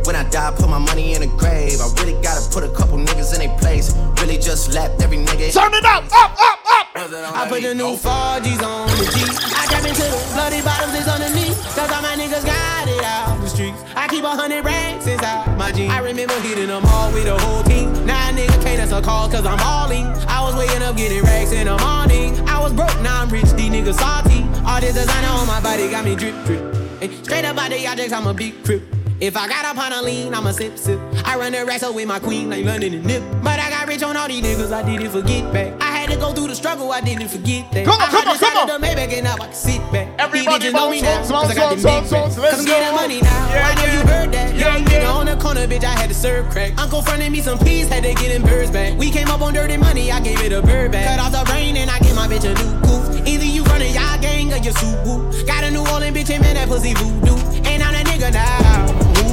When 0.07 0.15
I 0.15 0.23
die, 0.31 0.53
put 0.57 0.69
my 0.69 0.79
money 0.79 1.15
in 1.15 1.23
the 1.23 1.27
grave. 1.27 1.81
I 1.81 1.91
really 2.01 2.21
gotta 2.23 2.49
put 2.51 2.63
a 2.63 2.71
couple 2.71 2.99
niggas 2.99 3.35
in 3.35 3.47
their 3.47 3.59
place. 3.59 3.95
Really 4.21 4.39
just 4.39 4.73
lapped 4.75 5.03
every 5.03 5.19
nigga. 5.19 5.53
Turn 5.53 5.75
it 5.75 5.85
up, 5.85 6.05
up, 6.13 6.33
up, 6.41 6.59
up. 6.67 6.87
I 6.97 7.47
put 7.49 7.63
the 7.63 7.75
new 7.75 7.95
4Gs 7.97 8.63
on 8.63 8.89
the 8.97 9.07
G. 9.13 9.23
I 9.55 9.67
tap 9.69 9.85
into 9.85 10.03
the 10.03 10.31
bloody 10.35 10.63
bottoms 10.63 10.95
is 10.95 11.07
underneath. 11.07 11.57
Cause 11.77 11.91
all 11.93 12.03
my 12.03 12.17
niggas 12.17 12.45
got 12.45 12.89
it 12.89 13.03
out 13.05 13.37
the 13.47 13.55
streets. 13.55 13.83
I 13.95 14.09
keep 14.09 14.25
a 14.25 14.31
hundred 14.31 14.65
racks 14.65 15.07
inside 15.07 15.57
my 15.57 15.73
jeans. 15.73 15.93
I 15.93 16.01
remember 16.01 16.35
hitting 16.41 16.69
them 16.69 16.85
all 16.87 17.13
with 17.13 17.25
the 17.25 17.39
whole 17.39 17.63
team. 17.63 17.93
Now 18.07 18.31
a 18.31 18.33
nigga 18.33 18.63
can't 18.63 18.81
answer 18.81 19.01
calls 19.01 19.33
cause 19.33 19.47
I'm 19.47 19.59
balling. 19.59 20.07
I 20.29 20.43
was 20.43 20.55
waking 20.57 20.83
up 20.83 20.97
getting 20.97 21.23
racks 21.23 21.53
in 21.53 21.67
the 21.67 21.79
morning. 21.79 22.37
I 22.49 22.61
was 22.61 22.73
broke, 22.73 23.01
now 23.03 23.23
I'm 23.23 23.29
rich, 23.29 23.51
these 23.53 23.71
niggas 23.71 23.99
salty. 23.99 24.43
All 24.67 24.81
this 24.81 24.95
designer 24.95 25.29
on 25.29 25.47
my 25.47 25.61
body 25.61 25.89
got 25.91 26.05
me 26.05 26.17
drip, 26.17 26.35
drip. 26.45 26.63
Hey, 27.01 27.11
straight 27.23 27.45
up 27.45 27.57
out 27.59 27.71
the 27.71 27.87
objects, 27.87 28.13
I'm 28.13 28.27
a 28.27 28.35
big 28.35 28.65
crip. 28.65 28.96
If 29.19 29.35
I 29.35 29.49
got 29.49 29.65
up 29.65 29.79
on 29.79 29.93
a 29.95 30.03
lean, 30.03 30.35
I'ma 30.35 30.51
sip, 30.51 30.77
sip. 30.77 31.01
I 31.25 31.39
run 31.39 31.53
the 31.53 31.65
wrestle 31.65 31.95
with 31.95 32.07
my 32.07 32.19
queen 32.19 32.51
like 32.51 32.67
London 32.67 32.93
and 32.93 33.07
Nip. 33.07 33.23
But 33.43 33.59
I 33.59 33.71
got 33.71 33.89
rich 33.89 34.03
on 34.03 34.15
all 34.15 34.29
these 34.29 34.45
niggas, 34.45 34.71
I 34.73 34.83
didn't 34.83 35.11
forget 35.11 35.51
back. 35.55 35.73
I 35.81 35.87
had 35.87 36.11
to 36.11 36.17
go 36.17 36.35
through 36.35 36.49
the 36.49 36.55
struggle, 36.55 36.93
I 36.93 37.01
didn't 37.01 37.29
forget 37.29 37.73
that. 37.73 37.87
Come 37.87 37.95
on, 37.95 38.03
I 38.03 38.11
come 38.11 38.29
on, 38.29 38.39
come 38.39 38.57
on. 38.59 38.67
The 38.69 38.87
Maybach 38.87 39.13
and 39.15 39.25
now 39.25 39.35
I 39.41 39.47
can 39.49 39.55
sit 39.55 39.81
back. 39.91 40.09
Everybody 40.19 40.71
know 40.71 40.91
me 40.91 41.01
now, 41.01 41.25
cause 41.25 41.51
I 41.51 41.55
got 41.55 41.77
the 41.77 41.83
bounce, 41.83 42.11
big 42.11 42.21
let's 42.21 42.37
Cause 42.37 42.61
I'm 42.61 42.67
getting 42.67 42.95
money 42.95 43.23
now. 43.23 43.49
Yeah, 43.49 43.69
I 43.69 43.75
know 43.75 43.85
yeah. 43.85 43.93
you 43.95 44.01
heard 44.07 44.33
that. 44.33 44.55
Yeah, 44.55 44.77
Young 44.77 44.85
nigga 44.85 45.09
on 45.09 45.27
the 45.27 45.37
corner, 45.37 45.67
bitch, 45.67 45.85
I 45.85 45.97
had 45.97 46.11
to 46.11 46.15
serve 46.15 46.51
crack. 46.51 46.77
Uncle 46.77 47.01
fronted 47.01 47.33
me 47.33 47.41
some 47.41 47.59
peas, 47.59 47.89
had 47.89 48.05
to 48.05 48.13
get 48.13 48.29
them 48.29 48.43
birds 48.43 48.71
back. 48.71 48.99
We 48.99 49.11
came 49.11 49.29
up 49.29 49.41
on 49.41 49.55
dirty 49.55 49.79
money, 49.79 50.13
I 50.13 50.21
gave 50.21 50.43
it 50.43 50.53
a 50.53 50.61
bird 50.61 50.93
back. 50.93 51.09
Cut 51.09 51.21
off 51.25 51.33
the 51.33 51.51
brain 51.51 51.79
and 51.79 51.91
I 51.91 51.99
gave 52.01 52.15
my 52.15 52.29
bitch 52.29 52.45
a 52.45 52.53
new 52.53 52.81
goof. 52.85 53.27
Either 53.27 53.47
you 53.47 53.65
running 53.65 53.95
y'all 53.95 54.21
gang 54.21 54.53
or 54.53 54.59
you 54.59 54.73
Subaru. 54.73 55.47
Got 55.47 55.65
a 55.65 55.71
New 55.71 55.89
Orleans 55.89 56.15
bitch 56.15 56.29
and 56.35 56.43
man, 56.43 56.55
that 56.57 56.69
pussy 56.69 56.93
voodoo. 56.93 57.41
And 57.65 57.83
I'm 57.83 57.95
that 57.95 58.05
nigga 58.05 58.31
now. 58.31 58.76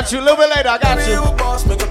got 0.00 0.12
you. 0.12 0.20
A 0.20 0.22
little 0.22 0.36
bit 0.36 0.50
later, 0.54 0.68
I 0.68 0.78
got 0.78 0.98
Baby, 0.98 1.10
you. 1.10 1.16
you 1.16 1.24
a 1.24 1.36
boss, 1.36 1.64
make 1.64 1.86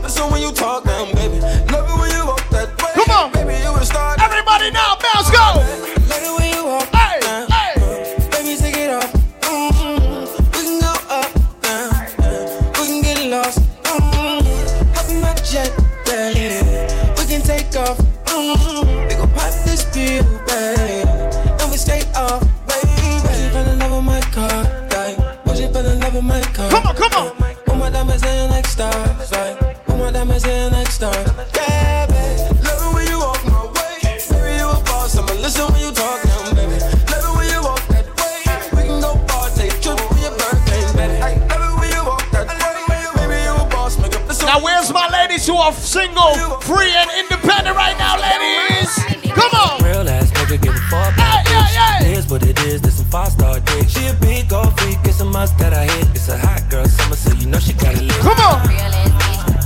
are 45.65 45.73
single, 45.73 46.35
free, 46.61 46.93
and 46.93 47.09
independent 47.17 47.75
right 47.75 47.97
now, 47.97 48.21
ladies? 48.21 48.93
Come 49.33 49.53
on. 49.57 49.83
Real 49.83 50.07
ass 50.07 50.29
nigga 50.37 50.61
give 50.61 50.75
a 50.75 50.79
fuck 50.93 51.13
Hey, 51.13 51.41
yeah, 51.49 51.67
yeah. 51.73 52.03
It 52.05 52.17
is 52.17 52.27
what 52.27 52.43
it 52.45 52.59
is, 52.65 52.81
this 52.81 52.97
some 52.97 53.05
five 53.07 53.31
star 53.31 53.59
dick. 53.59 53.89
She 53.89 54.05
a 54.05 54.13
big 54.13 54.47
gold 54.47 54.79
freak, 54.79 54.99
it's 55.05 55.19
a 55.21 55.25
must 55.25 55.57
that 55.57 55.73
I 55.73 55.85
hit. 55.85 56.07
It's 56.13 56.29
a 56.29 56.37
hot 56.37 56.69
girl 56.69 56.85
summer, 56.85 57.15
so 57.15 57.33
you 57.33 57.47
know 57.47 57.57
she 57.57 57.73
got 57.73 57.95
it 57.95 58.03
lit. 58.03 58.17
Come 58.21 58.37
on. 58.45 58.61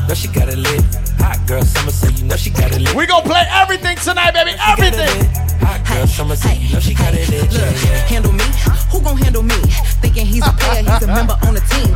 Know 0.08 0.14
she 0.16 0.30
got 0.30 0.48
it 0.48 0.58
lit. 0.58 0.82
Hot 1.20 1.46
girl 1.46 1.64
summer, 1.64 1.92
so 1.92 2.08
you 2.08 2.24
know 2.24 2.38
she 2.38 2.50
got 2.50 2.72
it 2.72 2.80
lit. 2.80 2.96
We 2.96 3.06
gonna 3.06 3.26
play 3.28 3.44
everything 3.52 3.98
tonight, 3.98 4.32
baby. 4.34 4.56
Everything. 4.56 5.28
Hot 5.60 5.84
girl 5.86 6.08
summer, 6.08 6.38
so 6.38 6.50
you 6.50 6.74
know 6.74 6.80
she 6.80 6.94
got 6.94 7.14
it 7.14 7.28
lit. 7.28 7.52
Yeah, 7.52 7.76
yeah. 7.84 8.09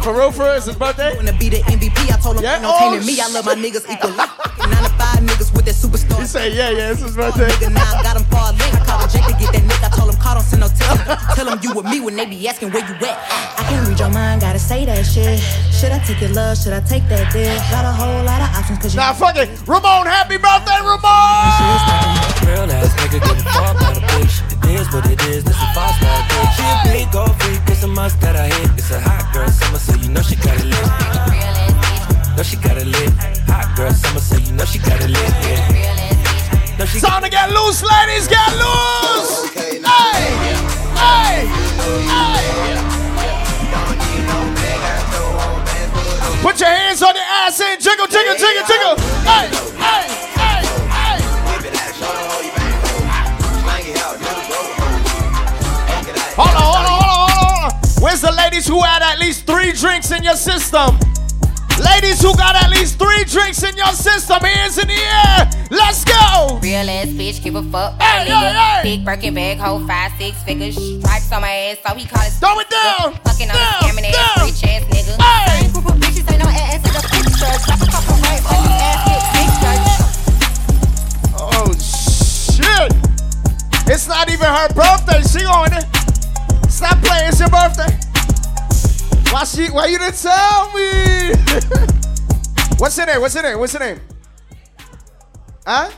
On 0.07 0.13
the. 0.13 0.13
For 0.13 0.19
real, 0.19 0.31
for 0.31 0.53
his 0.53 0.75
birthday? 0.75 1.15
Wanna 1.15 1.33
be 1.33 1.49
the 1.49 1.59
MVP? 1.63 2.11
I 2.11 2.19
told 2.19 2.37
him 2.37 2.43
Yeah, 2.43 2.53
ain't 2.55 2.63
no 2.63 2.71
oh, 2.73 2.99
me. 2.99 3.19
I 3.19 3.27
love 3.29 3.45
my 3.45 3.55
niggas 3.55 3.87
equally. 3.89 4.15
Nine 4.59 4.83
to 4.83 4.93
five 4.99 5.19
niggas 5.23 5.53
with 5.55 5.65
that 5.65 5.75
superstar. 5.75 6.19
You 6.19 6.25
say, 6.25 6.55
yeah, 6.55 6.69
yeah, 6.69 6.91
it's 6.91 7.01
his 7.01 7.15
birthday. 7.15 7.47
Nigga, 7.47 7.73
now 7.73 7.99
I 7.99 8.03
got 8.03 8.17
him 8.17 8.23
far 8.27 8.51
link. 8.53 8.73
I 8.73 8.83
called 8.85 9.09
Jake 9.09 9.25
to 9.25 9.35
get 9.39 9.51
that 9.53 9.63
nigga. 9.63 9.87
I 9.87 9.95
told 9.95 10.13
him, 10.13 10.19
call, 10.19 10.35
don't 10.35 10.43
send 10.43 10.61
no 10.61 10.67
text. 10.67 11.07
Tell 11.35 11.47
him 11.47 11.59
you 11.61 11.73
with 11.75 11.85
me 11.85 11.99
when 11.99 12.15
they 12.15 12.25
be 12.25 12.47
asking 12.47 12.71
where 12.71 12.85
you 12.85 12.95
at. 13.07 13.17
Ah. 13.31 13.59
I 13.59 13.63
can't 13.69 13.87
read 13.87 13.99
your 13.99 14.09
mind, 14.11 14.41
gotta 14.41 14.59
say 14.59 14.85
that 14.85 15.03
shit. 15.03 15.39
Should 15.71 15.91
I 15.91 15.99
take 15.99 16.21
your 16.21 16.31
love? 16.31 16.57
Should 16.57 16.73
I 16.73 16.81
take 16.81 17.07
that 17.09 17.31
dick? 17.31 17.57
Got 17.71 17.85
a 17.85 17.91
whole 17.91 18.23
lot 18.23 18.41
of 18.41 18.49
options, 18.55 18.79
cause 18.79 18.93
you. 18.93 18.99
Nah, 18.99 19.13
fuck 19.13 19.35
it. 19.35 19.49
Ramon, 19.67 20.07
happy 20.07 20.37
birthday, 20.37 20.79
Ramon! 20.83 22.33
Real 22.43 22.67
ass 22.71 22.91
nigga 22.99 23.23
give 23.23 23.39
a 23.39 23.43
fuck 23.55 23.75
about 23.75 23.97
a 23.97 24.03
bitch. 24.11 24.43
It 24.51 24.79
is 24.79 24.87
what 24.91 25.05
it 25.07 25.21
is, 25.31 25.43
this 25.43 25.55
some 25.55 25.71
five 25.75 25.95
star 25.95 26.19
dick. 26.27 26.49
She 26.55 26.63
a 26.63 26.75
big 26.91 27.07
gold 27.11 27.35
freak, 27.39 27.62
a 27.83 27.87
must 27.87 28.19
that 28.21 28.35
I 28.35 28.47
hit. 28.47 28.71
It's 28.77 28.91
a 28.91 28.99
hot 28.99 29.33
girl 29.33 29.49
summer, 29.49 29.77
so 29.77 29.93
you 29.99 30.09
know 30.09 30.21
she 30.21 30.35
got 30.35 30.55
it 30.55 30.65
lit. 30.65 30.87
Know 32.37 32.43
she 32.43 32.55
got 32.57 32.77
it 32.77 32.87
lit. 32.87 33.11
Hot 33.51 33.75
girl 33.75 33.91
summer, 33.91 34.19
so 34.19 34.37
you 34.37 34.53
know 34.53 34.63
she 34.65 34.79
got 34.79 35.01
it 35.01 35.09
lit. 35.09 35.33
Yeah. 35.43 36.77
Know 36.79 36.85
she 36.85 36.99
Time 36.99 37.23
to 37.23 37.29
get 37.29 37.51
loose, 37.51 37.83
ladies, 37.83 38.27
get 38.27 38.51
loose! 38.55 39.51
Hey! 39.53 39.83
Hey! 40.95 41.47
Hey! 42.07 42.43
Put 46.41 46.59
your 46.59 46.69
hands 46.69 47.03
on 47.03 47.15
your 47.15 47.23
ass 47.23 47.59
and 47.59 47.81
jiggle, 47.81 48.07
jiggle, 48.07 48.35
jiggle, 48.35 48.63
jiggle! 48.65 48.95
Hey! 49.27 49.72
Ladies 58.53 58.67
who 58.67 58.83
had 58.83 59.01
at 59.01 59.17
least 59.17 59.47
three 59.47 59.71
drinks 59.71 60.11
in 60.11 60.21
your 60.21 60.35
system? 60.35 60.93
Ladies 61.81 62.21
who 62.21 62.37
got 62.37 62.53
at 62.53 62.69
least 62.69 62.99
three 62.99 63.23
drinks 63.25 63.63
in 63.63 63.75
your 63.75 63.93
system, 63.97 64.37
hands 64.41 64.77
in 64.77 64.87
the 64.87 64.93
air. 64.93 65.49
Let's 65.71 66.05
go. 66.05 66.59
Real 66.61 66.87
ass 66.87 67.07
bitch, 67.07 67.41
give 67.41 67.55
a 67.55 67.63
fuck. 67.63 67.99
Hey, 67.99 68.29
hey, 68.29 68.53
hey. 68.53 68.81
Big 68.83 69.03
Birkin 69.03 69.33
bag, 69.33 69.57
hold 69.57 69.87
five, 69.87 70.11
six 70.19 70.37
figures. 70.43 70.75
Stripes 70.75 71.31
on 71.31 71.41
my 71.41 71.49
ass, 71.49 71.77
so 71.81 71.95
he 71.95 72.05
call 72.05 72.21
it. 72.21 72.29
Throw 72.33 72.59
it 72.59 72.69
down. 72.69 73.17
Fucking 73.25 73.49
on 73.49 73.55
Down, 73.57 73.73
scamming 73.81 74.05
ass, 74.13 74.21
down. 74.21 74.45
rich 74.45 74.63
ass 74.69 74.83
nigga. 74.93 75.17
Hey. 75.17 75.61
Same 75.63 75.71
group 75.73 75.85
of 75.89 75.97
bitches, 75.97 76.29
ain't 76.29 76.43
no 76.43 76.49
ass 76.53 76.77
in 76.77 76.93
the 76.93 77.01
picture. 77.09 77.57
Drop 77.65 77.81
a 77.81 77.89
couple 77.89 78.21
right 78.21 78.37
on 78.53 78.61
his 78.69 78.77
ass. 78.85 79.33
Oh 81.41 81.73
shit! 81.81 82.93
It's 83.89 84.07
not 84.07 84.29
even 84.29 84.45
her 84.45 84.69
birthday. 84.77 85.25
She 85.25 85.43
on 85.43 85.73
it. 85.73 85.89
Stop 86.69 87.01
playing. 87.01 87.29
It's 87.29 87.39
your 87.39 87.49
birthday. 87.49 88.02
Why 89.33 89.45
she? 89.45 89.65
Why 89.71 89.87
you 89.87 89.97
didn't 89.97 90.21
tell 90.21 90.71
me? 90.73 91.33
What's 92.77 92.95
her 92.97 93.05
name? 93.07 93.19
What's 93.19 93.33
her 93.33 93.41
name? 93.41 93.57
What's 93.57 93.73
her 93.73 93.79
name? 93.79 93.99
Huh? 95.65 95.89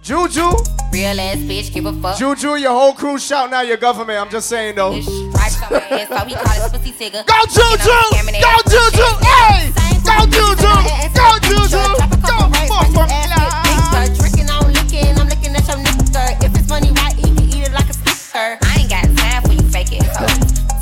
Juju. 0.00 0.52
Real 0.92 1.20
ass 1.20 1.38
bitch, 1.38 1.74
give 1.74 1.86
a 1.86 1.92
fuck. 1.94 2.16
Juju, 2.16 2.54
your 2.54 2.70
whole 2.70 2.92
crew 2.92 3.18
shouting 3.18 3.54
out 3.54 3.66
your 3.66 3.76
government. 3.76 4.20
I'm 4.20 4.30
just 4.30 4.48
saying 4.48 4.76
though. 4.76 5.00
Stripes 5.00 5.60
on 5.64 5.72
my 5.72 5.78
ass, 5.80 6.08
so 6.08 6.24
he 6.24 6.34
call 6.36 6.66
it 6.66 6.72
pussy 6.72 6.92
tigger. 6.92 7.26
Go 7.26 7.38
Juju! 7.50 7.90
Go 8.38 8.54
Juju! 8.70 9.18
Hey! 9.26 9.72
Go 10.06 10.26
Juju! 10.30 10.70
Go 11.18 11.38
Juju! 11.42 11.82
Go 12.22 12.50
fuck 12.94 13.39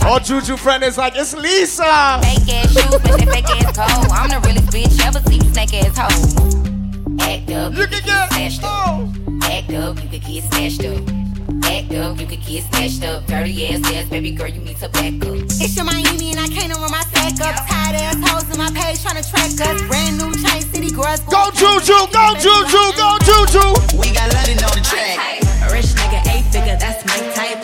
Our 0.08 0.20
Juju 0.20 0.56
friend 0.56 0.82
is 0.84 0.96
like, 0.96 1.12
it's 1.16 1.36
Lisa. 1.36 1.84
Fake 2.24 2.48
ass 2.48 2.72
shoes, 2.72 2.96
but 2.96 3.12
that 3.12 3.28
fake 3.28 3.44
ass 3.44 3.76
cold. 3.76 4.08
I'm 4.08 4.32
the 4.32 4.40
realest 4.40 4.72
bitch 4.72 4.96
ever 5.04 5.20
see 5.28 5.36
you 5.36 5.52
snake 5.52 5.84
ass 5.84 6.00
hoe. 6.00 6.08
Act 7.20 7.52
up, 7.52 7.76
you 7.76 7.84
can 7.84 8.00
get 8.00 8.32
snatched 8.32 8.64
up. 8.64 9.04
Act 9.44 9.68
up, 9.76 10.00
you 10.00 10.08
could 10.08 10.24
get 10.24 10.48
snatched 10.48 10.80
up. 10.88 11.04
Act 11.68 11.92
up, 11.92 12.16
you 12.16 12.26
could 12.26 12.40
get 12.40 12.64
snatched 12.72 13.04
up. 13.04 13.26
Dirty 13.28 13.68
ass 13.68 13.84
ass, 13.92 14.08
baby 14.08 14.30
girl, 14.32 14.48
you 14.48 14.64
need 14.64 14.78
to 14.80 14.88
back 14.88 15.12
up. 15.28 15.44
It's 15.60 15.76
your 15.76 15.84
Miami 15.84 16.32
and 16.32 16.40
I 16.40 16.48
can't 16.48 16.72
run 16.72 16.88
my 16.88 17.04
sack 17.12 17.36
up. 17.44 17.68
Tired 17.68 18.00
ass 18.00 18.16
hoes 18.24 18.48
in 18.48 18.56
my 18.56 18.72
page 18.72 19.04
trying 19.04 19.20
to 19.20 19.28
track 19.28 19.52
us. 19.60 19.76
Brand 19.92 20.16
new 20.16 20.32
chain 20.40 20.64
city 20.72 20.88
girls. 20.88 21.20
Go 21.28 21.52
Juju! 21.52 22.08
Go 22.08 22.32
Juju! 22.40 22.82
Go 22.96 23.12
Juju! 23.28 23.76
We 24.00 24.08
got 24.16 24.32
London 24.32 24.56
on 24.64 24.72
the 24.72 24.80
track. 24.88 25.20
A 25.44 25.68
rich 25.68 25.92
nigga, 26.00 26.24
eight 26.32 26.48
figure, 26.48 26.80
that's 26.80 27.04
my 27.04 27.20
type. 27.36 27.60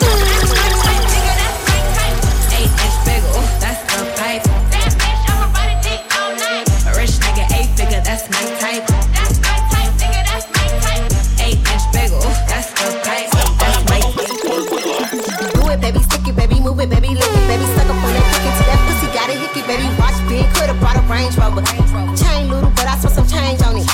Range 21.15 21.37
Rover. 21.39 21.63
Chain 22.19 22.51
little, 22.51 22.67
but 22.75 22.83
I 22.91 22.99
spent 22.99 23.15
some 23.15 23.27
change 23.31 23.63
on 23.63 23.79
it. 23.79 23.87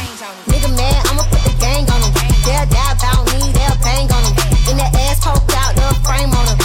Nigga 0.50 0.74
mad, 0.74 1.06
I'ma 1.06 1.22
put 1.30 1.46
the 1.46 1.54
gang 1.62 1.86
on 1.86 2.02
him. 2.02 2.10
They'll 2.42 2.66
die 2.66 2.94
about 2.98 3.30
me, 3.30 3.46
they'll 3.54 3.78
bang 3.86 4.10
on 4.10 4.26
him. 4.26 4.34
In 4.74 4.76
that 4.82 4.90
ass 5.06 5.22
poked 5.22 5.54
out, 5.54 5.78
the 5.78 5.86
frame 6.02 6.34
on 6.34 6.50
him. 6.50 6.58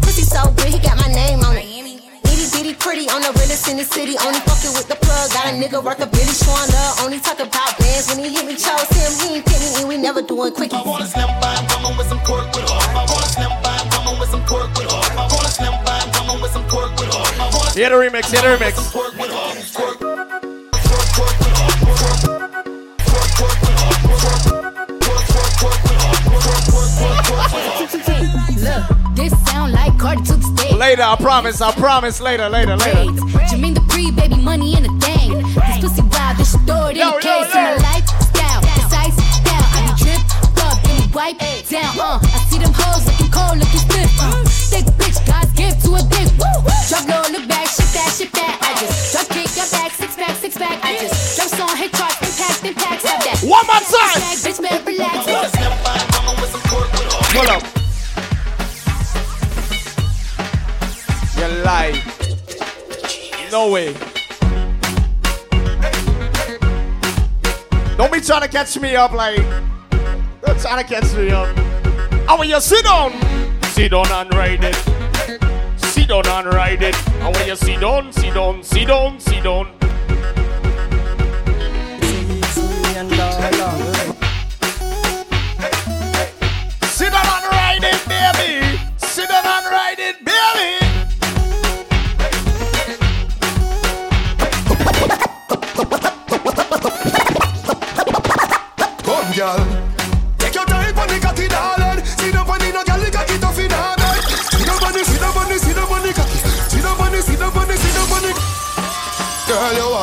Pussy 0.00 0.24
so 0.24 0.48
good, 0.56 0.72
he 0.72 0.80
got 0.80 0.96
my 0.96 1.12
name 1.12 1.44
on 1.44 1.60
it. 1.60 1.68
Itty 2.24 2.48
bitty 2.48 2.72
pretty 2.72 3.04
on 3.12 3.20
the 3.20 3.36
realest 3.36 3.68
in 3.68 3.76
the 3.76 3.84
city. 3.84 4.16
Only 4.24 4.40
fucking 4.48 4.72
with 4.72 4.88
the 4.88 4.96
plug. 4.96 5.28
Got 5.28 5.52
a 5.52 5.54
nigga 5.60 5.76
worth 5.84 6.00
a 6.00 6.08
billy 6.08 6.32
showing 6.32 6.72
love. 6.72 7.04
Only 7.04 7.20
talk 7.20 7.44
about 7.44 7.76
bands 7.76 8.08
when 8.08 8.24
he 8.24 8.32
hit 8.32 8.48
me. 8.48 8.56
Chose 8.56 8.88
him, 8.88 9.12
he 9.20 9.44
ain't 9.44 9.44
me, 9.44 9.68
and 9.76 9.88
we 9.92 10.00
never 10.00 10.22
doing 10.24 10.56
quickies. 10.56 10.72
I 10.72 10.88
wanna 10.88 11.04
woman 11.88 11.98
with 11.98 12.08
some 12.08 12.20
pork 12.20 12.37
Hit 17.78 17.92
a 17.92 17.94
remix, 17.94 18.28
hit 18.32 18.42
a 18.42 18.56
remix. 18.56 18.92
pork 18.92 19.12
with 19.14 19.30
her. 19.30 19.38
Look, 28.58 29.14
this 29.14 29.32
sound 29.46 29.70
like 29.70 29.96
Cardi 29.96 30.22
to 30.22 30.34
the 30.34 30.42
stage. 30.56 30.74
Later, 30.74 31.02
I 31.02 31.14
promise, 31.20 31.60
I 31.60 31.70
promise. 31.70 32.20
Later, 32.20 32.48
later, 32.48 32.74
later. 32.74 33.12
Jermaine 33.46 33.76
the 33.76 33.80
pre, 33.88 34.10
baby, 34.10 34.34
money 34.42 34.76
in 34.76 34.82
the 34.82 34.88
thing. 34.98 35.38
This 35.38 35.78
pussy 35.78 36.02
wild, 36.02 36.36
this 36.36 36.54
yo, 36.66 36.90
dedicated 36.90 37.22
to 37.22 37.28
yo. 37.28 37.62
my 37.62 37.76
lifestyle. 37.78 38.60
Precise 38.74 39.14
style, 39.38 39.66
I 39.70 39.94
be 40.02 40.10
up, 40.66 40.82
then 40.82 41.10
wipe 41.12 41.38
down. 41.70 41.94
Uh, 41.94 42.18
I 42.20 42.38
see 42.50 42.58
them 42.58 42.72
hoes 42.74 43.06
looking 43.06 43.30
cold, 43.30 43.56
looking 43.56 43.78
stiff. 43.78 44.10
Uh, 44.18 44.42
thick 44.66 44.84
bitch, 44.98 44.98
God's 44.98 45.06
gift 45.06 45.07
to 45.88 45.94
a 45.94 46.02
dick. 46.08 46.28
Woo! 46.36 46.68
Drop 46.88 47.08
low 47.08 47.22
on 47.24 47.32
the 47.32 47.44
back, 47.48 47.66
shit 47.68 47.88
that, 47.96 48.12
shit 48.16 48.32
that. 48.32 48.60
I 48.60 48.76
just 48.80 49.12
drop 49.12 49.28
kick 49.28 49.48
your 49.56 49.68
back, 49.72 49.92
six 49.92 50.16
pack, 50.16 50.36
six 50.36 50.56
pack. 50.56 50.84
I 50.84 50.98
just 51.00 51.36
drop 51.36 51.48
song, 51.48 51.76
hit 51.76 51.92
chart, 51.92 52.12
impact, 52.20 52.64
impact. 52.64 53.00
Stop 53.00 53.24
that. 53.24 53.38
One 53.40 53.66
more 53.66 53.84
time. 53.88 54.20
Bitch, 54.44 54.60
man, 54.60 54.84
relax. 54.84 55.24
Pull 57.32 57.48
up. 57.48 57.62
You're 61.36 61.64
lying. 61.64 61.96
No 63.50 63.72
way. 63.72 63.94
Don't 67.96 68.12
be 68.12 68.20
trying 68.20 68.42
to 68.42 68.48
catch 68.48 68.78
me 68.78 68.94
up 68.94 69.12
like. 69.12 69.40
Don't 70.42 70.60
try 70.60 70.82
to 70.82 70.88
catch 70.88 71.14
me 71.16 71.30
up. 71.30 71.48
I 72.28 72.34
want 72.36 72.48
you 72.48 72.56
to 72.56 72.60
sit 72.60 72.84
down. 72.84 73.12
Sit 73.70 73.90
down 73.90 74.10
and 74.10 74.34
ride 74.34 74.62
it. 74.64 74.97
Sit 76.08 76.24
down 76.24 76.46
and 76.46 76.54
ride 76.54 76.82
it. 76.82 76.96
And 77.20 77.36
when 77.36 77.48
you 77.48 77.54
sit 77.54 77.82
down, 77.82 78.10
sit 78.14 78.32
down, 78.32 78.62
sit 78.62 78.88
down, 78.88 79.20
sit 79.20 79.44
down. 79.44 79.77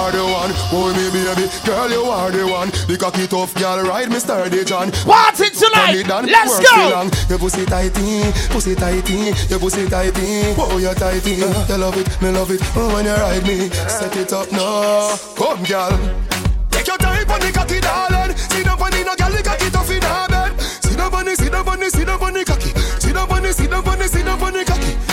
Are 0.05 0.11
the 0.11 0.23
one, 0.23 0.53
boy, 0.69 0.93
me 0.93 1.09
baby. 1.09 1.49
Girl, 1.65 1.89
you 1.89 2.03
are 2.05 2.31
the 2.31 2.45
one. 2.45 2.69
The 2.85 2.97
cocky 2.97 3.25
tough 3.27 3.53
girl, 3.55 3.81
ride 3.81 4.09
me 4.09 4.19
sturdy 4.19 4.63
John. 4.63 4.91
Party 4.91 5.49
tonight. 5.49 6.05
Let's 6.29 6.59
go. 6.61 7.09
Your 7.29 7.39
pussy 7.39 7.65
tighty, 7.65 8.29
pussy 8.53 8.75
tighty, 8.75 9.33
your 9.49 9.59
pussy 9.59 9.87
tighty. 9.89 10.53
Oh, 10.57 10.77
you 10.77 10.93
tighty. 10.93 11.41
You 11.41 11.47
love 11.77 11.97
it, 11.97 12.21
me 12.21 12.29
love 12.29 12.51
it. 12.51 12.61
Oh, 12.75 12.93
when 12.93 13.05
you 13.05 13.13
ride 13.13 13.43
me, 13.47 13.69
set 13.89 14.15
it 14.15 14.31
up 14.33 14.51
now. 14.51 15.15
Come, 15.35 15.63
girl. 15.63 15.97
Take 16.69 16.87
your 16.87 16.97
time 16.97 17.29
on 17.31 17.39
the 17.39 17.51
cocky, 17.51 17.79
darling. 17.79 18.37
See 18.37 18.61
the 18.61 18.75
bunny, 18.77 19.03
no 19.03 19.15
girl, 19.15 19.31
the 19.31 19.41
cocky 19.41 19.69
tough 19.71 19.89
in 19.89 20.01
her 20.03 20.27
bed. 20.29 20.61
See 20.85 20.95
the 20.95 21.09
bunny, 21.09 21.35
see 21.35 21.49
the 21.49 21.63
bunny, 21.63 21.89
see 21.89 22.03
the 22.03 22.17
bunny 22.17 22.43
cocky. 22.45 22.71
See 23.01 23.11
the 23.11 23.25
bunny, 23.25 23.51
see 23.51 23.67
the 23.67 23.81
bunny, 23.81 24.07
see 24.07 24.21
the 24.21 24.37
bunny 24.37 24.63
cocky. 24.65 24.75
I 24.85 24.85
your 24.85 24.93
pussy 24.93 25.04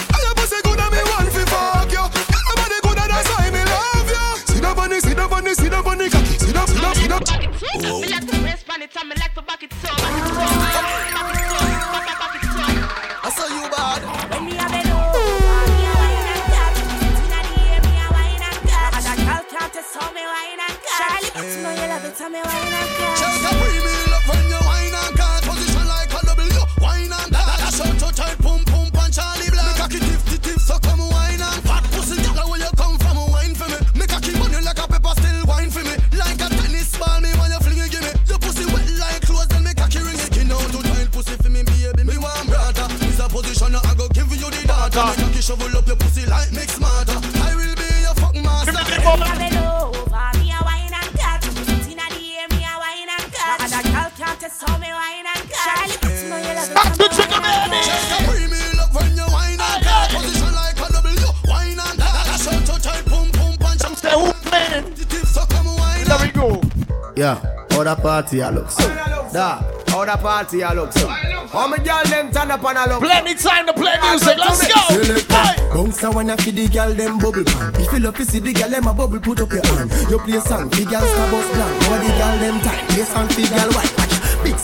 How 67.34 67.84
the 67.84 67.96
party 67.96 68.42
I 68.42 68.50
look 68.50 68.70
so. 68.70 68.86
Da, 69.32 69.62
how 69.88 70.04
the 70.04 70.16
party 70.16 70.62
I 70.62 70.72
look 70.74 70.92
so. 70.92 71.06
How 71.08 71.66
my 71.68 71.76
girl 71.78 72.04
them 72.04 72.32
turn 72.32 72.50
up 72.50 72.64
and 72.64 72.78
I 72.78 72.86
look. 72.86 73.00
Plenty 73.00 73.34
time 73.34 73.66
to 73.66 73.72
play 73.72 73.96
music. 74.02 74.38
Let's 74.38 74.66
go. 74.66 75.74
Bounce 75.74 76.02
a 76.02 76.10
wanna 76.10 76.36
feed 76.36 76.56
the 76.56 76.68
girl 76.68 76.92
them 76.94 77.18
bubble 77.18 77.44
pan. 77.44 77.74
If 77.76 77.92
you 77.92 77.98
love 78.00 78.16
to 78.16 78.24
see 78.24 78.40
the 78.40 78.52
girl 78.52 78.70
them 78.70 78.86
a 78.86 78.94
bubble, 78.94 79.20
put 79.20 79.40
up 79.40 79.52
your 79.52 79.64
hand. 79.66 79.90
You 80.10 80.18
play 80.18 80.40
song, 80.40 80.68
the 80.68 80.84
girl 80.84 81.00
star 81.00 81.30
bus 81.30 81.46
plan. 81.52 81.80
How 81.82 81.98
the 81.98 82.08
girl 82.18 82.38
them 82.38 82.60
time, 82.60 82.86
play 82.88 83.04
song, 83.04 83.28
the 83.28 83.48
girl 83.48 83.72
white. 83.72 84.01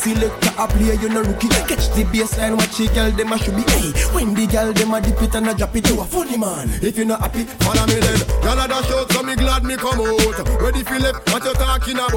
Selector 0.09 0.53
a 0.57 0.67
play, 0.67 0.97
you 0.97 1.09
no 1.11 1.21
rookie. 1.21 1.49
Catch 1.69 1.93
the 1.93 2.01
baseline, 2.09 2.57
watch 2.57 2.79
the 2.79 2.89
girl 2.97 3.11
them 3.13 3.33
a 3.33 3.37
should 3.37 3.53
be. 3.53 3.63
Hey, 3.69 3.93
when 4.17 4.33
the 4.33 4.47
girl 4.49 4.73
them 4.73 4.95
a 4.95 5.01
dip 5.05 5.21
it 5.21 5.35
and 5.35 5.49
a 5.49 5.55
drop 5.55 5.77
it, 5.77 5.85
you 5.85 6.01
a 6.01 6.05
funny 6.05 6.39
man. 6.39 6.71
If 6.81 6.97
you 6.97 7.05
not 7.05 7.21
happy, 7.21 7.45
follow 7.45 7.85
me 7.85 8.01
then. 8.01 8.17
Girl 8.41 8.57
a 8.57 8.65
dash 8.65 8.89
out, 8.89 9.13
so 9.13 9.23
me 9.23 9.37
glad 9.37 9.65
me 9.65 9.77
come 9.77 10.01
out. 10.01 10.39
Ready 10.65 10.81
for 10.83 10.99
left, 10.99 11.29
what 11.29 11.45
you 11.45 11.53
talking 11.61 12.01
about? 12.01 12.17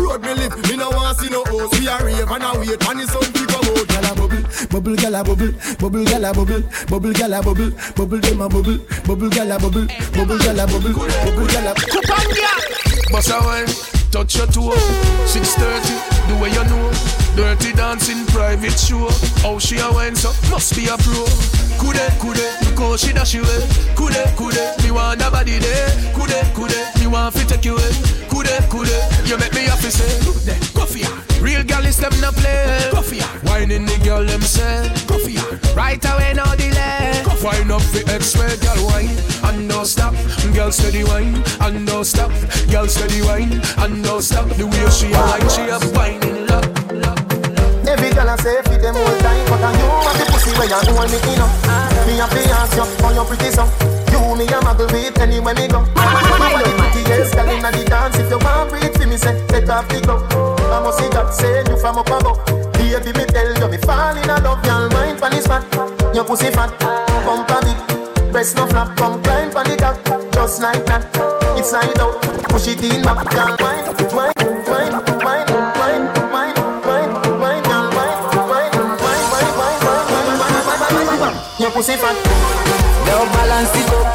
Road 0.00 0.22
me 0.24 0.32
live, 0.40 0.56
me 0.72 0.76
no 0.80 0.88
want 0.88 1.18
see 1.18 1.28
no 1.28 1.44
host. 1.44 1.76
We 1.76 1.84
a 1.84 2.00
rave 2.00 2.32
and 2.32 2.44
a 2.48 2.50
wait, 2.56 2.80
and 2.80 2.96
the 2.96 3.04
sun 3.04 3.28
fi 3.28 3.44
come 3.44 3.68
out. 3.76 3.84
Girl 3.92 4.08
a 4.08 4.12
bubble, 4.16 4.44
bubble, 4.72 4.96
girl 4.96 5.14
a 5.14 5.20
bubble, 5.20 5.52
bubble, 5.76 6.04
girl 6.08 6.24
a 6.24 6.32
bubble, 6.32 6.64
bubble, 6.88 7.12
girl 7.12 7.34
a 7.36 7.38
bubble, 7.44 7.70
bubble 7.92 8.20
them 8.24 8.40
a 8.40 8.48
bubble, 8.48 8.78
bubble, 9.04 9.28
girl 9.28 9.52
a 9.52 9.56
bubble, 9.60 9.84
bubble, 10.16 10.38
girl 10.40 10.60
a 10.60 10.64
bubble, 10.64 10.92
bubble, 10.96 11.44
girl 11.44 11.68
a. 11.68 11.72
Boss 13.12 13.28
a 13.28 13.36
wine, 13.44 13.97
touch 14.10 14.36
your 14.36 14.46
toe. 14.46 14.74
6:30, 15.26 16.28
the 16.28 16.36
way 16.40 16.50
you 16.50 16.64
know. 16.64 16.90
Dirty 17.36 17.72
dancing, 17.72 18.24
private 18.26 18.78
show. 18.78 19.08
How 19.42 19.58
she 19.58 19.78
a 19.78 19.90
wine 19.92 20.16
so 20.16 20.30
must 20.50 20.74
be 20.74 20.86
a 20.86 20.96
pro. 20.96 21.67
Kude, 21.78 22.04
kude, 22.18 22.44
look 22.64 22.78
how 22.78 22.96
she 22.96 23.12
dash 23.12 23.34
you 23.34 23.42
away. 23.42 23.66
Kude, 23.94 24.22
kude, 24.36 24.62
me 24.82 24.90
want 24.90 25.22
a 25.22 25.30
body 25.30 25.58
there. 25.58 25.88
Kude, 26.12 26.38
kude, 26.54 26.78
me 27.00 27.06
want 27.06 27.34
fi 27.34 27.44
take 27.44 27.64
you 27.64 27.74
away. 27.74 27.92
Kude, 28.28 28.54
kude, 28.68 28.96
you 29.28 29.38
make 29.38 29.54
me 29.54 29.62
happy 29.66 29.90
say. 29.90 30.08
Kude, 30.24 30.54
coffee. 30.74 31.06
Real 31.42 31.62
gal 31.62 31.84
is 31.86 31.96
them 31.96 32.12
no 32.20 32.30
play. 32.32 32.88
Coffee. 32.90 33.22
Whining 33.46 33.86
the 33.86 33.96
girl 34.04 34.24
them 34.24 34.42
say. 34.42 34.90
Coffee. 35.06 35.38
Right 35.76 36.04
away 36.04 36.32
no 36.34 36.44
delay. 36.56 37.24
Wine 37.42 37.70
up 37.70 37.82
the 37.94 38.02
X-ray, 38.12 38.56
girl 38.58 38.86
wine 38.90 39.14
and 39.44 39.68
no 39.68 39.84
stop. 39.84 40.12
Girl 40.52 40.72
steady 40.72 41.04
wine 41.04 41.40
and 41.60 41.86
no 41.86 42.02
stop. 42.02 42.32
Girl 42.68 42.88
steady 42.88 43.22
wine 43.22 43.62
and 43.78 44.02
no 44.02 44.20
stop. 44.20 44.48
The 44.58 44.66
way 44.66 44.90
she 44.90 45.12
a 45.12 45.20
wine, 45.20 45.48
she 45.48 45.62
a 45.70 45.78
whining 45.94 46.46
love. 46.48 46.66
Every 47.86 48.10
girl 48.10 48.28
I 48.28 48.36
say 48.36 48.60
fit 48.64 48.82
them 48.82 48.96
all 48.96 49.18
time 49.18 49.46
But 49.48 49.62
I 49.64 49.72
you 49.78 49.86
want 49.88 50.18
the 50.18 50.27
pussy 50.48 50.58
where 50.58 50.68
you 50.68 50.92
know 50.92 51.06
me 51.06 51.18
in 51.32 51.40
up 51.40 51.50
Me 52.06 52.20
a 52.20 52.26
fi 52.28 52.50
ask 52.50 52.76
you 52.76 52.84
for 52.98 53.12
your 53.12 53.24
pretty 53.24 53.50
song 53.50 53.70
You 54.10 54.36
me 54.36 54.44
a 54.46 54.58
muggle 54.60 54.90
with 54.92 55.18
anywhere 55.20 55.54
me 55.54 55.68
go. 55.68 55.80
You 55.80 56.00
are 56.56 56.62
the 56.62 56.72
prettiest 56.92 57.34
girl 57.34 57.48
inna 57.48 57.70
the 57.72 57.84
dance. 57.84 58.18
If 58.18 58.30
you 58.30 58.38
want 58.38 58.70
breathe 58.70 58.96
for 58.96 59.06
me 59.06 59.16
say 59.16 59.34
take 59.48 59.68
off 59.68 59.88
the 59.88 60.00
glove 60.00 60.24
I 60.32 60.80
must 60.82 60.98
see 60.98 61.08
God 61.10 61.32
say 61.32 61.64
you 61.68 61.76
from 61.78 61.98
up 61.98 62.08
above. 62.08 62.44
Baby 62.74 63.12
me 63.18 63.24
tell 63.26 63.58
you 63.58 63.68
me 63.68 63.76
fall 63.78 64.16
in 64.16 64.26
love 64.26 64.64
Y'all 64.64 64.88
mind 64.90 65.20
pon 65.20 65.30
this 65.30 65.46
fat 65.46 65.64
Your 66.14 66.24
pussy 66.24 66.50
fat 66.50 66.72
Pump 66.78 67.50
a 67.50 67.60
big 67.62 68.32
Breast 68.32 68.56
no 68.56 68.66
flap 68.66 68.96
Come 68.96 69.22
climb 69.22 69.50
pon 69.50 69.64
the 69.68 69.76
cock 69.76 70.32
Just 70.32 70.62
like 70.62 70.84
that 70.86 71.04
It's 71.58 71.70
side 71.70 71.98
out 71.98 72.20
Push 72.48 72.68
it 72.68 72.82
in 72.82 73.02
back 73.02 73.32
Y'all 73.32 73.56
mind. 73.60 74.14
Mind 74.14 74.57
pussy 81.78 81.96
fat. 81.96 82.16
Now 83.06 83.22
balance 83.32 83.76
it 83.76 83.92
up. 83.94 84.07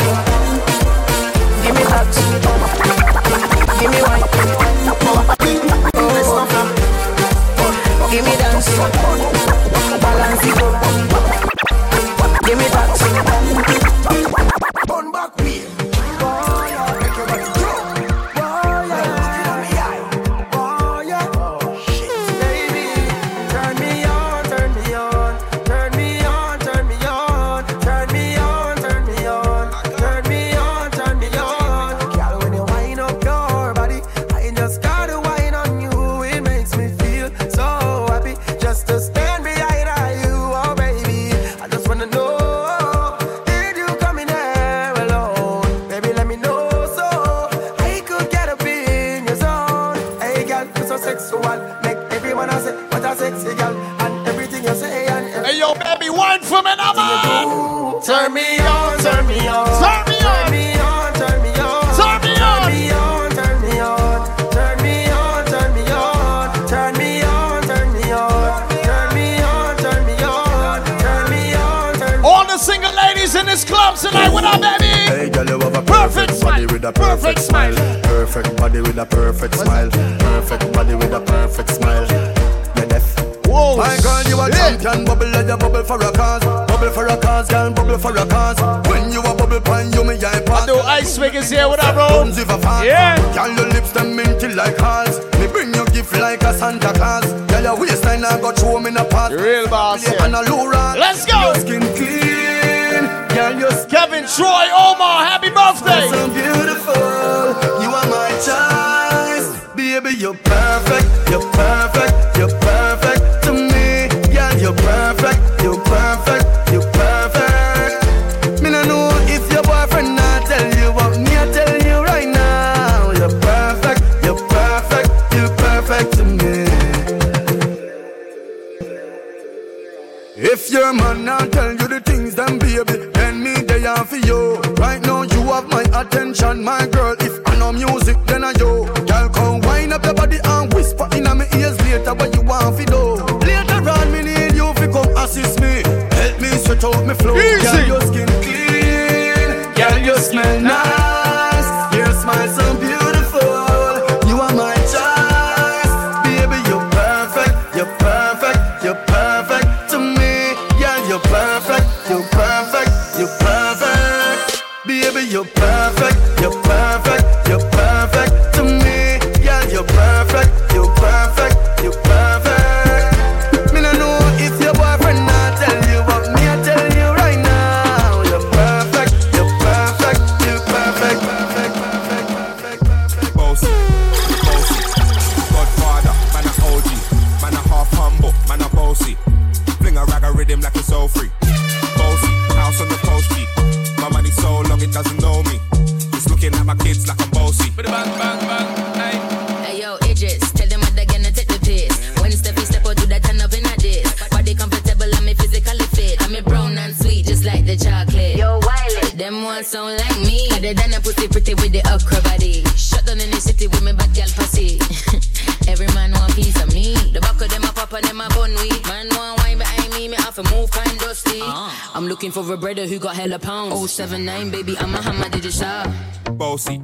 seven 224.08 224.52
baby, 224.52 224.78
I'm 224.80 224.94
a 224.94 225.02
hammer, 225.02 225.30
did 225.30 225.46
you 225.46 225.52
saw? 225.52 225.86
Bossy, 226.32 226.82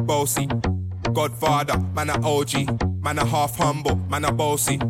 bossy, 0.00 0.48
Godfather, 1.12 1.78
man 1.94 2.08
a 2.08 2.14
OG, 2.26 3.02
man 3.02 3.18
a 3.18 3.24
half 3.26 3.56
humble, 3.56 3.96
man 4.08 4.24
a 4.24 4.32
bossy. 4.32 4.80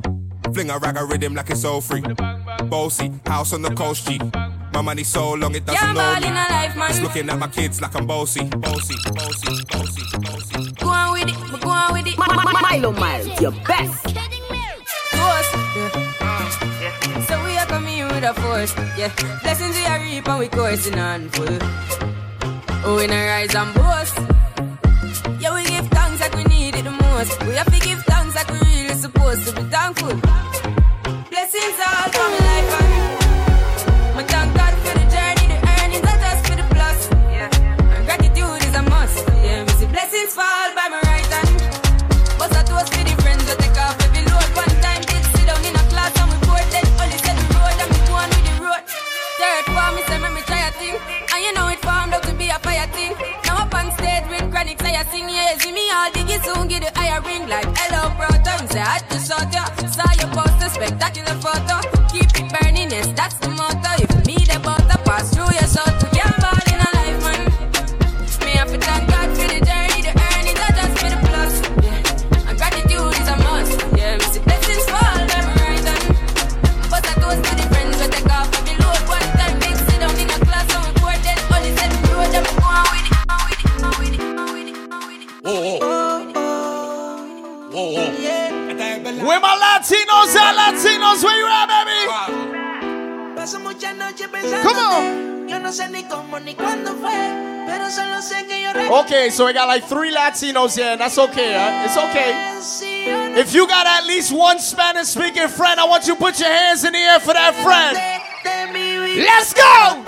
Fling 0.53 0.71
a 0.71 0.79
rag 0.79 0.97
a 0.97 1.05
rhythm 1.05 1.35
like 1.35 1.51
it's 1.51 1.65
all 1.65 1.81
free. 1.81 2.05
Bossy, 2.71 3.11
house 3.27 3.53
on 3.53 3.63
the 3.63 3.71
coast, 3.71 4.07
G. 4.07 4.21
My 4.73 4.83
money 4.83 5.03
so 5.03 5.33
long 5.33 5.55
it 5.57 5.67
doesn't 5.67 5.85
yeah, 5.85 5.93
know 5.93 6.29
me. 6.29 6.35
Life, 6.35 6.77
man. 6.77 6.91
It's 6.91 7.01
looking 7.01 7.29
at 7.29 7.39
my 7.41 7.49
kids 7.49 7.81
like 7.81 7.95
I'm 7.97 8.07
bossy, 8.07 8.45
bossy, 8.45 8.95
bossy, 9.13 9.65
bossy, 9.73 10.03
bossy. 10.19 10.73
Go 10.75 10.89
on 10.89 11.13
with 11.13 11.29
it, 11.29 11.61
go 11.61 11.71
on 11.71 11.93
with 11.93 12.07
it. 12.07 12.17
Milo 12.63 12.93
Miles, 12.93 13.41
your 13.41 13.51
best. 13.67 14.34
force. 18.33 18.75
Yeah, 18.97 19.13
blessings 19.43 19.77
we 19.77 19.85
are 19.85 20.01
reap 20.01 20.29
and 20.29 20.39
we 20.39 20.49
coursing 20.49 20.99
on 20.99 21.29
full. 21.29 21.59
Oh, 22.87 22.97
we 22.97 23.07
not 23.07 23.25
rise 23.27 23.55
and 23.55 23.75
boast. 23.75 24.17
Yeah, 25.41 25.55
we 25.55 25.65
give 25.65 25.87
thanks 25.89 26.21
like 26.21 26.35
we 26.35 26.45
need 26.45 26.75
it 26.75 26.85
the 26.85 26.91
most. 26.91 27.43
We 27.43 27.55
have 27.55 27.71
to 27.73 27.81
give 27.87 28.03
thanks 28.05 28.35
like 28.35 28.51
we 28.51 28.59
really 28.61 28.95
supposed 28.95 29.47
to 29.47 29.53
be 29.55 29.63
thankful. 29.69 30.15
Blessings 31.31 31.81
are. 31.87 32.04
like 57.49 57.66
hello, 57.77 58.15
brother. 58.16 58.66
Say, 58.73 58.81
I 58.81 59.01
just 59.11 59.27
saw 59.27 59.51
ya. 59.51 59.84
okay, 99.05 99.31
so 99.31 99.47
we 99.47 99.53
got 99.53 99.66
like 99.66 99.85
three 99.85 100.12
Latinos 100.15 100.77
here, 100.77 100.93
and 100.93 101.01
that's 101.01 101.19
okay. 101.19 101.55
Huh? 101.55 101.85
It's 101.85 101.97
okay. 101.97 103.41
If 103.41 103.55
you 103.55 103.66
got 103.66 103.86
at 103.86 104.07
least 104.07 104.32
one 104.32 104.59
Spanish 104.59 105.09
speaking 105.09 105.49
friend, 105.49 105.81
I 105.81 105.86
want 105.86 106.07
you 106.07 106.15
to 106.15 106.20
put 106.20 106.39
your 106.39 106.49
hands 106.49 106.85
in 106.85 106.93
the 106.93 106.99
air 106.99 107.20
for 107.20 107.32
that 107.35 107.55
friend. 107.65 107.97
Let's 109.24 109.55
go! 109.55 110.03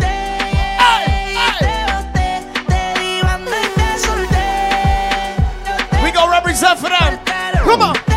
We 6.04 6.12
gonna 6.12 6.30
represent 6.30 6.78
for 6.78 6.88
them. 6.88 7.18
Come 7.64 7.82
on. 7.82 8.15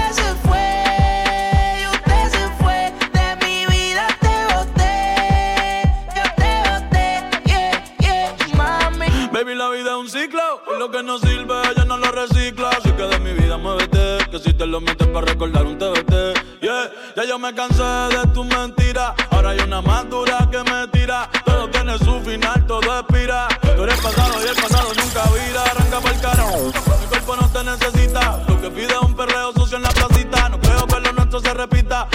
Lo 10.79 10.89
que 10.89 11.03
no 11.03 11.19
sirve, 11.19 11.55
ella 11.71 11.83
no 11.83 11.97
lo 11.97 12.09
recicla. 12.09 12.69
Así 12.69 12.89
que 12.93 13.03
de 13.03 13.19
mi 13.19 13.33
vida 13.33 13.57
muévete. 13.57 14.19
Que 14.31 14.39
si 14.39 14.53
te 14.53 14.65
lo 14.65 14.79
metes 14.79 15.07
para 15.07 15.25
recordar 15.25 15.65
un 15.65 15.77
TBT. 15.77 16.61
Yeah, 16.61 16.91
ya 17.17 17.25
yo 17.25 17.37
me 17.37 17.53
cansé 17.53 17.83
de 17.83 18.25
tus 18.33 18.45
mentiras. 18.45 19.11
Ahora 19.29 19.49
hay 19.49 19.59
una 19.59 19.81
más 19.81 20.09
dura 20.09 20.47
que 20.49 20.63
me 20.63 20.87
tira. 20.87 21.29
Todo 21.43 21.69
tiene 21.69 21.97
su 21.97 22.21
final, 22.21 22.65
todo 22.65 22.97
expira. 22.97 23.49
Tú 23.75 23.83
eres 23.83 23.99
pasado 23.99 24.33
y 24.41 24.47
el 24.47 24.55
pasado 24.55 24.89
nunca 24.95 25.23
vira. 25.33 25.63
Arranca 25.63 25.99
para 25.99 26.15
el 26.15 26.21
carajo. 26.21 26.71
Mi 27.01 27.07
cuerpo 27.07 27.35
no 27.35 27.49
te 27.49 27.63
necesita. 27.65 28.39
Lo 28.47 28.61
que 28.61 28.69
pide 28.69 28.93
es 28.93 29.01
un 29.01 29.15
perreo 29.15 29.51
sucio 29.51 29.75
en 29.75 29.83
la 29.83 29.89
placita. 29.89 30.47
No 30.47 30.61
creo 30.61 30.87
que 30.87 30.99
lo 31.01 31.11
nuestro 31.11 31.41
se 31.41 31.53
repita. 31.53 32.07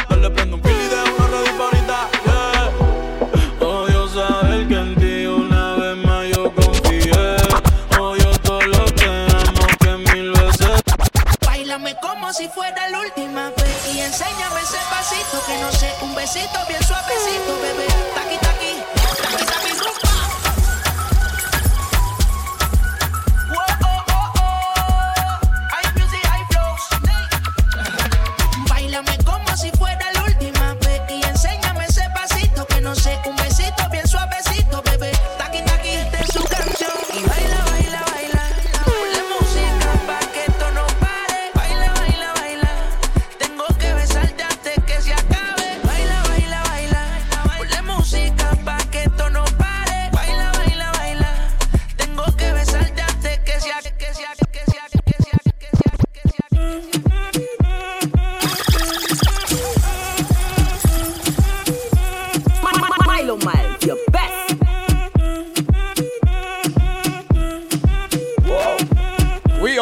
suavecito, 16.34 16.66
bien 16.66 16.82
suavecito, 16.82 17.60
bebé. 17.60 17.93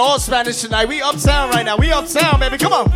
All 0.03 0.19
Spanish 0.19 0.61
tonight. 0.61 0.89
We 0.89 1.01
uptown 1.01 1.51
right 1.51 1.65
now. 1.65 1.77
We 1.77 1.93
uptown, 1.93 2.41
baby. 2.41 2.59
Come 2.59 2.73
on. 2.73 2.91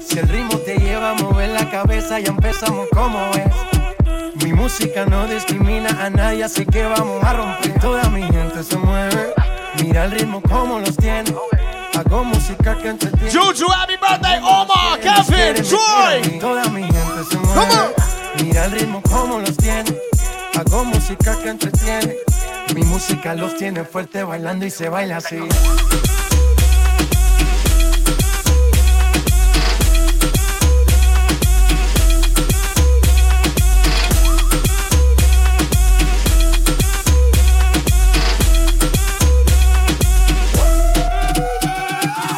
Si 0.00 0.18
el 0.18 0.26
ritmo 0.28 0.58
te 0.58 0.76
lleva 0.76 1.10
a 1.10 1.14
mover 1.14 1.50
la 1.50 1.70
cabeza, 1.70 2.18
ya 2.18 2.30
empezamos 2.30 2.88
como 2.92 3.18
es. 3.30 4.44
Mi 4.44 4.52
música 4.52 5.06
no 5.06 5.26
discrimina 5.28 5.90
a 6.04 6.10
nadie, 6.10 6.42
así 6.42 6.66
que 6.66 6.82
vamos 6.84 7.22
a 7.22 7.32
romper. 7.32 7.78
Toda 7.80 8.08
mi 8.10 8.22
gente 8.22 8.64
se 8.64 8.76
mueve. 8.76 9.34
Mira 9.80 10.06
el 10.06 10.10
ritmo 10.10 10.42
como 10.42 10.80
los 10.80 10.96
tiene. 10.96 11.32
Hago 11.94 12.24
música 12.24 12.76
que 12.78 12.88
entretiene. 12.88 13.30
Juju, 13.30 13.70
happy 13.70 13.96
birthday, 13.96 14.40
Omar, 14.42 14.98
Kevin, 15.00 15.62
Troy. 15.62 16.38
Toda 16.40 16.64
mi 16.70 16.82
gente 16.82 17.24
se 17.30 17.36
mueve. 17.38 17.94
Mira 18.42 18.64
el 18.64 18.72
ritmo 18.72 19.00
como 19.02 19.38
los 19.38 19.56
tiene. 19.56 19.96
Hago 20.58 20.84
música 20.84 21.38
que 21.40 21.50
entretiene. 21.50 22.16
Mi 22.74 22.82
música 22.82 23.34
los 23.34 23.56
tiene 23.56 23.84
fuerte 23.84 24.22
bailando 24.22 24.66
y 24.66 24.70
se 24.70 24.88
baila 24.88 25.16
así. 25.18 25.36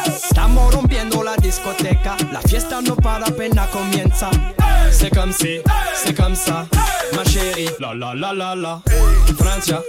Estamos 0.05 0.73
rompiendo 0.73 1.23
la 1.23 1.35
discoteca, 1.35 2.15
la 2.31 2.41
fiesta 2.41 2.81
no 2.81 2.95
para 2.95 3.27
apenas 3.27 3.67
comienza. 3.69 4.29
C'est 4.91 5.09
comme 5.09 5.31
si, 5.31 5.61
c'est 5.95 6.15
comme 6.15 6.35
ça, 6.35 6.67
ma 7.15 7.23
chérie. 7.23 7.69
La 7.79 7.93
la 7.93 8.13
la 8.13 8.33
la 8.33 8.55
la. 8.55 8.81
Francia, 9.37 9.81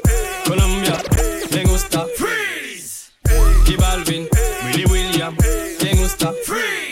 Colombia, 0.47 0.97
me 1.51 1.65
gusta. 1.65 2.07
Freeze. 2.17 3.11
Balvin, 3.79 4.29
Willy 4.65 4.85
William, 4.87 5.37
me 5.83 5.95
gusta. 5.97 6.33
Freeze. 6.45 6.92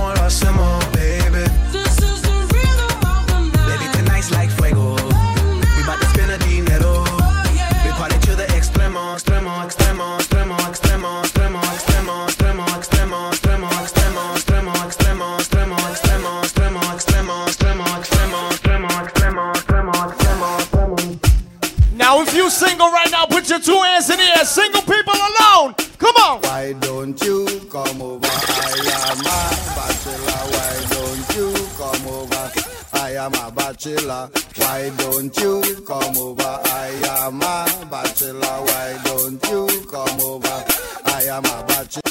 your 23.51 23.59
two 23.59 23.81
hands 23.81 24.09
in 24.09 24.17
the 24.17 24.23
air. 24.37 24.45
Single 24.45 24.81
people 24.81 25.13
alone. 25.13 25.75
Come 25.97 26.15
on. 26.23 26.41
Why 26.41 26.73
don't 26.79 27.21
you 27.21 27.45
come 27.69 28.01
over? 28.01 28.25
I 28.25 28.79
am 29.03 29.19
a 29.19 29.41
bachelor. 29.75 30.41
Why 30.55 30.73
don't 30.95 31.35
you 31.35 31.49
come 31.75 32.07
over? 32.07 32.51
I 32.93 33.11
am 33.19 33.33
a 33.33 33.51
bachelor. 33.51 34.29
Why 34.55 34.89
don't 34.97 35.37
you 35.37 35.83
come 35.85 36.17
over? 36.17 36.59
I 36.63 36.91
am 37.19 37.41
a 37.41 37.85
bachelor. 37.91 38.57
Why 38.69 38.97
don't 39.03 39.43
you 39.49 39.67
come 39.91 40.21
over? 40.21 40.63
I 41.05 41.23
am 41.23 41.43
a 41.43 41.65
bachelor. 41.67 42.01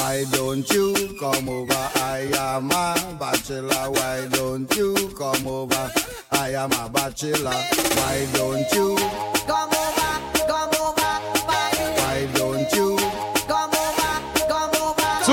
Why 0.00 0.24
don't 0.32 0.70
you 0.70 1.16
come 1.20 1.48
over? 1.48 1.88
I 1.96 2.30
am 2.34 2.70
a 2.70 3.16
bachelor. 3.20 3.90
Why 3.90 4.26
don't 4.32 4.74
you 4.76 4.94
come 5.18 5.46
over? 5.46 5.92
I 6.32 6.54
am 6.54 6.72
a 6.72 6.88
bachelor. 6.88 7.60
Why 8.00 8.26
don't 8.32 8.72
you 8.72 8.96
Come 9.46 9.70
over, 9.70 9.89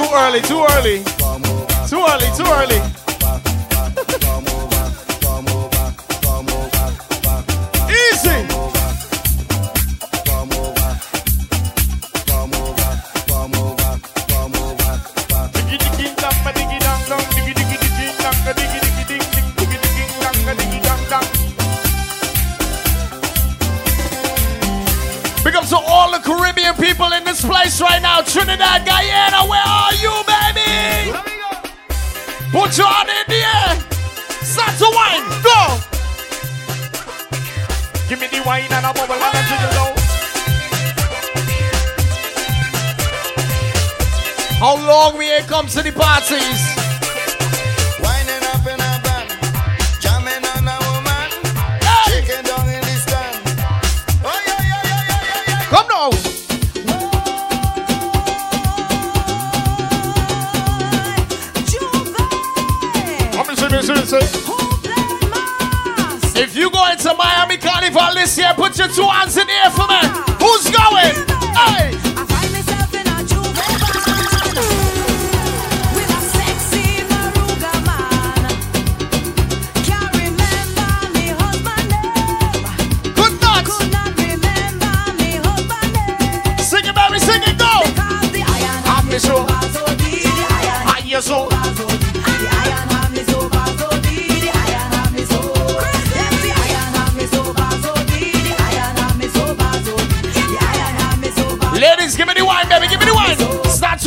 Too 0.08 0.14
early, 0.14 0.42
too 0.42 0.66
early. 0.72 1.04
Too 1.90 2.00
early, 2.00 2.28
too 2.38 2.48
early. 2.48 2.80
All 25.98 26.12
the 26.12 26.20
Caribbean 26.20 26.76
people 26.76 27.12
in 27.14 27.24
this 27.24 27.44
place 27.44 27.82
right 27.82 28.02
now. 28.02 28.22
Trinidad, 28.22 28.86
Guyana, 28.86 29.50
where 29.50 29.66
are 29.66 29.96
you, 29.96 30.14
baby? 30.30 31.12
Put 32.52 32.78
your 32.78 32.86
hand 32.88 33.10
in 33.10 33.26
the 33.34 33.42
air. 33.42 33.74
Start 34.46 34.78
to 34.78 34.90
wine. 34.94 35.26
Go. 35.42 35.60
Give 38.08 38.20
me 38.22 38.28
the 38.28 38.44
wine 38.46 38.72
and 38.72 38.86
a 38.86 38.94
bubble 38.94 39.16
and 39.16 39.36
a 39.36 39.44
jiggle 39.50 39.74
now. 39.78 39.94
How 44.60 44.76
long 44.76 45.18
we 45.18 45.32
ain't 45.32 45.48
come 45.48 45.68
to 45.68 45.82
the 45.82 45.92
parties? 45.92 46.77
seriously. 63.88 64.20
If 66.36 66.56
you 66.58 66.70
go 66.70 66.92
into 66.92 67.14
Miami 67.14 67.58
Carnival 67.58 68.14
this 68.16 68.38
year, 68.38 68.54
put 68.56 68.78
your 68.78 68.90
two 68.90 69.08
hands 69.08 69.38
in 69.38 69.48
the 69.48 69.54
air 69.54 69.72
for 69.72 69.88
me. 69.88 70.02
Who's 70.44 70.70
going? 70.70 71.16
Hey! 71.56 72.17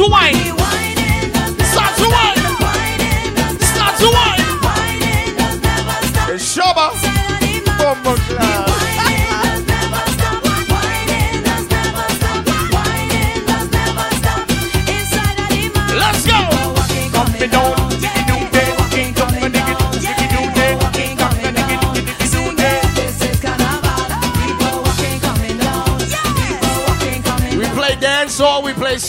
Swine. 0.01 0.60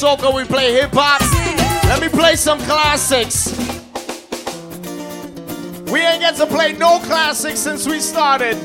soca, 0.01 0.33
we 0.33 0.43
play 0.45 0.73
hip 0.73 0.89
hop. 0.93 1.21
Let 1.85 2.01
me 2.01 2.09
play 2.09 2.35
some 2.35 2.57
classics. 2.61 3.55
We 5.91 5.99
ain't 5.99 6.21
get 6.21 6.35
to 6.37 6.47
play 6.47 6.73
no 6.73 6.97
classics 6.99 7.59
since 7.59 7.85
we 7.85 7.99
started. 7.99 8.57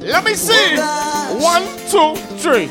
Let 0.00 0.24
me 0.24 0.34
see. 0.34 0.76
One, 1.40 1.64
two, 1.90 2.14
three. 2.38 2.68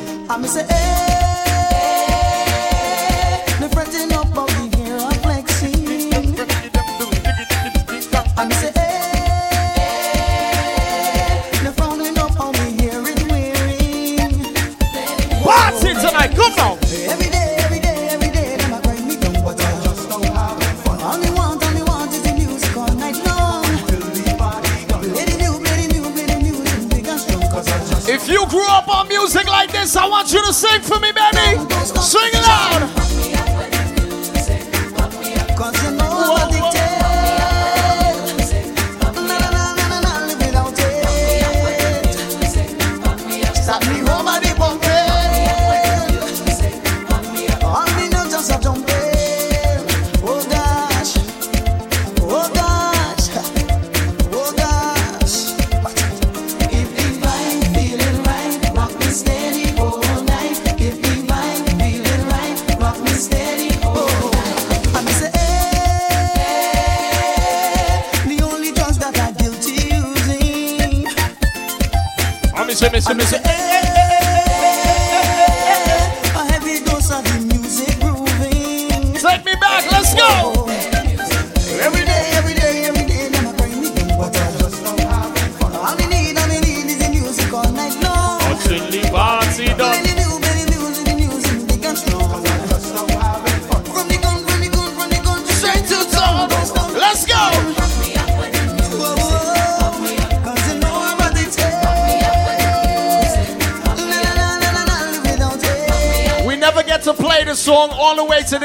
want 30.21 30.33
you 30.33 30.43
to 30.43 30.53
sing 30.53 30.81
for 30.81 30.99
me, 30.99 31.11
baby. 31.11 31.70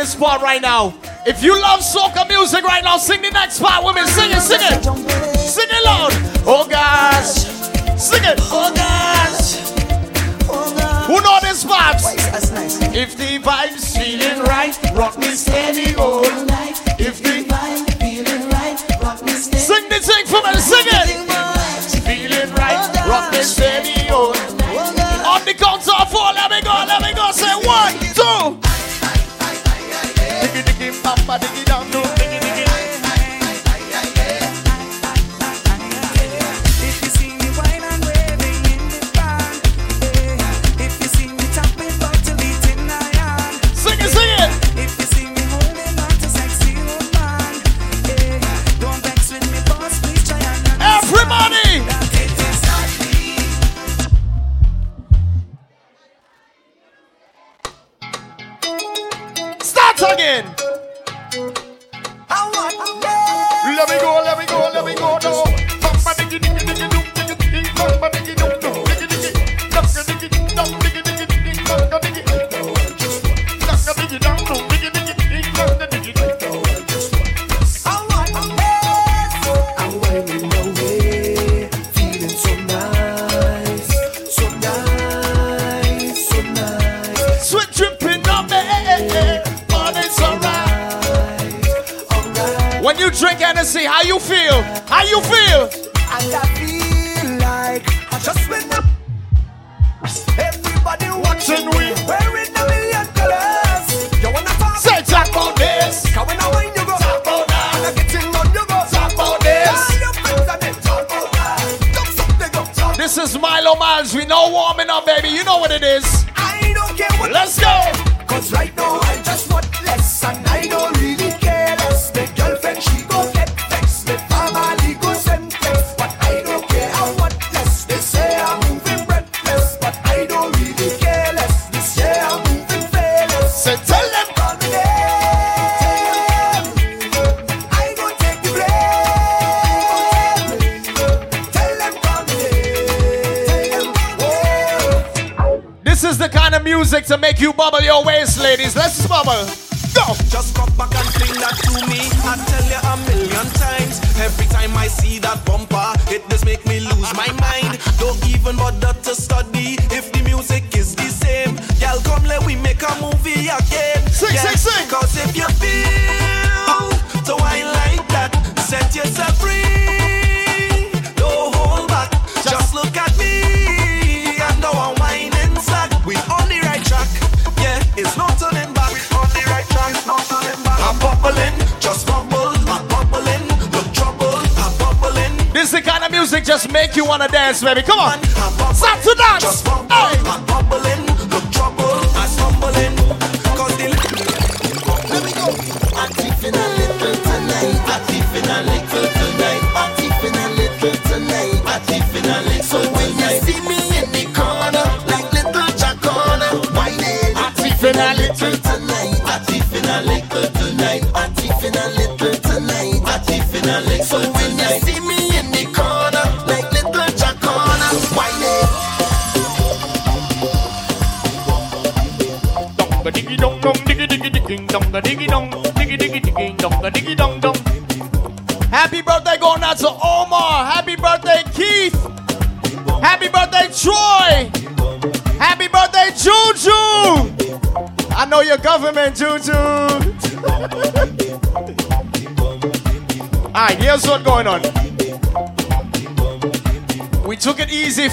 this 0.06 0.20
right 0.20 0.62
now. 0.62 0.94
If 1.26 1.42
you 1.42 1.60
love 1.60 1.80
soca 1.80 2.28
music 2.28 2.62
right 2.64 2.84
now, 2.84 2.96
sing 2.96 3.22
the 3.22 3.30
next 3.30 3.60
part 3.60 3.84
with 3.84 3.96
me. 3.96 4.06
Sing 4.06 4.30
it, 4.30 4.40
sing 4.40 4.60
it. 4.60 4.84
Sing 5.36 5.66
it 5.68 5.84
loud. 5.84 6.12
Oh 6.46 6.66
gosh. 6.68 7.26
Sing 7.98 8.22
it. 8.22 8.38
Oh 8.52 8.72
gosh. 8.74 8.85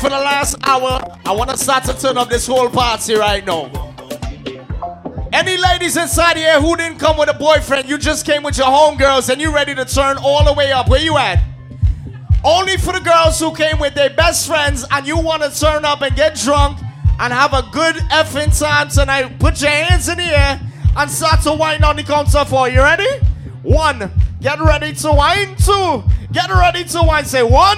For 0.04 0.10
the 0.10 0.20
last 0.20 0.58
hour. 0.64 1.00
I 1.26 1.32
want 1.32 1.50
to 1.50 1.56
start 1.56 1.86
to 1.86 1.98
turn 1.98 2.18
up 2.18 2.28
this 2.28 2.46
whole 2.46 2.70
party 2.70 3.16
right 3.16 3.46
now. 3.46 3.72
Any 5.32 5.56
ladies 5.56 5.96
inside 5.96 6.36
here 6.36 6.60
who 6.60 6.76
didn't 6.76 6.98
come 7.00 7.18
with 7.18 7.30
a 7.30 7.34
boyfriend, 7.34 7.88
you 7.88 7.98
just 7.98 8.26
came 8.26 8.44
with 8.44 8.58
your 8.58 8.68
homegirls 8.68 9.30
and 9.30 9.40
you 9.40 9.56
ready 9.56 9.74
to 9.74 9.86
turn 9.86 10.18
all 10.18 10.44
the 10.44 10.52
way 10.52 10.74
up. 10.74 10.90
Where 10.90 11.00
you 11.00 11.18
at? 11.18 11.42
Only 12.44 12.76
for 12.76 12.92
the 12.92 13.00
girls 13.00 13.40
who 13.40 13.56
came 13.56 13.80
with 13.80 13.96
their 13.96 14.10
best 14.10 14.46
friends 14.46 14.86
and 14.92 15.08
you 15.08 15.18
want 15.18 15.42
to 15.42 15.58
turn 15.58 15.86
up 15.86 16.02
and 16.02 16.14
get 16.18 16.36
drunk 16.36 16.80
and 17.22 17.32
have 17.32 17.54
a 17.54 17.62
good 17.72 17.96
effing 18.12 18.52
time 18.60 18.90
tonight. 18.90 19.40
Put 19.40 19.62
your 19.62 19.72
hands 19.72 20.10
in 20.10 20.18
the 20.18 20.26
air 20.26 20.60
and 20.98 21.10
start 21.10 21.44
to 21.44 21.54
wind 21.54 21.86
on 21.86 21.96
the 21.96 22.04
counter 22.04 22.44
four. 22.44 22.68
You 22.68 22.82
ready? 22.82 23.08
One. 23.62 24.12
Get 24.42 24.60
ready 24.60 24.92
to 24.96 25.14
wind. 25.14 25.58
Two. 25.60 26.04
Get 26.34 26.50
ready 26.50 26.84
to 26.84 27.04
wind. 27.04 27.26
Say 27.26 27.44
one, 27.44 27.78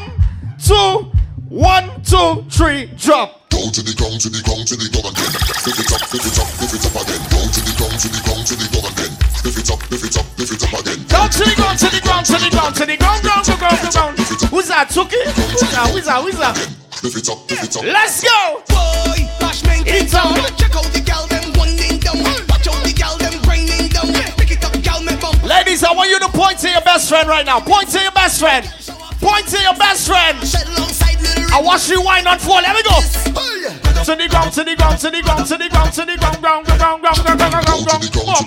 two, 0.57 1.11
one, 1.49 1.89
two, 2.03 2.43
three, 2.49 2.87
drop. 2.97 3.49
Go 3.49 3.69
to 3.71 3.81
the 3.81 3.95
ground, 3.95 4.19
to 4.19 4.29
the 4.29 4.41
ground, 4.43 4.67
to 4.67 4.75
the 4.75 4.89
ground 4.91 5.15
again. 5.15 5.31
Lift 5.63 5.79
it 5.79 5.91
up, 5.95 6.03
lift 6.11 6.27
it 6.27 6.37
up, 6.41 6.49
lift 6.59 6.75
it 6.75 6.85
up 6.85 6.95
again. 6.99 7.21
Go 7.31 7.39
to 7.47 7.61
the 7.63 7.73
ground, 7.79 7.97
to 8.01 8.09
the 8.11 8.21
ground, 8.25 8.45
to 8.45 8.55
the 8.59 8.67
ground 8.67 8.87
again. 8.91 9.13
Lift 9.45 9.57
it 9.61 9.69
up, 9.71 9.79
lift 9.87 10.05
it 10.05 10.17
up, 10.19 10.27
lift 10.35 10.51
it 10.51 10.63
up 10.65 10.73
again. 10.75 10.99
Down 11.07 11.29
to 11.31 11.43
the 11.45 11.55
ground, 11.55 11.77
to 11.79 11.87
the 11.87 12.01
ground, 12.03 12.25
to 12.27 12.35
the 12.35 12.49
ground, 12.51 12.73
to 12.75 12.83
the 12.85 12.97
ground, 12.97 13.21
ground, 13.23 13.45
ground, 13.45 13.59
ground, 13.61 13.93
ground. 13.95 14.51
Who's 14.51 14.67
that, 14.67 14.89
Tuki? 14.91 15.21
Who's 15.23 15.61
that, 15.71 15.87
who's 15.93 16.05
that, 16.09 16.19
who's 16.19 16.37
that? 16.41 16.55
Lift 17.05 17.15
it 17.15 17.29
up, 17.29 17.39
lift 17.47 17.63
it 17.63 17.75
up. 17.77 17.83
Let's 17.85 18.19
go! 18.25 18.63
Boy, 18.67 19.23
bashment 19.39 19.85
It's 19.87 20.11
down. 20.11 20.35
on. 20.35 20.51
Check 20.59 20.75
out 20.75 20.89
the 20.91 20.99
gal 20.99 21.23
them 21.31 21.53
winding 21.55 22.01
down. 22.03 22.19
Watch 22.49 22.67
out 22.67 22.81
the 22.83 22.91
gal 22.91 23.15
them 23.21 23.35
grinding 23.45 23.87
down. 23.93 24.09
Pick 24.35 24.51
it 24.51 24.63
up, 24.65 24.73
gal 24.83 24.99
me 25.05 25.15
bump. 25.21 25.39
Ladies, 25.45 25.83
I 25.85 25.93
want 25.93 26.09
you 26.09 26.19
to 26.19 26.29
point 26.33 26.59
to 26.65 26.69
your 26.69 26.81
best 26.81 27.07
friend 27.07 27.29
right 27.29 27.45
now. 27.45 27.59
Point 27.61 27.87
to 27.95 28.01
your 28.01 28.11
best 28.11 28.39
friend. 28.41 28.65
Point 29.25 29.49
to 29.49 29.57
your 29.57 29.73
best 29.73 30.05
friend. 30.05 30.37
I 31.49 31.57
watch 31.57 31.89
you 31.89 31.97
wine 31.97 32.27
on 32.27 32.37
four. 32.37 32.61
Let 32.61 32.77
me 32.77 32.85
go. 32.85 32.93
To 34.05 34.13
the 34.13 34.29
ground, 34.29 34.53
to 34.53 34.61
the 34.61 34.75
ground, 34.77 35.01
to 35.01 35.09
the 35.09 35.21
ground, 35.25 35.47
to 35.49 35.57
the 35.57 35.65
ground, 35.65 35.93
to 35.97 36.05
the 36.05 36.13
ground, 36.21 36.37
ground, 36.45 36.69
ground, 36.69 37.01
ground, 37.01 37.01
ground, 37.01 37.25
ground, 37.25 37.65
ground, 37.65 37.89
ground, 37.89 38.05
ground. 38.21 38.45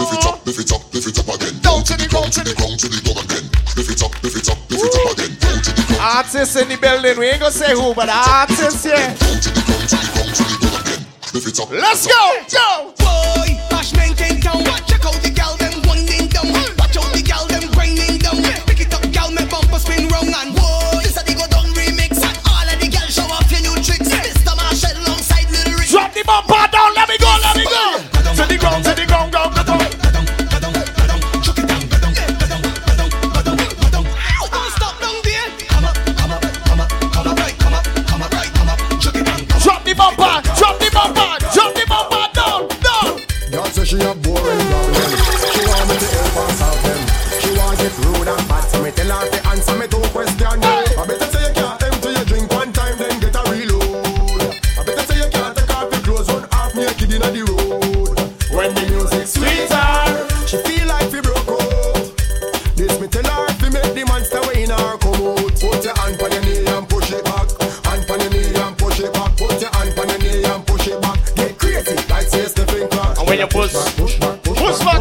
Lift 0.00 0.16
it 0.16 0.24
up, 0.24 0.40
lift 0.48 0.64
it 0.64 0.72
up, 0.72 0.80
lift 0.96 1.08
it 1.12 1.18
up 1.20 1.28
again. 1.28 1.60
Go 1.60 1.84
to 1.84 1.92
the 1.92 2.08
ground, 2.08 2.32
to 2.32 2.40
the 2.40 2.56
ground, 2.56 2.80
to 2.80 2.88
the 2.88 3.04
ground 3.04 3.20
again. 3.20 3.44
Lift 3.76 3.92
it 3.92 4.00
up, 4.00 4.16
lift 4.24 4.40
it 4.40 4.48
up, 4.48 4.56
lift 4.72 4.80
it 4.80 4.96
up 4.96 5.12
again. 5.12 5.36
Go 5.36 5.60
to 5.60 5.76
the 5.76 5.84
ground, 5.92 6.24
Artists 6.24 6.56
in 6.56 6.64
the 6.72 6.80
building. 6.80 7.20
We 7.20 7.28
ain't 7.28 7.44
gonna 7.44 7.52
say 7.52 7.76
who, 7.76 7.92
but 7.92 8.08
artists 8.08 8.80
here. 8.80 9.12
lift 11.36 11.52
it 11.52 11.60
up. 11.60 11.68
Let's 11.68 12.08
go. 12.08 12.24
Go. 12.48 12.96
Boy, 12.96 13.60
bashment 13.68 14.16
in 14.24 14.40
town. 14.40 14.64
Check 14.88 15.04
out 15.04 15.20
the 15.20 15.28
gal 15.28 15.52
them 15.60 15.73
Drop 25.94 26.12
the 26.12 26.24
bumper 26.24 26.66
down. 26.72 26.94
Let 26.94 27.08
me 27.08 27.18
go. 27.18 27.38
Let 27.42 27.56
me 27.56 27.64
go. 27.64 27.93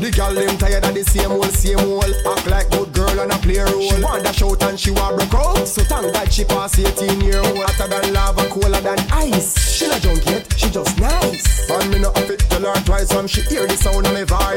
the, 0.00 0.12
girl 0.16 0.32
them 0.32 0.56
tired 0.56 0.84
of 0.84 0.94
the 0.94 1.04
same 1.04 1.30
old, 1.30 1.50
same 1.52 1.78
old. 1.80 2.04
Act 2.04 2.46
like 2.46 2.70
good 2.70 2.92
girl 2.92 3.20
on 3.20 3.30
a 3.30 3.38
play 3.38 3.58
role. 3.58 3.82
She 3.82 4.02
want 4.02 4.24
dash 4.24 4.42
out 4.42 4.62
and 4.62 4.80
she 4.80 4.90
want 4.90 5.16
broke 5.16 5.34
out. 5.34 5.68
So 5.68 5.82
thank 5.84 6.14
God 6.14 6.32
she 6.32 6.44
pass 6.44 6.78
18 6.78 7.20
year 7.20 7.40
old. 7.40 7.58
Hotter 7.58 7.88
than 7.88 8.14
lava, 8.14 8.48
colder 8.48 8.80
than 8.80 8.98
ice. 9.12 9.76
She 9.76 9.88
not 9.88 10.00
junk 10.00 10.24
yet, 10.26 10.52
she 10.56 10.70
just 10.70 10.98
nice. 10.98 11.68
And 11.70 11.90
me 11.90 11.98
not 11.98 12.16
a 12.18 12.22
fit 12.22 12.40
tell 12.40 12.62
her 12.62 12.80
twice 12.84 13.12
when 13.14 13.26
she 13.26 13.42
hear 13.42 13.66
the 13.66 13.76
sound 13.76 14.06
of 14.06 14.14
me 14.14 14.22
voice. 14.22 14.55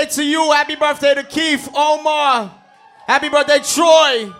Birthday 0.00 0.22
to 0.22 0.28
you. 0.28 0.52
Happy 0.52 0.76
birthday 0.76 1.14
to 1.14 1.22
Keith, 1.22 1.68
Omar. 1.74 2.54
Happy 3.06 3.28
birthday, 3.28 3.58
Troy. 3.58 4.32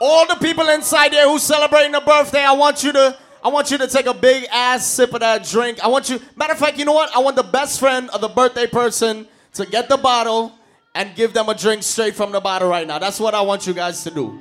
All 0.00 0.26
the 0.26 0.36
people 0.36 0.68
inside 0.68 1.12
there 1.12 1.28
who 1.28 1.38
celebrating 1.38 1.94
a 1.94 2.00
birthday, 2.00 2.42
I 2.42 2.52
want 2.52 2.82
you 2.82 2.92
to 2.92 3.16
I 3.42 3.48
want 3.48 3.70
you 3.70 3.78
to 3.78 3.86
take 3.86 4.06
a 4.06 4.14
big 4.14 4.46
ass 4.52 4.84
sip 4.86 5.14
of 5.14 5.20
that 5.20 5.44
drink. 5.44 5.78
I 5.82 5.88
want 5.88 6.08
you 6.08 6.20
matter 6.36 6.52
of 6.52 6.58
fact, 6.58 6.78
you 6.78 6.84
know 6.84 6.92
what? 6.92 7.14
I 7.14 7.20
want 7.20 7.36
the 7.36 7.42
best 7.42 7.78
friend 7.78 8.10
of 8.10 8.20
the 8.20 8.28
birthday 8.28 8.66
person 8.66 9.28
to 9.54 9.66
get 9.66 9.88
the 9.88 9.96
bottle 9.96 10.52
and 10.94 11.14
give 11.14 11.32
them 11.32 11.48
a 11.48 11.54
drink 11.54 11.82
straight 11.82 12.14
from 12.14 12.32
the 12.32 12.40
bottle 12.40 12.68
right 12.68 12.86
now. 12.86 12.98
That's 12.98 13.20
what 13.20 13.34
I 13.34 13.40
want 13.42 13.66
you 13.66 13.74
guys 13.74 14.02
to 14.04 14.10
do. 14.10 14.38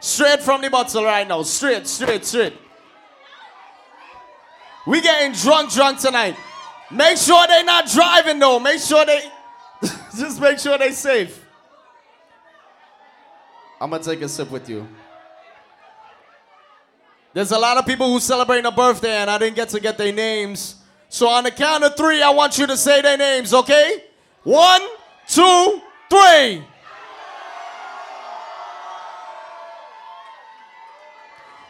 Straight 0.00 0.40
from 0.40 0.62
the 0.62 0.70
bottle 0.70 1.04
right 1.04 1.26
now. 1.26 1.42
Straight, 1.42 1.86
straight, 1.86 2.24
straight. 2.24 2.54
We 4.86 5.02
getting 5.02 5.32
drunk, 5.32 5.72
drunk 5.72 5.98
tonight. 5.98 6.36
Make 6.90 7.18
sure 7.18 7.46
they 7.46 7.62
not 7.62 7.86
driving 7.88 8.38
though. 8.38 8.58
Make 8.58 8.80
sure 8.80 9.04
they 9.04 9.30
just 10.16 10.40
make 10.40 10.58
sure 10.58 10.76
they're 10.78 10.92
safe. 10.92 11.44
I'm 13.80 13.90
gonna 13.90 14.02
take 14.02 14.20
a 14.22 14.28
sip 14.28 14.50
with 14.50 14.68
you. 14.68 14.86
There's 17.32 17.52
a 17.52 17.58
lot 17.58 17.76
of 17.76 17.86
people 17.86 18.12
who 18.12 18.18
celebrate 18.18 18.64
a 18.64 18.72
birthday 18.72 19.18
and 19.18 19.30
I 19.30 19.38
didn't 19.38 19.56
get 19.56 19.68
to 19.70 19.80
get 19.80 19.96
their 19.96 20.12
names. 20.12 20.76
So 21.08 21.28
on 21.28 21.44
the 21.44 21.50
count 21.50 21.84
of 21.84 21.96
three, 21.96 22.22
I 22.22 22.30
want 22.30 22.58
you 22.58 22.66
to 22.66 22.76
say 22.76 23.00
their 23.00 23.16
names, 23.16 23.54
okay? 23.54 24.04
One, 24.42 24.82
two, 25.26 25.80
three. 26.10 26.64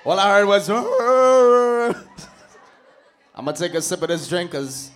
All 0.04 0.18
I 0.18 0.38
heard 0.38 0.46
was. 0.46 0.70
I'm 3.34 3.44
gonna 3.44 3.56
take 3.56 3.74
a 3.74 3.82
sip 3.82 4.00
of 4.00 4.08
this 4.08 4.26
drink 4.26 4.50
because 4.50 4.90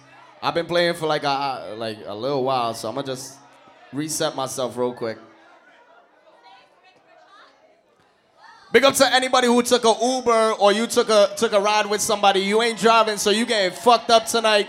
I've 0.44 0.54
been 0.54 0.66
playing 0.66 0.94
for 0.94 1.06
like 1.06 1.22
a 1.22 1.74
like 1.76 1.98
a 2.04 2.14
little 2.14 2.42
while, 2.42 2.74
so 2.74 2.88
I'm 2.88 2.96
gonna 2.96 3.06
just 3.06 3.38
reset 3.92 4.34
myself 4.34 4.76
real 4.76 4.92
quick. 4.92 5.16
Big 8.72 8.82
up 8.82 8.94
to 8.94 9.14
anybody 9.14 9.46
who 9.46 9.62
took 9.62 9.84
a 9.84 9.94
Uber 10.02 10.52
or 10.58 10.72
you 10.72 10.88
took 10.88 11.08
a 11.10 11.30
took 11.36 11.52
a 11.52 11.60
ride 11.60 11.86
with 11.86 12.00
somebody. 12.00 12.40
You 12.40 12.60
ain't 12.60 12.80
driving, 12.80 13.18
so 13.18 13.30
you 13.30 13.46
getting 13.46 13.70
fucked 13.70 14.10
up 14.10 14.26
tonight. 14.26 14.68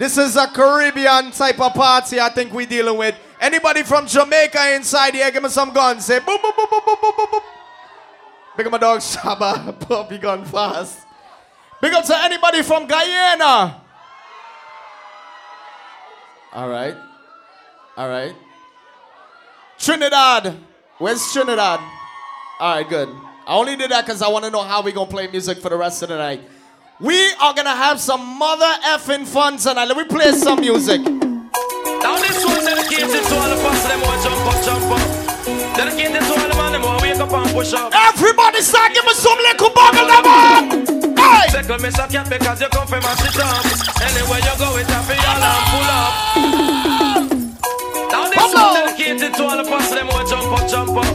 This 0.00 0.18
is 0.18 0.34
a 0.34 0.48
Caribbean 0.48 1.30
type 1.30 1.60
of 1.60 1.72
party 1.74 2.18
I 2.18 2.28
think 2.30 2.52
we 2.52 2.66
dealing 2.66 2.98
with. 2.98 3.14
Anybody 3.40 3.84
from 3.84 4.08
Jamaica 4.08 4.74
inside 4.74 5.14
here, 5.14 5.30
give 5.30 5.44
me 5.44 5.48
some 5.48 5.72
guns. 5.72 6.06
Say 6.06 6.18
boop 6.18 6.38
boop 6.38 6.54
boop 6.54 6.68
boop 6.68 6.82
boop 6.82 6.98
boop 6.98 7.12
boop. 7.12 7.28
boop. 7.28 7.42
Big 8.56 8.66
up 8.66 8.72
my 8.72 8.78
dog 8.78 8.98
Shaba, 9.00 9.78
puppy 9.78 10.18
gun 10.18 10.44
fast. 10.44 11.06
Big 11.80 11.92
up 11.92 12.04
to 12.06 12.18
anybody 12.18 12.62
from 12.62 12.88
Guyana. 12.88 13.81
All 16.54 16.68
right. 16.68 16.94
All 17.96 18.08
right. 18.08 18.34
Trinidad. 19.78 20.56
Where's 20.98 21.32
Trinidad? 21.32 21.80
All 22.60 22.76
right, 22.76 22.88
good. 22.88 23.08
I 23.46 23.56
only 23.56 23.74
did 23.76 23.90
that 23.90 24.04
because 24.04 24.22
I 24.22 24.28
want 24.28 24.44
to 24.44 24.50
know 24.50 24.62
how 24.62 24.82
we 24.82 24.92
going 24.92 25.08
to 25.08 25.12
play 25.12 25.26
music 25.28 25.58
for 25.58 25.68
the 25.70 25.76
rest 25.76 26.02
of 26.02 26.10
the 26.10 26.18
night. 26.18 26.42
We 27.00 27.32
are 27.40 27.54
going 27.54 27.66
to 27.66 27.74
have 27.74 27.98
some 27.98 28.20
mother 28.38 28.70
effing 28.84 29.26
fun 29.26 29.56
tonight. 29.56 29.86
Let 29.86 29.96
me 29.96 30.04
play 30.04 30.30
some 30.32 30.60
music. 30.60 31.00
Now 31.00 32.18
this 32.20 32.44
one's 32.44 32.64
dedicated 32.64 33.10
to 33.10 33.34
all 33.34 33.48
the 33.48 33.56
us 33.56 33.82
them 33.88 34.00
who 34.00 34.22
jump 34.22 34.46
up, 34.46 34.64
jump 34.64 34.84
up. 34.92 35.76
Dedicated 35.76 36.20
to 36.20 36.40
all 36.40 36.48
the 36.48 36.54
man 36.54 36.72
them 36.72 36.82
who 36.82 37.02
wake 37.02 37.16
up 37.18 37.32
and 37.32 37.50
push 37.50 37.72
up. 37.72 37.92
Everybody 37.94 38.60
start 38.60 38.92
give 38.92 39.04
me 39.04 39.14
some 39.14 39.38
little 39.38 39.70
buggle 39.70 40.06
them 40.06 40.26
on. 40.26 41.01
Hey! 41.32 41.48
Second 41.48 41.80
miss 41.80 41.98
a 41.98 42.06
cat 42.08 42.28
because 42.28 42.60
you 42.60 42.68
come 42.68 42.86
from 42.86 43.00
a 43.00 43.12
shit 43.16 43.40
up. 43.40 43.64
Anywhere 44.04 44.42
you 44.44 44.54
go, 44.60 44.76
it's 44.76 44.90
happy 44.92 45.16
all 45.16 45.44
and 45.48 45.64
pull 45.72 45.90
up. 45.96 46.12
Now 48.12 48.28
this 48.28 48.52
one 48.52 48.74
dedicated 48.76 49.32
to 49.34 49.42
all 49.42 49.56
the 49.56 49.64
us 49.72 49.90
them 49.90 50.08
who 50.12 50.20
jump 50.28 50.52
up, 50.52 50.68
jump 50.68 50.96
up. 51.00 51.08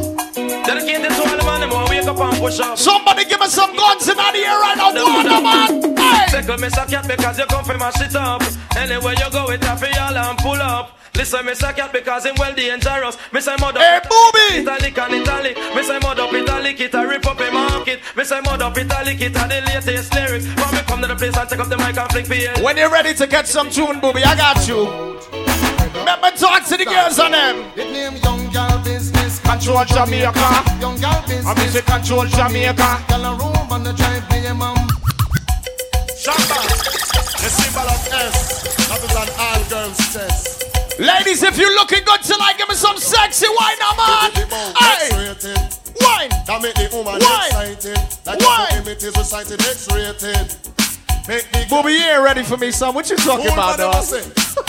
Dedicated 0.65 1.11
to 1.14 1.22
all 1.22 1.38
the 1.38 1.45
man 1.45 1.61
them 1.61 1.69
who 1.69 1.85
wake 1.89 2.07
up 2.10 2.18
and 2.18 2.38
push 2.41 2.60
up. 2.60 2.77
Somebody 2.77 3.26
give 3.26 3.39
me 3.39 3.48
some 3.48 3.76
guns 3.76 4.10
in 4.10 4.18
the 4.18 4.41
air 4.41 4.60
right 4.60 4.77
now. 4.77 4.89
On, 4.89 5.44
man. 5.44 5.95
Hey! 5.95 6.27
Second 6.34 6.61
miss 6.61 6.77
a 6.77 6.85
cat 6.85 7.07
because 7.07 7.38
you 7.38 7.45
come 7.45 7.64
from 7.64 7.81
a 7.81 7.91
shit 7.94 8.15
up. 8.15 8.41
Anywhere 8.76 9.14
you 9.14 9.30
go, 9.31 9.49
it's 9.53 9.65
happy 9.65 9.94
all 9.99 10.18
and 10.18 10.38
pull 10.39 10.61
up. 10.61 10.98
Listen, 11.18 11.45
Miss 11.48 11.64
a 11.64 11.73
cat 11.73 11.91
because 11.91 12.27
him 12.27 12.35
well 12.38 12.53
dangerous. 12.53 13.18
Miss 13.34 13.48
I 13.48 13.57
mud 13.57 13.76
up. 13.76 13.81
Hey, 13.81 13.99
booby! 14.07 14.61
Italic 14.61 14.98
and 14.99 15.14
italic. 15.15 15.57
Miss 15.73 15.89
I 15.89 15.98
mud 15.98 16.19
up 16.19 16.31
italic, 16.31 16.80
it 16.80 16.94
a 16.94 17.07
rip 17.07 17.26
up 17.26 17.39
a 17.39 17.52
market. 17.52 18.02
Miss 18.15 18.31
I 18.31 18.39
mud 18.41 18.61
up 18.61 18.77
italic, 18.77 19.19
it 19.19 19.35
a 19.35 19.48
the 19.49 19.61
latest 19.65 20.14
lyrics. 20.14 20.45
When 20.45 20.76
me 20.76 20.81
come 20.85 21.02
to 21.02 21.07
the 21.07 21.15
place 21.15 21.35
and 21.35 21.49
take 21.49 21.60
up 21.60 21.69
the 21.69 21.77
mic 21.77 21.98
and 21.98 22.11
flick 22.11 22.27
for 22.27 22.61
When 22.61 22.77
you're 22.77 22.91
ready 22.91 23.15
to 23.15 23.26
catch 23.26 23.48
some 23.48 23.72
tune, 23.72 23.99
booby, 23.99 24.23
I 24.23 24.35
got 24.38 24.68
you. 24.68 24.85
Remember, 25.98 26.30
talk 26.38 26.64
to 26.68 26.77
the 26.77 26.85
girls 26.85 27.18
on 27.18 27.31
them. 27.31 27.65
It 27.76 27.89
name 27.89 28.22
Young 28.22 28.52
Girl 28.53 28.77
Business. 28.84 29.39
Control 29.39 29.85
Jamaica. 29.85 30.77
Young 30.80 31.02
Girl 31.02 31.22
Business. 31.26 31.45
I'm 31.48 31.57
music 31.57 31.85
control 31.88 32.26
Jamaica. 32.26 33.03
Girl 33.10 33.26
a 33.26 33.31
room 33.34 33.72
on 33.73 33.81
the 33.81 33.94
drive 33.94 34.22
me 34.30 34.53
mum. 34.53 34.77
Shamba. 36.14 36.61
The 37.41 37.49
symbol 37.49 37.89
of 37.89 38.06
S. 38.14 38.77
That 38.85 39.02
is 39.02 39.15
an 39.18 39.30
all 39.41 39.64
girls 39.65 39.98
test. 40.14 40.66
Ladies, 40.99 41.43
if 41.43 41.57
you're 41.59 41.73
looking 41.75 42.03
good 42.03 42.21
tonight, 42.23 42.55
give 42.57 42.67
me 42.69 42.75
some 42.75 42.97
sexy 42.97 43.45
wine, 43.47 43.77
now, 43.79 43.93
man. 43.97 44.31
Hey, 44.33 45.09
wine. 46.01 46.29
That 46.47 46.59
make 46.61 46.73
the 46.73 46.89
woman 46.91 47.21
Wine. 47.21 47.71
excited. 47.77 47.99
Like 48.25 48.39
Wine. 48.41 48.87
a 48.87 48.91
it 48.91 49.03
is 49.03 49.15
recited 49.15 49.61
X-rated. 49.61 50.57
Make 51.27 51.45
the 51.51 51.67
Booby, 51.69 51.91
you 51.91 51.99
ain't 52.01 52.23
ready 52.23 52.41
for 52.41 52.57
me, 52.57 52.71
son. 52.71 52.95
What 52.95 53.09
you 53.11 53.17
talking 53.17 53.45
about, 53.51 53.77
man 53.77 53.91
dog? 53.91 53.95
ever 53.95 54.05
say? 54.05 54.23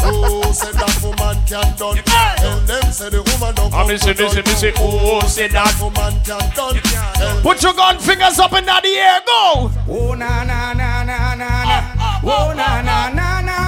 Who 0.05 0.43
said 0.53 0.75
that 0.75 0.93
woman 1.01 1.39
can 1.47 1.65
done? 1.79 1.97
Tell 2.37 2.61
them 2.61 2.93
say 2.93 3.09
the 3.09 3.23
woman 3.23 3.55
don't 3.55 3.73
I'm 3.73 3.87
come 3.87 3.89
listen, 3.89 4.15
to 4.17 4.23
listen, 4.43 4.75
done. 4.75 4.85
Who 4.85 5.21
said 5.29 5.51
that? 5.53 5.73
woman 5.81 6.13
can 6.27 6.45
done? 6.53 6.77
Tell 7.15 7.41
Put 7.41 7.63
your 7.63 7.73
gun 7.73 7.99
fingers 7.99 8.39
up 8.39 8.53
in 8.53 8.67
the 8.67 8.75
air, 8.85 9.21
go. 9.25 9.71
Oh 9.89 10.15
na 10.15 10.45
na 10.45 10.75
na 10.75 11.05
na 11.05 11.35
na 11.35 11.35
na. 11.35 11.47
Ah, 11.49 11.95
ah, 11.97 12.21
ah, 12.21 12.21
oh 12.27 12.53
na 12.53 12.83
na 12.83 13.09
na 13.09 13.41
na 13.41 13.41
na 13.41 13.63
na. 13.63 13.68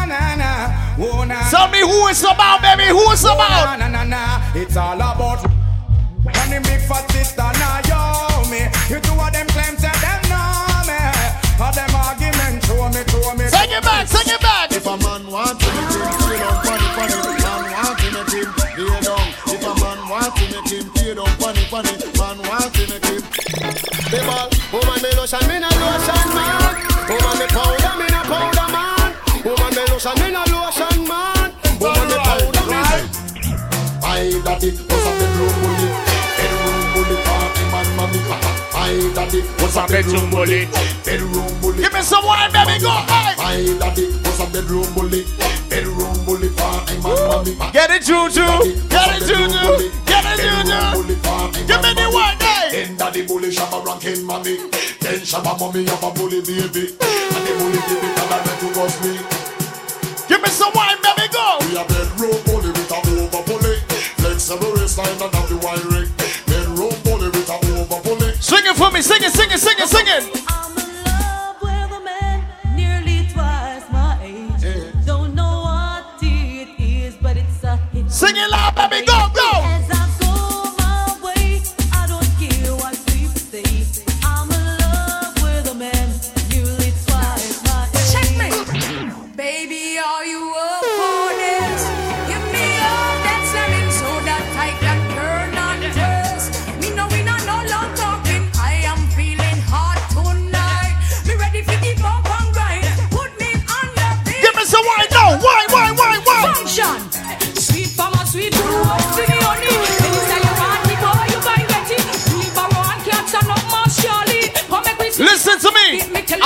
Oh 1.03 1.25
na. 1.25 1.49
Tell 1.51 1.69
me 1.69 1.81
who 1.81 2.09
it's 2.09 2.23
about, 2.23 2.61
baby. 2.63 2.89
Who 2.93 3.01
it's 3.13 3.25
Oh, 3.25 3.33
about? 3.35 3.79
na 3.79 3.89
na 3.89 3.89
na 3.89 4.05
na. 4.05 4.53
It's 4.55 4.77
all 4.77 4.95
about. 4.95 5.45
And 5.45 6.53
the 6.53 6.61
big 6.61 6.81
fat 6.85 7.09
sister 7.11 7.49
now 7.57 7.81
yo 7.89 8.45
me. 8.51 8.69
You 8.93 9.01
two 9.01 9.17
of 9.17 9.33
them 9.33 9.47
claim 9.49 9.77
say 9.81 9.89
them 10.05 10.21
know 10.29 10.85
me. 10.85 11.01
All 11.57 11.73
them 11.73 11.93
argument 11.97 12.61
show 12.69 12.85
me, 12.93 13.01
show 13.09 13.33
me. 13.35 13.45
Take 13.49 13.73
it 13.73 13.83
back, 13.83 14.09
take 14.09 14.29
it 14.29 14.41
back. 14.41 14.73
If 14.73 14.85
a 14.87 14.97
man 15.01 15.25
want 15.33 15.57
to 15.61 15.67
make 15.73 15.89
him 15.97 16.05
pay 16.21 16.37
down 16.37 16.61
funny 16.69 16.89
funny, 16.93 17.17
man 17.41 17.63
want 17.73 17.97
to 17.97 18.09
make 18.13 18.33
him 18.37 18.49
pay 18.53 19.01
down. 19.01 19.25
If 19.49 19.63
a 19.65 19.73
man 19.81 19.99
want 20.13 20.37
to 20.37 20.45
make 20.53 20.69
him 20.69 20.87
pay 20.93 21.15
down 21.17 21.33
funny 21.41 21.65
funny, 21.73 21.95
man 22.21 22.37
want 22.45 22.69
to 22.77 22.83
make 22.93 23.07
him. 23.09 23.23
The 24.13 24.19
ball, 24.27 24.49
woman 24.75 24.99
me 25.01 25.11
lotion, 25.17 25.41
me 25.49 25.57
no 25.65 25.70
My 34.41 34.57
daddy 34.57 34.71
was 34.71 35.05
a 35.05 35.13
bedroom 35.21 35.53
bully. 35.61 35.89
Bedroom 36.41 36.89
bully 36.97 37.17
party 37.29 37.63
man, 37.69 37.89
mommy. 37.97 38.21
My 38.73 39.13
daddy 39.15 39.41
was 39.61 39.77
a 39.77 39.87
bedroom 39.87 40.31
bully. 40.31 40.67
Bedroom 41.05 41.61
bully. 41.61 41.83
Give 41.83 41.93
me 41.93 42.01
some 42.01 42.25
wine, 42.25 42.51
baby, 42.51 42.81
go. 42.81 42.89
Hey. 42.89 43.37
My 43.37 43.79
daddy 43.79 44.07
was 44.25 44.41
a 44.41 44.47
bedroom 44.49 44.89
bully. 44.95 45.27
Bedroom 45.69 46.25
bully 46.25 46.49
party 46.57 46.97
man, 47.05 47.29
mommy. 47.29 47.55
Get 47.73 47.91
it, 47.91 48.03
Juju. 48.03 48.41
Get 48.89 49.21
it, 49.21 49.29
Juju. 49.29 49.93
Get 50.09 50.25
it, 50.25 50.41
Juju. 50.41 51.05
Give 51.69 51.83
me 51.85 51.93
the 51.93 52.09
wine, 52.11 52.41
hey. 52.41 52.71
Then 52.73 52.97
daddy 52.97 53.27
bully 53.27 53.51
shabba 53.51 53.85
ranking 53.85 54.25
mommy. 54.25 54.57
Then 55.01 55.21
shabba 55.21 55.61
mommy 55.61 55.85
have 55.85 56.03
a 56.03 56.11
bully 56.17 56.41
baby. 56.41 56.97
And 56.97 57.43
the 57.45 57.53
bully 57.61 57.81
baby 57.93 58.09
can 58.17 58.33
I 58.33 58.41
let 58.41 58.63
you 58.63 58.73
was 58.73 58.97
me. 59.05 59.21
Give 60.29 60.41
me 60.41 60.49
some 60.49 60.73
wine, 60.75 60.97
baby, 61.03 61.29
go. 61.29 61.59
We 61.61 61.77
a 61.77 61.85
bedroom 61.85 62.41
Flexible 64.51 64.81
waistline 64.81 65.23
and 65.23 65.33
have 65.33 65.49
the 65.49 65.57
wine 65.59 65.79
ring. 65.95 66.11
Bedroom 66.47 66.91
bully 67.05 67.29
with 67.31 67.49
a 67.49 67.55
over 67.79 68.03
bully. 68.03 68.35
Sing 68.35 68.59
it 68.65 68.77
for 68.77 68.91
me, 68.91 69.01
sing 69.01 69.23
it, 69.23 69.31
sing 69.31 69.49
it, 69.49 69.61
sing 69.61 69.77
it, 69.79 69.89
sing 69.89 70.07
it. 70.09 70.40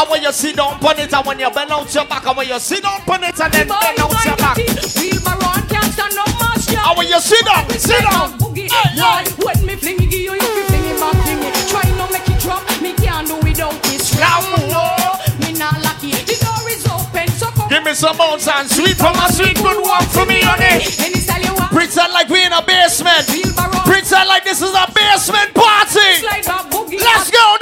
Me. 0.05 0.10
I 0.10 0.10
want 0.10 0.22
you 0.22 0.32
sit 0.32 0.56
down 0.56 0.85
on 0.85 0.98
it, 0.98 1.12
and 1.12 1.26
when 1.26 1.39
you 1.39 1.51
bend 1.51 1.70
out 1.70 1.94
your 1.94 2.05
back, 2.05 2.26
I 2.26 2.32
want 2.32 2.48
you 2.48 2.59
sit 2.59 2.82
down 2.82 3.01
on 3.09 3.24
it, 3.24 3.40
and 3.40 3.52
then 3.52 3.68
bend 3.68 4.01
out 4.01 4.24
your 4.24 4.36
back. 4.36 4.56
Wheelbarrow 4.56 5.64
can't 5.68 5.93
stand 5.93 6.18
up, 6.18 6.28
my 6.40 6.56
Charlie. 6.60 6.85
I 6.85 6.93
want 6.97 7.09
you 7.09 7.20
sit 7.20 7.44
down, 7.44 7.70
sit 7.70 8.01
down. 8.05 8.39
Boogie, 8.39 8.68
boy, 8.68 9.52
when 9.52 9.66
me 9.66 9.76
fling 9.76 10.02
it, 10.02 10.12
you, 10.12 10.32
you 10.35 10.51
be 10.56 10.62
flinging 10.68 11.01
back, 11.01 11.16
fling 11.24 11.40
it. 11.40 11.55
Try 11.68 11.85
no 11.97 12.06
make 12.12 12.28
it 12.28 12.39
drop, 12.40 12.62
me 12.82 12.93
can't 12.94 13.26
do 13.26 13.36
without 13.40 13.74
it. 13.89 14.01
Slam, 14.01 14.44
no, 14.68 14.85
me 15.40 15.56
not 15.56 15.81
lucky. 15.81 16.12
The 16.12 16.36
door 16.36 16.68
is 16.68 16.85
open, 16.85 17.28
so 17.32 17.48
come. 17.56 17.68
Give 17.68 17.85
me 17.85 17.94
some 17.94 18.16
bounce 18.16 18.48
and 18.48 18.68
sweet 18.68 18.97
from 18.97 19.16
my 19.16 19.31
sweet 19.31 19.56
good 19.56 19.81
one 19.81 20.05
for 20.12 20.26
me, 20.26 20.40
honey. 20.44 20.85
Any 21.01 21.20
style 21.20 21.40
you 21.40 21.55
want. 21.56 21.72
Pretend 21.72 22.12
like 22.12 22.28
we 22.28 22.44
in 22.44 22.52
a 22.52 22.60
basement. 22.62 23.24
Pretend 23.89 24.28
like 24.28 24.44
this 24.44 24.60
is 24.60 24.72
a 24.72 24.86
basement 24.93 25.55
party. 25.56 26.20
Slide 26.20 26.44
back, 26.44 26.68
boogie. 26.68 27.01
Let's 27.01 27.31
go 27.31 27.53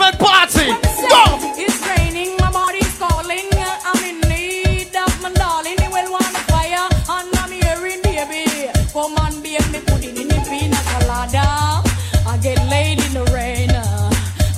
party. 0.00 0.68
Go. 1.08 1.24
It's 1.56 1.80
raining, 1.86 2.36
my 2.38 2.50
body's 2.52 2.98
calling. 2.98 3.48
I'm 3.84 4.04
in 4.04 4.20
need 4.28 4.94
of 4.94 5.22
my 5.22 5.32
darling. 5.32 5.76
They 5.76 5.88
will 5.88 6.10
want 6.12 6.36
fire, 6.48 6.88
and 7.08 7.28
I'm 7.36 7.50
hearing 7.50 8.02
baby. 8.02 8.68
Come 8.92 9.16
on, 9.16 9.42
babe, 9.42 9.64
me 9.72 9.80
put 9.80 10.04
it 10.04 10.18
in 10.18 10.28
the 10.28 10.40
pina 10.48 10.76
colada. 10.92 11.82
I 12.26 12.38
get 12.42 12.58
laid 12.68 13.00
in 13.04 13.12
the 13.14 13.24
rain. 13.32 13.70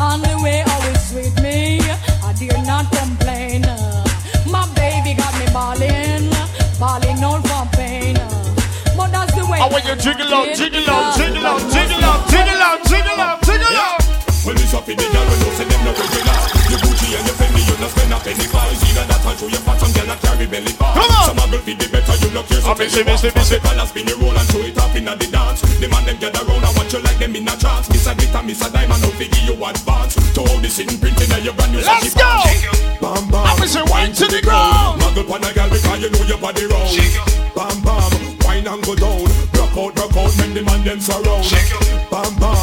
On 0.00 0.20
the 0.20 0.34
way, 0.42 0.62
always 0.66 1.12
with 1.14 1.34
me. 1.42 1.80
I 2.22 2.32
dare 2.34 2.62
not 2.64 2.90
complain. 2.90 3.62
My 4.50 4.66
baby 4.74 5.14
got 5.14 5.32
me 5.38 5.46
balling, 5.52 6.30
balling 6.78 7.22
out 7.22 7.46
from 7.46 7.68
pain. 7.78 8.16
But 8.96 9.12
that's 9.12 9.34
the 9.34 9.46
way. 9.46 9.58
I 9.60 9.68
want 9.70 9.84
you 9.86 9.94
jiggle 9.96 10.34
out, 10.34 10.54
jiggle 10.54 10.90
out, 10.90 11.16
jiggle 11.16 11.46
out, 11.46 11.60
jiggle 11.60 11.76
out, 11.76 11.87
This 14.88 14.96
in 14.96 15.04
the 15.04 15.12
girl 15.12 15.26
when 15.28 15.36
you 15.44 15.52
say 15.52 15.68
them 15.68 15.84
no 15.84 15.92
regular. 15.92 16.38
Your 16.72 16.80
Gucci 16.80 17.12
and 17.12 17.26
your 17.28 17.36
Fendi, 17.36 17.60
you 17.60 17.76
not 17.76 17.92
spend 17.92 18.08
a 18.08 18.18
penny 18.24 18.46
for. 18.48 18.64
It's 18.72 18.80
either 18.88 19.04
that 19.04 19.20
or 19.20 19.36
show 19.36 19.48
your 19.52 19.60
fat 19.60 19.84
and 19.84 19.92
girl 19.92 20.08
a 20.08 20.16
carry 20.16 20.46
belly 20.48 20.72
bar. 20.80 20.96
Come 20.96 21.12
on. 21.12 21.24
Some 21.28 21.36
a 21.36 21.44
girl 21.44 21.60
fit 21.60 21.76
the 21.76 21.86
better, 21.92 22.16
you 22.24 22.30
no 22.32 22.40
care. 22.48 22.60
So 22.64 22.72
Oh, 22.72 22.76
missy, 22.80 23.04
missy, 23.04 23.28
missy. 23.36 23.60
Call 23.60 23.76
and 23.76 23.84
spin 23.84 24.08
your 24.08 24.16
roll 24.16 24.32
and 24.32 24.48
show 24.48 24.64
it 24.64 24.80
off 24.80 24.96
inna 24.96 25.12
the 25.12 25.28
dance. 25.28 25.60
The 25.60 25.86
man 25.92 26.08
them 26.08 26.16
gather 26.16 26.40
round 26.40 26.64
and 26.64 26.72
watch 26.72 26.92
you 26.96 27.04
like 27.04 27.20
them 27.20 27.36
in 27.36 27.44
a 27.44 27.54
trance. 27.60 27.84
Miss 27.92 28.08
a 28.08 28.16
glitter, 28.16 28.42
miss 28.48 28.64
a 28.64 28.68
diamond, 28.72 29.02
no 29.04 29.12
figure 29.12 29.44
you 29.44 29.60
advance. 29.60 30.16
To 30.16 30.40
all 30.40 30.56
the 30.56 30.70
sitting 30.72 30.96
print 30.96 31.20
inna 31.20 31.36
your 31.44 31.52
brand 31.52 31.76
new 31.76 31.84
Let's 31.84 32.16
go. 32.16 32.24
Bam 33.04 33.28
bam. 33.28 33.44
I 33.44 33.60
you 33.60 33.84
wine 33.92 34.16
to 34.16 34.24
the 34.24 34.40
ground. 34.40 35.04
Muggle 35.04 35.28
pon 35.28 35.44
a 35.44 35.52
girl 35.52 35.68
because 35.68 36.00
you 36.00 36.08
know 36.08 36.24
your 36.24 36.40
body 36.40 36.64
round. 36.64 36.96
Bam 37.52 37.76
bam. 37.84 38.08
Wine 38.48 38.64
and 38.64 38.80
go 38.88 38.96
down. 38.96 39.28
Rock 39.52 39.76
out, 39.76 39.92
rock 40.00 40.16
out, 40.16 40.32
make 40.40 40.56
the 40.56 40.64
man 40.64 40.80
them 40.80 40.96
surround. 40.96 41.44
Bam 42.08 42.32
bam. 42.40 42.57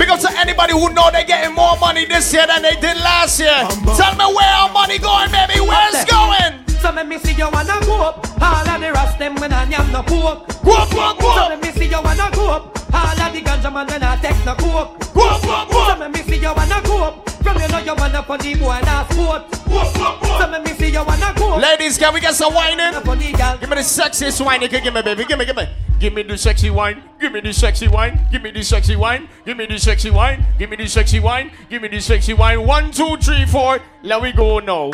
Big 0.00 0.08
up 0.08 0.18
to 0.20 0.30
anybody 0.38 0.72
who 0.72 0.88
know 0.94 1.10
they're 1.12 1.24
getting 1.28 1.54
more 1.54 1.76
money 1.78 2.06
this 2.06 2.32
year 2.32 2.46
than 2.46 2.62
they 2.62 2.74
did 2.80 2.96
last 3.04 3.38
year. 3.38 3.52
Tell 4.00 4.14
me 4.16 4.24
where 4.34 4.48
our 4.56 4.72
money 4.72 4.96
going, 4.96 5.30
baby. 5.30 5.60
Where's 5.60 5.94
it 5.94 6.08
going? 6.08 6.64
So 6.80 6.90
let 6.90 7.06
me 7.06 7.18
see 7.18 7.34
you 7.34 7.44
wanna 7.52 7.76
go 7.84 8.00
up. 8.08 8.26
All 8.40 8.66
of 8.66 8.80
the 8.80 8.90
rest 8.92 9.18
them 9.18 9.34
when 9.36 9.52
I 9.52 9.64
am 9.70 9.92
no 9.92 10.02
coke. 10.02 10.48
Go 10.64 10.72
up, 10.72 10.90
go 10.90 11.00
up, 11.00 11.18
go 11.20 11.34
So 11.34 11.40
up. 11.42 11.48
let 11.50 11.60
me 11.62 11.70
see 11.72 11.84
you 11.92 12.00
wanna 12.02 12.30
go 12.32 12.48
up. 12.48 12.94
All 12.94 13.20
of 13.20 13.32
the 13.34 13.42
ganja 13.42 13.70
man 13.70 13.86
when 13.88 14.02
I 14.02 14.16
take 14.16 14.42
no 14.46 14.54
coke. 14.54 15.12
Go 15.12 15.28
up, 15.28 15.42
go 15.42 15.50
up, 15.52 15.70
go 15.70 15.82
up. 15.82 15.92
So 15.92 16.00
let 16.00 16.10
me 16.10 16.22
see 16.22 16.38
you 16.40 16.52
wanna 16.56 16.80
go 16.82 17.04
up. 17.04 17.29
From 17.42 17.60
you 17.60 17.68
know 17.68 17.78
you 17.78 17.94
wanna 17.94 18.22
funny 18.22 18.54
boy 18.54 18.80
na 18.84 19.04
sport. 19.08 19.54
So 19.54 20.46
let 20.50 20.64
me 20.64 20.72
see 20.72 20.90
you 20.90 21.04
wanna 21.04 21.32
go. 21.36 21.56
Ladies, 21.56 21.98
can 21.98 22.12
we 22.14 22.20
get 22.20 22.34
some 22.34 22.54
wine 22.54 22.80
in? 22.80 22.92
Give 22.92 23.06
me 23.06 23.76
the 23.76 23.82
sexiest 23.82 24.44
wine 24.44 24.62
you 24.62 24.68
can 24.68 24.82
give 24.82 24.94
me, 24.94 25.02
baby. 25.02 25.24
Give 25.24 25.38
me, 25.38 25.44
give 25.44 25.56
me. 25.56 25.68
Give 26.00 26.14
me 26.14 26.22
the 26.22 26.38
sexy 26.38 26.70
wine. 26.70 27.02
Give 27.20 27.30
me 27.30 27.40
the 27.40 27.52
sexy 27.52 27.86
wine. 27.86 28.20
Give 28.32 28.42
me 28.42 28.50
the 28.50 28.62
sexy 28.62 28.96
wine. 28.96 29.28
Give 29.44 29.56
me 29.56 29.66
the 29.66 29.78
sexy 29.78 30.10
wine. 30.10 30.46
Give 30.58 30.70
me 30.70 30.76
the 30.76 30.88
sexy 30.88 31.20
wine. 31.20 31.52
Give 31.68 31.82
me 31.82 31.88
the 31.88 32.00
sexy 32.00 32.32
wine. 32.32 32.66
One, 32.66 32.90
two, 32.90 33.18
three, 33.18 33.44
four. 33.44 33.80
Let 34.02 34.22
we 34.22 34.32
go 34.32 34.60
now. 34.60 34.90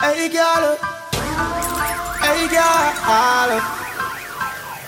Hey 0.00 0.28
girl, 0.30 0.76
hey 2.20 2.48
girl. 2.48 3.93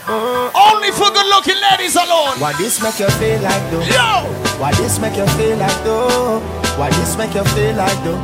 Uh, 0.07 0.47
Only 0.55 0.95
for 0.95 1.11
good 1.11 1.27
looking 1.35 1.59
ladies 1.59 1.97
alone. 1.99 2.39
Why 2.39 2.55
this 2.62 2.78
make 2.78 2.99
you 3.03 3.11
feel 3.19 3.43
like 3.43 3.65
though? 3.74 3.83
Yo! 3.91 4.31
Why 4.62 4.70
this 4.78 5.03
make 5.03 5.19
you 5.19 5.27
feel 5.35 5.59
like 5.59 5.74
though? 5.83 6.39
Why 6.78 6.91
this 6.95 7.19
make 7.19 7.35
you 7.35 7.43
feel 7.59 7.74
like 7.74 7.99
though? 8.07 8.23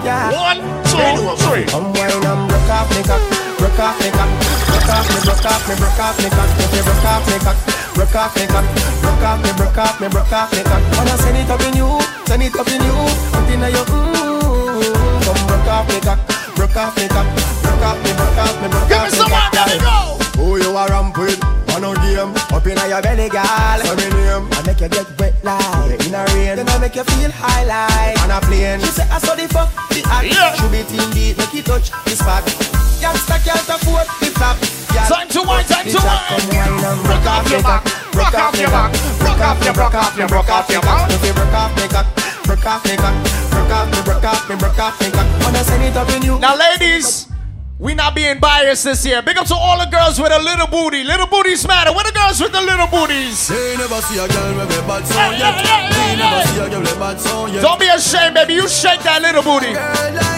Yeah. 0.00 0.32
One, 0.32 0.64
two, 0.88 1.36
three. 1.44 1.68
Come 1.68 1.92
wine 1.92 2.08
and 2.24 2.48
broke 2.48 2.72
off 2.72 2.88
me 2.88 3.04
cock, 3.04 3.20
broke 3.60 3.78
off 3.84 4.00
me 4.00 4.08
cock, 4.16 4.32
broke 4.64 4.88
off 4.96 5.06
me, 5.12 5.18
broke 5.28 5.44
off 5.44 5.62
me, 5.68 5.74
broke 5.76 6.00
off 6.00 6.16
me 6.24 6.28
cock, 6.32 6.50
if 6.56 6.72
you 6.72 6.82
broke 6.88 7.04
off 7.04 7.22
me 7.28 7.36
cock, 7.44 7.58
broke 7.92 8.16
off 8.16 8.32
me 8.32 8.44
cock, 8.48 8.66
broke 9.04 9.24
off 9.28 9.38
me, 9.44 9.50
broke 9.60 9.76
off 9.76 10.00
me, 10.00 10.08
broke 10.08 10.32
off 10.32 10.50
me 10.56 10.62
cock. 10.64 10.82
Wanna 10.96 11.14
send 11.20 11.36
it 11.36 11.52
up 11.52 11.60
in 11.68 11.76
you, 11.76 12.00
send 12.24 12.42
it 12.42 12.56
up 12.56 12.66
in 12.72 12.80
you, 12.80 12.96
put 13.28 13.44
in 13.52 13.60
your 13.60 13.84
mmm. 13.92 15.20
Come 15.20 15.42
broke 15.44 15.68
off 15.68 15.84
me 15.84 16.00
cock, 16.00 16.18
broke 16.56 16.76
off 16.80 16.96
me 16.96 17.06
cock, 17.12 17.28
broke 17.60 17.84
off 17.84 18.00
me, 18.00 18.10
broke 18.16 18.40
off 18.40 18.56
me, 18.56 18.66
broke 18.72 18.88
Give 18.88 18.98
off 18.98 19.04
me 19.04 19.12
me 19.12 19.18
some 19.20 19.30
wine, 19.30 19.52
let 19.52 19.68
me 19.68 19.78
go. 19.78 20.01
You 20.72 20.78
a 20.78 20.88
ramp 20.88 21.18
with? 21.18 21.36
On 21.76 21.84
a 21.84 21.92
game, 22.00 22.32
up 22.48 22.64
in 22.64 22.80
your 22.88 23.02
belly, 23.04 23.28
girl. 23.28 23.44
Say 23.44 23.92
me 23.92 24.08
name. 24.08 24.48
I 24.56 24.64
make 24.64 24.80
you 24.80 24.88
get 24.88 25.04
wet 25.20 25.36
like 25.44 26.00
in 26.00 26.16
a 26.16 26.24
rain. 26.32 26.56
Then 26.56 26.64
I 26.64 26.80
make 26.80 26.96
you 26.96 27.04
feel 27.04 27.28
high 27.28 27.68
like 27.68 28.16
on 28.24 28.32
a 28.32 28.40
plane. 28.40 28.80
She 28.80 28.88
say 28.88 29.04
I 29.12 29.20
saw 29.20 29.36
the 29.36 29.44
fuck 29.52 29.68
the 29.92 30.00
act. 30.08 30.32
Yeah. 30.32 30.56
Should 30.56 30.72
be 30.72 30.80
team 30.88 31.04
deep, 31.12 31.36
make 31.36 31.52
it 31.52 31.68
touch 31.68 31.92
the 32.08 32.16
spot. 32.16 32.48
Youngster 33.04 33.36
can't 33.44 33.68
afford 33.68 34.08
the 34.24 34.32
flap. 34.32 34.56
Time 35.12 35.28
to 35.28 35.44
wine, 35.44 35.68
time 35.68 35.84
to 35.92 36.00
wine. 36.00 36.24
Come 36.32 36.48
wine 36.56 36.72
and 36.88 37.04
Broke 37.04 37.28
off 37.28 37.44
your 37.52 37.60
back. 37.60 37.84
Broke 38.16 38.32
off 38.32 38.56
your 38.56 38.72
back. 38.72 38.90
Broke 39.20 39.44
off 39.44 39.60
your, 39.60 39.76
broke 39.76 39.92
off 39.92 40.16
your, 40.16 40.28
broke 40.32 40.48
off 40.48 40.68
your 40.72 40.80
back. 40.80 41.12
If 41.12 41.20
you 41.20 41.36
broke 41.36 41.52
off 41.52 41.76
me 41.76 41.84
cock, 41.92 42.08
broke 42.48 42.64
off 42.64 42.80
me 42.88 42.96
cock, 42.96 43.16
broke 43.52 43.76
off 43.76 43.92
me, 43.92 44.00
broke 44.08 44.24
off 44.24 44.48
me, 44.48 44.56
broke 44.56 44.80
off 44.80 44.96
me 45.04 45.12
cock. 45.12 45.28
Wanna 45.44 45.64
send 45.68 45.84
it 45.84 45.96
up 46.00 46.08
in 46.16 46.24
you? 46.24 46.40
Now, 46.40 46.56
ladies, 46.56 47.28
we 47.82 47.94
not 47.94 48.14
being 48.14 48.38
biased 48.38 48.84
this 48.84 49.04
year. 49.04 49.20
Big 49.22 49.36
up 49.36 49.46
to 49.50 49.54
all 49.58 49.76
the 49.76 49.90
girls 49.90 50.14
with 50.14 50.30
a 50.30 50.38
little 50.38 50.68
booty. 50.70 51.02
Little 51.02 51.26
booties 51.26 51.66
matter. 51.66 51.90
Where 51.90 52.06
the 52.06 52.14
girls 52.14 52.38
with 52.40 52.52
the 52.52 52.62
little 52.62 52.86
booties? 52.86 53.48
They 53.48 53.76
never 53.76 53.98
see 54.06 54.22
a 54.22 54.28
girl 54.30 54.54
with 54.54 54.70
a 54.70 54.82
bad 54.86 55.02
song 55.02 55.34
yet. 55.34 55.58
They 55.58 56.14
never 56.14 56.46
see 56.46 56.60
a 56.62 56.70
girl 56.70 56.80
with 56.80 56.94
a 56.94 56.98
bad 57.02 57.18
song 57.18 57.52
yet. 57.52 57.62
Don't 57.62 57.80
be 57.82 57.90
ashamed, 57.90 58.34
baby. 58.38 58.54
You 58.54 58.68
shake 58.70 59.02
that 59.02 59.18
little 59.20 59.42
booty. 59.42 59.74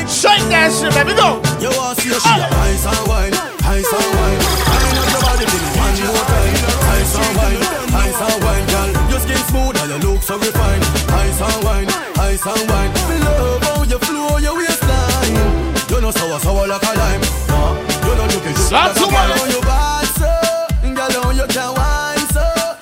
Shake 0.08 0.40
that 0.48 0.72
shit, 0.72 0.88
baby. 0.96 1.12
Go. 1.12 1.44
You 1.60 1.68
want 1.76 2.00
to 2.00 2.08
see 2.08 2.16
a 2.16 2.18
she 2.18 2.32
a 2.32 2.48
ice 2.64 2.88
and 2.88 3.04
wine, 3.04 3.36
ice 3.60 3.92
and 3.92 4.08
wine. 4.16 4.40
Wine 4.40 4.96
up 4.96 5.08
your 5.12 5.20
body, 5.20 5.44
baby, 5.44 5.68
one 5.76 5.96
more 6.00 6.24
time. 6.24 6.56
Ice 6.96 7.12
and 7.12 7.32
wine, 7.36 7.60
ice 7.92 8.20
and 8.24 8.38
wine, 8.40 8.64
girl. 8.72 8.90
Your 9.12 9.20
skin 9.20 9.42
smooth 9.52 9.76
and 9.84 9.88
your 9.92 10.00
look 10.00 10.24
so 10.24 10.40
refined. 10.40 10.84
Ice 11.12 11.40
and 11.44 11.60
wine, 11.60 11.88
ice 12.24 12.40
and 12.40 12.64
wine. 12.72 12.90
Me 13.04 13.16
love 13.20 13.60
how 13.68 13.84
you 13.84 14.00
flow 14.00 14.40
your 14.40 14.56
That's 18.74 18.98
the 18.98 19.06
one. 19.06 19.30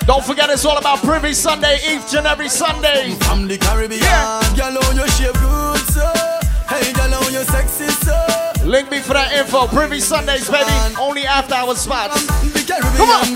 Don't 0.06 0.24
forget 0.24 0.50
it's 0.50 0.64
all 0.64 0.78
about 0.78 0.98
Privy 0.98 1.32
Sunday, 1.34 1.76
each 1.86 2.14
and 2.14 2.26
every 2.26 2.48
Sunday. 2.48 3.14
From 3.20 3.46
the 3.46 3.58
Caribbean, 3.58 4.00
yeah. 4.00 4.40
girl, 4.56 5.06
shape 5.06 5.34
good, 5.34 5.78
so. 5.92 6.12
Hey, 6.66 6.92
girl, 6.92 7.12
sexy, 7.44 7.88
so. 8.04 8.16
Link 8.64 8.90
me 8.90 9.00
for 9.00 9.12
that 9.12 9.32
info. 9.32 9.66
Privy 9.66 10.00
Sundays, 10.00 10.48
baby. 10.48 10.72
Only 10.98 11.26
after 11.26 11.54
our 11.54 11.74
spots. 11.74 12.26
Come 12.96 13.10
on. 13.10 13.26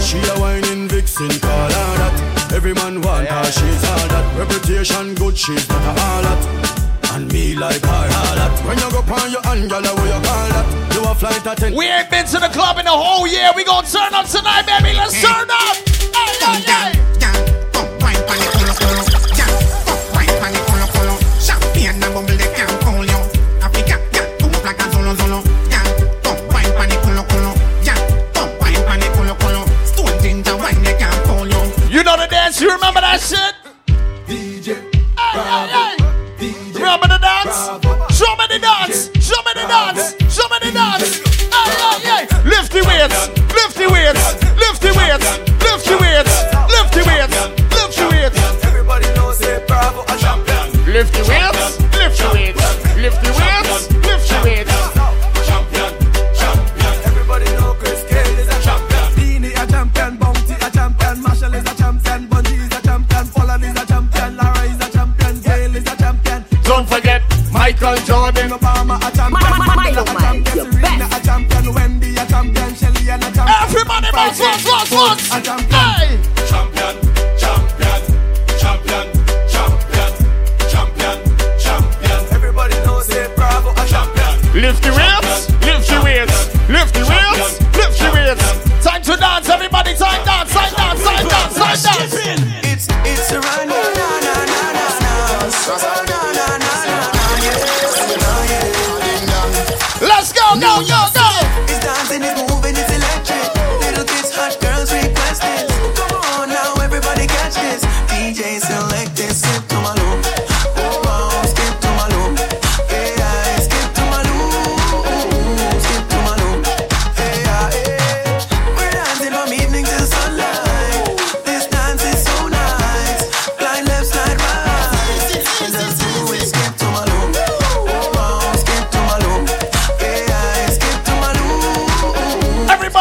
She 0.00 0.18
a 0.18 0.40
whining 0.40 0.88
vixen, 0.88 1.30
call 1.40 1.70
her 1.70 1.96
that. 2.02 2.52
Every 2.52 2.74
man 2.74 3.00
want 3.00 3.28
her, 3.28 3.44
she's 3.44 3.84
all 3.84 4.08
that. 4.08 4.38
Reputation 4.38 5.14
good, 5.14 5.38
she's 5.38 5.68
not 5.68 5.86
all 5.86 6.22
that. 6.22 7.12
And 7.14 7.32
me 7.32 7.54
like 7.54 7.82
her, 7.82 7.88
all 7.88 8.34
that. 8.36 8.52
When 8.66 8.76
you 8.76 8.90
go 8.90 9.00
on 9.14 9.30
your 9.30 9.42
where 9.96 10.06
you 10.06 10.25
call 11.06 11.14
that? 11.14 11.32
You 11.32 11.42
a 11.42 11.42
flight 11.42 11.46
attendant. 11.46 11.76
We 11.76 11.86
ain't 11.86 12.10
been 12.10 12.26
to 12.26 12.38
the 12.38 12.48
club 12.48 12.78
in 12.78 12.86
a 12.86 12.90
whole 12.90 13.26
year. 13.26 13.50
We 13.54 13.64
gonna 13.64 13.86
turn 13.86 14.14
up 14.14 14.26
tonight, 14.26 14.66
baby. 14.66 14.96
Let's 14.96 15.20
turn 15.20 15.50
up. 15.50 15.76
Hey, 16.14 16.34
hey, 16.40 16.60
hey. 16.66 17.02
Champagne 21.38 21.90
and 21.90 22.00
bubble 22.00 22.26
they 22.26 22.50
can't 22.54 22.80
call 22.82 23.04
you. 23.04 23.20
Africa, 23.62 24.00
yeah, 24.12 24.26
come 24.38 24.54
up 24.54 24.64
like 24.64 24.80
a 24.80 24.88
zolo 24.90 25.14
zolo. 25.14 25.44
Yeah, 25.70 25.84
come 26.24 26.48
wine 26.48 26.72
pan 26.74 26.90
it 26.90 26.98
culo 27.04 27.22
culo. 27.28 27.52
Yeah, 27.84 27.94
come 28.34 28.50
wine 28.58 28.82
pan 28.86 29.02
it 29.02 29.12
culo 29.14 29.34
culo. 29.38 29.62
Stone 29.86 30.22
ginger 30.22 30.56
wine 30.56 30.82
they 30.82 30.96
can't 30.98 31.24
call 31.24 31.46
you. 31.46 31.60
You 31.88 32.02
know 32.02 32.16
the 32.16 32.26
dance? 32.26 32.60
You 32.60 32.72
remember 32.72 33.00
that 33.00 33.20
shit? 33.20 33.54
DJ. 34.26 34.82
Hey, 35.18 35.38
hey, 35.38 35.96
hey. 36.38 36.72
Remember 36.72 37.06
the 37.06 37.18
dance? 37.18 37.56
Show 38.16 38.34
me 38.36 38.46
the 38.48 38.58
dance. 38.58 39.10
Show 39.22 39.40
me 39.44 39.52
the 39.54 39.66
dance. 39.68 40.25
Show 40.96 41.04
me 41.04 41.08
the 41.08 41.18
dance. 41.18 41.46
Hey, 41.52 41.70
hey, 41.76 42.26
hey. 42.26 42.48
Lift 42.48 42.72
the 42.72 42.80
weights. 42.88 43.28
Lift 43.52 43.76
the 43.76 43.86
weights. 43.92 44.24
Lift 44.56 44.80
the 44.80 44.92
weights. 44.96 45.28
Lift 45.60 45.84
the 45.84 45.96
weights. 46.00 46.34
Lift 46.72 46.92
the 46.94 47.02
weights. 47.04 47.36
Lift 47.76 47.96
the 47.96 48.04
weights. 48.08 48.64
Everybody 48.64 49.08
knows 49.14 49.38
say 49.38 49.64
Bravo 49.66 50.02
a 50.02 50.16
champion. 50.16 50.72
Lift 50.92 51.12
the 51.12 51.22
weights. 51.28 51.78
Lift 51.96 52.16
the 52.18 52.26
weights. 52.32 52.64
Lift 52.96 53.20
the 53.22 53.30
weights. 53.36 53.90
Lift 54.08 54.28
the 54.28 54.36
weights. 54.44 54.72
Champion, 55.46 55.92
champion. 56.32 56.94
Everybody 57.04 57.44
know 57.56 57.74
Chris 57.74 58.02
Gayle 58.08 58.38
is 58.40 58.48
a 58.48 58.56
champion. 58.62 59.04
Beenie 59.16 59.52
a 59.52 59.66
champion, 59.66 60.16
Bounty 60.16 60.54
a 60.54 60.70
champion, 60.70 61.22
Marshall 61.22 61.54
is 61.54 61.64
a 61.64 61.74
champion, 61.76 62.26
Bunji 62.28 62.56
is 62.56 62.72
a 62.72 62.80
champion, 62.82 63.28
Pollard 63.28 63.62
is 63.62 63.76
a 63.76 63.86
champion, 63.86 64.36
Lara 64.36 64.62
is 64.64 64.80
a 64.80 64.88
champion, 64.90 65.40
Gayle 65.42 65.76
is 65.76 65.84
a 65.92 65.96
champion. 65.96 66.44
Don't 66.64 66.88
forget 66.88 67.22
Michael 67.52 67.96
Jordan. 68.08 68.50
Obama 68.50 68.96
a 68.96 69.10
champion, 69.14 69.52
Mandela 69.52 70.02
a 70.02 70.04
champion, 70.06 70.44
Serena 70.46 70.72
a 70.72 70.75
champion, 71.36 71.74
Wendy 71.74 72.16
a 72.16 72.26
champion, 72.26 72.74
Shelly 72.74 73.10
and 73.10 73.22
a 73.22 73.30
champion. 73.30 73.56
Everybody 73.62 74.08
bounce, 74.12 74.38
bounce, 74.38 74.64
bounce, 74.64 74.90
bounce. 74.90 75.26
A 75.28 75.40
champion. 75.42 75.68
Hey. 75.68 76.16
Champion, 76.48 76.96
champion, 77.36 78.00
champion, 78.56 79.06
champion, 79.52 80.08
champion, 80.72 81.18
champion. 81.60 82.18
Everybody 82.32 82.74
knows 82.86 83.06
say 83.06 83.28
Bravo 83.36 83.70
a 83.70 83.84
champion. 83.86 84.62
Lift 84.62 84.82
the 84.82 84.92
weights, 84.96 85.50
lift 85.60 85.88
the 85.88 86.00
weights, 86.02 86.38
lift 86.70 86.94
the 86.94 87.04
weights, 87.04 87.60
lift 87.76 87.98
the 88.00 88.10
weights. 88.14 88.84
Time 88.84 89.02
to 89.02 89.16
dance, 89.16 89.48
everybody. 89.48 89.94
Time 89.94 90.24
dance, 90.24 90.52
time 90.52 90.72
dance, 90.72 91.04
time 91.04 91.28
dance, 91.28 91.54
time 91.54 92.08
dance. 92.08 92.35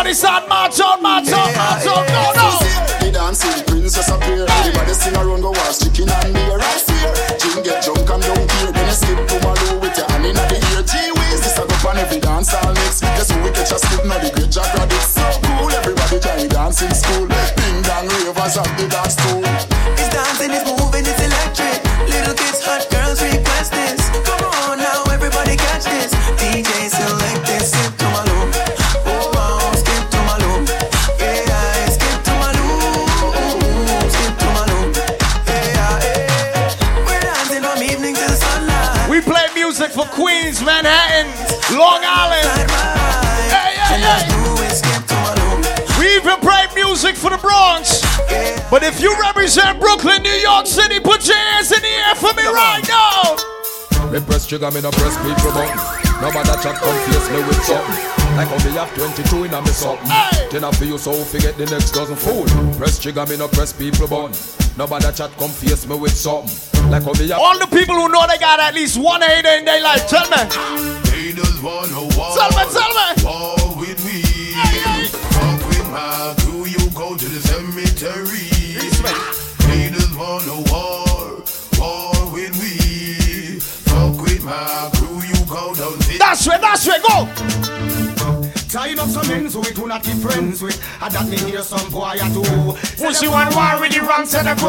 Everybody 0.06 0.22
sound 0.22 0.48
march 0.48 0.80
on, 0.82 1.02
march 1.02 1.34
on, 1.34 1.50
march 1.58 1.88
on. 1.90 2.06
No, 2.14 2.30
no. 2.38 2.50
The 3.02 3.10
dancing 3.10 3.66
princess 3.66 4.06
appear. 4.06 4.46
Everybody 4.46 4.94
sing 4.94 5.18
around, 5.18 5.42
go 5.42 5.50
watch 5.50 5.82
chicken 5.82 6.14
and 6.14 6.30
beer. 6.30 6.62
Right 6.62 6.86
here, 6.86 7.10
Jim 7.42 7.66
get 7.66 7.82
drunk 7.82 8.06
and 8.06 8.22
don't 8.22 8.46
care. 8.46 8.70
Then 8.70 8.86
you 8.86 8.94
skip 8.94 9.18
to 9.18 9.38
Malou 9.42 9.82
with 9.82 9.98
your 9.98 10.06
hand 10.06 10.30
in 10.30 10.38
the 10.38 10.62
ear. 10.78 10.86
Gee 10.86 11.10
whiz, 11.10 11.42
this 11.42 11.58
a 11.58 11.66
go 11.66 11.90
on 11.90 11.98
every 11.98 12.22
dance 12.22 12.54
all 12.54 12.70
mix. 12.86 13.02
Guess 13.02 13.34
who 13.34 13.42
we 13.42 13.50
catch 13.50 13.74
a 13.74 13.82
slip? 13.82 14.06
Now 14.06 14.22
the 14.22 14.30
great 14.30 14.54
Jack 14.54 14.70
Rabbit. 14.78 15.02
So 15.02 15.26
cool, 15.42 15.74
everybody 15.74 16.22
join 16.22 16.54
dancing 16.54 16.94
school. 16.94 17.26
Ding 17.26 17.82
dong 17.82 18.06
ravers 18.06 18.62
at 18.62 18.70
the 18.78 18.86
dance 18.86 19.18
too. 19.18 19.55
But 48.76 48.84
if 48.84 49.00
you 49.00 49.16
represent 49.22 49.80
Brooklyn, 49.80 50.22
New 50.22 50.36
York 50.44 50.68
City, 50.68 51.00
put 51.00 51.26
your 51.26 51.38
hands 51.38 51.72
in 51.72 51.80
the 51.80 51.88
air 51.88 52.14
for 52.14 52.34
me 52.34 52.44
right 52.44 52.84
now. 52.92 54.12
Me 54.12 54.20
press 54.20 54.46
trigger, 54.46 54.70
me 54.70 54.82
no 54.82 54.92
press 54.92 55.16
people 55.24 55.56
button. 55.56 55.80
Nobody 56.20 56.52
chat 56.60 56.76
come 56.84 57.00
face 57.08 57.30
me 57.32 57.40
with 57.48 57.64
something. 57.64 57.96
Like 58.36 58.50
how 58.52 58.60
me 58.68 58.76
have 58.76 58.94
22 58.94 59.46
in 59.46 59.54
a 59.54 59.62
me 59.62 59.70
something. 59.70 60.12
Then 60.52 60.66
I 60.66 60.72
feel 60.74 60.98
so 60.98 61.14
forget 61.24 61.58
the 61.58 61.68
next 61.68 61.92
dozen 61.92 62.18
fool. 62.18 62.44
Press 62.76 63.00
trigger, 63.00 63.26
me 63.26 63.38
no 63.38 63.48
press 63.48 63.72
people 63.72 64.10
button. 64.10 64.36
Nobody 64.76 65.10
chat 65.14 65.32
come 65.38 65.52
face 65.52 65.88
me 65.88 65.96
with 65.98 66.12
something. 66.12 66.92
Like 66.92 67.04
how 67.04 67.14
me 67.14 67.30
have 67.30 67.40
All 67.40 67.58
the 67.58 67.68
people 67.68 67.96
who 67.96 68.10
know 68.10 68.28
they 68.28 68.38
got 68.40 68.60
at 68.60 68.76
least 68.76 68.98
one 68.98 69.22
hater 69.22 69.56
in 69.56 69.64
their 69.64 69.82
life, 69.82 70.06
tell 70.10 70.28
me. 70.28 70.44
Haters 71.16 71.64
wanna 71.64 72.04
war. 72.20 72.36
Tell 72.36 72.52
me, 72.52 72.64
tell 72.76 72.92
me. 72.92 73.24
War 73.24 73.65
That's 86.36 86.48
right, 86.48 86.60
that's 86.60 86.86
right, 86.86 87.02
go. 87.02 87.26
Tying 88.68 89.00
up 89.00 89.08
some 89.08 89.32
ends 89.32 89.56
we 89.56 89.72
do 89.72 89.88
not 89.88 90.04
be 90.04 90.12
friends 90.16 90.62
with. 90.62 90.76
And 91.02 91.14
that 91.14 91.30
me 91.30 91.38
hear 91.38 91.62
some 91.62 91.90
boy 91.90 92.12
a 92.12 92.28
do. 92.28 92.44
Pussy 93.00 93.30
one 93.30 93.56
war 93.56 93.80
with 93.80 93.94
the 93.96 94.02
wrong 94.02 94.26
set 94.26 94.46
of 94.46 94.60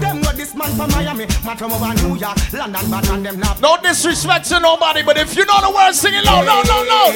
Them 0.00 0.20
what 0.22 0.36
this 0.36 0.52
man 0.52 0.74
from 0.74 0.90
Miami, 0.90 1.26
man 1.44 1.56
from 1.56 1.72
over 1.72 1.94
New 1.94 2.16
York, 2.18 2.52
London, 2.52 2.90
but 2.90 3.08
and 3.08 3.24
them 3.24 3.38
not. 3.38 3.60
No 3.60 3.76
disrespect 3.80 4.48
to 4.48 4.58
nobody, 4.58 5.04
but 5.04 5.16
if 5.16 5.36
you 5.36 5.46
know 5.46 5.60
the 5.60 5.70
words, 5.70 6.00
sing 6.00 6.14
it 6.14 6.24
loud, 6.24 6.44
loud, 6.44 6.66
loud, 6.66 6.88
loud. 6.88 7.14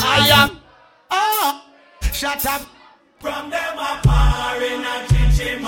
I 0.00 0.28
am. 0.32 0.60
Ah, 1.10 1.66
shut 2.10 2.46
up. 2.46 2.62
From 3.18 3.50
them 3.50 3.76
a 3.76 4.00
par 4.02 4.62
in 4.62 4.80
a 4.80 5.06
chichi 5.08 5.60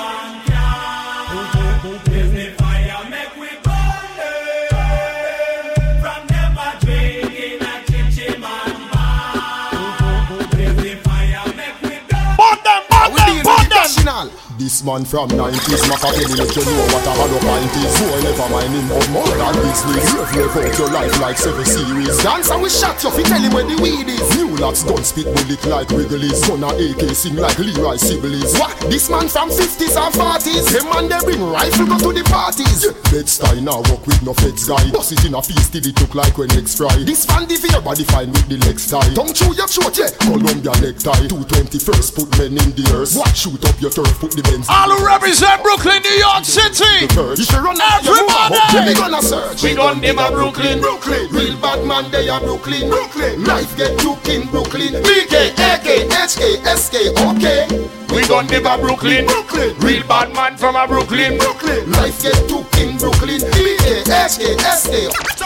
bar. 14.05 14.29
Make. 14.53 14.63
This 14.63 14.85
man 14.85 15.05
from 15.05 15.29
90s, 15.29 15.85
Machiavelli 15.89 16.35
let 16.39 16.57
you 16.57 16.65
know 16.65 16.87
what 16.93 17.05
a 17.05 17.13
hollow 17.13 17.41
pint 17.45 17.77
is. 17.77 17.93
Boy, 18.01 18.21
never 18.25 18.49
mind 18.49 18.73
him 18.73 18.89
of 18.89 19.07
more 19.13 19.29
than 19.29 19.55
business. 19.61 20.07
You've 20.33 20.57
out 20.57 20.79
your 20.79 20.91
life 20.91 21.21
like 21.21 21.37
seven 21.37 21.65
series. 21.65 22.17
Dancer 22.23 22.59
we 22.59 22.71
shot 22.71 23.03
you, 23.05 23.11
fi 23.11 23.23
tell 23.23 23.41
him 23.43 23.53
where 23.53 23.67
the 23.69 23.77
weed 23.83 24.09
is. 24.09 24.25
New 24.37 24.57
lots 24.57 24.83
gun 24.85 25.05
spit 25.05 25.27
bullet 25.29 25.65
like 25.67 25.91
Wrigley's. 25.91 26.41
Gun 26.49 26.65
a 26.65 26.73
AK 26.73 27.15
sing 27.15 27.37
like 27.37 27.59
Leroy 27.59 27.97
Sibbles. 27.97 28.59
What? 28.59 28.73
This 28.89 29.11
man 29.11 29.29
from 29.29 29.51
50s 29.51 29.97
and 29.99 30.15
40s. 30.15 30.65
Them 30.73 30.87
man 30.89 31.05
they 31.11 31.21
bring 31.21 31.43
rifle 31.43 31.87
go 31.87 31.99
to 31.99 32.11
the 32.17 32.25
parties. 32.31 32.85
Yeah. 32.85 32.97
Bed-Stuy 33.13 33.61
now 33.61 33.83
walk 33.91 34.07
with 34.07 34.23
no 34.23 34.33
feds 34.33 34.65
guy. 34.65 34.81
Bust 34.91 35.13
it 35.13 35.25
in 35.27 35.35
a 35.35 35.43
feast 35.43 35.73
till 35.73 35.85
it 35.85 36.01
look 36.01 36.15
like 36.15 36.39
when 36.39 36.51
eggs 36.57 36.77
fry. 36.77 36.93
This 37.05 37.27
fan 37.27 37.45
the 37.45 37.57
fear 37.61 37.81
body 37.83 38.05
fine 38.05 38.33
with 38.33 38.49
the 38.49 38.57
legs 38.65 38.89
tie. 38.89 39.05
Tongue 39.13 39.37
chew 39.37 39.53
your 39.53 39.69
throat, 39.69 39.99
yeah. 39.99 40.09
Columbia 40.23 40.73
necktie. 40.81 41.29
221st 41.29 42.09
put 42.17 42.29
men 42.39 42.57
in 42.57 42.71
the 42.73 42.87
earth. 42.97 43.13
What? 43.19 43.37
Shoot 43.37 43.65
up 43.69 43.77
your 43.81 43.91
turf, 43.91 44.17
put 44.21 44.33
the 44.33 44.42
Benz. 44.43 44.67
All 44.69 44.91
who 44.91 45.07
represent 45.07 45.63
Brooklyn, 45.63 46.03
New 46.03 46.19
York 46.19 46.45
City. 46.45 47.07
You 47.13 47.59
run 47.61 47.81
out, 47.81 48.03
you 48.05 48.13
move 48.13 48.31
Everybody. 48.31 48.89
we 48.89 48.95
gonna 48.95 49.23
search. 49.23 49.63
We 49.63 49.75
gun 49.75 50.01
them 50.01 50.19
a 50.19 50.31
Brooklyn. 50.31 50.81
Brooklyn. 50.81 51.29
Real 51.31 51.57
bad 51.61 51.85
man, 51.87 52.11
they 52.11 52.29
are 52.29 52.41
Brooklyn. 52.41 52.89
Brooklyn. 52.89 53.45
Life 53.45 53.77
get 53.77 53.99
took 53.99 54.27
in 54.29 54.49
Brooklyn. 54.49 55.03
BK, 55.03 55.53
AK, 55.57 56.09
HK, 56.11 56.63
SK, 56.77 56.95
okay. 57.31 57.67
We 58.15 58.27
gun 58.29 58.47
them 58.47 58.67
a 58.67 58.77
Brooklyn. 58.79 59.27
Brooklyn. 59.27 59.77
Real 59.79 60.07
bad 60.07 60.35
man 60.35 60.57
from 60.57 60.77
a 60.77 60.87
Brooklyn. 60.87 61.39
Brooklyn. 61.39 61.91
Life 61.93 62.23
get 62.23 62.37
took 62.49 62.69
in 62.79 62.99
Brooklyn. 62.99 63.41
BK, 63.41 64.05
HK, 64.05 64.59
SK. 64.61 65.42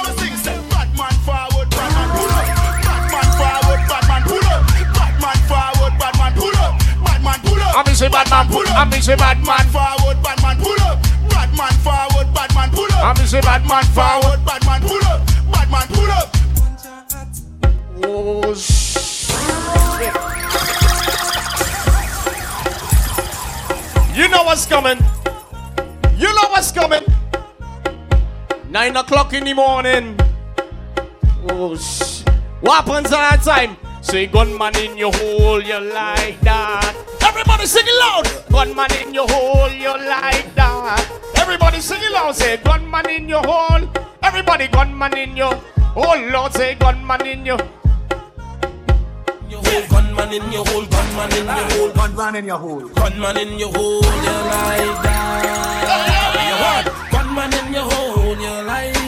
Up. 7.77 7.87
I'm 7.87 7.95
say 7.95 8.09
bad 8.09 8.31
man 8.31 8.49
pull 8.49 8.67
up. 8.69 8.77
I'm 8.77 9.03
say 9.03 9.17
bad 9.17 9.45
man 9.45 9.67
forward, 9.69 10.23
bad 10.23 10.43
man 10.43 10.57
pull 10.59 10.81
up. 10.83 11.03
Bad 11.29 11.57
man 11.57 11.73
forward, 11.85 12.35
bad 12.35 12.55
man 12.55 12.71
pull 12.71 12.93
up. 12.93 13.05
I'm 13.05 13.27
say 13.27 13.41
bad 13.41 13.67
man 13.67 13.85
forward. 13.85 14.45
Bad 14.45 14.65
man 14.65 14.81
pull 14.81 15.05
up. 15.05 15.27
Bad 15.53 15.71
man 15.71 15.87
pull 15.89 16.11
up. 16.11 16.37
Oh 18.05 18.55
shit. 18.55 19.37
You 24.17 24.29
know 24.29 24.45
what's 24.45 24.67
coming. 24.67 24.99
You 26.17 26.35
know 26.35 26.49
what's 26.49 26.73
coming. 26.73 27.05
Nine 28.71 28.97
o'clock 28.97 29.33
in 29.35 29.45
the 29.45 29.53
morning. 29.55 30.19
Oh 31.51 31.77
shit. 31.77 32.29
What 32.61 32.87
happens 32.87 33.13
at 33.13 33.37
that 33.37 33.43
time? 33.43 33.86
Say 34.07 34.27
gunman 34.29 34.77
in 34.79 34.97
your 34.97 35.13
hole, 35.13 35.61
you 35.61 35.81
like 35.81 36.41
that. 36.43 36.95
Everybody 37.27 37.67
sing 37.67 37.83
it 37.85 37.99
loud. 37.99 38.27
Gunman 38.53 38.93
in 39.03 39.13
your 39.13 39.27
hole, 39.29 39.69
you 39.73 39.91
like 40.09 40.55
that. 40.55 41.03
Everybody 41.37 41.81
sing 41.81 41.99
it 42.01 42.13
loud. 42.13 42.37
Say 42.37 42.57
gunman 42.59 43.09
in 43.11 43.29
your 43.29 43.43
hole. 43.43 43.83
Everybody 44.23 44.69
gunman 44.69 45.17
in 45.19 45.37
your 45.37 45.61
Oh 45.97 46.15
Lord, 46.33 46.53
say 46.53 46.77
gunman 46.77 47.27
in 47.27 47.45
your 47.45 47.59
Your 49.51 49.61
hole, 49.65 49.87
gunman 49.91 50.33
in 50.33 50.53
your 50.53 50.65
hole, 50.67 50.87
gunman 50.87 51.33
in 51.33 51.47
your 51.47 51.69
hole, 51.71 51.91
gunman 51.93 52.37
in 52.37 52.47
your 52.47 52.59
hole, 52.59 52.89
gunman 52.89 53.37
in 53.39 53.59
your 53.59 53.73
hole, 53.73 54.03
you 54.05 54.37
like 54.55 55.03
that. 55.03 56.85
Gunman 57.11 57.53
in 57.55 57.73
your 57.75 57.83
hole, 57.91 58.37
you 58.39 58.67
like 58.67 59.06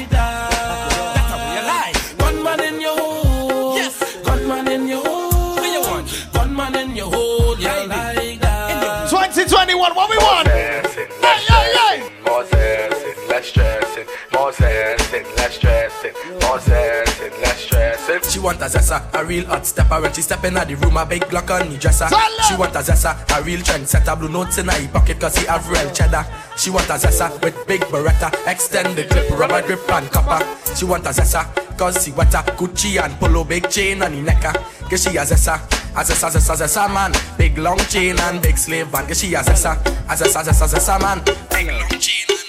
She 18.29 18.39
want 18.39 18.61
a 18.61 18.67
zessa, 18.67 19.03
a 19.15 19.25
real 19.25 19.47
hot 19.47 19.65
stepper 19.65 20.03
When 20.03 20.13
she 20.13 20.21
step 20.21 20.45
in 20.45 20.55
the 20.55 20.77
room, 20.77 20.99
a 20.99 21.07
big 21.07 21.23
Glock 21.23 21.51
on 21.51 21.71
the 21.71 21.79
dresser 21.79 22.09
She 22.47 22.55
want 22.57 22.75
a 22.77 22.81
zessa, 22.81 23.17
a 23.37 23.43
real 23.43 23.61
trendsetter 23.61 24.19
Blue 24.19 24.29
notes 24.29 24.59
in 24.59 24.69
her 24.69 24.89
pocket 24.89 25.19
cause 25.19 25.37
he 25.37 25.47
have 25.47 25.67
real 25.71 25.91
cheddar 25.93 26.27
She 26.57 26.69
want 26.69 26.89
a 26.89 26.95
zessa 26.95 27.31
with 27.43 27.57
big 27.67 27.81
beretta 27.83 28.31
Extend 28.47 28.97
the 28.97 29.05
clip, 29.05 29.31
rubber 29.31 29.63
grip 29.63 29.91
and 29.91 30.11
copper 30.11 30.45
She 30.75 30.85
want 30.85 31.07
a 31.07 31.11
zessa 31.11 31.49
cause 31.79 32.05
she 32.05 32.13
wetter 32.13 32.45
Gucci 32.59 33.03
and 33.03 33.15
polo, 33.19 33.45
big 33.45 33.71
chain 33.71 34.03
on 34.03 34.13
the 34.13 34.21
necker 34.21 34.53
Cause 34.91 35.05
she 35.05 35.17
a 35.17 35.23
zessa, 35.23 35.57
a 35.97 36.05
zessa, 36.05 36.31
zessa, 36.31 36.55
zessa 36.55 36.93
man 36.93 37.13
Big 37.39 37.57
long 37.57 37.79
chain 37.89 38.19
and 38.21 38.43
big 38.43 38.59
slave 38.59 38.93
band 38.93 39.09
Cause 39.09 39.21
she 39.21 39.35
a 39.35 39.39
zessa, 39.41 39.73
a 40.07 40.15
zessa, 40.15 40.45
zessa, 40.45 40.67
zessa 40.69 41.01
man 41.01 41.23
Big 41.51 41.69
long 41.69 42.01
chain 42.01 42.48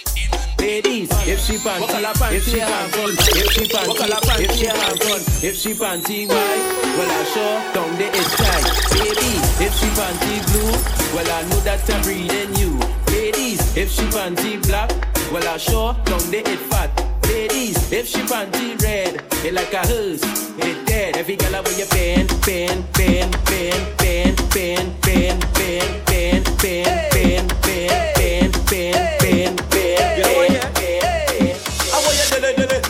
Ladies, 0.59 1.09
if 1.25 1.39
she 1.39 1.55
panty, 1.57 2.31
if 2.35 2.43
she 2.45 2.59
have 2.59 2.91
gun, 2.91 3.09
if 3.11 3.51
she 3.53 3.63
panty, 3.65 4.43
if 4.43 4.51
she 4.51 4.65
have 4.65 4.99
gun, 4.99 5.21
if 5.41 5.55
she 5.55 5.73
panty 5.73 6.27
white, 6.27 6.63
well 6.97 7.09
I 7.09 7.23
sure 7.33 7.73
down 7.73 7.97
there 7.97 8.11
it's 8.13 8.35
tight. 8.35 8.65
Baby, 8.91 9.39
if 9.63 9.73
she 9.79 9.87
panty 9.95 10.43
blue, 10.51 10.75
well 11.15 11.29
I 11.31 11.41
know 11.49 11.59
that 11.61 11.89
I'm 11.89 12.01
breeding 12.03 12.55
you. 12.57 12.77
Ladies, 13.07 13.77
if 13.77 13.89
she 13.89 14.03
panty 14.11 14.61
black, 14.67 14.91
well 15.31 15.47
I 15.47 15.57
sure 15.57 15.93
down 16.05 16.29
there 16.29 16.43
it 16.45 16.59
fat. 16.69 16.91
Ladies, 17.23 17.91
if 17.91 18.07
she 18.07 18.19
panty 18.19 18.79
red, 18.83 19.23
it 19.45 19.53
like 19.53 19.73
a 19.73 19.79
hearse, 19.87 20.23
it 20.59 20.85
dead. 20.85 21.15
Every 21.15 21.35
girl 21.37 21.55
I 21.55 21.61
wear 21.61 21.77
your 21.77 21.87
band, 21.87 22.29
band, 22.45 22.85
band, 22.93 23.31
band, 23.45 23.97
band, 23.97 24.35
band, 24.51 25.01
band, 25.03 25.43
band, 25.55 26.03
band, 26.03 26.59
band, 26.61 27.05
band, 27.13 27.49
band, 27.63 28.11
band, 28.19 28.53
band, 28.69 29.19
band, 29.21 29.68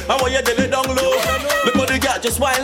I 0.09 0.17
want 0.17 0.33
you 0.33 0.41
dilly 0.41 0.67
down 0.67 0.87
low. 0.89 1.13
Because 1.65 1.87
the 1.87 1.99
girl 2.01 2.17
just 2.19 2.39
whine 2.39 2.63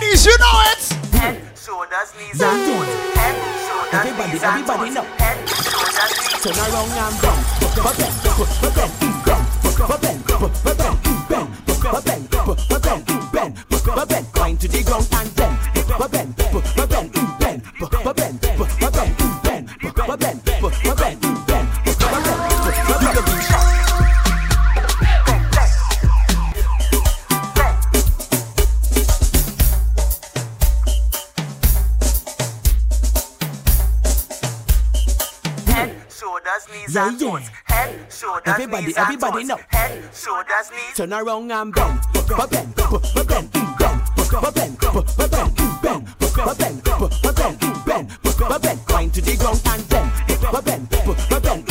Ladies, 0.00 0.24
you 0.24 0.32
know 0.38 0.62
it. 0.72 0.82
Head, 1.12 1.58
shoulders, 1.58 2.14
knees 2.16 2.40
and 2.40 2.56
toes. 2.64 2.88
Head, 3.20 3.36
shoulders, 3.68 3.92
everybody, 3.92 4.32
knees 4.32 4.42
and 4.42 4.50
everybody 4.50 4.90
know. 4.96 5.04
Head, 5.20 5.36
shoulders, 5.46 6.12
knees. 6.16 6.40
Turn 6.40 6.56
around 6.56 6.88
and 6.88 7.20
bend, 7.20 7.44
bend, 7.60 7.96
bend, 8.00 8.16
bend, 8.64 8.72
bend, 8.72 8.96
bend, 8.96 9.44
bend, 10.00 10.26
bend, 12.80 13.04
bend, 13.32 14.08
bend, 14.08 14.26
wine 14.36 14.56
to 14.56 14.68
the 14.68 14.82
ground 14.82 15.06
and 15.12 15.36
bend, 15.36 15.58
bend, 15.74 16.10
bend, 16.10 16.36
bend, 16.36 16.39
Yeah, 36.92 37.08
and 37.08 37.20
yeah. 37.20 37.30
toes. 37.30 37.50
Head, 37.64 38.12
shoulders, 38.12 38.42
Everybody, 38.46 38.86
knees 38.86 38.98
everybody 38.98 39.44
know. 39.44 39.58
Head, 39.68 40.02
shoulders, 40.12 40.70
knees. 40.72 40.96
Turn 40.96 41.12
around 41.12 41.52
and 41.52 41.72
bend, 41.72 42.00
bend, 42.12 42.26
bend, 42.26 42.50
bend, 42.50 42.74
bend, 42.74 43.16
bend, 43.16 43.50
bend, 43.50 43.52
bend, 44.50 44.76
bend, 44.76 45.20
bend, 45.30 46.82
bend, 47.86 48.62
bend, 48.62 48.80
wine 48.88 49.10
to 49.10 49.20
the 49.20 49.36
ground 49.36 49.60
and 49.66 49.88
bend, 49.88 50.10
bend, 50.64 50.88
bend, 50.88 51.42
bend, 51.42 51.42
bend, 51.42 51.70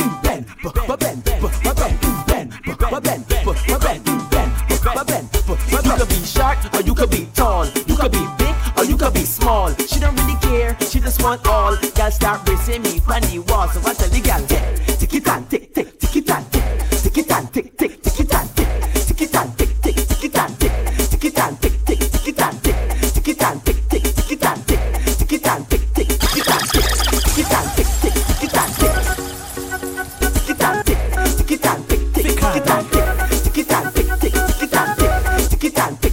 ticky 15.00 15.20
tan 15.20 15.44
tick 15.48 15.72
tick 15.74 15.98
ticky 15.98 16.20
tan 16.20 16.44
tick 16.52 16.64
ticky 17.02 17.22
tan 17.22 17.46
tick 17.48 17.76
tick 17.78 18.02
ticky 18.02 18.24
tan 18.24 18.46
tick 18.54 18.68
ticky 19.08 19.26
tan 19.26 19.48
tick 19.56 19.70
tick 19.82 19.96
ticky 20.08 20.28
tan 20.28 20.54
tick 20.60 20.72
ticky 21.10 21.30
tan 21.30 21.56
tick 21.56 21.74
tick 21.86 22.00
ticky 22.12 22.32
tan 22.32 22.54
tick 22.60 22.76
ticky 23.14 23.34
tan 23.36 23.64
tick 23.64 23.80
tick 23.88 24.04
ticky 24.18 25.38
tan 25.38 25.64
tick 25.64 25.78
ticky 26.18 26.42
tan 26.44 27.64
tick 27.76 27.88
tick 28.02 28.14
ticky 28.28 28.48
tan 28.52 28.68
tick 28.76 28.92
ticky 30.34 30.54
tan 30.60 30.84
tick 30.84 31.00
tick 31.00 31.24
ticky 31.38 31.56
tan 31.56 31.80
tick 31.88 32.02
ticky 32.04 32.28
tan 32.28 32.74
tick 32.76 32.92
tick 34.20 34.34
ticky 34.50 34.68
tan 34.68 34.88
tick 34.90 35.32
ticky 35.56 35.70
tan 35.70 35.96
tick 35.96 36.12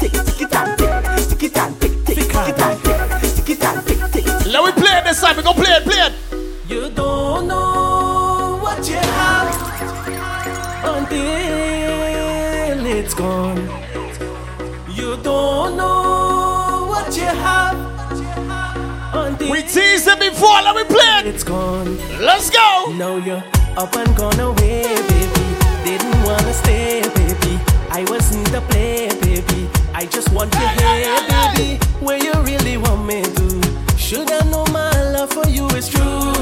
tick 0.00 0.12
ticky 0.16 0.46
tan 0.46 0.70
tick 0.70 1.04
ticky 1.28 1.48
tan 1.48 1.70
tick 1.78 1.92
tick 2.06 2.24
ticky 2.26 3.54
tan 3.54 3.74
tick 3.84 4.06
we 4.66 4.72
play 4.72 5.00
this 5.04 5.20
time. 5.20 5.36
We 5.36 5.42
gonna 5.42 5.62
play 5.62 5.76
it. 5.76 5.95
It's 13.06 13.14
gone. 13.14 13.58
You 14.90 15.16
don't 15.22 15.76
know 15.76 16.86
what 16.88 17.16
you 17.16 17.22
have. 17.22 17.76
We 19.48 19.62
teased 19.62 20.08
it 20.08 20.18
before, 20.18 20.60
let 20.62 20.74
me 20.74 20.84
play 20.84 21.20
it. 21.20 21.26
It's 21.26 21.44
gone. 21.44 21.96
Let's 22.20 22.50
go. 22.50 22.92
Now 22.98 23.16
you're 23.16 23.44
up 23.76 23.94
and 23.94 24.16
gone 24.16 24.40
away, 24.40 24.82
baby. 24.82 25.46
Didn't 25.84 26.20
wanna 26.24 26.52
stay, 26.52 27.02
baby. 27.14 27.60
I 27.90 28.04
wasn't 28.08 28.52
a 28.54 28.60
play, 28.62 29.08
baby. 29.20 29.68
I 29.94 30.06
just 30.06 30.32
want 30.32 30.52
you 30.54 30.66
here, 30.66 31.20
baby. 31.30 31.78
Where 32.00 32.18
you 32.18 32.32
really 32.42 32.76
want 32.76 33.06
me 33.06 33.22
to. 33.22 33.96
Should 33.96 34.30
I 34.32 34.40
know 34.50 34.64
my 34.72 34.90
love 35.12 35.32
for 35.32 35.48
you 35.48 35.68
is 35.78 35.88
true? 35.88 36.32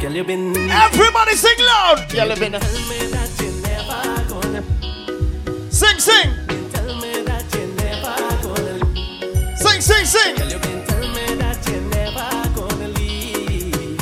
Girl, 0.00 0.12
you 0.12 0.24
been. 0.24 0.56
Everybody 0.70 1.32
sing 1.32 1.58
loud. 1.58 2.06
Girl, 2.10 2.28
you 2.28 2.36
been. 2.36 3.17
Sing, 5.78 6.00
sing. 6.00 6.30
Tell 6.72 6.96
me 6.96 7.22
that 7.22 7.46
you 7.54 7.66
never 7.78 8.16
gonna. 8.42 9.56
Sing, 9.56 9.80
sing, 9.80 10.04
sing. 10.04 10.34
Girl, 10.34 10.48
you 10.50 10.58
been. 10.58 10.84
Tell 10.84 11.06
me 11.06 11.24
that 11.38 11.68
you 11.68 11.80
never 11.94 12.28
gonna 12.58 12.88
leave. 12.98 13.96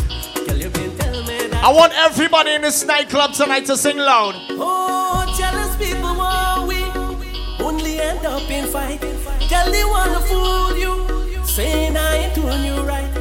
Girl, 0.46 0.56
you 0.56 0.70
been. 0.70 0.96
Tell 0.96 1.22
me 1.24 1.48
that. 1.48 1.62
I 1.62 1.70
want 1.70 1.92
everybody 1.94 2.54
in 2.54 2.62
this 2.62 2.82
nightclub 2.86 3.34
tonight 3.34 3.66
to 3.66 3.76
sing 3.76 3.98
loud. 3.98 4.36
Oh, 4.52 5.26
jealous 5.36 5.76
people 5.76 6.16
want 6.16 6.66
we 6.66 6.82
only 7.62 8.00
end 8.00 8.24
up 8.24 8.50
in 8.50 8.66
fight. 8.68 9.02
Girl, 9.50 9.70
they 9.70 9.84
wanna 9.84 10.20
fool 10.20 10.78
you, 10.78 11.44
saying 11.44 11.94
I 11.94 12.16
ain't 12.16 12.34
doing 12.34 12.64
you 12.64 12.80
right. 12.88 13.12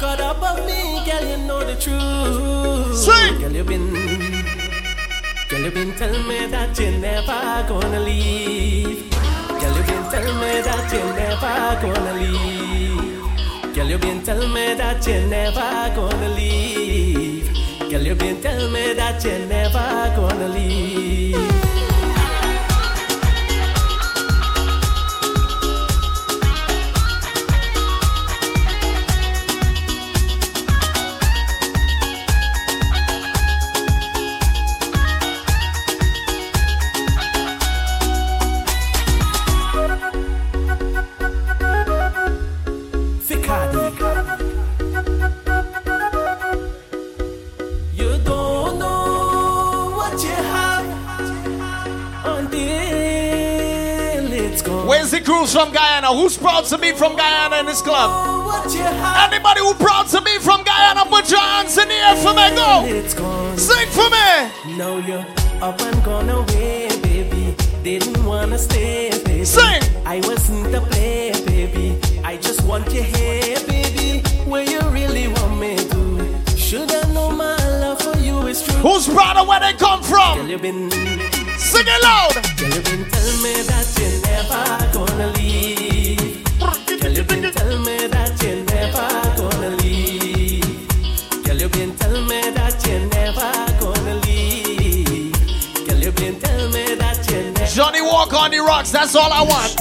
Got 0.00 0.20
above 0.20 0.64
me, 0.66 1.02
girl, 1.04 1.24
you 1.30 1.38
know 1.48 1.64
the 1.64 1.74
truth. 1.74 2.96
Sing. 2.96 3.40
Girl, 3.40 3.50
you 3.50 3.64
been, 3.64 4.23
you 5.64 5.70
been 5.70 5.94
telling 5.94 6.28
me 6.28 6.46
that 6.48 6.78
you're 6.78 6.98
never 6.98 7.66
gonna 7.66 8.00
leave. 8.00 9.10
Girl, 9.48 9.76
you 9.76 9.82
been 9.84 10.04
telling 10.10 10.38
me 10.38 10.60
that 10.60 10.92
you're 10.92 11.14
never 11.16 11.80
gonna 11.80 12.12
leave. 12.20 13.74
Girl, 13.74 13.86
you 13.86 13.96
been 13.96 14.22
telling 14.22 14.52
me 14.52 14.74
that 14.74 15.06
you're 15.06 15.26
never 15.26 15.94
gonna 15.96 16.28
leave. 16.34 17.48
Girl, 17.90 18.02
you 18.02 18.14
been 18.14 18.42
telling 18.42 18.72
me 18.74 18.92
that 18.92 19.24
you're 19.24 19.46
never 19.46 20.12
gonna 20.14 20.48
leave. 20.48 21.63
From 55.54 55.72
Guyana? 55.72 56.08
Who's 56.08 56.36
proud 56.36 56.64
to 56.64 56.78
be 56.78 56.90
from 56.92 57.14
Guyana 57.14 57.58
in 57.60 57.66
this 57.66 57.80
club? 57.80 58.10
What 58.44 58.74
you 58.74 58.82
have 58.82 59.32
Anybody 59.32 59.60
who 59.60 59.72
proud 59.74 60.08
to 60.08 60.20
be 60.20 60.36
from 60.40 60.64
Guyana, 60.64 61.04
put 61.06 61.30
your 61.30 61.38
hands 61.38 61.78
in 61.78 61.86
the 61.86 61.94
air 61.94 62.16
for 62.16 62.34
me. 62.34 62.46
Go. 63.14 63.56
Sing 63.56 63.88
for 63.90 64.10
me. 64.10 64.76
Now 64.76 64.96
you're 64.96 65.24
up 65.62 65.80
and 65.80 66.02
gone 66.02 66.28
away, 66.28 66.88
baby. 67.02 67.54
Didn't 67.84 68.24
wanna 68.24 68.58
stay, 68.58 69.10
baby. 69.24 69.44
Sing. 69.44 69.80
I 70.04 70.20
wasn't 70.26 70.74
a 70.74 70.80
play, 70.80 71.30
baby. 71.46 72.00
I 72.24 72.36
just 72.36 72.62
want 72.64 72.92
you 72.92 73.04
here, 73.04 73.56
baby. 73.68 74.28
Where 74.50 74.64
you 74.64 74.80
really 74.90 75.28
want 75.28 75.60
me 75.60 75.76
to. 75.76 76.56
Should 76.56 76.90
I 76.90 77.12
know 77.12 77.30
my 77.30 77.54
love 77.78 78.02
for 78.02 78.18
you 78.18 78.48
is 78.48 78.60
true? 78.64 78.82
Who's 78.86 79.06
proud 79.06 79.36
of 79.36 79.46
where 79.46 79.60
they 79.60 79.74
come 79.74 80.02
from? 80.02 80.48
Sing 81.58 81.86
it 81.86 82.02
loud. 82.02 82.43
Girl, 82.64 82.76
you 82.76 82.82
been 82.82 83.10
telling 83.10 83.42
me 83.42 83.62
that 83.62 83.86
you're 83.98 84.20
never 84.24 84.92
gonna 84.92 85.28
leave. 85.36 86.44
Girl, 87.00 87.12
you 87.12 87.24
been 87.24 87.52
telling 87.52 87.84
me 87.84 88.06
that 88.08 88.42
you're 88.42 88.64
never 88.64 89.08
gonna 89.36 89.70
leave. 89.82 91.44
Girl, 91.44 91.56
you 91.56 91.68
been 91.68 91.94
telling 91.96 92.26
me 92.26 92.40
that 92.50 92.86
you're 92.86 93.06
never 93.10 93.50
gonna 93.80 94.14
leave. 94.26 95.32
Girl, 95.86 95.98
you 95.98 96.12
been 96.12 96.40
telling 96.40 96.72
me 96.72 96.94
that 96.94 97.30
you're 97.30 97.52
never. 97.52 97.66
Johnny 97.66 98.02
Walk 98.02 98.32
on 98.32 98.50
the 98.50 98.58
rocks. 98.58 98.90
That's 98.90 99.14
all 99.14 99.32
I 99.32 99.42
want. 99.42 99.76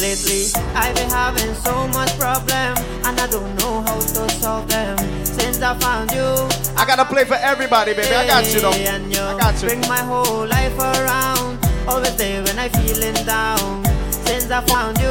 Lately, 0.00 0.46
I've 0.74 0.94
been 0.94 1.10
having 1.10 1.52
so 1.54 1.88
much 1.88 2.16
problem, 2.18 2.76
and 3.04 3.20
I 3.20 3.26
don't 3.26 3.54
know 3.56 3.82
how 3.82 3.98
to 3.98 4.30
solve 4.38 4.68
them. 4.68 4.96
Since 5.24 5.60
I 5.60 5.76
found 5.78 6.12
you, 6.12 6.48
I 6.76 6.86
gotta 6.86 7.04
play 7.04 7.24
for 7.24 7.34
everybody, 7.34 7.92
baby. 7.92 8.14
I 8.14 8.26
got 8.26 8.54
you 8.54 8.60
though. 8.60 8.70
I 8.70 9.36
got 9.38 9.60
you. 9.60 9.68
bring 9.68 9.80
my 9.82 9.98
whole 9.98 10.46
life 10.46 10.78
around. 10.78 11.49
Always 11.90 12.14
there 12.16 12.40
when 12.44 12.56
I'm 12.56 12.70
feeling 12.70 13.14
down. 13.26 13.84
Since 14.12 14.48
I 14.50 14.60
found 14.66 14.98
you, 15.00 15.10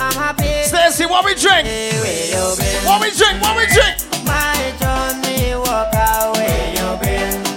I'm 0.00 0.12
happy. 0.12 0.62
Stacy, 0.62 1.04
what 1.04 1.24
we 1.24 1.34
drink? 1.34 1.66
What 2.86 3.00
we 3.00 3.10
drink? 3.10 3.42
What 3.42 3.56
we 3.56 3.66
drink? 3.66 3.96
My 4.24 4.72
Johnny 4.78 5.56
walk 5.56 5.92
away, 5.92 6.74
you 6.76 6.98
been. 7.02 7.51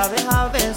I've 0.00 0.16
been 0.16 0.26
having 0.28 0.72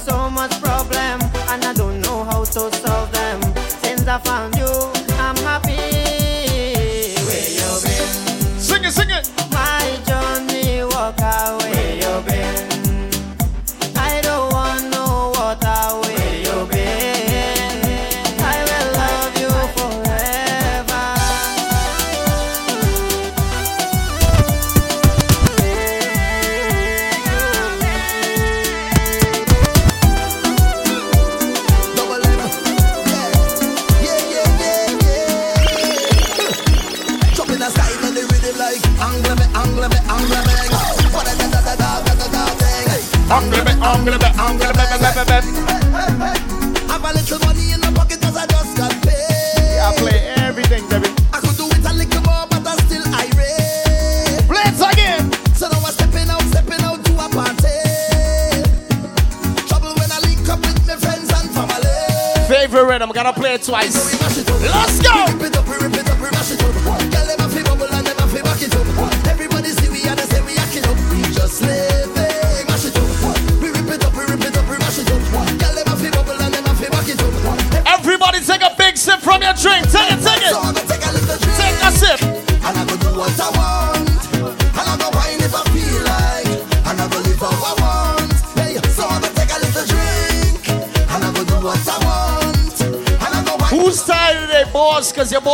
twice. 63.64 64.23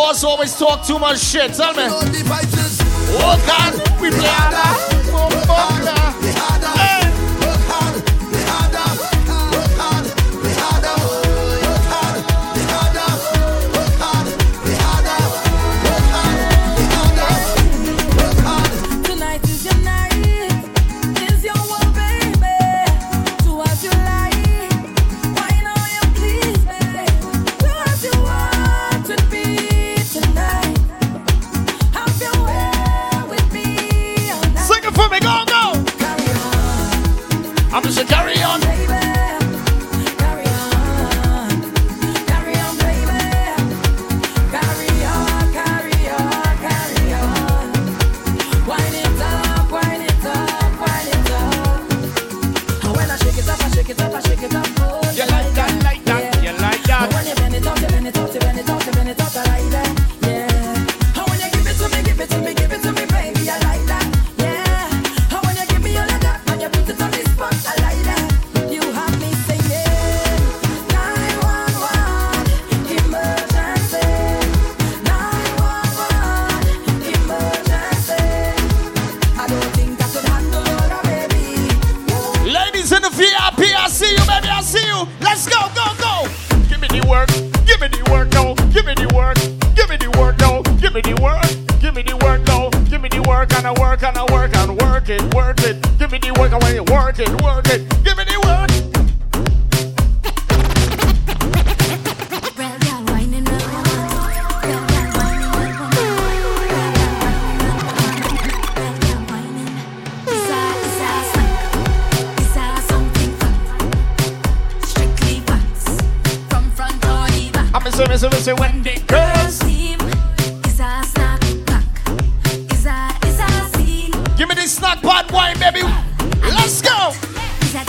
us 0.10 0.24
always 0.24 0.56
talk 0.58 0.84
too 0.84 0.98
much 0.98 1.20
shit. 1.20 1.54
Tell 1.54 1.74
me. 1.74 1.84
Oh, 1.86 2.02
we 4.02 4.10
play 4.10 5.99